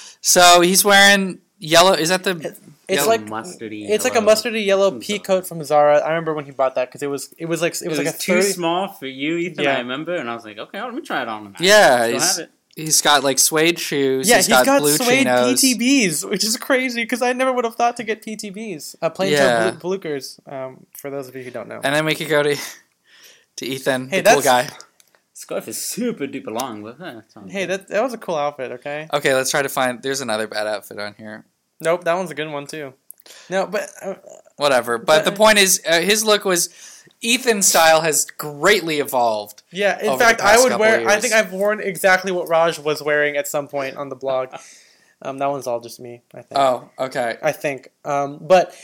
So 0.22 0.62
he's 0.62 0.84
wearing 0.86 1.40
yellow. 1.60 1.94
Is 1.94 2.10
that 2.10 2.24
the? 2.24 2.58
it's 2.88 3.02
Yellow 3.02 3.10
like 3.10 3.26
mustardy. 3.26 3.90
it's 3.90 4.06
like 4.06 4.14
a 4.14 4.20
yellow. 4.20 4.32
mustardy 4.34 4.66
yellow 4.66 4.90
From 4.92 5.00
pea 5.02 5.20
coat 5.20 5.46
from 5.46 5.62
Zara. 5.64 5.98
I 5.98 6.10
remember 6.10 6.34
when 6.34 6.46
he 6.46 6.52
bought 6.52 6.76
that 6.76 6.88
because 6.88 7.04
it 7.04 7.08
was 7.08 7.34
it 7.38 7.46
was 7.46 7.62
like 7.62 7.74
it 7.74 7.82
It 7.82 7.90
was, 7.90 7.98
was, 7.98 8.06
like 8.06 8.16
a 8.16 8.18
too 8.18 8.36
30, 8.36 8.48
small 8.54 8.88
for 8.88 9.08
you, 9.08 9.36
Ethan. 9.38 9.66
Yeah. 9.66 9.76
I 9.76 9.80
remember, 9.80 10.16
and 10.16 10.30
I 10.30 10.36
was 10.36 10.46
like, 10.46 10.58
okay, 10.58 10.82
let 10.82 10.94
me 10.94 11.02
try 11.02 11.22
it 11.22 11.28
on. 11.28 11.44
tonight. 11.46 11.60
Yeah, 11.62 11.98
Still 12.04 12.14
he's, 12.14 12.38
have 12.38 12.46
it. 12.46 12.52
he's 12.78 13.02
got 13.02 13.24
like 13.26 13.40
suede 13.40 13.78
shoes. 13.80 14.30
Yeah, 14.30 14.38
he's 14.38 14.46
he's 14.48 14.56
got, 14.56 14.66
got, 14.66 14.82
blue 14.82 14.96
suede 14.96 15.26
chinos. 15.26 15.62
PTBs, 15.62 16.30
which 16.30 16.44
is 16.46 16.56
crazy 16.56 17.04
because 17.04 17.22
I 17.22 17.34
never 17.34 17.52
would 17.52 17.66
have 17.66 17.76
thought 17.76 17.98
to 17.98 18.04
get 18.04 18.24
PTBs. 18.24 18.96
Uh, 19.02 19.10
plain 19.10 19.34
Yeah. 19.34 19.66
yeah. 19.66 19.72
Bluchers, 19.72 20.40
um, 20.52 20.86
for 20.94 21.10
those 21.10 21.28
of 21.28 21.36
you 21.36 21.44
who 21.44 21.52
don't 21.52 21.68
know. 21.68 21.82
And 21.84 21.94
then 21.94 22.06
we 22.06 22.16
could 22.16 22.30
go 22.30 22.42
to 22.44 22.56
to 23.58 23.66
Ethan, 23.66 24.08
Hey, 24.10 24.22
the 24.22 24.32
cool 24.32 24.42
guy. 24.42 24.70
Scarf 25.38 25.68
is 25.68 25.80
super 25.80 26.26
duper 26.26 26.50
long, 26.50 26.82
but 26.82 27.00
eh, 27.00 27.20
it's 27.20 27.38
on 27.38 27.48
Hey, 27.48 27.66
that 27.68 27.90
that 27.90 28.02
was 28.02 28.12
a 28.12 28.18
cool 28.18 28.34
outfit. 28.34 28.72
Okay. 28.72 29.08
Okay, 29.14 29.36
let's 29.36 29.52
try 29.52 29.62
to 29.62 29.70
find. 29.70 30.02
There's 30.02 30.20
another 30.20 30.48
bad 30.48 30.66
outfit 30.66 30.98
on 30.98 31.14
here. 31.14 31.46
Nope, 31.80 32.06
that 32.06 32.16
one's 32.16 32.32
a 32.32 32.34
good 32.34 32.50
one 32.50 32.66
too. 32.66 32.96
No, 33.48 33.68
but 33.68 33.88
uh, 34.02 34.16
Whatever. 34.56 34.98
But 34.98 35.26
the 35.26 35.32
point 35.32 35.60
is, 35.60 35.80
uh, 35.88 36.02
his 36.02 36.26
look 36.26 36.44
was 36.44 36.70
Ethan's 37.24 37.68
style 37.68 38.02
has 38.02 38.26
greatly 38.26 39.00
evolved. 39.00 39.62
yeah. 39.70 40.00
In 40.00 40.08
Over 40.08 40.18
the 40.18 40.24
fact, 40.24 40.42
I 40.42 40.58
would 40.58 40.70
couple 40.70 40.80
wear. 40.80 41.08
I 41.08 41.20
think 41.20 41.36
I've 41.36 41.54
worn 41.54 41.82
exactly 41.82 42.32
what 42.32 42.50
Raj 42.50 42.80
was 42.80 43.04
wearing 43.04 43.38
at 43.38 43.48
some 43.48 43.68
point 43.68 43.96
on 43.96 44.10
the 44.10 44.16
blog. 44.16 44.50
um, 45.22 45.38
that 45.38 45.52
one's 45.52 45.68
all 45.68 45.80
just 45.80 46.00
me. 46.00 46.24
I 46.34 46.42
think. 46.42 46.60
Oh, 46.60 46.90
okay. 46.98 47.38
I 47.44 47.52
think. 47.52 47.90
Um, 48.04 48.40
but 48.42 48.76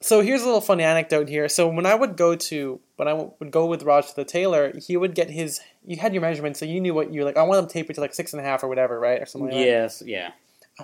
so 0.00 0.20
here's 0.20 0.42
a 0.42 0.46
little 0.46 0.60
funny 0.60 0.82
anecdote 0.82 1.28
here. 1.28 1.48
So 1.48 1.68
when 1.68 1.86
I 1.86 1.94
would 1.94 2.16
go 2.16 2.34
to 2.34 2.80
when 3.00 3.08
I 3.08 3.14
would 3.14 3.50
go 3.50 3.64
with 3.64 3.82
Raj 3.82 4.08
to 4.08 4.14
the 4.16 4.26
tailor, 4.26 4.74
he 4.78 4.94
would 4.94 5.14
get 5.14 5.30
his. 5.30 5.58
You 5.86 5.96
had 5.96 6.12
your 6.12 6.20
measurements, 6.20 6.60
so 6.60 6.66
you 6.66 6.82
knew 6.82 6.92
what 6.92 7.14
you 7.14 7.24
like. 7.24 7.38
I 7.38 7.42
want 7.44 7.58
them 7.62 7.66
tapered 7.72 7.94
to 7.94 8.00
like 8.02 8.12
six 8.12 8.34
and 8.34 8.40
a 8.40 8.44
half 8.44 8.62
or 8.62 8.68
whatever, 8.68 9.00
right, 9.00 9.22
or 9.22 9.24
something. 9.24 9.50
Like 9.50 9.64
Yes, 9.64 10.02
yeah. 10.04 10.32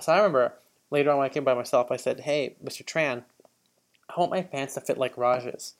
So 0.01 0.11
I 0.11 0.17
remember 0.17 0.53
later 0.89 1.11
on 1.11 1.17
when 1.19 1.25
I 1.25 1.29
came 1.29 1.43
by 1.43 1.53
myself, 1.53 1.91
I 1.91 1.95
said, 1.97 2.21
"Hey, 2.21 2.55
Mr. 2.65 2.83
Tran, 2.83 3.21
I 4.09 4.19
want 4.19 4.31
my 4.31 4.41
pants 4.41 4.73
to 4.73 4.81
fit 4.81 4.97
like 4.97 5.15
Raj's." 5.15 5.75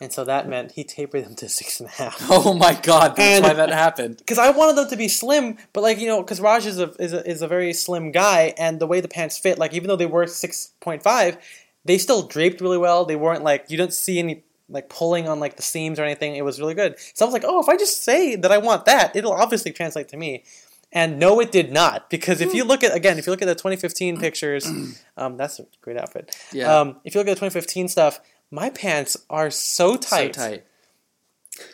And 0.00 0.12
so 0.12 0.24
that 0.24 0.48
meant 0.48 0.72
he 0.72 0.84
tapered 0.84 1.24
them 1.26 1.34
to 1.34 1.48
six 1.48 1.80
and 1.80 1.88
a 1.88 1.92
half. 1.92 2.24
Oh 2.30 2.54
my 2.54 2.74
God, 2.74 3.16
that's 3.16 3.20
And- 3.20 3.44
why 3.44 3.52
that 3.54 3.70
happened. 3.70 4.16
because 4.18 4.38
I 4.38 4.50
wanted 4.50 4.76
them 4.76 4.88
to 4.90 4.96
be 4.96 5.08
slim, 5.08 5.58
but 5.72 5.82
like 5.82 5.98
you 5.98 6.06
know, 6.06 6.22
because 6.22 6.40
Raj 6.40 6.66
is 6.66 6.78
a, 6.78 6.90
is 7.00 7.12
a 7.12 7.28
is 7.28 7.42
a 7.42 7.48
very 7.48 7.72
slim 7.72 8.12
guy, 8.12 8.54
and 8.56 8.78
the 8.78 8.86
way 8.86 9.00
the 9.00 9.08
pants 9.08 9.36
fit, 9.38 9.58
like 9.58 9.74
even 9.74 9.88
though 9.88 9.96
they 9.96 10.06
were 10.06 10.28
six 10.28 10.70
point 10.78 11.02
five, 11.02 11.36
they 11.84 11.98
still 11.98 12.22
draped 12.28 12.60
really 12.60 12.78
well. 12.78 13.04
They 13.04 13.16
weren't 13.16 13.42
like 13.42 13.64
you 13.68 13.76
don't 13.76 13.92
see 13.92 14.20
any 14.20 14.44
like 14.68 14.88
pulling 14.88 15.28
on 15.28 15.40
like 15.40 15.56
the 15.56 15.62
seams 15.62 15.98
or 15.98 16.04
anything. 16.04 16.36
It 16.36 16.44
was 16.44 16.60
really 16.60 16.74
good. 16.74 16.96
So 17.14 17.24
I 17.24 17.26
was 17.26 17.32
like, 17.32 17.44
oh, 17.46 17.60
if 17.60 17.68
I 17.68 17.76
just 17.76 18.02
say 18.04 18.36
that 18.36 18.52
I 18.52 18.58
want 18.58 18.84
that, 18.84 19.14
it'll 19.16 19.32
obviously 19.32 19.72
translate 19.72 20.08
to 20.08 20.16
me. 20.16 20.44
And 20.90 21.18
no, 21.18 21.38
it 21.40 21.52
did 21.52 21.70
not, 21.70 22.08
because 22.08 22.40
if 22.40 22.54
you 22.54 22.64
look 22.64 22.82
at 22.82 22.94
again, 22.96 23.18
if 23.18 23.26
you 23.26 23.30
look 23.30 23.42
at 23.42 23.46
the 23.46 23.54
2015 23.54 24.18
pictures, 24.20 24.66
um, 25.18 25.36
that's 25.36 25.58
a 25.58 25.66
great 25.82 25.98
outfit. 25.98 26.34
Yeah. 26.50 26.80
Um, 26.80 26.96
if 27.04 27.14
you 27.14 27.20
look 27.20 27.28
at 27.28 27.32
the 27.32 27.40
2015 27.46 27.88
stuff, 27.88 28.20
my 28.50 28.70
pants 28.70 29.14
are 29.28 29.50
so 29.50 29.96
tight 29.96 30.34
So 30.34 30.40
tight. 30.48 30.64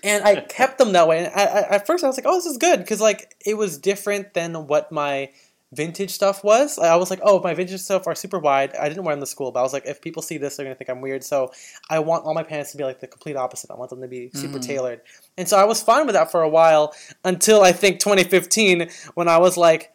and 0.02 0.24
I 0.24 0.40
kept 0.40 0.78
them 0.78 0.92
that 0.92 1.06
way. 1.06 1.18
And 1.26 1.32
I, 1.34 1.44
I, 1.44 1.74
at 1.76 1.86
first, 1.86 2.02
I 2.02 2.08
was 2.08 2.16
like, 2.16 2.26
"Oh, 2.26 2.34
this 2.34 2.46
is 2.46 2.56
good," 2.58 2.80
because 2.80 3.00
like 3.00 3.36
it 3.46 3.54
was 3.56 3.78
different 3.78 4.34
than 4.34 4.66
what 4.66 4.90
my 4.90 5.30
vintage 5.74 6.10
stuff 6.10 6.42
was. 6.44 6.78
I 6.78 6.96
was 6.96 7.10
like, 7.10 7.20
"Oh, 7.22 7.40
my 7.42 7.52
vintage 7.54 7.80
stuff 7.80 8.06
are 8.06 8.14
super 8.14 8.38
wide." 8.38 8.74
I 8.76 8.88
didn't 8.88 9.04
wear 9.04 9.14
them 9.14 9.20
to 9.20 9.26
school, 9.26 9.50
but 9.52 9.60
I 9.60 9.62
was 9.62 9.72
like, 9.72 9.86
if 9.86 10.00
people 10.00 10.22
see 10.22 10.38
this, 10.38 10.56
they're 10.56 10.64
gonna 10.64 10.74
think 10.74 10.88
I'm 10.90 11.00
weird. 11.00 11.24
So 11.24 11.52
I 11.90 11.98
want 11.98 12.24
all 12.24 12.34
my 12.34 12.42
pants 12.42 12.70
to 12.72 12.76
be 12.78 12.84
like 12.84 13.00
the 13.00 13.06
complete 13.06 13.36
opposite. 13.36 13.70
I 13.70 13.74
want 13.74 13.90
them 13.90 14.00
to 14.02 14.08
be 14.08 14.30
super 14.34 14.58
Mhm. 14.58 14.66
tailored, 14.66 15.00
and 15.36 15.48
so 15.48 15.56
I 15.58 15.64
was 15.64 15.82
fine 15.82 16.06
with 16.06 16.14
that 16.14 16.30
for 16.30 16.42
a 16.42 16.48
while 16.48 16.94
until 17.24 17.62
I 17.62 17.72
think 17.72 18.00
2015 18.00 18.88
when 19.14 19.28
I 19.28 19.38
was 19.38 19.56
like, 19.56 19.92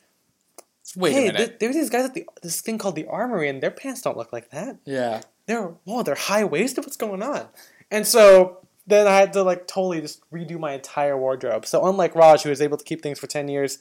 Wait 0.95 1.13
"Hey, 1.13 1.27
a 1.29 1.33
minute. 1.33 1.37
th- 1.47 1.59
there's 1.59 1.75
these 1.75 1.89
guys 1.89 2.05
at 2.05 2.13
the 2.13 2.25
this 2.41 2.61
thing 2.61 2.77
called 2.77 2.95
the 2.95 3.05
Armory, 3.07 3.47
and 3.49 3.61
their 3.61 3.71
pants 3.71 4.01
don't 4.01 4.17
look 4.17 4.33
like 4.33 4.49
that." 4.51 4.77
yeah. 4.85 5.21
they're 5.45 5.63
whoa, 5.85 6.03
they're 6.03 6.13
high 6.15 6.43
waisted. 6.43 6.83
What's 6.85 6.95
going 6.97 7.23
on? 7.23 7.47
And 7.91 8.05
so 8.05 8.57
then 8.85 9.07
I 9.07 9.17
had 9.17 9.33
to 9.33 9.43
like 9.43 9.65
totally 9.67 10.01
just 10.01 10.21
redo 10.31 10.59
my 10.59 10.73
entire 10.73 11.17
wardrobe. 11.17 11.65
So 11.65 11.85
unlike 11.85 12.13
Raj, 12.15 12.41
who 12.43 12.49
was 12.49 12.61
able 12.61 12.77
to 12.77 12.83
keep 12.83 13.01
things 13.01 13.17
for 13.19 13.27
ten 13.27 13.47
years, 13.47 13.77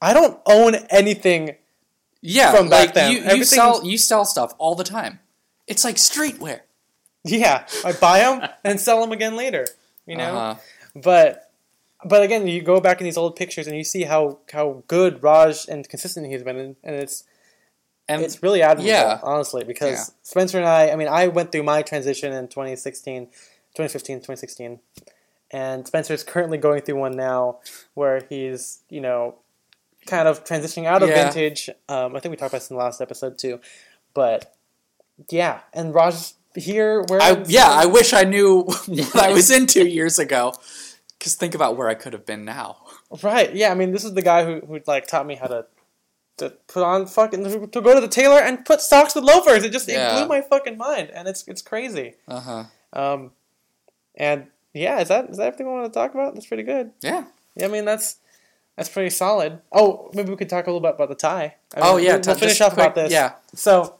I 0.00 0.12
don't 0.12 0.40
own 0.46 0.74
anything. 0.90 1.56
Yeah. 2.20 2.52
From 2.52 2.68
back 2.68 2.86
like, 2.86 2.94
then. 2.94 3.12
You, 3.12 3.36
you 3.38 3.44
sell 3.44 3.84
you 3.84 3.98
sell 3.98 4.24
stuff 4.24 4.54
all 4.58 4.74
the 4.74 4.84
time. 4.84 5.20
It's 5.66 5.84
like 5.84 5.96
streetwear. 5.96 6.60
Yeah, 7.24 7.66
I 7.84 7.92
buy 7.92 8.20
them 8.20 8.48
and 8.64 8.80
sell 8.80 9.00
them 9.00 9.12
again 9.12 9.36
later. 9.36 9.66
You 10.06 10.16
know, 10.16 10.34
Uh-huh. 10.36 10.60
but 10.94 11.50
but 12.04 12.22
again, 12.22 12.46
you 12.46 12.62
go 12.62 12.80
back 12.80 13.00
in 13.00 13.04
these 13.04 13.16
old 13.18 13.36
pictures 13.36 13.66
and 13.66 13.76
you 13.76 13.84
see 13.84 14.04
how 14.04 14.38
how 14.52 14.82
good 14.86 15.22
Raj 15.22 15.66
and 15.68 15.86
consistent 15.88 16.26
he's 16.26 16.42
been, 16.42 16.56
and, 16.56 16.76
and 16.82 16.94
it's 16.96 17.24
And 18.08 18.22
it's 18.22 18.42
really 18.42 18.62
admirable, 18.62 18.88
yeah. 18.88 19.20
honestly, 19.22 19.64
because 19.64 19.90
Yeah. 20.08 20.14
Spencer 20.22 20.58
and 20.58 20.66
I, 20.66 20.90
I 20.90 20.96
mean, 20.96 21.08
I 21.08 21.28
went 21.28 21.52
through 21.52 21.64
my 21.64 21.82
transition 21.82 22.32
in 22.32 22.48
2016, 22.48 23.26
2015, 23.26 24.16
2016, 24.20 24.80
and 25.50 25.86
Spencer's 25.86 26.24
currently 26.24 26.56
going 26.56 26.80
through 26.82 26.96
one 26.96 27.16
now 27.16 27.58
where 27.94 28.24
he's, 28.30 28.80
you 28.88 29.02
know, 29.02 29.34
kind 30.08 30.26
of 30.28 30.44
transitioning 30.44 30.86
out 30.86 31.02
of 31.02 31.08
Yeah. 31.08 31.30
vintage. 31.30 31.70
Um, 31.88 32.16
I 32.16 32.20
think 32.20 32.30
we 32.30 32.36
talked 32.36 32.52
about 32.52 32.60
this 32.62 32.70
in 32.70 32.76
the 32.76 32.82
last 32.82 33.00
episode 33.00 33.38
too, 33.38 33.60
but 34.14 34.54
yeah, 35.28 35.60
and 35.72 35.94
Raj 35.94 36.32
here, 36.54 37.02
where 37.08 37.20
I 37.22 37.44
yeah, 37.46 37.68
I 37.68 37.86
wish 37.86 38.12
I 38.12 38.24
knew 38.24 38.62
what 38.86 39.16
I 39.16 39.32
was 39.32 39.50
into 39.50 39.88
years 39.98 40.18
ago. 40.18 40.54
Because 41.18 41.34
think 41.34 41.54
about 41.56 41.76
where 41.76 41.88
I 41.88 41.94
could 41.94 42.12
have 42.12 42.24
been 42.24 42.44
now. 42.44 42.76
Right. 43.24 43.52
Yeah. 43.52 43.72
I 43.72 43.74
mean, 43.74 43.90
this 43.90 44.04
is 44.04 44.14
the 44.14 44.22
guy 44.22 44.44
who 44.44 44.60
who 44.66 44.80
like 44.86 45.08
taught 45.08 45.26
me 45.26 45.34
how 45.34 45.48
to 45.48 45.66
to 46.36 46.50
put 46.68 46.84
on 46.84 47.06
fucking 47.06 47.42
to 47.72 47.80
go 47.80 47.94
to 47.94 48.00
the 48.00 48.06
tailor 48.06 48.38
and 48.38 48.64
put 48.64 48.80
socks 48.80 49.16
with 49.16 49.24
loafers. 49.24 49.64
It 49.64 49.70
just 49.72 49.88
Yeah. 49.88 50.12
it 50.12 50.18
blew 50.20 50.28
my 50.28 50.40
fucking 50.42 50.76
mind, 50.78 51.10
and 51.10 51.26
it's 51.26 51.42
it's 51.48 51.60
crazy. 51.62 52.14
Uh 52.28 52.40
huh. 52.40 52.64
Um, 52.92 53.32
and 54.14 54.46
yeah, 54.72 55.00
is 55.00 55.08
that 55.08 55.28
is 55.30 55.38
that 55.38 55.46
everything 55.48 55.66
we 55.66 55.72
want 55.72 55.92
to 55.92 55.98
talk 55.98 56.14
about? 56.14 56.34
That's 56.34 56.46
pretty 56.46 56.62
good. 56.62 56.92
Yeah. 57.02 57.24
Yeah, 57.56 57.66
I 57.66 57.68
mean 57.68 57.84
that's 57.84 58.18
that's 58.78 58.88
pretty 58.88 59.10
solid. 59.10 59.60
Oh, 59.70 60.10
maybe 60.14 60.30
we 60.30 60.36
could 60.36 60.48
talk 60.48 60.66
a 60.66 60.70
little 60.70 60.80
bit 60.80 60.94
about 60.94 61.08
the 61.10 61.14
tie. 61.14 61.56
I 61.76 61.80
oh 61.80 61.96
mean, 61.96 62.06
yeah. 62.06 62.12
we'll, 62.14 62.20
t- 62.22 62.30
we'll 62.30 62.38
finish 62.38 62.60
off 62.60 62.72
quick- 62.74 62.86
about 62.86 62.94
this. 62.94 63.12
Yeah. 63.12 63.34
So, 63.54 63.96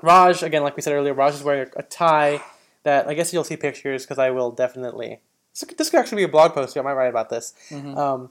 Raj 0.00 0.42
again, 0.42 0.62
like 0.62 0.76
we 0.76 0.82
said 0.82 0.94
earlier, 0.94 1.12
Raj 1.14 1.34
is 1.34 1.42
wearing 1.42 1.68
a, 1.76 1.80
a 1.80 1.82
tie 1.82 2.40
that 2.84 3.06
I 3.08 3.14
guess 3.14 3.32
you'll 3.32 3.44
see 3.44 3.56
pictures 3.56 4.04
because 4.04 4.18
I 4.18 4.30
will 4.30 4.50
definitely. 4.50 5.20
This, 5.52 5.64
this 5.76 5.90
could 5.90 6.00
actually 6.00 6.16
be 6.16 6.22
a 6.24 6.28
blog 6.28 6.54
post. 6.54 6.76
I 6.78 6.80
might 6.82 6.94
write 6.94 7.08
about 7.10 7.28
this. 7.28 7.52
Mhm. 7.70 7.96
Um, 7.96 8.30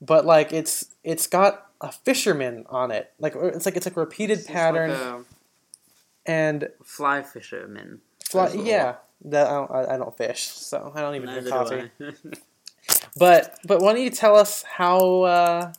but 0.00 0.24
like 0.24 0.52
it's 0.52 0.86
it's 1.04 1.26
got 1.26 1.66
a 1.80 1.90
fisherman 1.92 2.64
on 2.68 2.90
it. 2.90 3.12
Like 3.18 3.34
it's 3.36 3.66
like 3.66 3.76
it's 3.76 3.86
like 3.86 3.96
a 3.96 4.00
repeated 4.00 4.46
pattern 4.46 5.24
and 6.26 6.68
fly 6.84 7.22
fisherman. 7.22 8.00
fly, 8.28 8.52
yeah. 8.52 8.96
That 9.24 9.46
I 9.46 9.50
don't, 9.52 9.70
I, 9.70 9.94
I 9.94 9.96
don't 9.98 10.16
fish, 10.16 10.42
so 10.48 10.90
I 10.96 11.00
don't 11.00 11.14
even 11.14 11.28
drink 11.30 11.46
Neither 11.48 11.50
coffee. 11.50 11.90
do 11.98 12.12
I. 12.32 12.36
But 13.16 13.58
but 13.64 13.80
why 13.80 13.92
don't 13.92 14.02
you 14.02 14.10
tell 14.10 14.36
us 14.36 14.62
how 14.62 15.22
uh, 15.22 15.72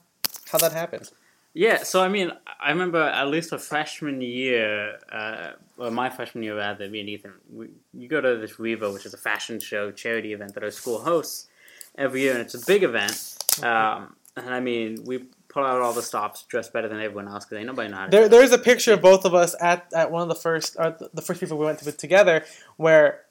how 0.51 0.57
that 0.59 0.73
happened? 0.73 1.11
Yeah, 1.55 1.84
so 1.84 2.01
I 2.01 2.07
mean, 2.07 2.31
I 2.59 2.71
remember 2.71 3.01
at 3.01 3.27
least 3.27 3.51
a 3.51 3.59
freshman 3.59 4.21
year, 4.21 4.97
uh, 5.11 5.51
or 5.77 5.91
my 5.91 6.09
freshman 6.09 6.43
year 6.43 6.57
rather, 6.57 6.89
me 6.89 6.99
and 7.01 7.09
Ethan, 7.09 7.34
we, 7.51 7.67
you 7.93 8.07
go 8.07 8.19
to 8.21 8.38
this 8.38 8.53
Revo, 8.53 8.91
which 8.91 9.05
is 9.05 9.13
a 9.13 9.17
fashion 9.17 9.59
show 9.59 9.91
charity 9.91 10.34
event 10.34 10.55
that 10.55 10.63
our 10.63 10.71
school 10.71 10.99
hosts 10.99 11.47
every 11.95 12.21
year, 12.21 12.34
and 12.34 12.41
it's 12.41 12.55
a 12.55 12.65
big 12.65 12.81
event. 12.81 13.38
Um, 13.61 14.15
and 14.36 14.49
I 14.49 14.59
mean, 14.61 15.03
we 15.05 15.25
pull 15.47 15.63
out 15.63 15.79
all 15.79 15.93
the 15.93 16.01
stops, 16.01 16.41
dress 16.43 16.69
better 16.69 16.88
than 16.88 16.99
everyone 16.99 17.27
else 17.27 17.45
because 17.45 17.59
ain't 17.59 17.67
nobody 17.67 17.89
know. 17.89 18.07
There, 18.09 18.27
there 18.27 18.43
is 18.43 18.51
a 18.51 18.57
picture 18.57 18.93
of 18.93 19.01
both 19.01 19.23
of 19.23 19.36
us 19.36 19.55
at, 19.61 19.93
at 19.93 20.09
one 20.09 20.23
of 20.23 20.29
the 20.29 20.36
first, 20.36 20.75
the 20.75 21.21
first 21.23 21.39
people 21.39 21.59
we 21.59 21.65
went 21.65 21.77
to 21.79 21.91
together, 21.91 22.43
where 22.77 23.22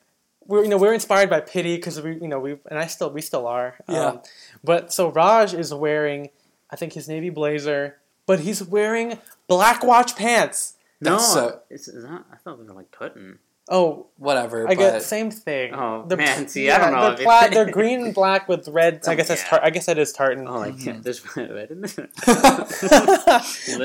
we're 0.47 0.63
you 0.65 0.69
know 0.71 0.79
we're 0.79 0.95
inspired 0.95 1.31
by 1.31 1.41
Pitti 1.41 1.77
because 1.77 2.01
we 2.01 2.13
you 2.15 2.29
know 2.29 2.39
we 2.41 2.53
and 2.71 2.79
I 2.79 2.87
still 2.87 3.11
we 3.11 3.21
still 3.21 3.47
are. 3.47 3.77
Yeah. 3.89 4.05
Um, 4.07 4.21
but 4.65 4.93
so 4.93 5.09
Raj 5.11 5.55
is 5.55 5.73
wearing, 5.75 6.31
I 6.71 6.77
think 6.77 6.93
his 6.93 7.09
navy 7.09 7.31
blazer, 7.31 7.99
but 8.27 8.41
he's 8.41 8.63
wearing 8.63 9.19
black 9.49 9.83
watch 9.83 10.17
pants. 10.17 10.75
no, 11.01 11.13
That's 11.13 11.33
so- 11.33 11.61
it's, 11.71 11.89
it's 11.89 12.05
not. 12.05 12.27
I 12.33 12.37
thought 12.37 12.59
they 12.59 12.65
were 12.65 12.75
like 12.75 12.91
cotton. 12.91 13.39
Oh, 13.69 14.07
Whatever. 14.19 14.65
I 14.67 14.75
but 14.75 14.79
get 14.79 15.03
same 15.03 15.31
thing. 15.31 15.73
Oh, 15.73 16.05
They're- 16.07 16.19
man, 16.19 16.49
see, 16.49 16.69
I 16.69 16.79
don't 16.79 16.93
know 16.93 17.15
They're, 17.15 17.25
pla- 17.25 17.49
they're 17.53 17.71
green 17.71 18.05
and 18.07 18.13
black 18.15 18.49
with 18.49 18.67
red. 18.69 19.03
I 19.07 19.15
guess 19.15 19.29
that's 19.29 19.45
tar- 19.49 19.61
I 19.63 19.71
guess 19.71 19.87
that 19.87 19.99
is 19.99 20.13
tartan. 20.13 20.49
Oh, 20.49 20.59
like 20.59 20.75
Mhm. 20.75 21.03
there's 21.03 21.25
red 21.37 21.71
in 21.71 21.85
it. 21.85 22.11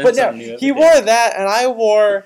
but 0.04 0.16
no, 0.16 0.32
he 0.34 0.52
every 0.54 0.72
wore 0.72 1.02
that, 1.02 1.34
and 1.38 1.48
I 1.48 1.68
wore 1.68 2.26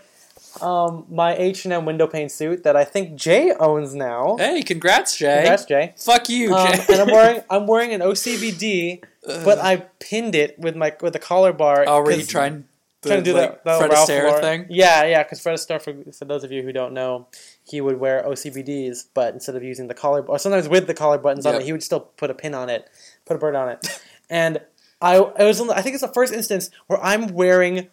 um, 0.60 1.06
my 1.10 1.36
H 1.36 1.66
and 1.66 1.74
M 1.74 1.86
window 1.86 2.08
pane 2.08 2.30
suit 2.30 2.64
that 2.64 2.76
I 2.76 2.84
think 2.84 3.16
Jay 3.16 3.54
owns 3.60 3.94
now. 3.96 4.36
hey, 4.38 4.62
congrats, 4.64 5.16
Jay. 5.18 5.38
Congrats, 5.38 5.66
Jay. 5.66 5.94
Fuck 5.98 6.30
you, 6.30 6.54
Um, 6.54 6.74
Jay. 6.74 6.86
and 6.90 7.02
I'm 7.02 7.08
wearing 7.12 7.42
I'm 7.50 7.68
wearing 7.68 7.94
an 7.94 8.02
OCBD, 8.02 9.04
but 9.46 9.60
I 9.60 9.78
pinned 10.00 10.36
it 10.36 10.58
with 10.60 10.76
my 10.76 10.94
with 11.02 11.16
a 11.16 11.20
collar 11.20 11.54
bar. 11.54 11.86
Oh, 11.88 12.02
were 12.02 12.12
you 12.12 12.26
trying, 12.26 12.66
the, 13.02 13.10
trying 13.10 13.24
to 13.24 13.32
do 13.32 13.38
like, 13.38 13.64
that, 13.64 13.64
that 13.64 13.78
Fred 13.80 13.92
Ralph 13.92 14.10
Astaire 14.10 14.24
Lauren- 14.28 14.42
thing? 14.42 14.66
Yeah, 14.70 15.06
yeah. 15.06 15.24
Because 15.24 15.40
Fred 15.42 15.56
Astaire, 15.58 15.82
for, 15.82 16.12
for 16.12 16.26
those 16.26 16.44
of 16.44 16.52
you 16.52 16.64
who 16.64 16.72
don't 16.72 16.94
know, 16.94 17.28
he 17.64 17.80
would 17.82 18.00
wear 18.00 18.24
OCBDs, 18.24 19.06
but 19.14 19.34
instead 19.34 19.56
of 19.56 19.64
using 19.64 19.88
the 19.88 19.94
collar, 19.94 20.22
or 20.26 20.38
sometimes 20.40 20.68
with 20.68 20.88
the 20.88 20.94
collar 20.94 21.18
buttons 21.18 21.46
on 21.46 21.56
it, 21.56 21.62
he 21.64 21.72
would 21.72 21.84
still 21.84 22.02
put 22.02 22.30
a 22.30 22.34
pin 22.34 22.54
on 22.54 22.70
it, 22.70 22.90
put 23.26 23.36
a 23.36 23.40
bird 23.40 23.56
on 23.56 23.70
it, 23.70 24.02
and 24.30 24.60
I 25.02 25.18
it 25.18 25.44
was 25.46 25.62
I 25.62 25.82
think 25.82 25.94
it's 25.96 26.04
the 26.04 26.08
first 26.10 26.34
instance 26.34 26.70
where 26.88 27.02
I'm 27.04 27.28
wearing 27.30 27.88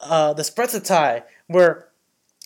uh, 0.00 0.32
the 0.32 0.42
Sprezza 0.42 0.82
tie 0.84 1.24
where. 1.46 1.86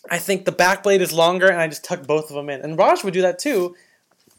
I 0.09 0.17
think 0.17 0.45
the 0.45 0.51
back 0.51 0.83
blade 0.83 1.01
is 1.01 1.11
longer, 1.13 1.47
and 1.47 1.59
I 1.59 1.67
just 1.67 1.83
tuck 1.83 2.05
both 2.05 2.29
of 2.29 2.35
them 2.35 2.49
in. 2.49 2.61
And 2.61 2.77
Raj 2.77 3.03
would 3.03 3.13
do 3.13 3.21
that 3.21 3.39
too. 3.39 3.75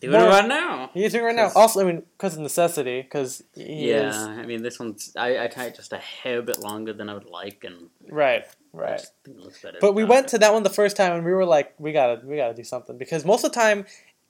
Do 0.01 0.13
it 0.13 0.19
right 0.19 0.47
now. 0.47 0.91
He's 0.93 1.13
doing 1.13 1.25
it 1.25 1.27
right 1.29 1.37
now. 1.37 1.51
Also, 1.55 1.81
I 1.81 1.85
mean, 1.85 2.03
because 2.19 2.35
of 2.37 2.43
necessity, 2.43 3.01
because 3.01 3.43
Yeah, 3.55 4.09
is 4.09 4.17
I 4.17 4.45
mean 4.45 4.63
this 4.63 4.79
one's 4.79 5.13
I, 5.17 5.45
I 5.45 5.47
tie 5.47 5.67
it 5.67 5.75
just 5.75 5.93
a 5.93 5.99
hair 5.99 6.43
bit 6.43 6.61
longer 6.61 6.93
than 6.93 7.09
I 7.09 7.15
would 7.15 7.25
like, 7.25 7.65
and 7.65 7.89
right, 8.09 8.45
right. 8.75 8.99
just 8.99 9.13
think 9.25 9.39
it 9.39 9.43
looks 9.43 9.63
better. 9.63 9.79
But 9.81 9.95
we 9.95 10.05
went 10.05 10.29
to 10.29 10.39
that 10.39 10.53
one 10.53 10.65
the 10.65 10.71
first 10.71 10.99
time, 10.99 11.13
and 11.13 11.25
we 11.25 11.33
were 11.33 11.47
like, 11.47 11.73
we 11.79 11.93
gotta, 11.93 12.25
we 12.27 12.37
gotta 12.37 12.53
do 12.53 12.63
something 12.63 12.99
because 12.99 13.25
most 13.25 13.43
of 13.43 13.53
the 13.53 13.59
time 13.59 13.87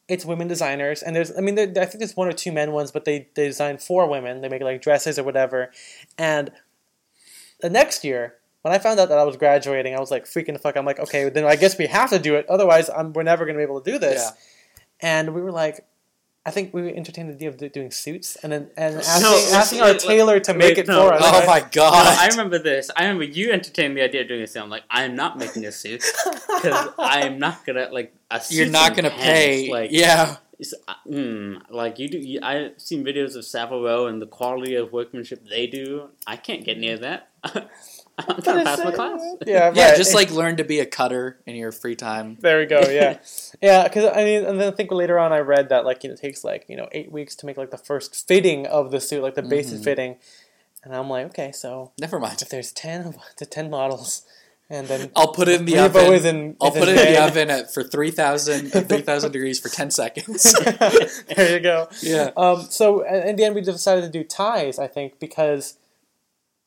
it's 0.09 0.25
women 0.25 0.47
designers, 0.47 1.03
and 1.03 1.17
there's, 1.17 1.37
I 1.37 1.41
mean, 1.41 1.57
there, 1.57 1.67
I 1.67 1.85
think 1.85 1.99
there's 1.99 2.17
one 2.17 2.29
or 2.29 2.33
two 2.33 2.53
men 2.53 2.71
ones, 2.71 2.93
but 2.93 3.05
they 3.05 3.29
they 3.35 3.49
design 3.49 3.79
for 3.79 4.09
women. 4.09 4.43
They 4.43 4.49
make 4.49 4.63
like 4.63 4.81
dresses 4.81 5.19
or 5.19 5.25
whatever. 5.25 5.73
And 6.17 6.53
the 7.61 7.71
next 7.71 8.05
year, 8.05 8.37
when 8.67 8.75
I 8.75 8.79
found 8.79 8.99
out 8.99 9.11
that 9.11 9.19
I 9.19 9.23
was 9.23 9.37
graduating, 9.37 9.95
I 9.95 10.01
was 10.01 10.11
like 10.11 10.25
freaking 10.25 10.53
the 10.55 10.59
fuck. 10.59 10.77
I'm 10.77 10.85
like, 10.85 10.99
okay, 10.99 11.29
then 11.29 11.45
I 11.45 11.55
guess 11.55 11.79
we 11.79 11.87
have 11.87 12.11
to 12.11 12.19
do 12.19 12.35
it. 12.35 12.47
Otherwise, 12.49 12.91
I'm, 12.91 13.13
we're 13.13 13.23
never 13.23 13.47
gonna 13.47 13.59
be 13.59 13.63
able 13.63 13.81
to 13.81 13.93
do 13.93 13.97
this. 13.97 14.21
Yeah. 14.25 15.09
And 15.09 15.35
we 15.35 15.41
were 15.41 15.53
like. 15.53 15.85
I 16.45 16.53
think 16.53 16.73
we 16.73 16.95
entertained 16.95 17.29
the 17.29 17.35
idea 17.35 17.49
of 17.49 17.73
doing 17.73 17.91
suits 17.91 18.37
and 18.37 18.53
then 18.53 18.71
and 18.77 18.95
No, 18.95 19.01
asking, 19.01 19.55
asking 19.57 19.81
our 19.81 19.89
wait, 19.89 19.99
tailor 19.99 20.39
to 20.39 20.55
make 20.55 20.77
wait, 20.77 20.79
it 20.79 20.87
no. 20.87 21.09
for 21.09 21.15
us. 21.15 21.21
Oh 21.25 21.45
my 21.45 21.59
No, 21.59 21.67
god. 21.73 22.17
I 22.21 22.29
remember 22.29 22.61
this. 22.61 22.89
I 22.97 23.03
remember 23.03 23.25
you 23.25 23.51
entertained 23.51 23.97
the 23.97 24.03
idea 24.03 24.21
of 24.23 24.29
doing 24.29 24.43
a 24.43 24.47
suit. 24.47 24.63
I'm 24.63 24.71
like, 24.71 24.85
I'm 24.89 25.17
not 25.17 25.39
making 25.39 25.67
a 25.67 25.73
suit 25.73 26.05
because 26.25 26.91
I'm 27.01 27.41
not 27.41 27.67
gonna 27.67 27.89
like 27.91 28.15
a 28.31 28.41
suit. 28.41 28.59
You're 28.59 28.69
not 28.69 28.95
gonna 28.95 29.11
pay. 29.11 29.73
Like, 29.73 29.91
yeah. 29.91 30.37
it's, 30.57 30.73
uh, 30.87 30.95
mm, 31.09 31.63
like 31.69 31.99
you 31.99 32.09
do. 32.09 32.19
You, 32.19 32.39
I've 32.45 32.81
seen 32.81 33.05
videos 33.05 33.35
of 33.35 33.45
Savile 33.45 33.83
Row 33.83 34.07
and 34.07 34.23
the 34.23 34.27
quality 34.29 34.77
of 34.77 34.93
workmanship 34.93 35.49
they 35.49 35.67
do. 35.67 36.11
I 36.29 36.37
can't 36.37 36.65
get 36.65 36.79
near 36.79 36.97
that. 36.99 37.29
I'm 38.19 38.41
trying 38.43 38.59
to 38.59 38.65
pass 38.65 38.83
my 38.83 38.93
class. 38.93 39.21
Yeah, 39.47 39.73
Yeah, 39.75 39.95
just 39.97 40.15
like 40.15 40.31
learn 40.31 40.57
to 40.57 40.65
be 40.65 40.81
a 40.81 40.87
cutter 40.87 41.39
in 41.47 41.55
your 41.55 41.71
free 41.73 41.97
time. 41.97 42.39
There 42.41 42.59
we 42.59 42.67
go. 42.67 42.81
Yeah, 42.89 43.19
yeah. 43.63 43.85
Because 43.85 44.11
I 44.15 44.25
mean, 44.25 44.45
and 44.45 44.61
then 44.61 44.73
I 44.73 44.77
think 44.77 44.91
later 44.91 45.19
on 45.19 45.33
I 45.33 45.39
read 45.41 45.69
that 45.69 45.85
like 45.85 46.03
you 46.03 46.09
know, 46.09 46.15
it 46.15 46.21
takes 46.21 46.43
like 46.45 46.65
you 46.69 46.77
know 46.77 46.89
eight 46.93 47.13
weeks 47.13 47.35
to 47.37 47.47
make 47.47 47.57
like 47.57 47.71
the 47.71 47.79
first 47.79 48.27
fitting 48.27 48.67
of 48.67 48.91
the 48.91 49.01
suit, 49.01 49.23
like 49.23 49.35
the 49.35 49.43
basic 49.43 49.81
Mhm. 49.81 49.85
fitting. 49.85 50.17
And 50.85 50.95
I'm 50.95 51.11
like, 51.11 51.27
okay, 51.27 51.51
so 51.53 51.91
Never 52.01 52.19
mind. 52.21 52.41
if 52.43 52.49
there's 52.49 52.71
ten 52.73 53.17
to 53.37 53.45
ten 53.45 53.69
models, 53.71 54.23
and 54.71 54.87
then 54.87 55.11
I'll 55.17 55.33
put 55.33 55.49
it 55.49 55.59
in 55.61 55.67
the 55.67 55.73
Revo 55.75 55.87
oven. 55.97 56.13
is 56.15 56.25
in, 56.25 56.57
I'll 56.61 56.69
is 56.73 56.79
put 56.79 56.89
it 56.89 56.93
in 56.93 56.97
the 56.97 57.03
May. 57.05 57.17
oven 57.19 57.51
at 57.51 57.75
for 57.75 57.83
3,000 57.83 58.75
at 58.75 58.89
3,000 58.89 59.33
degrees 59.33 59.59
for 59.61 59.69
10 59.69 59.91
seconds. 59.91 60.53
there 61.37 61.53
you 61.55 61.61
go. 61.61 61.89
yeah. 62.03 62.31
Um, 62.37 62.63
so 62.71 63.03
in 63.03 63.37
the 63.37 63.45
end, 63.45 63.55
we 63.57 63.61
decided 63.63 64.03
to 64.03 64.09
do 64.09 64.23
ties. 64.25 64.79
I 64.79 64.87
think 64.87 65.19
because 65.19 65.77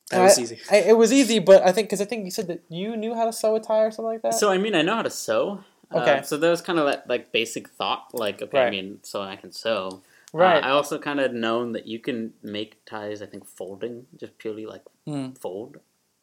That 0.09 0.21
was 0.23 0.37
I- 0.37 0.41
easy. 0.41 0.59
I, 0.71 0.75
it 0.77 0.97
was 0.97 1.11
easy, 1.13 1.39
but 1.39 1.63
I 1.63 1.71
think 1.71 1.87
because 1.87 2.01
I 2.01 2.05
think 2.05 2.25
you 2.25 2.31
said 2.31 2.47
that 2.47 2.63
you 2.69 2.95
knew 2.97 3.13
how 3.15 3.25
to 3.25 3.33
sew 3.33 3.55
a 3.55 3.59
tie 3.59 3.83
or 3.83 3.91
something 3.91 4.05
like 4.13 4.21
that. 4.23 4.33
So 4.33 4.51
I 4.51 4.57
mean, 4.57 4.75
I 4.75 4.81
know 4.81 4.95
how 4.95 5.01
to 5.03 5.09
sew. 5.09 5.63
Okay. 5.93 6.19
Uh, 6.19 6.21
so 6.21 6.37
that 6.37 6.49
was 6.49 6.61
kind 6.61 6.77
of 6.79 6.85
that 6.85 7.07
like 7.09 7.31
basic 7.31 7.67
thought, 7.69 8.09
like 8.13 8.41
okay, 8.41 8.59
I 8.59 8.69
mean, 8.69 8.99
so 9.03 9.21
I 9.21 9.35
can 9.35 9.51
sew. 9.51 10.01
right. 10.33 10.63
Uh, 10.63 10.67
I 10.67 10.69
also 10.71 10.99
kind 10.99 11.19
of 11.19 11.33
known 11.33 11.71
that 11.73 11.87
you 11.87 11.99
can 11.99 12.33
make 12.43 12.83
ties. 12.85 13.21
I 13.21 13.25
think 13.25 13.45
folding, 13.47 14.05
just 14.17 14.37
purely 14.37 14.65
like 14.65 14.83
Mm. 15.07 15.35
fold. 15.37 15.77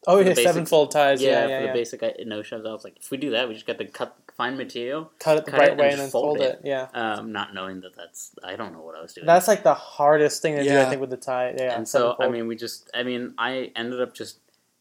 Oh 0.06 0.18
for 0.18 0.24
the 0.24 0.30
yeah, 0.30 0.34
basic- 0.34 0.44
sevenfold 0.52 0.90
ties. 0.90 1.22
yeah, 1.22 1.30
Yeah, 1.30 1.56
for 1.58 1.62
the 1.62 1.66
yeah. 1.68 1.72
basic 1.72 2.26
notions. 2.26 2.66
I 2.66 2.72
was 2.72 2.84
like, 2.84 2.96
if 3.00 3.10
we 3.10 3.16
do 3.16 3.30
that, 3.30 3.48
we 3.48 3.54
just 3.54 3.66
got 3.66 3.78
to 3.78 3.86
cut, 3.86 4.16
fine 4.36 4.56
material. 4.56 5.10
Cut 5.18 5.38
it 5.38 5.44
the 5.46 5.50
cut 5.52 5.60
right 5.60 5.70
it 5.70 5.78
way 5.78 5.86
just 5.90 5.92
and 5.94 6.00
then 6.02 6.10
fold 6.10 6.38
fold 6.38 6.40
it. 6.40 6.60
it. 6.60 6.60
Yeah. 6.64 6.88
Um, 6.94 7.32
not 7.32 7.54
knowing 7.54 7.80
that 7.82 7.96
that's 7.96 8.32
I 8.44 8.56
don't 8.56 8.72
know 8.72 8.82
what 8.82 8.96
I 8.96 9.02
was 9.02 9.12
doing. 9.14 9.26
That's 9.26 9.48
like 9.48 9.62
the 9.62 9.74
hardest 9.74 10.42
thing 10.42 10.56
to 10.56 10.62
do, 10.64 10.78
I 10.78 10.84
think, 10.86 11.00
with 11.00 11.10
the 11.10 11.16
tie. 11.16 11.54
Yeah, 11.56 11.76
and 11.76 11.86
so 11.88 12.16
I 12.20 12.28
mean, 12.28 12.46
we 12.46 12.56
just 12.56 12.90
I 12.94 13.02
mean, 13.02 13.34
I 13.38 13.72
ended 13.76 14.00
up 14.00 14.14
just 14.14 14.38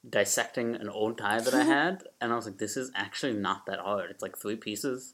dissecting 0.08 0.76
an 0.76 0.90
old 0.90 1.18
tie 1.18 1.40
that 1.40 1.54
I 1.54 1.64
had, 1.78 2.04
and 2.22 2.32
I 2.32 2.36
was 2.36 2.46
like, 2.46 2.58
this 2.58 2.78
is 2.78 2.92
actually 2.96 3.34
not 3.34 3.66
that 3.66 3.80
hard. 3.80 4.12
It's 4.12 4.22
like 4.22 4.38
three 4.38 4.56
pieces. 4.56 5.14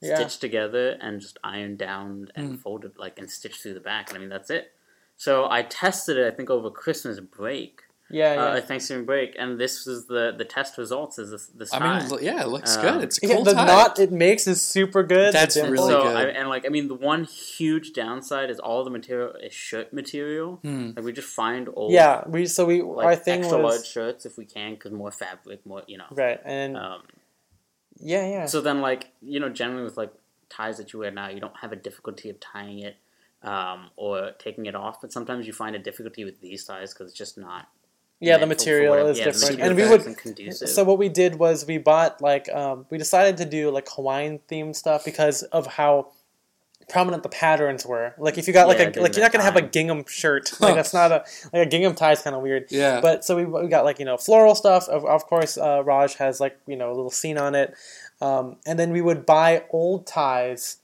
Yeah. 0.00 0.16
Stitched 0.16 0.40
together 0.40 0.98
and 1.00 1.20
just 1.20 1.38
ironed 1.44 1.78
down 1.78 2.26
and 2.34 2.54
Mm. 2.54 2.58
folded 2.60 2.98
like 2.98 3.20
and 3.20 3.30
stitched 3.30 3.62
through 3.62 3.74
the 3.74 3.80
back, 3.80 4.08
and 4.08 4.16
I 4.18 4.20
mean 4.20 4.30
that's 4.30 4.50
it. 4.50 4.72
So 5.16 5.46
I 5.48 5.62
tested 5.62 6.16
it, 6.16 6.26
I 6.26 6.34
think, 6.34 6.50
over 6.50 6.70
Christmas 6.70 7.20
break, 7.20 7.82
yeah, 8.12 8.34
yeah. 8.34 8.40
uh, 8.42 8.60
Thanksgiving 8.60 9.04
break, 9.04 9.34
and 9.38 9.58
this 9.58 9.86
was 9.86 10.06
the 10.06 10.32
the 10.36 10.44
test 10.44 10.78
results. 10.78 11.18
Is 11.18 11.30
this 11.30 11.46
this 11.48 11.72
I 11.72 11.78
tie. 11.78 12.06
mean, 12.08 12.18
yeah, 12.22 12.42
it 12.42 12.48
looks 12.48 12.76
Um, 12.76 12.82
good. 12.82 13.04
It's 13.04 13.22
a 13.22 13.26
Yeah, 13.26 13.34
cool 13.34 13.44
the 13.44 13.54
tie. 13.54 13.66
knot 13.66 13.98
it 13.98 14.12
makes 14.12 14.46
is 14.46 14.60
super 14.62 15.02
good. 15.02 15.32
That's 15.34 15.54
The 15.56 15.70
really 15.70 15.92
so 15.92 16.02
good. 16.04 16.16
I, 16.16 16.24
and 16.38 16.48
like 16.48 16.64
I 16.66 16.68
mean, 16.68 16.88
the 16.88 16.94
one 16.94 17.24
huge 17.24 17.92
downside 17.92 18.50
is 18.50 18.58
all 18.60 18.84
the 18.84 18.90
material 18.90 19.32
is 19.34 19.52
shirt 19.52 19.92
material. 19.92 20.56
Hmm. 20.62 20.90
Like 20.94 21.04
we 21.04 21.12
just 21.12 21.28
find 21.28 21.68
old 21.74 21.92
Yeah, 21.92 22.22
we 22.28 22.46
so 22.46 22.64
we 22.66 22.82
like 22.82 23.06
our 23.06 23.16
thing 23.16 23.40
extra 23.40 23.58
large 23.58 23.86
shirts 23.86 24.26
if 24.26 24.36
we 24.38 24.44
can 24.44 24.74
because 24.74 24.92
more 24.92 25.10
fabric, 25.10 25.64
more 25.66 25.82
you 25.86 25.98
know. 25.98 26.06
right, 26.12 26.40
and 26.44 26.76
Um, 26.76 27.02
yeah, 27.98 28.26
yeah, 28.26 28.46
so 28.46 28.60
then, 28.60 28.80
like 28.80 29.10
you 29.22 29.38
know, 29.40 29.48
generally 29.48 29.84
with 29.84 29.96
like 29.96 30.12
ties 30.48 30.76
that 30.78 30.92
you 30.92 30.98
wear 30.98 31.10
now, 31.10 31.28
you 31.28 31.40
don't 31.40 31.56
have 31.58 31.72
a 31.72 31.76
difficulty 31.76 32.28
of 32.30 32.38
tying 32.40 32.80
it 32.80 32.96
um, 33.42 33.90
or 33.96 34.32
taking 34.38 34.66
it 34.66 34.74
off. 34.74 35.00
But 35.00 35.12
sometimes 35.12 35.46
you 35.46 35.52
find 35.52 35.74
a 35.76 35.78
difficulty 35.78 36.24
with 36.24 36.40
these 36.40 36.64
ties 36.64 36.92
because 36.92 37.10
it's 37.10 37.18
just 37.18 37.38
not. 37.38 37.68
Yeah. 38.22 38.38
The 38.38 38.46
meant 38.46 38.60
for- 38.60 38.64
for 38.64 38.70
material 38.70 38.90
whatever- 38.90 39.10
is 39.10 39.18
yeah, 39.18 39.24
different, 39.26 39.58
material 39.58 39.92
and 39.92 40.36
we 40.36 40.44
would. 40.52 40.68
So 40.68 40.84
what 40.84 40.98
we 40.98 41.08
did 41.08 41.36
was 41.38 41.66
we 41.66 41.78
bought 41.78 42.20
like 42.22 42.48
um, 42.52 42.86
we 42.90 42.98
decided 42.98 43.36
to 43.38 43.44
do 43.44 43.70
like 43.70 43.88
Hawaiian 43.90 44.40
themed 44.48 44.76
stuff 44.76 45.04
because 45.04 45.42
of 45.44 45.66
how 45.66 46.08
prominent 46.88 47.22
the 47.22 47.28
patterns 47.28 47.86
were. 47.86 48.12
Like 48.18 48.36
if 48.38 48.46
you 48.46 48.52
got 48.52 48.68
like 48.68 48.78
Yeah, 48.78 48.90
a 48.96 49.02
like 49.02 49.14
you're 49.16 49.24
not 49.24 49.32
gonna 49.32 49.44
have 49.44 49.56
a 49.56 49.62
gingham 49.62 50.04
shirt. 50.06 50.52
Like 50.60 50.74
that's 50.74 50.92
not 50.92 51.10
a 51.12 51.24
like 51.52 51.66
a 51.66 51.70
gingham 51.70 51.94
tie 51.94 52.12
is 52.12 52.20
kind 52.22 52.34
of 52.36 52.42
weird. 52.42 52.66
Yeah. 52.70 53.00
But 53.00 53.24
so 53.24 53.36
we, 53.36 53.44
we 53.44 53.68
got 53.68 53.84
like 53.84 53.98
you 53.98 54.04
know 54.04 54.16
floral 54.16 54.54
stuff. 54.54 54.88
Of, 54.88 55.04
of 55.04 55.24
course, 55.26 55.56
uh, 55.56 55.82
Raj 55.84 56.14
has 56.16 56.40
like 56.40 56.58
you 56.66 56.76
know 56.76 56.88
a 56.88 56.94
little 56.94 57.10
scene 57.10 57.38
on 57.38 57.54
it, 57.54 57.74
um, 58.20 58.56
and 58.66 58.78
then 58.78 58.90
we 58.92 59.00
would 59.00 59.24
buy 59.24 59.64
old 59.70 60.06
ties, 60.06 60.78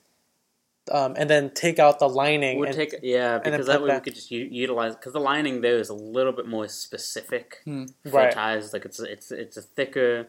um, 0.90 1.14
and 1.16 1.28
then 1.30 1.50
take 1.50 1.78
out 1.78 1.98
the 1.98 2.08
lining. 2.08 2.58
We'd 2.58 2.68
and, 2.68 2.76
take 2.76 2.94
yeah 3.02 3.38
then 3.38 3.52
because 3.52 3.66
that 3.66 3.80
way 3.82 3.88
that- 3.88 4.02
we 4.02 4.04
could 4.04 4.14
just 4.14 4.30
u- 4.30 4.48
utilize 4.50 4.94
because 4.94 5.12
the 5.12 5.20
lining 5.20 5.60
there 5.60 5.78
is 5.78 5.88
a 5.88 5.94
little 5.94 6.32
bit 6.32 6.46
more 6.46 6.68
specific 6.68 7.60
Hmm. 7.64 7.86
for 8.04 8.10
Right. 8.18 8.32
ties. 8.32 8.72
Like 8.72 8.84
it's 8.84 9.00
it's 9.00 9.30
it's 9.30 9.56
a 9.56 9.62
thicker, 9.62 10.28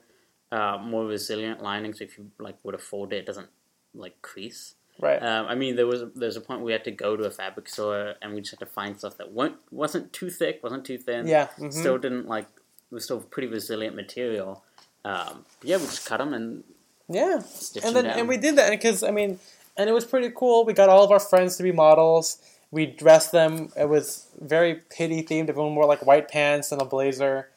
uh, 0.52 0.78
more 0.82 1.06
resilient 1.06 1.62
lining. 1.62 1.94
So 1.94 2.04
if 2.04 2.18
you 2.18 2.32
like 2.40 2.56
were 2.64 2.72
to 2.74 2.78
fold 2.78 3.14
it, 3.14 3.18
it 3.18 3.26
doesn't 3.26 3.50
like 3.94 4.22
crease. 4.22 4.76
right. 5.00 5.22
Um, 5.24 5.46
I 5.48 5.56
mean, 5.56 5.76
there 5.78 5.88
was 5.88 6.02
there 6.16 6.28
was 6.28 6.36
a 6.38 6.42
point 6.42 6.62
we 6.62 6.72
had 6.74 6.84
to 6.84 6.92
go 6.92 7.16
to 7.16 7.24
a 7.24 7.32
fabric 7.32 7.68
store 7.70 8.16
and 8.22 8.34
we 8.34 8.42
just 8.42 8.52
had 8.52 8.60
to 8.60 8.72
find 8.80 8.98
stuff 8.98 9.18
that 9.18 9.32
weren't 9.32 9.56
wasn't 9.72 10.12
too 10.14 10.30
thick, 10.30 10.62
wasn't 10.64 10.86
too 10.86 10.98
thin. 10.98 11.26
yeah. 11.28 11.48
mhm. 11.58 11.72
Still 11.74 11.98
didn't 11.98 12.28
like 12.28 12.48
it 12.92 12.94
was 12.96 13.04
still 13.06 13.20
pretty 13.22 13.48
resilient 13.48 13.96
material. 13.96 14.64
Um, 15.06 15.46
yeah, 15.64 15.78
we 15.78 15.84
just 15.86 16.06
cut 16.06 16.18
them 16.18 16.34
and 16.34 16.64
yeah. 17.08 17.40
stitch 17.40 17.84
and 17.86 17.96
them 17.96 18.04
then 18.04 18.12
down. 18.12 18.20
and 18.20 18.28
we 18.30 18.38
did 18.38 18.56
that 18.58 18.70
because 18.72 19.02
I 19.04 19.12
mean, 19.12 19.40
and 19.80 19.90
it 19.90 19.94
was 19.94 20.06
pretty 20.06 20.30
cool. 20.36 20.66
We 20.66 20.74
got 20.74 20.90
all 20.90 21.04
of 21.04 21.12
our 21.12 21.22
friends 21.22 21.56
to 21.56 21.64
be 21.64 21.72
models. 21.72 22.38
We 22.70 22.86
dressed 22.86 23.32
them. 23.32 23.72
It 23.78 23.88
was 23.88 24.28
very 24.40 24.76
Pitti 24.76 25.26
themed. 25.26 25.50
Everyone 25.50 25.74
wore 25.74 25.86
like 25.86 26.06
white 26.06 26.28
pants 26.28 26.72
and 26.72 26.82
a 26.82 26.86
blazer. 26.86 27.50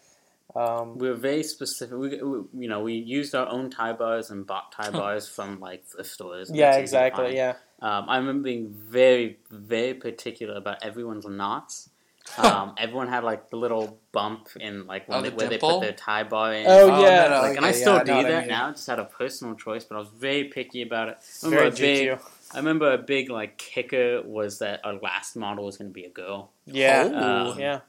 Um, 0.54 0.98
we 0.98 1.08
were 1.08 1.16
very 1.16 1.42
specific. 1.42 1.96
We, 1.98 2.22
we 2.22 2.42
you 2.62 2.68
know 2.68 2.80
we 2.80 2.94
used 2.94 3.34
our 3.34 3.48
own 3.48 3.70
tie 3.70 3.92
bars 3.92 4.30
and 4.30 4.46
bought 4.46 4.70
tie 4.72 4.90
bars 4.90 5.28
from 5.28 5.60
like 5.60 5.84
thrift 5.86 6.10
stores. 6.10 6.50
yeah, 6.52 6.66
that's 6.66 6.76
easy 6.76 6.96
to 6.96 7.06
exactly. 7.06 7.36
Yeah, 7.36 7.54
Um, 7.80 8.08
I 8.08 8.18
remember 8.18 8.44
being 8.44 8.68
very, 8.70 9.38
very 9.50 9.94
particular 9.94 10.54
about 10.54 10.84
everyone's 10.84 11.26
knots. 11.26 11.90
Um, 12.38 12.74
everyone 12.78 13.08
had 13.08 13.24
like 13.24 13.50
the 13.50 13.56
little 13.56 13.98
bump 14.12 14.48
in 14.58 14.86
like 14.86 15.06
when 15.08 15.18
Oh, 15.18 15.22
they, 15.22 15.28
the 15.30 15.34
where 15.36 15.48
they 15.48 15.58
put 15.58 15.80
their 15.80 15.92
tie 15.92 16.22
bar 16.22 16.54
in. 16.54 16.64
Oh, 16.66 17.02
yeah. 17.02 17.24
no, 17.24 17.28
no, 17.30 17.40
like, 17.42 17.56
and 17.56 17.66
I 17.66 17.72
still 17.72 17.94
yeah, 17.96 18.04
do 18.04 18.10
know 18.12 18.16
what 18.18 18.26
I 18.26 18.30
that 18.30 18.40
mean. 18.42 18.48
now, 18.48 18.70
just 18.70 18.88
out 18.88 18.98
of 19.00 19.10
personal 19.10 19.54
choice. 19.54 19.84
But 19.84 19.96
I 19.96 19.98
was 19.98 20.08
very 20.08 20.44
picky 20.44 20.82
about 20.82 21.08
it. 21.10 21.18
I 21.44 21.48
very 21.50 21.56
remember, 21.64 21.76
a 21.76 21.80
big, 21.80 22.18
I 22.54 22.56
remember 22.58 22.92
a 22.92 22.98
big 22.98 23.28
like 23.28 23.58
kicker 23.58 24.22
was 24.24 24.60
that 24.60 24.80
our 24.84 24.94
last 24.94 25.36
model 25.36 25.66
was 25.66 25.76
going 25.76 25.90
to 25.90 25.94
be 25.94 26.04
a 26.04 26.10
girl. 26.10 26.52
Yeah, 26.64 27.10
Oh. 27.12 27.58
yeah. 27.58 27.80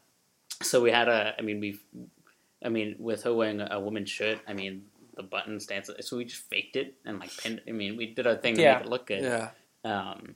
So 0.61 0.81
we 0.81 0.91
had 0.91 1.07
a. 1.07 1.35
I 1.37 1.41
mean, 1.41 1.59
we. 1.59 1.79
I 2.65 2.69
mean, 2.69 2.95
with 2.99 3.23
her 3.23 3.33
wearing 3.33 3.61
a, 3.61 3.67
a 3.71 3.79
woman's 3.79 4.09
shirt, 4.09 4.39
I 4.47 4.53
mean, 4.53 4.85
the 5.15 5.23
buttons 5.23 5.67
dance. 5.67 5.89
So 6.01 6.17
we 6.17 6.25
just 6.25 6.41
faked 6.49 6.75
it 6.75 6.95
and 7.05 7.19
like 7.19 7.35
pinned. 7.37 7.61
I 7.67 7.71
mean, 7.71 7.97
we 7.97 8.07
did 8.07 8.25
our 8.27 8.35
thing 8.35 8.55
to 8.55 8.61
Yeah. 8.61 8.75
make 8.77 8.85
it 8.85 8.89
look 8.89 9.05
good. 9.07 9.23
Yeah. 9.23 9.49
Um, 9.85 10.35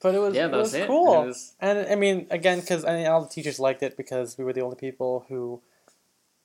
But 0.00 0.14
it 0.14 0.18
was 0.18 0.34
yeah, 0.34 0.46
it 0.46 0.52
was, 0.52 0.74
it. 0.74 0.86
cool. 0.86 1.22
It 1.24 1.26
was- 1.28 1.54
And 1.60 1.86
I 1.90 1.94
mean, 1.96 2.26
again, 2.30 2.60
because 2.60 2.84
I 2.84 2.96
mean, 2.96 3.06
all 3.06 3.22
the 3.22 3.28
teachers 3.28 3.58
liked 3.58 3.82
it 3.82 3.96
because 3.96 4.38
we 4.38 4.44
were 4.44 4.52
the 4.52 4.60
only 4.60 4.76
people 4.76 5.24
who 5.28 5.60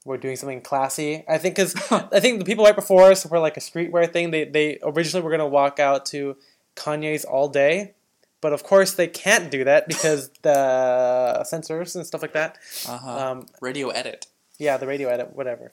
were 0.05 0.17
doing 0.17 0.35
something 0.35 0.61
classy. 0.61 1.23
I 1.29 1.37
think 1.37 1.55
because 1.55 1.75
I 1.91 2.19
think 2.19 2.39
the 2.39 2.45
people 2.45 2.65
right 2.65 2.75
before 2.75 3.11
us 3.11 3.25
were 3.25 3.39
like 3.39 3.55
a 3.57 3.61
streetwear 3.61 4.11
thing. 4.11 4.31
They 4.31 4.45
they 4.45 4.79
originally 4.83 5.23
were 5.23 5.31
gonna 5.31 5.47
walk 5.47 5.79
out 5.79 6.05
to 6.07 6.35
Kanye's 6.75 7.23
all 7.25 7.47
day, 7.47 7.93
but 8.41 8.53
of 8.53 8.63
course 8.63 8.93
they 8.93 9.07
can't 9.07 9.51
do 9.51 9.63
that 9.65 9.87
because 9.87 10.29
the 10.41 11.43
censors 11.45 11.95
and 11.95 12.05
stuff 12.05 12.21
like 12.21 12.33
that. 12.33 12.57
Uh 12.87 12.97
huh. 12.97 13.17
Um, 13.31 13.45
Radio 13.61 13.89
edit. 13.89 14.25
yeah, 14.57 14.77
the 14.77 14.87
radio 14.87 15.09
edit, 15.09 15.35
whatever. 15.35 15.71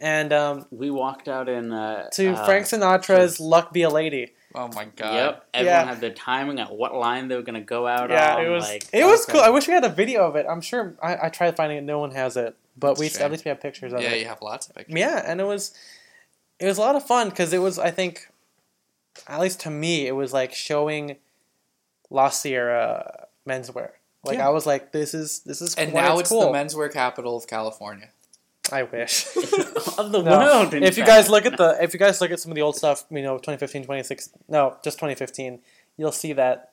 And 0.00 0.32
um, 0.32 0.64
we 0.70 0.90
walked 0.90 1.28
out 1.28 1.48
in 1.50 1.72
uh, 1.72 2.08
to 2.14 2.32
uh, 2.32 2.44
Frank 2.46 2.64
Sinatra's 2.66 3.38
"Luck 3.38 3.72
Be 3.72 3.82
a 3.82 3.90
Lady." 3.90 4.32
Oh 4.54 4.68
my 4.74 4.84
god. 4.96 5.14
Yep, 5.14 5.46
everyone 5.54 5.74
Yeah. 5.80 5.84
had 5.86 6.00
their 6.00 6.10
timing 6.12 6.60
at 6.60 6.70
what 6.70 6.94
line 6.94 7.28
they 7.28 7.36
were 7.36 7.42
gonna 7.42 7.60
go 7.60 7.86
out 7.86 8.10
Yeah, 8.10 8.36
on. 8.36 8.44
it 8.44 8.48
was 8.48 8.64
like, 8.64 8.86
it 8.92 9.04
was 9.04 9.22
okay. 9.24 9.32
cool. 9.32 9.40
I 9.40 9.48
wish 9.50 9.66
we 9.66 9.74
had 9.74 9.84
a 9.84 9.88
video 9.88 10.26
of 10.26 10.36
it. 10.36 10.46
I'm 10.48 10.60
sure 10.60 10.94
I, 11.02 11.26
I 11.26 11.28
tried 11.30 11.56
finding 11.56 11.78
it. 11.78 11.84
No 11.84 11.98
one 11.98 12.10
has 12.12 12.36
it, 12.36 12.54
but 12.76 12.88
That's 12.88 13.00
we 13.00 13.06
a 13.06 13.10
shame. 13.10 13.22
at 13.22 13.30
least 13.32 13.44
we 13.44 13.48
have 13.48 13.60
pictures 13.60 13.92
of 13.92 14.00
Yeah, 14.00 14.08
it. 14.08 14.10
Yeah, 14.12 14.16
you 14.18 14.26
have 14.26 14.42
lots 14.42 14.68
of 14.68 14.74
pictures. 14.74 14.98
Yeah, 14.98 15.22
and 15.24 15.40
it 15.40 15.44
was 15.44 15.72
it 16.58 16.66
was 16.66 16.78
a 16.78 16.80
lot 16.82 16.96
of 16.96 17.04
fun 17.06 17.30
because 17.30 17.52
it 17.52 17.58
was 17.58 17.78
I 17.78 17.90
think 17.90 18.28
at 19.26 19.40
least 19.40 19.60
to 19.60 19.70
me 19.70 20.06
it 20.06 20.12
was 20.12 20.32
like 20.32 20.52
showing 20.52 21.16
La 22.10 22.28
Sierra 22.28 23.26
menswear. 23.48 23.90
Like 24.24 24.36
Yeah. 24.38 24.46
I 24.46 24.50
was 24.50 24.66
like, 24.66 24.92
this 24.92 25.14
is 25.14 25.40
this 25.40 25.60
is 25.62 25.74
And 25.76 25.92
quite 25.92 26.02
now 26.04 26.18
it's 26.18 26.28
cool. 26.28 26.52
the 26.52 26.58
menswear 26.58 26.92
capital 26.92 27.36
of 27.36 27.46
California. 27.46 28.10
I 28.70 28.84
wish. 28.84 29.26
of 29.98 30.12
the 30.12 30.22
No. 30.22 30.38
world. 30.38 30.74
if 30.74 30.96
you 30.96 31.04
guys 31.04 31.28
look 31.28 31.44
at 31.46 31.56
the 31.56 31.76
if 31.82 31.92
you 31.92 31.98
guys 31.98 32.20
look 32.20 32.30
at 32.30 32.38
some 32.40 32.52
of 32.52 32.56
the 32.56 32.62
old 32.62 32.76
stuff, 32.76 33.04
you 33.10 33.22
know, 33.22 33.36
2015, 33.36 33.82
2016, 33.82 34.34
no, 34.48 34.76
just 34.84 34.98
2015, 34.98 35.60
you'll 35.96 36.12
see 36.12 36.32
that 36.34 36.70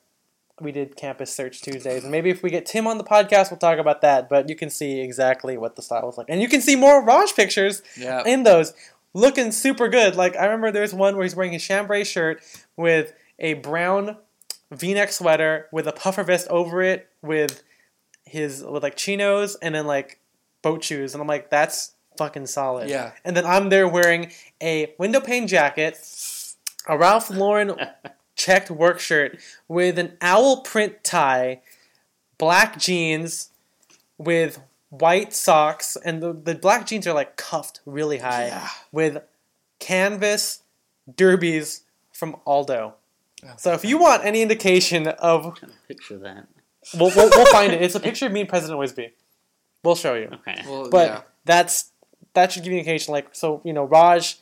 we 0.60 0.72
did 0.72 0.94
campus 0.94 1.32
search 1.32 1.62
Tuesdays, 1.62 2.02
and 2.02 2.12
maybe 2.12 2.28
if 2.30 2.42
we 2.42 2.50
get 2.50 2.66
Tim 2.66 2.86
on 2.86 2.98
the 2.98 3.04
podcast, 3.04 3.50
we'll 3.50 3.58
talk 3.58 3.78
about 3.78 4.02
that. 4.02 4.28
But 4.28 4.48
you 4.48 4.54
can 4.54 4.68
see 4.70 5.00
exactly 5.00 5.56
what 5.56 5.74
the 5.76 5.82
style 5.82 6.06
was 6.06 6.18
like, 6.18 6.26
and 6.28 6.40
you 6.40 6.48
can 6.48 6.60
see 6.60 6.76
more 6.76 7.02
Raj 7.02 7.34
pictures 7.34 7.82
Yeah. 7.96 8.22
in 8.26 8.42
those, 8.44 8.72
looking 9.14 9.52
super 9.52 9.88
good. 9.88 10.16
Like 10.16 10.36
I 10.36 10.44
remember 10.44 10.70
there's 10.70 10.94
one 10.94 11.16
where 11.16 11.24
he's 11.24 11.34
wearing 11.34 11.52
his 11.52 11.62
chambray 11.64 12.04
shirt 12.04 12.42
with 12.76 13.12
a 13.38 13.54
brown 13.54 14.16
V-neck 14.70 15.10
sweater 15.12 15.66
with 15.72 15.86
a 15.88 15.92
puffer 15.92 16.22
vest 16.22 16.46
over 16.48 16.82
it, 16.82 17.08
with 17.22 17.62
his 18.24 18.62
with 18.62 18.82
like 18.84 18.96
chinos 18.96 19.56
and 19.56 19.74
then 19.74 19.86
like 19.86 20.20
boat 20.62 20.84
shoes, 20.84 21.14
and 21.14 21.20
I'm 21.22 21.28
like, 21.28 21.50
that's 21.50 21.92
fucking 22.16 22.46
solid. 22.46 22.88
Yeah. 22.88 23.12
And 23.24 23.36
then 23.36 23.46
I'm 23.46 23.68
there 23.70 23.88
wearing 23.88 24.30
a 24.60 24.94
window 24.98 25.20
pane 25.20 25.46
jacket, 25.46 25.98
a 26.88 26.98
Ralph 26.98 27.30
Lauren 27.30 27.72
checked 28.36 28.70
work 28.70 29.00
shirt 29.00 29.38
with 29.68 29.98
an 29.98 30.16
owl 30.20 30.62
print 30.62 31.02
tie, 31.04 31.60
black 32.38 32.78
jeans 32.78 33.50
with 34.18 34.60
white 34.90 35.32
socks, 35.32 35.96
and 36.04 36.22
the, 36.22 36.32
the 36.32 36.54
black 36.54 36.86
jeans 36.86 37.06
are 37.06 37.14
like 37.14 37.36
cuffed 37.36 37.80
really 37.86 38.18
high 38.18 38.46
Yeah. 38.48 38.68
with 38.92 39.22
canvas 39.78 40.62
derbies 41.16 41.82
from 42.12 42.36
Aldo. 42.46 42.94
Oh, 43.44 43.48
So 43.56 43.72
if 43.72 43.84
you 43.84 43.98
want 43.98 44.24
any 44.24 44.42
indication 44.42 45.08
of, 45.08 45.58
picture 45.88 46.18
that. 46.18 46.46
we'll, 46.94 47.10
we'll, 47.16 47.30
we'll 47.30 47.46
find 47.46 47.72
it. 47.72 47.80
It's 47.80 47.94
a 47.94 48.00
picture 48.00 48.26
of 48.26 48.32
me 48.32 48.40
and 48.40 48.48
President 48.48 48.78
Wisby. 48.78 49.12
We'll 49.82 49.94
show 49.94 50.14
you. 50.14 50.28
Okay. 50.32 50.62
Well, 50.66 50.90
But 50.90 51.08
yeah. 51.08 51.20
that's 51.44 51.90
that 52.34 52.52
should 52.52 52.62
give 52.62 52.72
you 52.72 52.78
an 52.78 52.84
indication. 52.84 53.12
Like 53.12 53.28
so, 53.32 53.60
you 53.64 53.72
know, 53.72 53.84
Raj, 53.84 54.38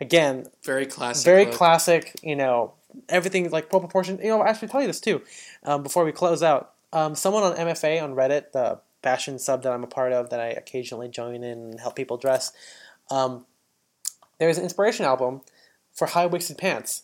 again, 0.00 0.46
Very 0.64 0.86
classic. 0.86 1.24
very 1.24 1.44
look. 1.46 1.54
classic. 1.54 2.18
You 2.22 2.36
know, 2.36 2.74
everything 3.08 3.50
like 3.50 3.72
well 3.72 3.80
proportioned. 3.80 4.20
You 4.20 4.28
know, 4.28 4.40
I'll 4.42 4.48
actually 4.48 4.68
tell 4.68 4.80
you 4.80 4.86
this 4.86 5.00
too. 5.00 5.22
Um, 5.64 5.82
before 5.82 6.04
we 6.04 6.12
close 6.12 6.42
out, 6.42 6.72
um, 6.92 7.14
someone 7.14 7.42
on 7.42 7.54
MFA 7.56 8.02
on 8.02 8.14
Reddit, 8.14 8.52
the 8.52 8.80
fashion 9.02 9.38
sub 9.38 9.62
that 9.62 9.72
I'm 9.72 9.82
a 9.82 9.88
part 9.88 10.12
of, 10.12 10.30
that 10.30 10.40
I 10.40 10.48
occasionally 10.48 11.08
join 11.08 11.36
in 11.36 11.44
and 11.44 11.80
help 11.80 11.96
people 11.96 12.16
dress. 12.16 12.52
Um, 13.10 13.46
there's 14.38 14.58
an 14.58 14.64
inspiration 14.64 15.04
album 15.04 15.40
for 15.92 16.06
high 16.06 16.26
waisted 16.26 16.58
pants, 16.58 17.02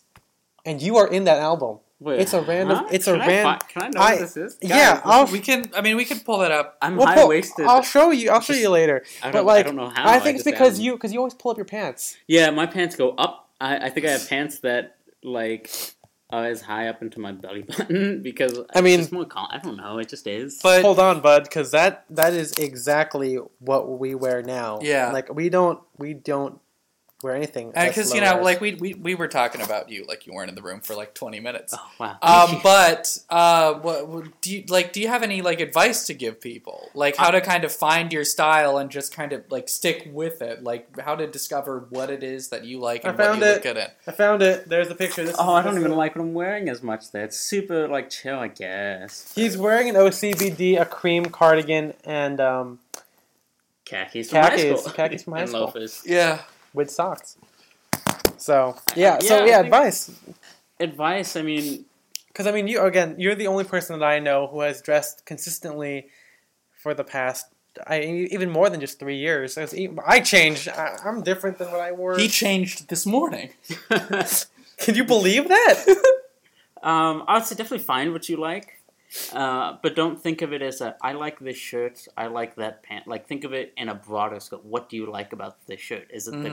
and 0.65 0.81
you 0.81 0.97
are 0.97 1.07
in 1.07 1.23
that 1.25 1.39
album. 1.39 1.79
Wait, 2.01 2.19
it's 2.21 2.33
a 2.33 2.41
random- 2.41 2.77
huh? 2.77 2.87
it's 2.91 3.07
a 3.07 3.11
Can 3.13 3.21
I 3.21 3.27
ran- 3.27 3.43
fi- 3.43 3.65
Can 3.67 3.81
I 3.83 3.87
know 3.89 3.99
I- 4.01 4.11
what 4.13 4.19
this 4.21 4.37
is? 4.37 4.57
yeah, 4.61 4.93
Guys, 4.93 5.01
I'll- 5.03 5.25
We 5.27 5.39
can. 5.41 5.69
I 5.75 5.81
mean, 5.81 5.97
we 5.97 6.05
can 6.05 6.19
pull 6.21 6.37
that 6.39 6.51
up. 6.51 6.77
I'm 6.81 6.95
We'll 6.95 7.05
high 7.07 7.15
pull- 7.15 7.27
waisted. 7.29 7.65
I'll 7.65 7.81
show 7.81 8.11
you. 8.11 8.29
I'll 8.31 8.39
show 8.41 8.53
Just- 8.53 8.61
you 8.61 8.69
later. 8.69 9.03
I 9.21 9.25
don't, 9.25 9.33
but 9.33 9.45
like, 9.45 9.65
I 9.65 9.67
don't 9.67 9.75
know 9.75 9.89
how. 9.89 10.07
I 10.09 10.19
think 10.19 10.35
it's 10.35 10.45
because 10.45 10.79
am. 10.79 10.85
you 10.85 10.93
because 10.93 11.11
you 11.11 11.19
always 11.19 11.33
pull 11.33 11.51
up 11.51 11.57
your 11.57 11.65
pants. 11.65 12.15
Yeah, 12.27 12.49
my 12.51 12.65
pants 12.65 12.95
go 12.95 13.11
up. 13.11 13.49
I, 13.59 13.77
I 13.87 13.89
think 13.89 14.05
I 14.05 14.11
have 14.11 14.27
pants 14.29 14.59
that 14.59 14.95
like 15.23 15.69
are 16.31 16.45
as 16.45 16.61
high 16.61 16.87
up 16.87 17.01
into 17.01 17.19
my 17.19 17.31
belly 17.33 17.63
button 17.63 18.21
because 18.23 18.57
I 18.73 18.79
mean- 18.81 18.99
it's 18.99 19.07
just 19.07 19.11
more. 19.11 19.25
Com- 19.25 19.47
I 19.51 19.57
don't 19.57 19.75
know. 19.75 19.97
It 19.97 20.07
just 20.07 20.25
is. 20.27 20.59
But 20.63 20.83
Hold 20.83 20.99
on, 20.99 21.19
bud, 21.19 21.43
because 21.43 21.71
that 21.71 22.05
that 22.11 22.33
is 22.33 22.53
exactly 22.53 23.35
what 23.59 23.99
we 23.99 24.15
wear 24.15 24.41
now. 24.41 24.79
Yeah. 24.81 25.11
like 25.11 25.33
we 25.33 25.49
don't 25.49 25.79
we 25.97 26.13
don't 26.13 26.59
wear 27.21 27.35
anything 27.35 27.71
because 27.71 28.13
you 28.13 28.21
know, 28.21 28.37
as- 28.37 28.43
like 28.43 28.61
we, 28.61 28.75
we 28.75 28.93
we 28.93 29.15
were 29.15 29.27
talking 29.27 29.61
about 29.61 29.89
you, 29.89 30.05
like 30.07 30.25
you 30.25 30.33
weren't 30.33 30.49
in 30.49 30.55
the 30.55 30.61
room 30.61 30.79
for 30.79 30.95
like 30.95 31.13
twenty 31.13 31.39
minutes. 31.39 31.73
oh 31.77 31.91
wow. 31.99 32.17
Um, 32.21 32.59
but 32.63 33.17
uh, 33.29 33.73
what, 33.75 34.07
what 34.07 34.41
do 34.41 34.55
you 34.55 34.63
like? 34.69 34.93
Do 34.93 35.01
you 35.01 35.07
have 35.07 35.23
any 35.23 35.41
like 35.41 35.59
advice 35.59 36.05
to 36.07 36.13
give 36.13 36.39
people, 36.39 36.89
like 36.93 37.15
how 37.17 37.31
to 37.31 37.41
kind 37.41 37.63
of 37.63 37.71
find 37.71 38.13
your 38.13 38.23
style 38.23 38.77
and 38.77 38.89
just 38.89 39.13
kind 39.13 39.33
of 39.33 39.43
like 39.49 39.67
stick 39.69 40.09
with 40.13 40.41
it, 40.41 40.63
like 40.63 40.99
how 40.99 41.15
to 41.15 41.27
discover 41.27 41.85
what 41.89 42.09
it 42.09 42.23
is 42.23 42.49
that 42.49 42.65
you 42.65 42.79
like 42.79 43.05
I 43.05 43.09
and 43.09 43.17
what 43.17 43.37
you 43.37 43.43
it. 43.43 43.53
look 43.53 43.63
good 43.63 43.77
in? 43.77 43.87
I 44.07 44.11
found 44.11 44.41
it. 44.41 44.69
There's 44.69 44.87
the 44.87 44.95
picture. 44.95 45.23
This 45.23 45.35
oh, 45.37 45.57
is, 45.57 45.65
I 45.65 45.67
don't 45.67 45.77
even 45.79 45.91
like 45.91 46.15
what 46.15 46.21
I'm 46.23 46.33
wearing 46.33 46.69
as 46.69 46.81
much. 46.81 47.11
There, 47.11 47.23
it's 47.23 47.37
super 47.37 47.87
like 47.87 48.09
chill, 48.09 48.39
I 48.39 48.47
guess. 48.47 49.31
He's 49.35 49.57
wearing 49.57 49.89
an 49.89 49.95
OCBD, 49.95 50.79
a 50.79 50.85
cream 50.85 51.25
cardigan, 51.25 51.93
and 52.05 52.39
um, 52.39 52.79
khakis 53.85 54.29
from 54.29 54.43
high 54.43 54.49
Khakis. 54.51 54.81
school. 54.81 54.93
Khakis 54.93 55.23
from 55.23 55.33
high 55.33 55.45
school. 55.45 55.65
and 55.65 55.75
loafers. 55.75 56.03
Yeah, 56.05 56.41
with 56.73 56.89
socks. 56.91 57.37
So 58.37 58.75
yeah, 58.95 59.19
so 59.19 59.35
Yeah, 59.37 59.43
I 59.43 59.47
yeah, 59.47 59.59
advice. 59.61 60.11
Advice. 60.79 61.35
I 61.35 61.41
mean, 61.41 61.85
Because 62.27 62.47
I 62.47 62.51
mean, 62.51 62.67
you 62.67 62.81
again, 62.81 63.15
you're 63.17 63.35
the 63.35 63.47
only 63.47 63.63
person 63.65 63.99
that 63.99 64.05
I 64.05 64.19
know 64.19 64.47
who 64.47 64.61
has 64.61 64.81
dressed 64.81 65.25
consistently 65.25 66.07
for 66.81 66.93
the 66.93 67.03
past. 67.03 67.47
I 67.85 68.01
even 68.01 68.49
more 68.49 68.69
than 68.69 68.79
just 68.79 68.99
three 68.99 69.17
years. 69.17 69.57
As 69.57 69.73
e- 69.75 69.89
I 70.05 70.19
changed. 70.21 70.67
I, 70.69 70.97
I'm 71.05 71.21
different 71.21 71.57
than 71.59 71.69
what 71.71 71.79
I 71.81 71.91
wore. 71.91 72.17
he 72.17 72.27
changed 72.27 72.87
this 72.89 73.05
morning. 73.05 73.51
Can 74.77 74.95
you 74.95 75.03
believe 75.03 75.47
that? 75.49 75.85
Um, 76.81 77.23
I 77.27 77.35
would 77.35 77.45
say 77.45 77.55
definitely 77.55 77.83
find 77.85 78.13
what 78.13 78.29
you 78.29 78.37
like, 78.37 78.78
uh, 79.33 79.77
but 79.81 79.95
don't 79.95 80.21
think 80.21 80.41
of 80.41 80.53
it 80.53 80.61
as 80.61 80.81
a 80.81 80.95
I 81.01 81.13
like 81.13 81.39
this 81.39 81.57
shirt, 81.57 82.07
I 82.17 82.27
like 82.27 82.55
that 82.55 82.83
pant. 82.83 83.07
Like 83.07 83.27
think 83.27 83.43
of 83.43 83.53
it 83.53 83.73
in 83.77 83.89
a 83.89 83.95
broader 83.95 84.39
scope. 84.39 84.63
What 84.63 84.89
do 84.89 84.95
you 84.97 85.09
like 85.09 85.33
about 85.33 85.65
this 85.67 85.81
shirt? 85.81 86.07
Is 86.11 86.27
it 86.27 86.33
Mhm. 86.35 86.43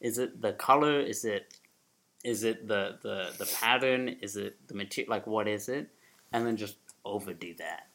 the 0.00 0.06
is 0.06 0.18
it 0.18 0.40
the 0.40 0.52
color? 0.52 1.00
Is 1.00 1.24
it 1.24 1.54
is 2.24 2.44
it 2.44 2.66
the 2.66 2.98
the 3.02 3.32
the 3.38 3.46
pattern? 3.60 4.08
Is 4.22 4.36
it 4.36 4.56
the 4.68 4.74
material? 4.74 5.10
Like 5.10 5.26
what 5.26 5.46
is 5.48 5.68
it? 5.68 5.88
And 6.32 6.46
then 6.46 6.56
just 6.56 6.76
overdo 7.04 7.54
that. 7.54 7.86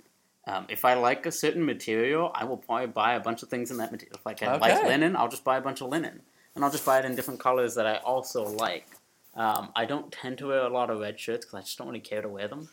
Um, 0.45 0.65
if 0.69 0.83
I 0.85 0.95
like 0.95 1.25
a 1.25 1.31
certain 1.31 1.65
material, 1.65 2.31
I 2.35 2.43
will 2.43 2.57
probably 2.57 2.87
buy 2.87 3.13
a 3.13 3.19
bunch 3.19 3.43
of 3.43 3.49
things 3.49 3.71
in 3.71 3.77
that 3.77 3.91
material. 3.91 4.17
If 4.17 4.25
like 4.25 4.43
I 4.43 4.57
like 4.57 4.83
linen, 4.83 5.15
I'll 5.15 5.29
just 5.29 5.43
buy 5.43 5.57
a 5.57 5.61
bunch 5.61 5.81
of 5.81 5.89
linen, 5.89 6.21
and 6.55 6.63
I'll 6.65 6.71
just 6.71 6.85
buy 6.85 6.99
it 6.99 7.05
in 7.05 7.15
different 7.15 7.39
colors 7.39 7.75
that 7.75 7.87
I 7.87 7.95
also 7.97 8.43
like. 8.43 8.87
Um, 9.35 9.71
I 9.75 9.85
don't 9.85 10.11
tend 10.11 10.37
to 10.39 10.47
wear 10.47 10.59
a 10.59 10.69
lot 10.69 10.89
of 10.89 10.99
red 10.99 11.19
shirts 11.19 11.45
because 11.45 11.57
I 11.57 11.61
just 11.61 11.77
don't 11.77 11.87
really 11.87 11.99
care 12.01 12.21
to 12.21 12.27
wear 12.29 12.47
them. 12.47 12.69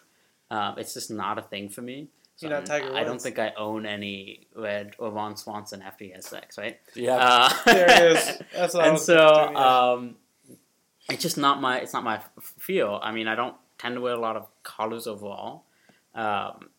Um, 0.51 0.75
it's 0.79 0.95
just 0.95 1.11
not 1.11 1.39
a 1.39 1.43
thing 1.43 1.69
for 1.69 1.83
me. 1.83 2.09
So 2.37 2.49
You're 2.49 2.59
not 2.59 2.71
I'm- 2.71 2.95
I 2.97 3.05
don't 3.05 3.21
think 3.21 3.39
I 3.39 3.53
own 3.57 3.85
any 3.85 4.47
red 4.55 4.95
or 4.99 5.11
Ron 5.11 5.37
Swanson 5.37 5.83
after 5.83 6.05
he 6.05 6.11
has 6.13 6.27
sex, 6.27 6.57
right? 6.57 6.81
Yeah. 6.95 7.17
Uh, 7.17 7.53
There 7.67 7.91
it 7.91 8.17
is. 8.17 8.39
That's 8.55 8.75
what 8.75 8.87
and 8.89 8.99
so 8.99 9.19
um, 9.55 10.17
it's 11.11 11.23
just 11.23 11.37
not 11.37 11.61
my 11.61 11.79
it's 11.81 11.93
not 11.93 12.03
my 12.03 12.21
feel. 12.41 12.99
I 13.03 13.13
mean, 13.13 13.29
I 13.29 13.35
don't 13.35 13.57
tend 13.79 13.97
to 13.97 14.01
wear 14.01 14.15
a 14.15 14.19
lot 14.19 14.37
of 14.37 14.47
colors 14.63 15.07
overall, 15.07 15.65
um, 16.15 16.71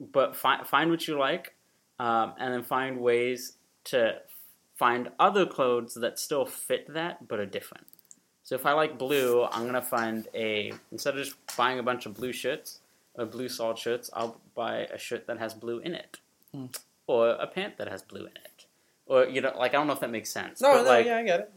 but 0.00 0.36
find 0.36 0.66
find 0.66 0.90
what 0.90 1.06
you 1.06 1.18
like, 1.18 1.54
um, 1.98 2.32
and 2.38 2.54
then 2.54 2.62
find 2.62 2.98
ways 3.00 3.56
to 3.84 4.16
find 4.74 5.10
other 5.18 5.44
clothes 5.46 5.94
that 5.94 6.18
still 6.18 6.46
fit 6.46 6.92
that 6.94 7.28
but 7.28 7.38
are 7.38 7.46
different. 7.46 7.86
So 8.42 8.54
if 8.54 8.64
I 8.66 8.72
like 8.72 8.98
blue, 8.98 9.44
I'm 9.44 9.66
gonna 9.66 9.82
find 9.82 10.26
a 10.34 10.72
instead 10.90 11.14
of 11.18 11.24
just 11.24 11.36
buying 11.56 11.78
a 11.78 11.82
bunch 11.82 12.06
of 12.06 12.14
blue 12.14 12.32
shirts 12.32 12.80
or 13.14 13.26
blue 13.26 13.48
solid 13.48 13.78
shirts, 13.78 14.10
I'll 14.12 14.40
buy 14.54 14.78
a 14.92 14.98
shirt 14.98 15.26
that 15.26 15.38
has 15.38 15.54
blue 15.54 15.78
in 15.78 15.94
it, 15.94 16.18
Hmm. 16.52 16.66
or 17.06 17.30
a 17.30 17.46
pant 17.46 17.76
that 17.78 17.88
has 17.88 18.02
blue 18.02 18.22
in 18.26 18.36
it, 18.36 18.66
or 19.06 19.24
you 19.26 19.40
know, 19.40 19.52
like 19.56 19.72
I 19.72 19.78
don't 19.78 19.86
know 19.86 19.92
if 19.92 20.00
that 20.00 20.10
makes 20.10 20.30
sense. 20.30 20.60
no, 20.60 20.72
but, 20.72 20.82
no, 20.84 20.88
like, 20.88 21.06
yeah, 21.06 21.18
I 21.18 21.22
get 21.24 21.40
it. 21.40 21.52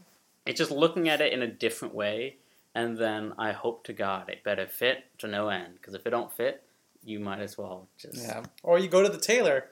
it's 0.46 0.58
just 0.58 0.70
looking 0.70 1.08
at 1.08 1.20
it 1.20 1.32
in 1.32 1.42
a 1.42 1.46
different 1.46 1.94
way, 1.94 2.36
and 2.74 2.96
then 2.98 3.32
I 3.38 3.52
hope 3.52 3.84
to 3.84 3.92
God 3.92 4.28
it 4.28 4.42
better 4.44 4.66
fit 4.66 5.04
to 5.18 5.26
no 5.26 5.48
end. 5.48 5.74
Because 5.80 5.94
if 5.94 6.06
it 6.06 6.10
don't 6.10 6.32
fit, 6.32 6.62
you 7.04 7.18
might 7.20 7.40
as 7.40 7.56
well 7.58 7.88
just 7.98 8.16
yeah. 8.16 8.44
Or 8.62 8.78
you 8.78 8.88
go 8.88 9.02
to 9.02 9.08
the 9.08 9.18
tailor. 9.18 9.66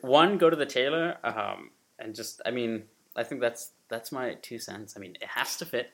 One 0.00 0.38
go 0.38 0.48
to 0.50 0.56
the 0.56 0.66
tailor, 0.66 1.18
um, 1.24 1.70
and 1.98 2.14
just 2.14 2.40
I 2.46 2.50
mean 2.50 2.84
I 3.16 3.24
think 3.24 3.40
that's 3.40 3.70
that's 3.88 4.10
my 4.12 4.34
two 4.34 4.58
cents. 4.58 4.94
I 4.96 5.00
mean 5.00 5.16
it 5.20 5.28
has 5.28 5.56
to 5.58 5.64
fit. 5.66 5.90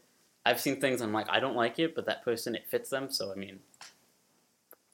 I've 0.47 0.61
seen 0.61 0.81
things 0.81 1.01
I'm 1.01 1.13
like 1.13 1.27
I 1.29 1.41
don't 1.41 1.57
like 1.57 1.79
it, 1.79 1.95
but 1.95 2.07
that 2.07 2.25
person 2.25 2.55
it 2.55 2.67
fits 2.69 2.91
them. 2.91 3.11
So 3.11 3.33
I 3.33 3.35
mean, 3.35 3.59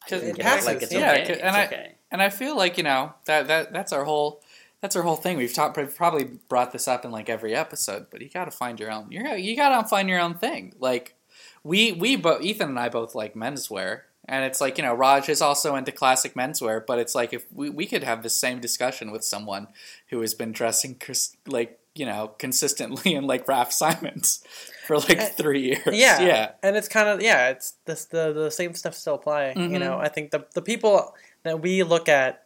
'Cause 0.09 0.23
it 0.23 0.37
get 0.37 0.45
passes, 0.45 0.67
like 0.67 0.83
it's 0.83 0.93
yeah, 0.93 1.13
okay. 1.13 1.21
'cause- 1.23 1.31
It's 1.31 1.43
and 1.43 1.57
I- 1.57 1.65
okay. 1.67 1.91
And 2.11 2.23
I 2.23 2.29
feel 2.31 2.57
like 2.57 2.77
you 2.79 2.85
know 2.85 3.15
that 3.25 3.49
that 3.49 3.73
that's 3.73 3.93
our 3.93 4.05
whole 4.05 4.41
that's 4.81 4.95
our 4.97 5.03
whole 5.03 5.17
thing. 5.17 5.37
We've 5.37 5.53
talked 5.53 5.77
we've 5.77 5.95
probably 5.97 6.25
brought 6.49 6.73
this 6.73 6.87
up 6.87 7.05
in 7.05 7.11
like 7.11 7.29
every 7.29 7.55
episode, 7.55 8.07
but 8.11 8.21
you 8.23 8.29
got 8.29 8.45
to 8.45 8.51
find 8.53 8.79
your 8.79 8.91
own. 8.93 9.11
You 9.11 9.25
you 9.35 9.57
got 9.57 9.81
to 9.83 9.89
find 9.89 10.09
your 10.09 10.21
own 10.21 10.35
thing. 10.35 10.75
Like 10.79 11.15
we 11.65 11.93
we 11.93 12.17
both 12.17 12.43
Ethan 12.43 12.69
and 12.69 12.79
I 12.79 12.89
both 12.89 13.15
like 13.17 13.35
menswear, 13.35 14.03
and 14.29 14.45
it's 14.45 14.61
like 14.61 14.79
you 14.79 14.85
know 14.85 14.95
Raj 14.95 15.29
is 15.29 15.41
also 15.43 15.75
into 15.75 15.91
classic 15.91 16.35
menswear, 16.35 16.85
but 16.87 16.99
it's 17.01 17.15
like 17.15 17.33
if 17.33 17.47
we 17.53 17.69
we 17.71 17.87
could 17.87 18.05
have 18.05 18.23
the 18.23 18.31
same 18.31 18.61
discussion 18.61 19.11
with 19.11 19.25
someone 19.25 19.67
who 20.11 20.21
has 20.21 20.35
been 20.35 20.53
dressing 20.53 20.95
cons- 20.97 21.37
like 21.47 21.81
you 21.97 22.07
know 22.07 22.29
consistently 22.39 23.15
in 23.19 23.27
like 23.27 23.49
Raf 23.49 23.73
Simons 23.73 24.45
for 24.87 24.99
like 24.99 25.19
Uh, 25.21 25.27
three 25.27 25.61
years. 25.63 25.81
Yeah, 25.93 26.21
yeah, 26.21 26.51
and 26.63 26.77
it's 26.77 26.89
kind 26.89 27.09
of 27.09 27.23
yeah, 27.23 27.49
it's 27.51 27.75
this 27.87 28.05
the 28.07 28.33
the 28.33 28.51
same 28.51 28.75
stuff 28.75 28.95
still 28.95 29.15
apply. 29.15 29.49
You 29.57 29.69
Mhm. 29.69 29.81
know, 29.81 29.99
I 29.99 30.09
think 30.09 30.31
the 30.31 30.47
the 30.55 30.63
people 30.63 31.15
that 31.43 31.61
we 31.61 31.83
look 31.83 32.09
at 32.09 32.45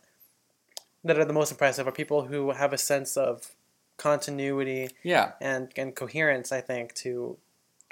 that 1.04 1.18
are 1.18 1.24
the 1.24 1.32
most 1.32 1.50
impressive 1.50 1.86
are 1.86 1.92
people 1.92 2.22
who 2.24 2.50
have 2.52 2.72
a 2.72 2.78
sense 2.78 3.16
of 3.16 3.52
continuity 3.96 4.90
yeah. 5.02 5.32
and 5.40 5.72
and 5.76 5.94
coherence. 5.94 6.52
I 6.52 6.60
think 6.60 6.94
to 6.96 7.36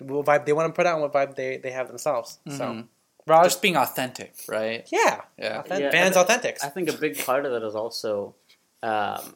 what 0.01 0.27
vibe 0.27 0.44
they 0.47 0.52
want 0.52 0.73
to 0.73 0.77
put 0.77 0.86
out 0.86 0.94
and 1.01 1.02
what 1.02 1.12
vibe 1.12 1.35
they 1.36 1.56
they 1.59 1.70
have 1.73 1.89
themselves. 1.89 2.39
So 2.48 2.64
Mhm. 2.64 2.89
Raj, 3.28 3.44
Just 3.47 3.62
being 3.62 3.77
authentic, 3.77 4.35
right? 4.48 4.86
yeah, 4.93 5.23
Yeah. 5.36 5.59
authentic, 5.60 5.81
Yeah, 5.86 5.90
Vans 5.90 6.16
and- 6.16 6.28
authentics. 6.28 6.62
I 6.64 6.68
think 6.68 6.89
a 6.89 6.93
big 6.93 7.18
part 7.24 7.44
of 7.44 7.52
it 7.52 7.62
is 7.64 7.74
also, 7.74 8.36
um, 8.85 9.35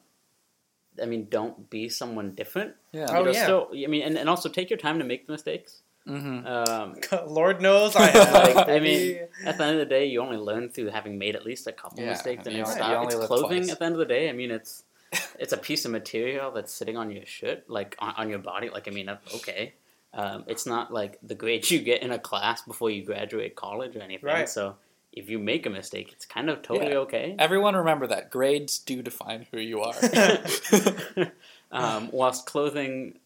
I 1.02 1.06
mean, 1.06 1.26
don't 1.30 1.68
be 1.70 1.88
someone 1.88 2.32
different. 2.34 2.74
Yeah. 2.92 3.06
Oh, 3.10 3.22
know, 3.24 3.30
yeah. 3.32 3.42
Still, 3.44 3.68
I 3.72 3.86
mean, 3.86 4.02
and, 4.02 4.16
and 4.18 4.28
also 4.28 4.48
take 4.48 4.70
your 4.70 4.78
time 4.78 4.98
to 4.98 5.04
make 5.04 5.26
the 5.26 5.32
mistakes. 5.32 5.82
Mm-hmm. 6.08 6.46
Um, 6.46 7.28
Lord 7.32 7.60
knows 7.60 7.94
I 7.96 8.06
have. 8.10 8.32
Like, 8.32 8.68
I 8.68 8.80
mean, 8.80 9.18
at 9.44 9.58
the 9.58 9.64
end 9.64 9.74
of 9.74 9.78
the 9.80 9.86
day, 9.94 10.06
you 10.06 10.20
only 10.20 10.38
learn 10.38 10.70
through 10.70 10.88
having 10.88 11.18
made 11.18 11.36
at 11.36 11.44
least 11.44 11.66
a 11.66 11.72
couple 11.72 12.00
Yeah, 12.00 12.10
mistakes 12.10 12.46
in 12.46 12.52
you 12.52 12.58
your 12.58 12.66
only- 12.66 12.76
style. 12.78 13.06
It's 13.06 13.14
clothing 13.26 13.62
twice. 13.62 13.70
at 13.72 13.78
the 13.78 13.84
end 13.84 13.94
of 13.94 13.98
the 13.98 14.06
day. 14.06 14.28
I 14.28 14.32
mean, 14.32 14.50
it's 14.50 14.84
it's 15.38 15.52
a 15.52 15.56
piece 15.58 15.84
of 15.84 15.90
material 15.90 16.50
that's 16.52 16.72
sitting 16.72 16.96
on 16.96 17.10
your 17.10 17.26
shirt, 17.26 17.68
like 17.68 17.96
on, 17.98 18.14
on 18.16 18.28
your 18.30 18.38
body. 18.38 18.70
Like, 18.70 18.88
I 18.88 18.90
mean, 18.92 19.10
okay. 19.36 19.74
Um, 20.12 20.44
it's 20.48 20.66
not 20.66 20.92
like 20.92 21.18
the 21.22 21.34
grades 21.36 21.70
you 21.70 21.78
get 21.80 22.02
in 22.02 22.10
a 22.10 22.18
class 22.18 22.62
before 22.62 22.90
you 22.90 23.04
graduate 23.04 23.54
college 23.54 23.94
or 23.94 24.00
anything. 24.02 24.26
Right. 24.26 24.48
So 24.48 24.76
if 25.12 25.28
you 25.28 25.38
make 25.38 25.66
a 25.66 25.70
mistake, 25.70 26.12
it's 26.12 26.24
kind 26.26 26.48
of 26.48 26.62
totally 26.62 26.92
Yeah. 26.92 26.98
okay. 26.98 27.36
Everyone 27.38 27.74
remember 27.74 28.06
that 28.06 28.30
grades 28.30 28.78
do 28.78 29.02
define 29.02 29.46
who 29.50 29.58
you 29.58 29.80
are. 29.80 29.94
um, 31.72 32.10
whilst 32.12 32.46
clothing, 32.46 33.18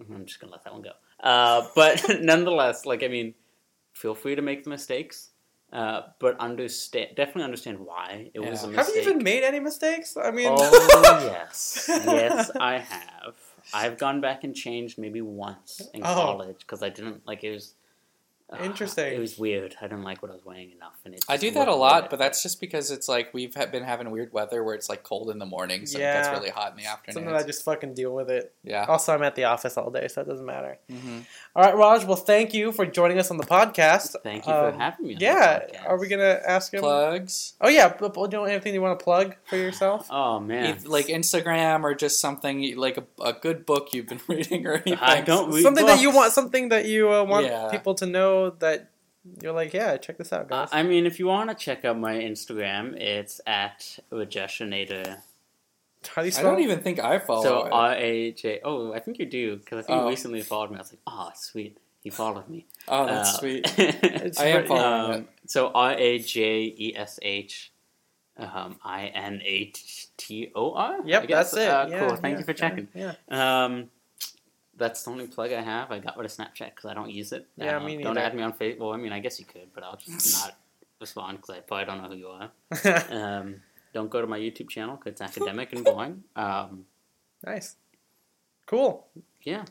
I'm 0.00 0.24
just 0.26 0.40
gonna 0.40 0.52
let 0.52 0.64
that 0.64 0.72
one 0.72 0.82
go. 0.82 0.92
Uh, 1.22 1.68
but 1.74 2.04
nonetheless, 2.20 2.86
like 2.86 3.02
I 3.02 3.08
mean, 3.08 3.34
feel 3.92 4.14
free 4.14 4.34
to 4.34 4.42
make 4.42 4.64
the 4.64 4.70
mistakes, 4.70 5.30
uh, 5.72 6.02
but 6.18 6.38
understand 6.40 7.10
definitely 7.16 7.44
understand 7.44 7.78
why 7.80 8.30
it 8.34 8.40
was 8.40 8.64
a 8.64 8.68
Yeah. 8.70 8.76
have 8.76 8.88
you 8.88 9.00
even 9.02 9.22
made 9.22 9.42
any 9.44 9.60
mistakes? 9.60 10.16
I 10.16 10.30
mean, 10.30 10.48
oh 10.48 11.20
yes, 11.32 11.88
yes, 11.88 12.50
I 12.60 12.78
have. 12.78 13.34
I've 13.74 13.96
gone 13.98 14.20
back 14.20 14.44
and 14.44 14.54
changed 14.54 14.98
maybe 14.98 15.22
once 15.22 15.80
in 15.94 16.02
Oh. 16.04 16.14
college 16.14 16.58
because 16.60 16.82
I 16.82 16.88
didn't 16.90 17.26
like 17.26 17.42
it 17.44 17.52
was. 17.52 17.74
Uh, 18.52 18.62
Interesting. 18.64 19.12
It 19.14 19.18
was 19.18 19.38
weird. 19.38 19.74
I 19.80 19.84
didn't 19.86 20.02
like 20.04 20.22
what 20.22 20.30
I 20.30 20.34
was 20.34 20.44
wearing 20.44 20.70
enough, 20.72 20.94
and 21.04 21.14
it 21.14 21.24
I 21.28 21.36
do 21.36 21.50
that 21.52 21.68
a 21.68 21.74
lot, 21.74 22.10
but 22.10 22.18
that's 22.18 22.42
just 22.42 22.60
because 22.60 22.90
it's 22.90 23.08
like 23.08 23.32
we've 23.32 23.54
ha- 23.54 23.66
been 23.66 23.82
having 23.84 24.10
weird 24.10 24.32
weather 24.32 24.62
where 24.62 24.74
it's 24.74 24.88
like 24.88 25.02
cold 25.02 25.30
in 25.30 25.38
the 25.38 25.46
mornings 25.46 25.94
and 25.94 26.02
it 26.02 26.06
gets 26.06 26.28
really 26.28 26.50
hot 26.50 26.72
in 26.72 26.76
the 26.76 26.86
afternoons. 26.86 27.14
sometimes 27.24 27.42
I 27.42 27.46
just 27.46 27.64
fucking 27.64 27.94
deal 27.94 28.14
with 28.14 28.30
it. 28.30 28.52
yeah. 28.64 28.84
Also, 28.88 29.14
I'm 29.14 29.22
at 29.22 29.34
the 29.34 29.44
office 29.44 29.76
all 29.76 29.90
day, 29.90 30.08
so 30.08 30.20
it 30.22 30.28
doesn't 30.28 30.44
matter. 30.46 30.78
hmm 30.90 31.20
All 31.56 31.62
right, 31.64 31.76
Raj. 31.76 32.04
Well, 32.04 32.16
thank 32.16 32.52
you 32.54 32.72
for 32.72 32.86
joining 32.86 33.18
us 33.18 33.30
on 33.30 33.36
the 33.36 33.44
podcast. 33.46 34.14
Thank 34.22 34.46
you 34.46 34.52
Um, 34.52 34.72
for 34.72 34.78
having 34.78 35.06
me. 35.06 35.14
On 35.14 35.20
Yeah. 35.20 35.58
the. 35.60 35.86
Are 35.86 35.98
we 35.98 36.08
gonna 36.08 36.40
ask 36.46 36.72
him? 36.72 36.80
Plugs, 36.80 37.54
Oh 37.60 37.68
yeah. 37.68 37.88
But, 37.98 38.14
but 38.14 38.30
do 38.30 38.36
you 38.38 38.42
have 38.44 38.50
anything 38.52 38.74
you 38.74 38.82
want 38.82 38.98
to 38.98 39.02
plug 39.04 39.36
for 39.44 39.56
yourself? 39.56 40.08
Oh 40.10 40.40
man, 40.40 40.74
Eith- 40.76 40.86
like 40.88 41.06
Instagram 41.06 41.82
or 41.82 41.94
just 41.94 42.20
something 42.20 42.76
like 42.76 42.96
a, 42.98 43.04
a 43.22 43.32
good 43.32 43.64
book 43.66 43.92
you've 43.94 44.06
been 44.08 44.20
reading 44.28 44.66
or 44.66 44.74
anything. 44.74 44.98
I 45.00 45.20
don't 45.20 45.52
read 45.52 45.62
something 45.62 45.86
that 45.86 46.00
you 46.00 46.10
want. 46.10 46.32
Something 46.32 46.68
that 46.70 46.86
you 46.86 47.10
uh, 47.12 47.24
want 47.24 47.46
Yeah. 47.46 47.68
people 47.70 47.94
to 47.96 48.06
know 48.06 48.41
that 48.50 48.90
you're 49.40 49.52
like, 49.52 49.72
yeah, 49.72 49.96
check 49.98 50.18
this 50.18 50.32
out, 50.32 50.42
Uh, 50.52 50.64
guys. 50.64 50.68
I 50.72 50.82
mean, 50.82 51.06
if 51.06 51.18
you 51.18 51.26
want 51.26 51.50
to 51.50 51.54
check 51.56 51.84
out 51.84 51.98
my 51.98 52.14
Instagram, 52.14 52.96
it's 53.00 53.40
at 53.46 53.98
Rajeshinator. 54.10 55.18
How 56.14 56.22
do 56.22 56.28
you 56.28 56.34
I 56.36 56.42
don't 56.42 56.60
even 56.60 56.80
think 56.80 56.98
I 56.98 57.20
follow 57.20 57.42
So 57.44 57.64
it. 57.66 57.72
R 57.72 57.94
A 57.94 58.32
J. 58.32 58.60
Oh, 58.64 58.92
I 58.92 58.98
think 58.98 59.18
you 59.20 59.26
do 59.26 59.56
because 59.56 59.78
I 59.84 59.86
think 59.86 60.00
Oh. 60.00 60.04
you 60.04 60.10
recently 60.10 60.42
followed 60.42 60.70
me. 60.70 60.76
I 60.76 60.80
was 60.80 60.92
like, 60.92 61.00
oh, 61.06 61.30
sweet, 61.36 61.78
he 62.02 62.10
followed 62.10 62.48
me. 62.48 62.66
oh, 62.88 63.06
that's 63.06 63.34
Uh, 63.34 63.38
sweet. 63.38 63.72
It's 63.78 64.40
I 64.40 64.46
am 64.46 64.66
following 64.66 65.18
um, 65.20 65.28
so 65.46 65.70
R 65.72 65.92
A 65.96 66.18
J 66.18 66.74
E 66.76 66.94
S 66.96 67.20
H. 67.22 67.70
Um, 68.36 68.78
I 68.82 69.06
N 69.08 69.40
A 69.44 69.66
T 70.16 70.50
O 70.56 70.72
R. 70.72 70.98
Yep, 71.04 71.22
I 71.22 71.26
guess. 71.26 71.50
that's 71.52 71.64
it. 71.64 71.68
Uh, 71.70 71.86
Yeah, 71.88 71.98
cool. 72.08 72.16
Thank 72.16 72.32
yeah, 72.32 72.38
you 72.38 72.44
for 72.46 72.52
checking. 72.54 72.88
Yeah. 72.94 73.14
Um, 73.28 73.90
that's 74.76 75.02
the 75.02 75.10
only 75.10 75.26
plug 75.26 75.52
I 75.52 75.60
have. 75.62 75.90
I 75.92 75.98
got 75.98 76.16
rid 76.16 76.24
of 76.26 76.32
Snapchat 76.32 76.70
because 76.74 76.86
I 76.90 76.94
don't 76.94 77.10
use 77.10 77.32
it. 77.32 77.46
Yeah, 77.56 77.76
Um, 77.76 77.86
me 77.86 78.02
Don't 78.02 78.18
add 78.18 78.34
me 78.34 78.42
on 78.42 78.52
Facebook. 78.52 78.78
Well, 78.78 78.92
I 78.92 78.96
mean, 78.96 79.12
I 79.12 79.20
guess 79.20 79.38
you 79.38 79.44
could, 79.46 79.68
but 79.74 79.84
I'll 79.84 79.96
just 79.96 80.32
not 80.44 80.56
respond 81.00 81.38
because 81.38 81.56
I 81.56 81.60
probably 81.60 81.84
don't 81.86 82.02
know 82.02 82.08
who 82.08 82.16
you 82.16 82.28
are. 82.28 82.50
Um, 83.10 83.62
don't 83.92 84.08
go 84.10 84.20
to 84.22 84.26
my 84.26 84.38
YouTube 84.38 84.70
channel 84.70 84.96
because 84.96 85.12
it's 85.12 85.20
academic 85.20 85.72
and 85.74 85.84
boring. 85.90 86.24
Um, 86.34 86.86
nice. 87.44 87.76
Cool. 88.66 89.06
yeah. 89.42 89.64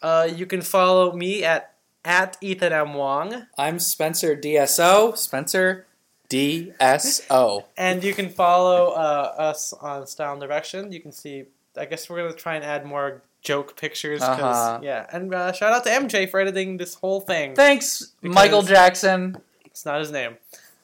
Uh, 0.00 0.28
you 0.34 0.46
can 0.46 0.62
follow 0.62 1.12
me 1.12 1.44
at 1.44 1.74
at 2.04 2.36
Ethan 2.40 2.72
M 2.72 2.94
Wong, 2.94 3.46
I'm 3.56 3.78
Spencer 3.78 4.34
DSO. 4.36 5.16
Spencer 5.16 5.86
DSO. 6.28 7.64
and 7.76 8.02
you 8.02 8.14
can 8.14 8.28
follow 8.28 8.90
uh, 8.92 9.34
us 9.38 9.72
on 9.74 10.06
Style 10.06 10.32
and 10.32 10.40
Direction. 10.40 10.90
You 10.92 11.00
can 11.00 11.12
see. 11.12 11.44
I 11.76 11.84
guess 11.86 12.08
we're 12.10 12.18
gonna 12.22 12.34
try 12.34 12.56
and 12.56 12.64
add 12.64 12.84
more 12.84 13.22
joke 13.42 13.76
pictures. 13.76 14.20
'cause- 14.20 14.40
Uh-huh. 14.40 14.80
Yeah, 14.82 15.06
and 15.12 15.34
uh, 15.34 15.52
shout 15.52 15.72
out 15.72 15.84
to 15.84 15.90
MJ 15.90 16.26
for 16.30 16.40
editing 16.40 16.76
this 16.78 16.94
whole 16.94 17.20
thing. 17.20 17.54
Thanks, 17.54 18.12
Michael 18.22 18.62
Jackson. 18.62 19.36
It's 19.66 19.84
not 19.84 20.00
his 20.00 20.10
name. 20.10 20.36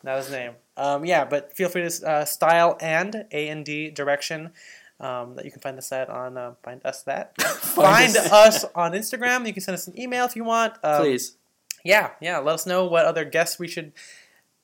Not 0.02 0.18
his 0.18 0.30
name. 0.30 0.52
Um, 0.76 1.05
yeah, 1.05 1.24
but 1.24 1.55
feel 1.56 1.68
free 1.68 1.89
to 1.89 2.09
uh, 2.09 2.24
style 2.24 2.76
and 2.80 3.26
A 3.32 3.48
and 3.48 3.64
D 3.64 3.90
direction. 3.90 4.52
Um, 5.01 5.36
that 5.36 5.44
you 5.44 5.52
can 5.52 5.60
find 5.60 5.78
us 5.78 5.93
at 5.93 6.09
on 6.10 6.36
uh, 6.36 6.55
find 6.64 6.80
us 6.85 7.02
that 7.05 7.40
find 7.43 8.16
us. 8.16 8.32
us 8.32 8.64
on 8.74 8.93
Instagram. 8.93 9.47
You 9.47 9.52
can 9.52 9.62
send 9.62 9.74
us 9.74 9.86
an 9.86 9.98
email 9.98 10.24
if 10.26 10.35
you 10.35 10.43
want. 10.44 10.74
Um, 10.82 11.02
Please. 11.02 11.36
Yeah, 11.85 12.10
yeah. 12.20 12.39
Let 12.39 12.55
us 12.55 12.66
know 12.66 12.85
what 12.86 13.05
other 13.06 13.24
guests 13.24 13.59
we 13.60 13.68
should 13.68 13.93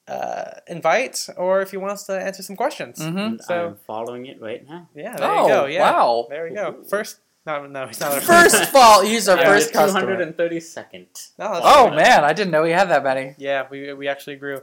uh, 0.08 0.50
invite 0.66 1.28
or 1.36 1.60
if 1.62 1.70
he 1.70 1.76
wants 1.76 2.02
to 2.04 2.12
answer 2.20 2.42
some 2.42 2.56
questions. 2.56 2.98
Mm-hmm. 2.98 3.36
So- 3.42 3.66
I'm 3.68 3.76
following 3.86 4.26
it 4.26 4.40
right 4.40 4.66
now. 4.68 4.88
Yeah, 4.94 5.16
there 5.16 5.30
Oh, 5.30 5.42
you 5.42 5.48
go. 5.48 5.66
Yeah, 5.66 5.90
wow. 5.92 6.26
there 6.28 6.44
we 6.48 6.54
go. 6.54 6.82
First, 6.90 7.20
no, 7.46 7.66
no, 7.66 7.86
he's 7.86 8.00
not 8.00 8.12
our 8.12 8.20
First 8.20 8.54
of 8.62 8.74
all, 8.74 9.02
he's 9.02 9.28
our 9.28 9.36
Yeah, 9.36 9.44
first 9.44 9.68
two 9.68 9.74
customer. 9.78 10.00
hundred 10.00 10.20
and 10.20 10.36
thirty 10.36 10.60
second. 10.60 11.06
No, 11.38 11.52
that's 11.54 11.66
Oh 11.66 11.86
fine. 11.88 11.96
man, 11.96 12.24
I 12.24 12.32
didn't 12.32 12.50
know 12.52 12.64
he 12.64 12.72
had 12.72 12.88
that 12.90 13.04
many. 13.04 13.34
Yeah, 13.38 13.66
we 13.70 13.92
we 13.92 14.08
actually 14.08 14.36
grew. 14.36 14.60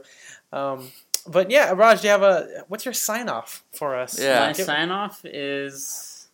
Um, 0.52 0.90
but 1.26 1.50
yeah, 1.50 1.72
Raj, 1.72 2.00
do 2.00 2.08
you 2.08 2.10
have 2.10 2.22
a 2.22 2.64
what's 2.68 2.84
your 2.84 2.94
sign 2.94 3.28
off 3.28 3.62
for 3.72 3.94
us? 3.96 4.18
Yeah. 4.20 4.40
My 4.46 4.52
Give- 4.52 4.66
sign 4.66 4.90
off 4.90 5.24
is. 5.24 6.28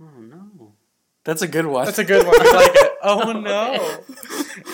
Oh 0.00 0.10
no. 0.20 0.72
That's 1.24 1.42
a 1.42 1.48
good 1.48 1.66
one. 1.66 1.86
That's 1.86 1.98
a 1.98 2.04
good 2.04 2.24
one. 2.26 2.36
We 2.40 2.52
like 2.52 2.70
it. 2.74 2.92
Oh 3.08 3.32
no. 3.32 4.02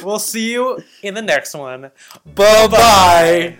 We'll 0.03 0.19
see 0.19 0.53
you 0.53 0.83
in 1.03 1.13
the 1.15 1.21
next 1.23 1.55
one. 1.55 1.91
Bye 2.35 2.67
bye. 2.69 3.59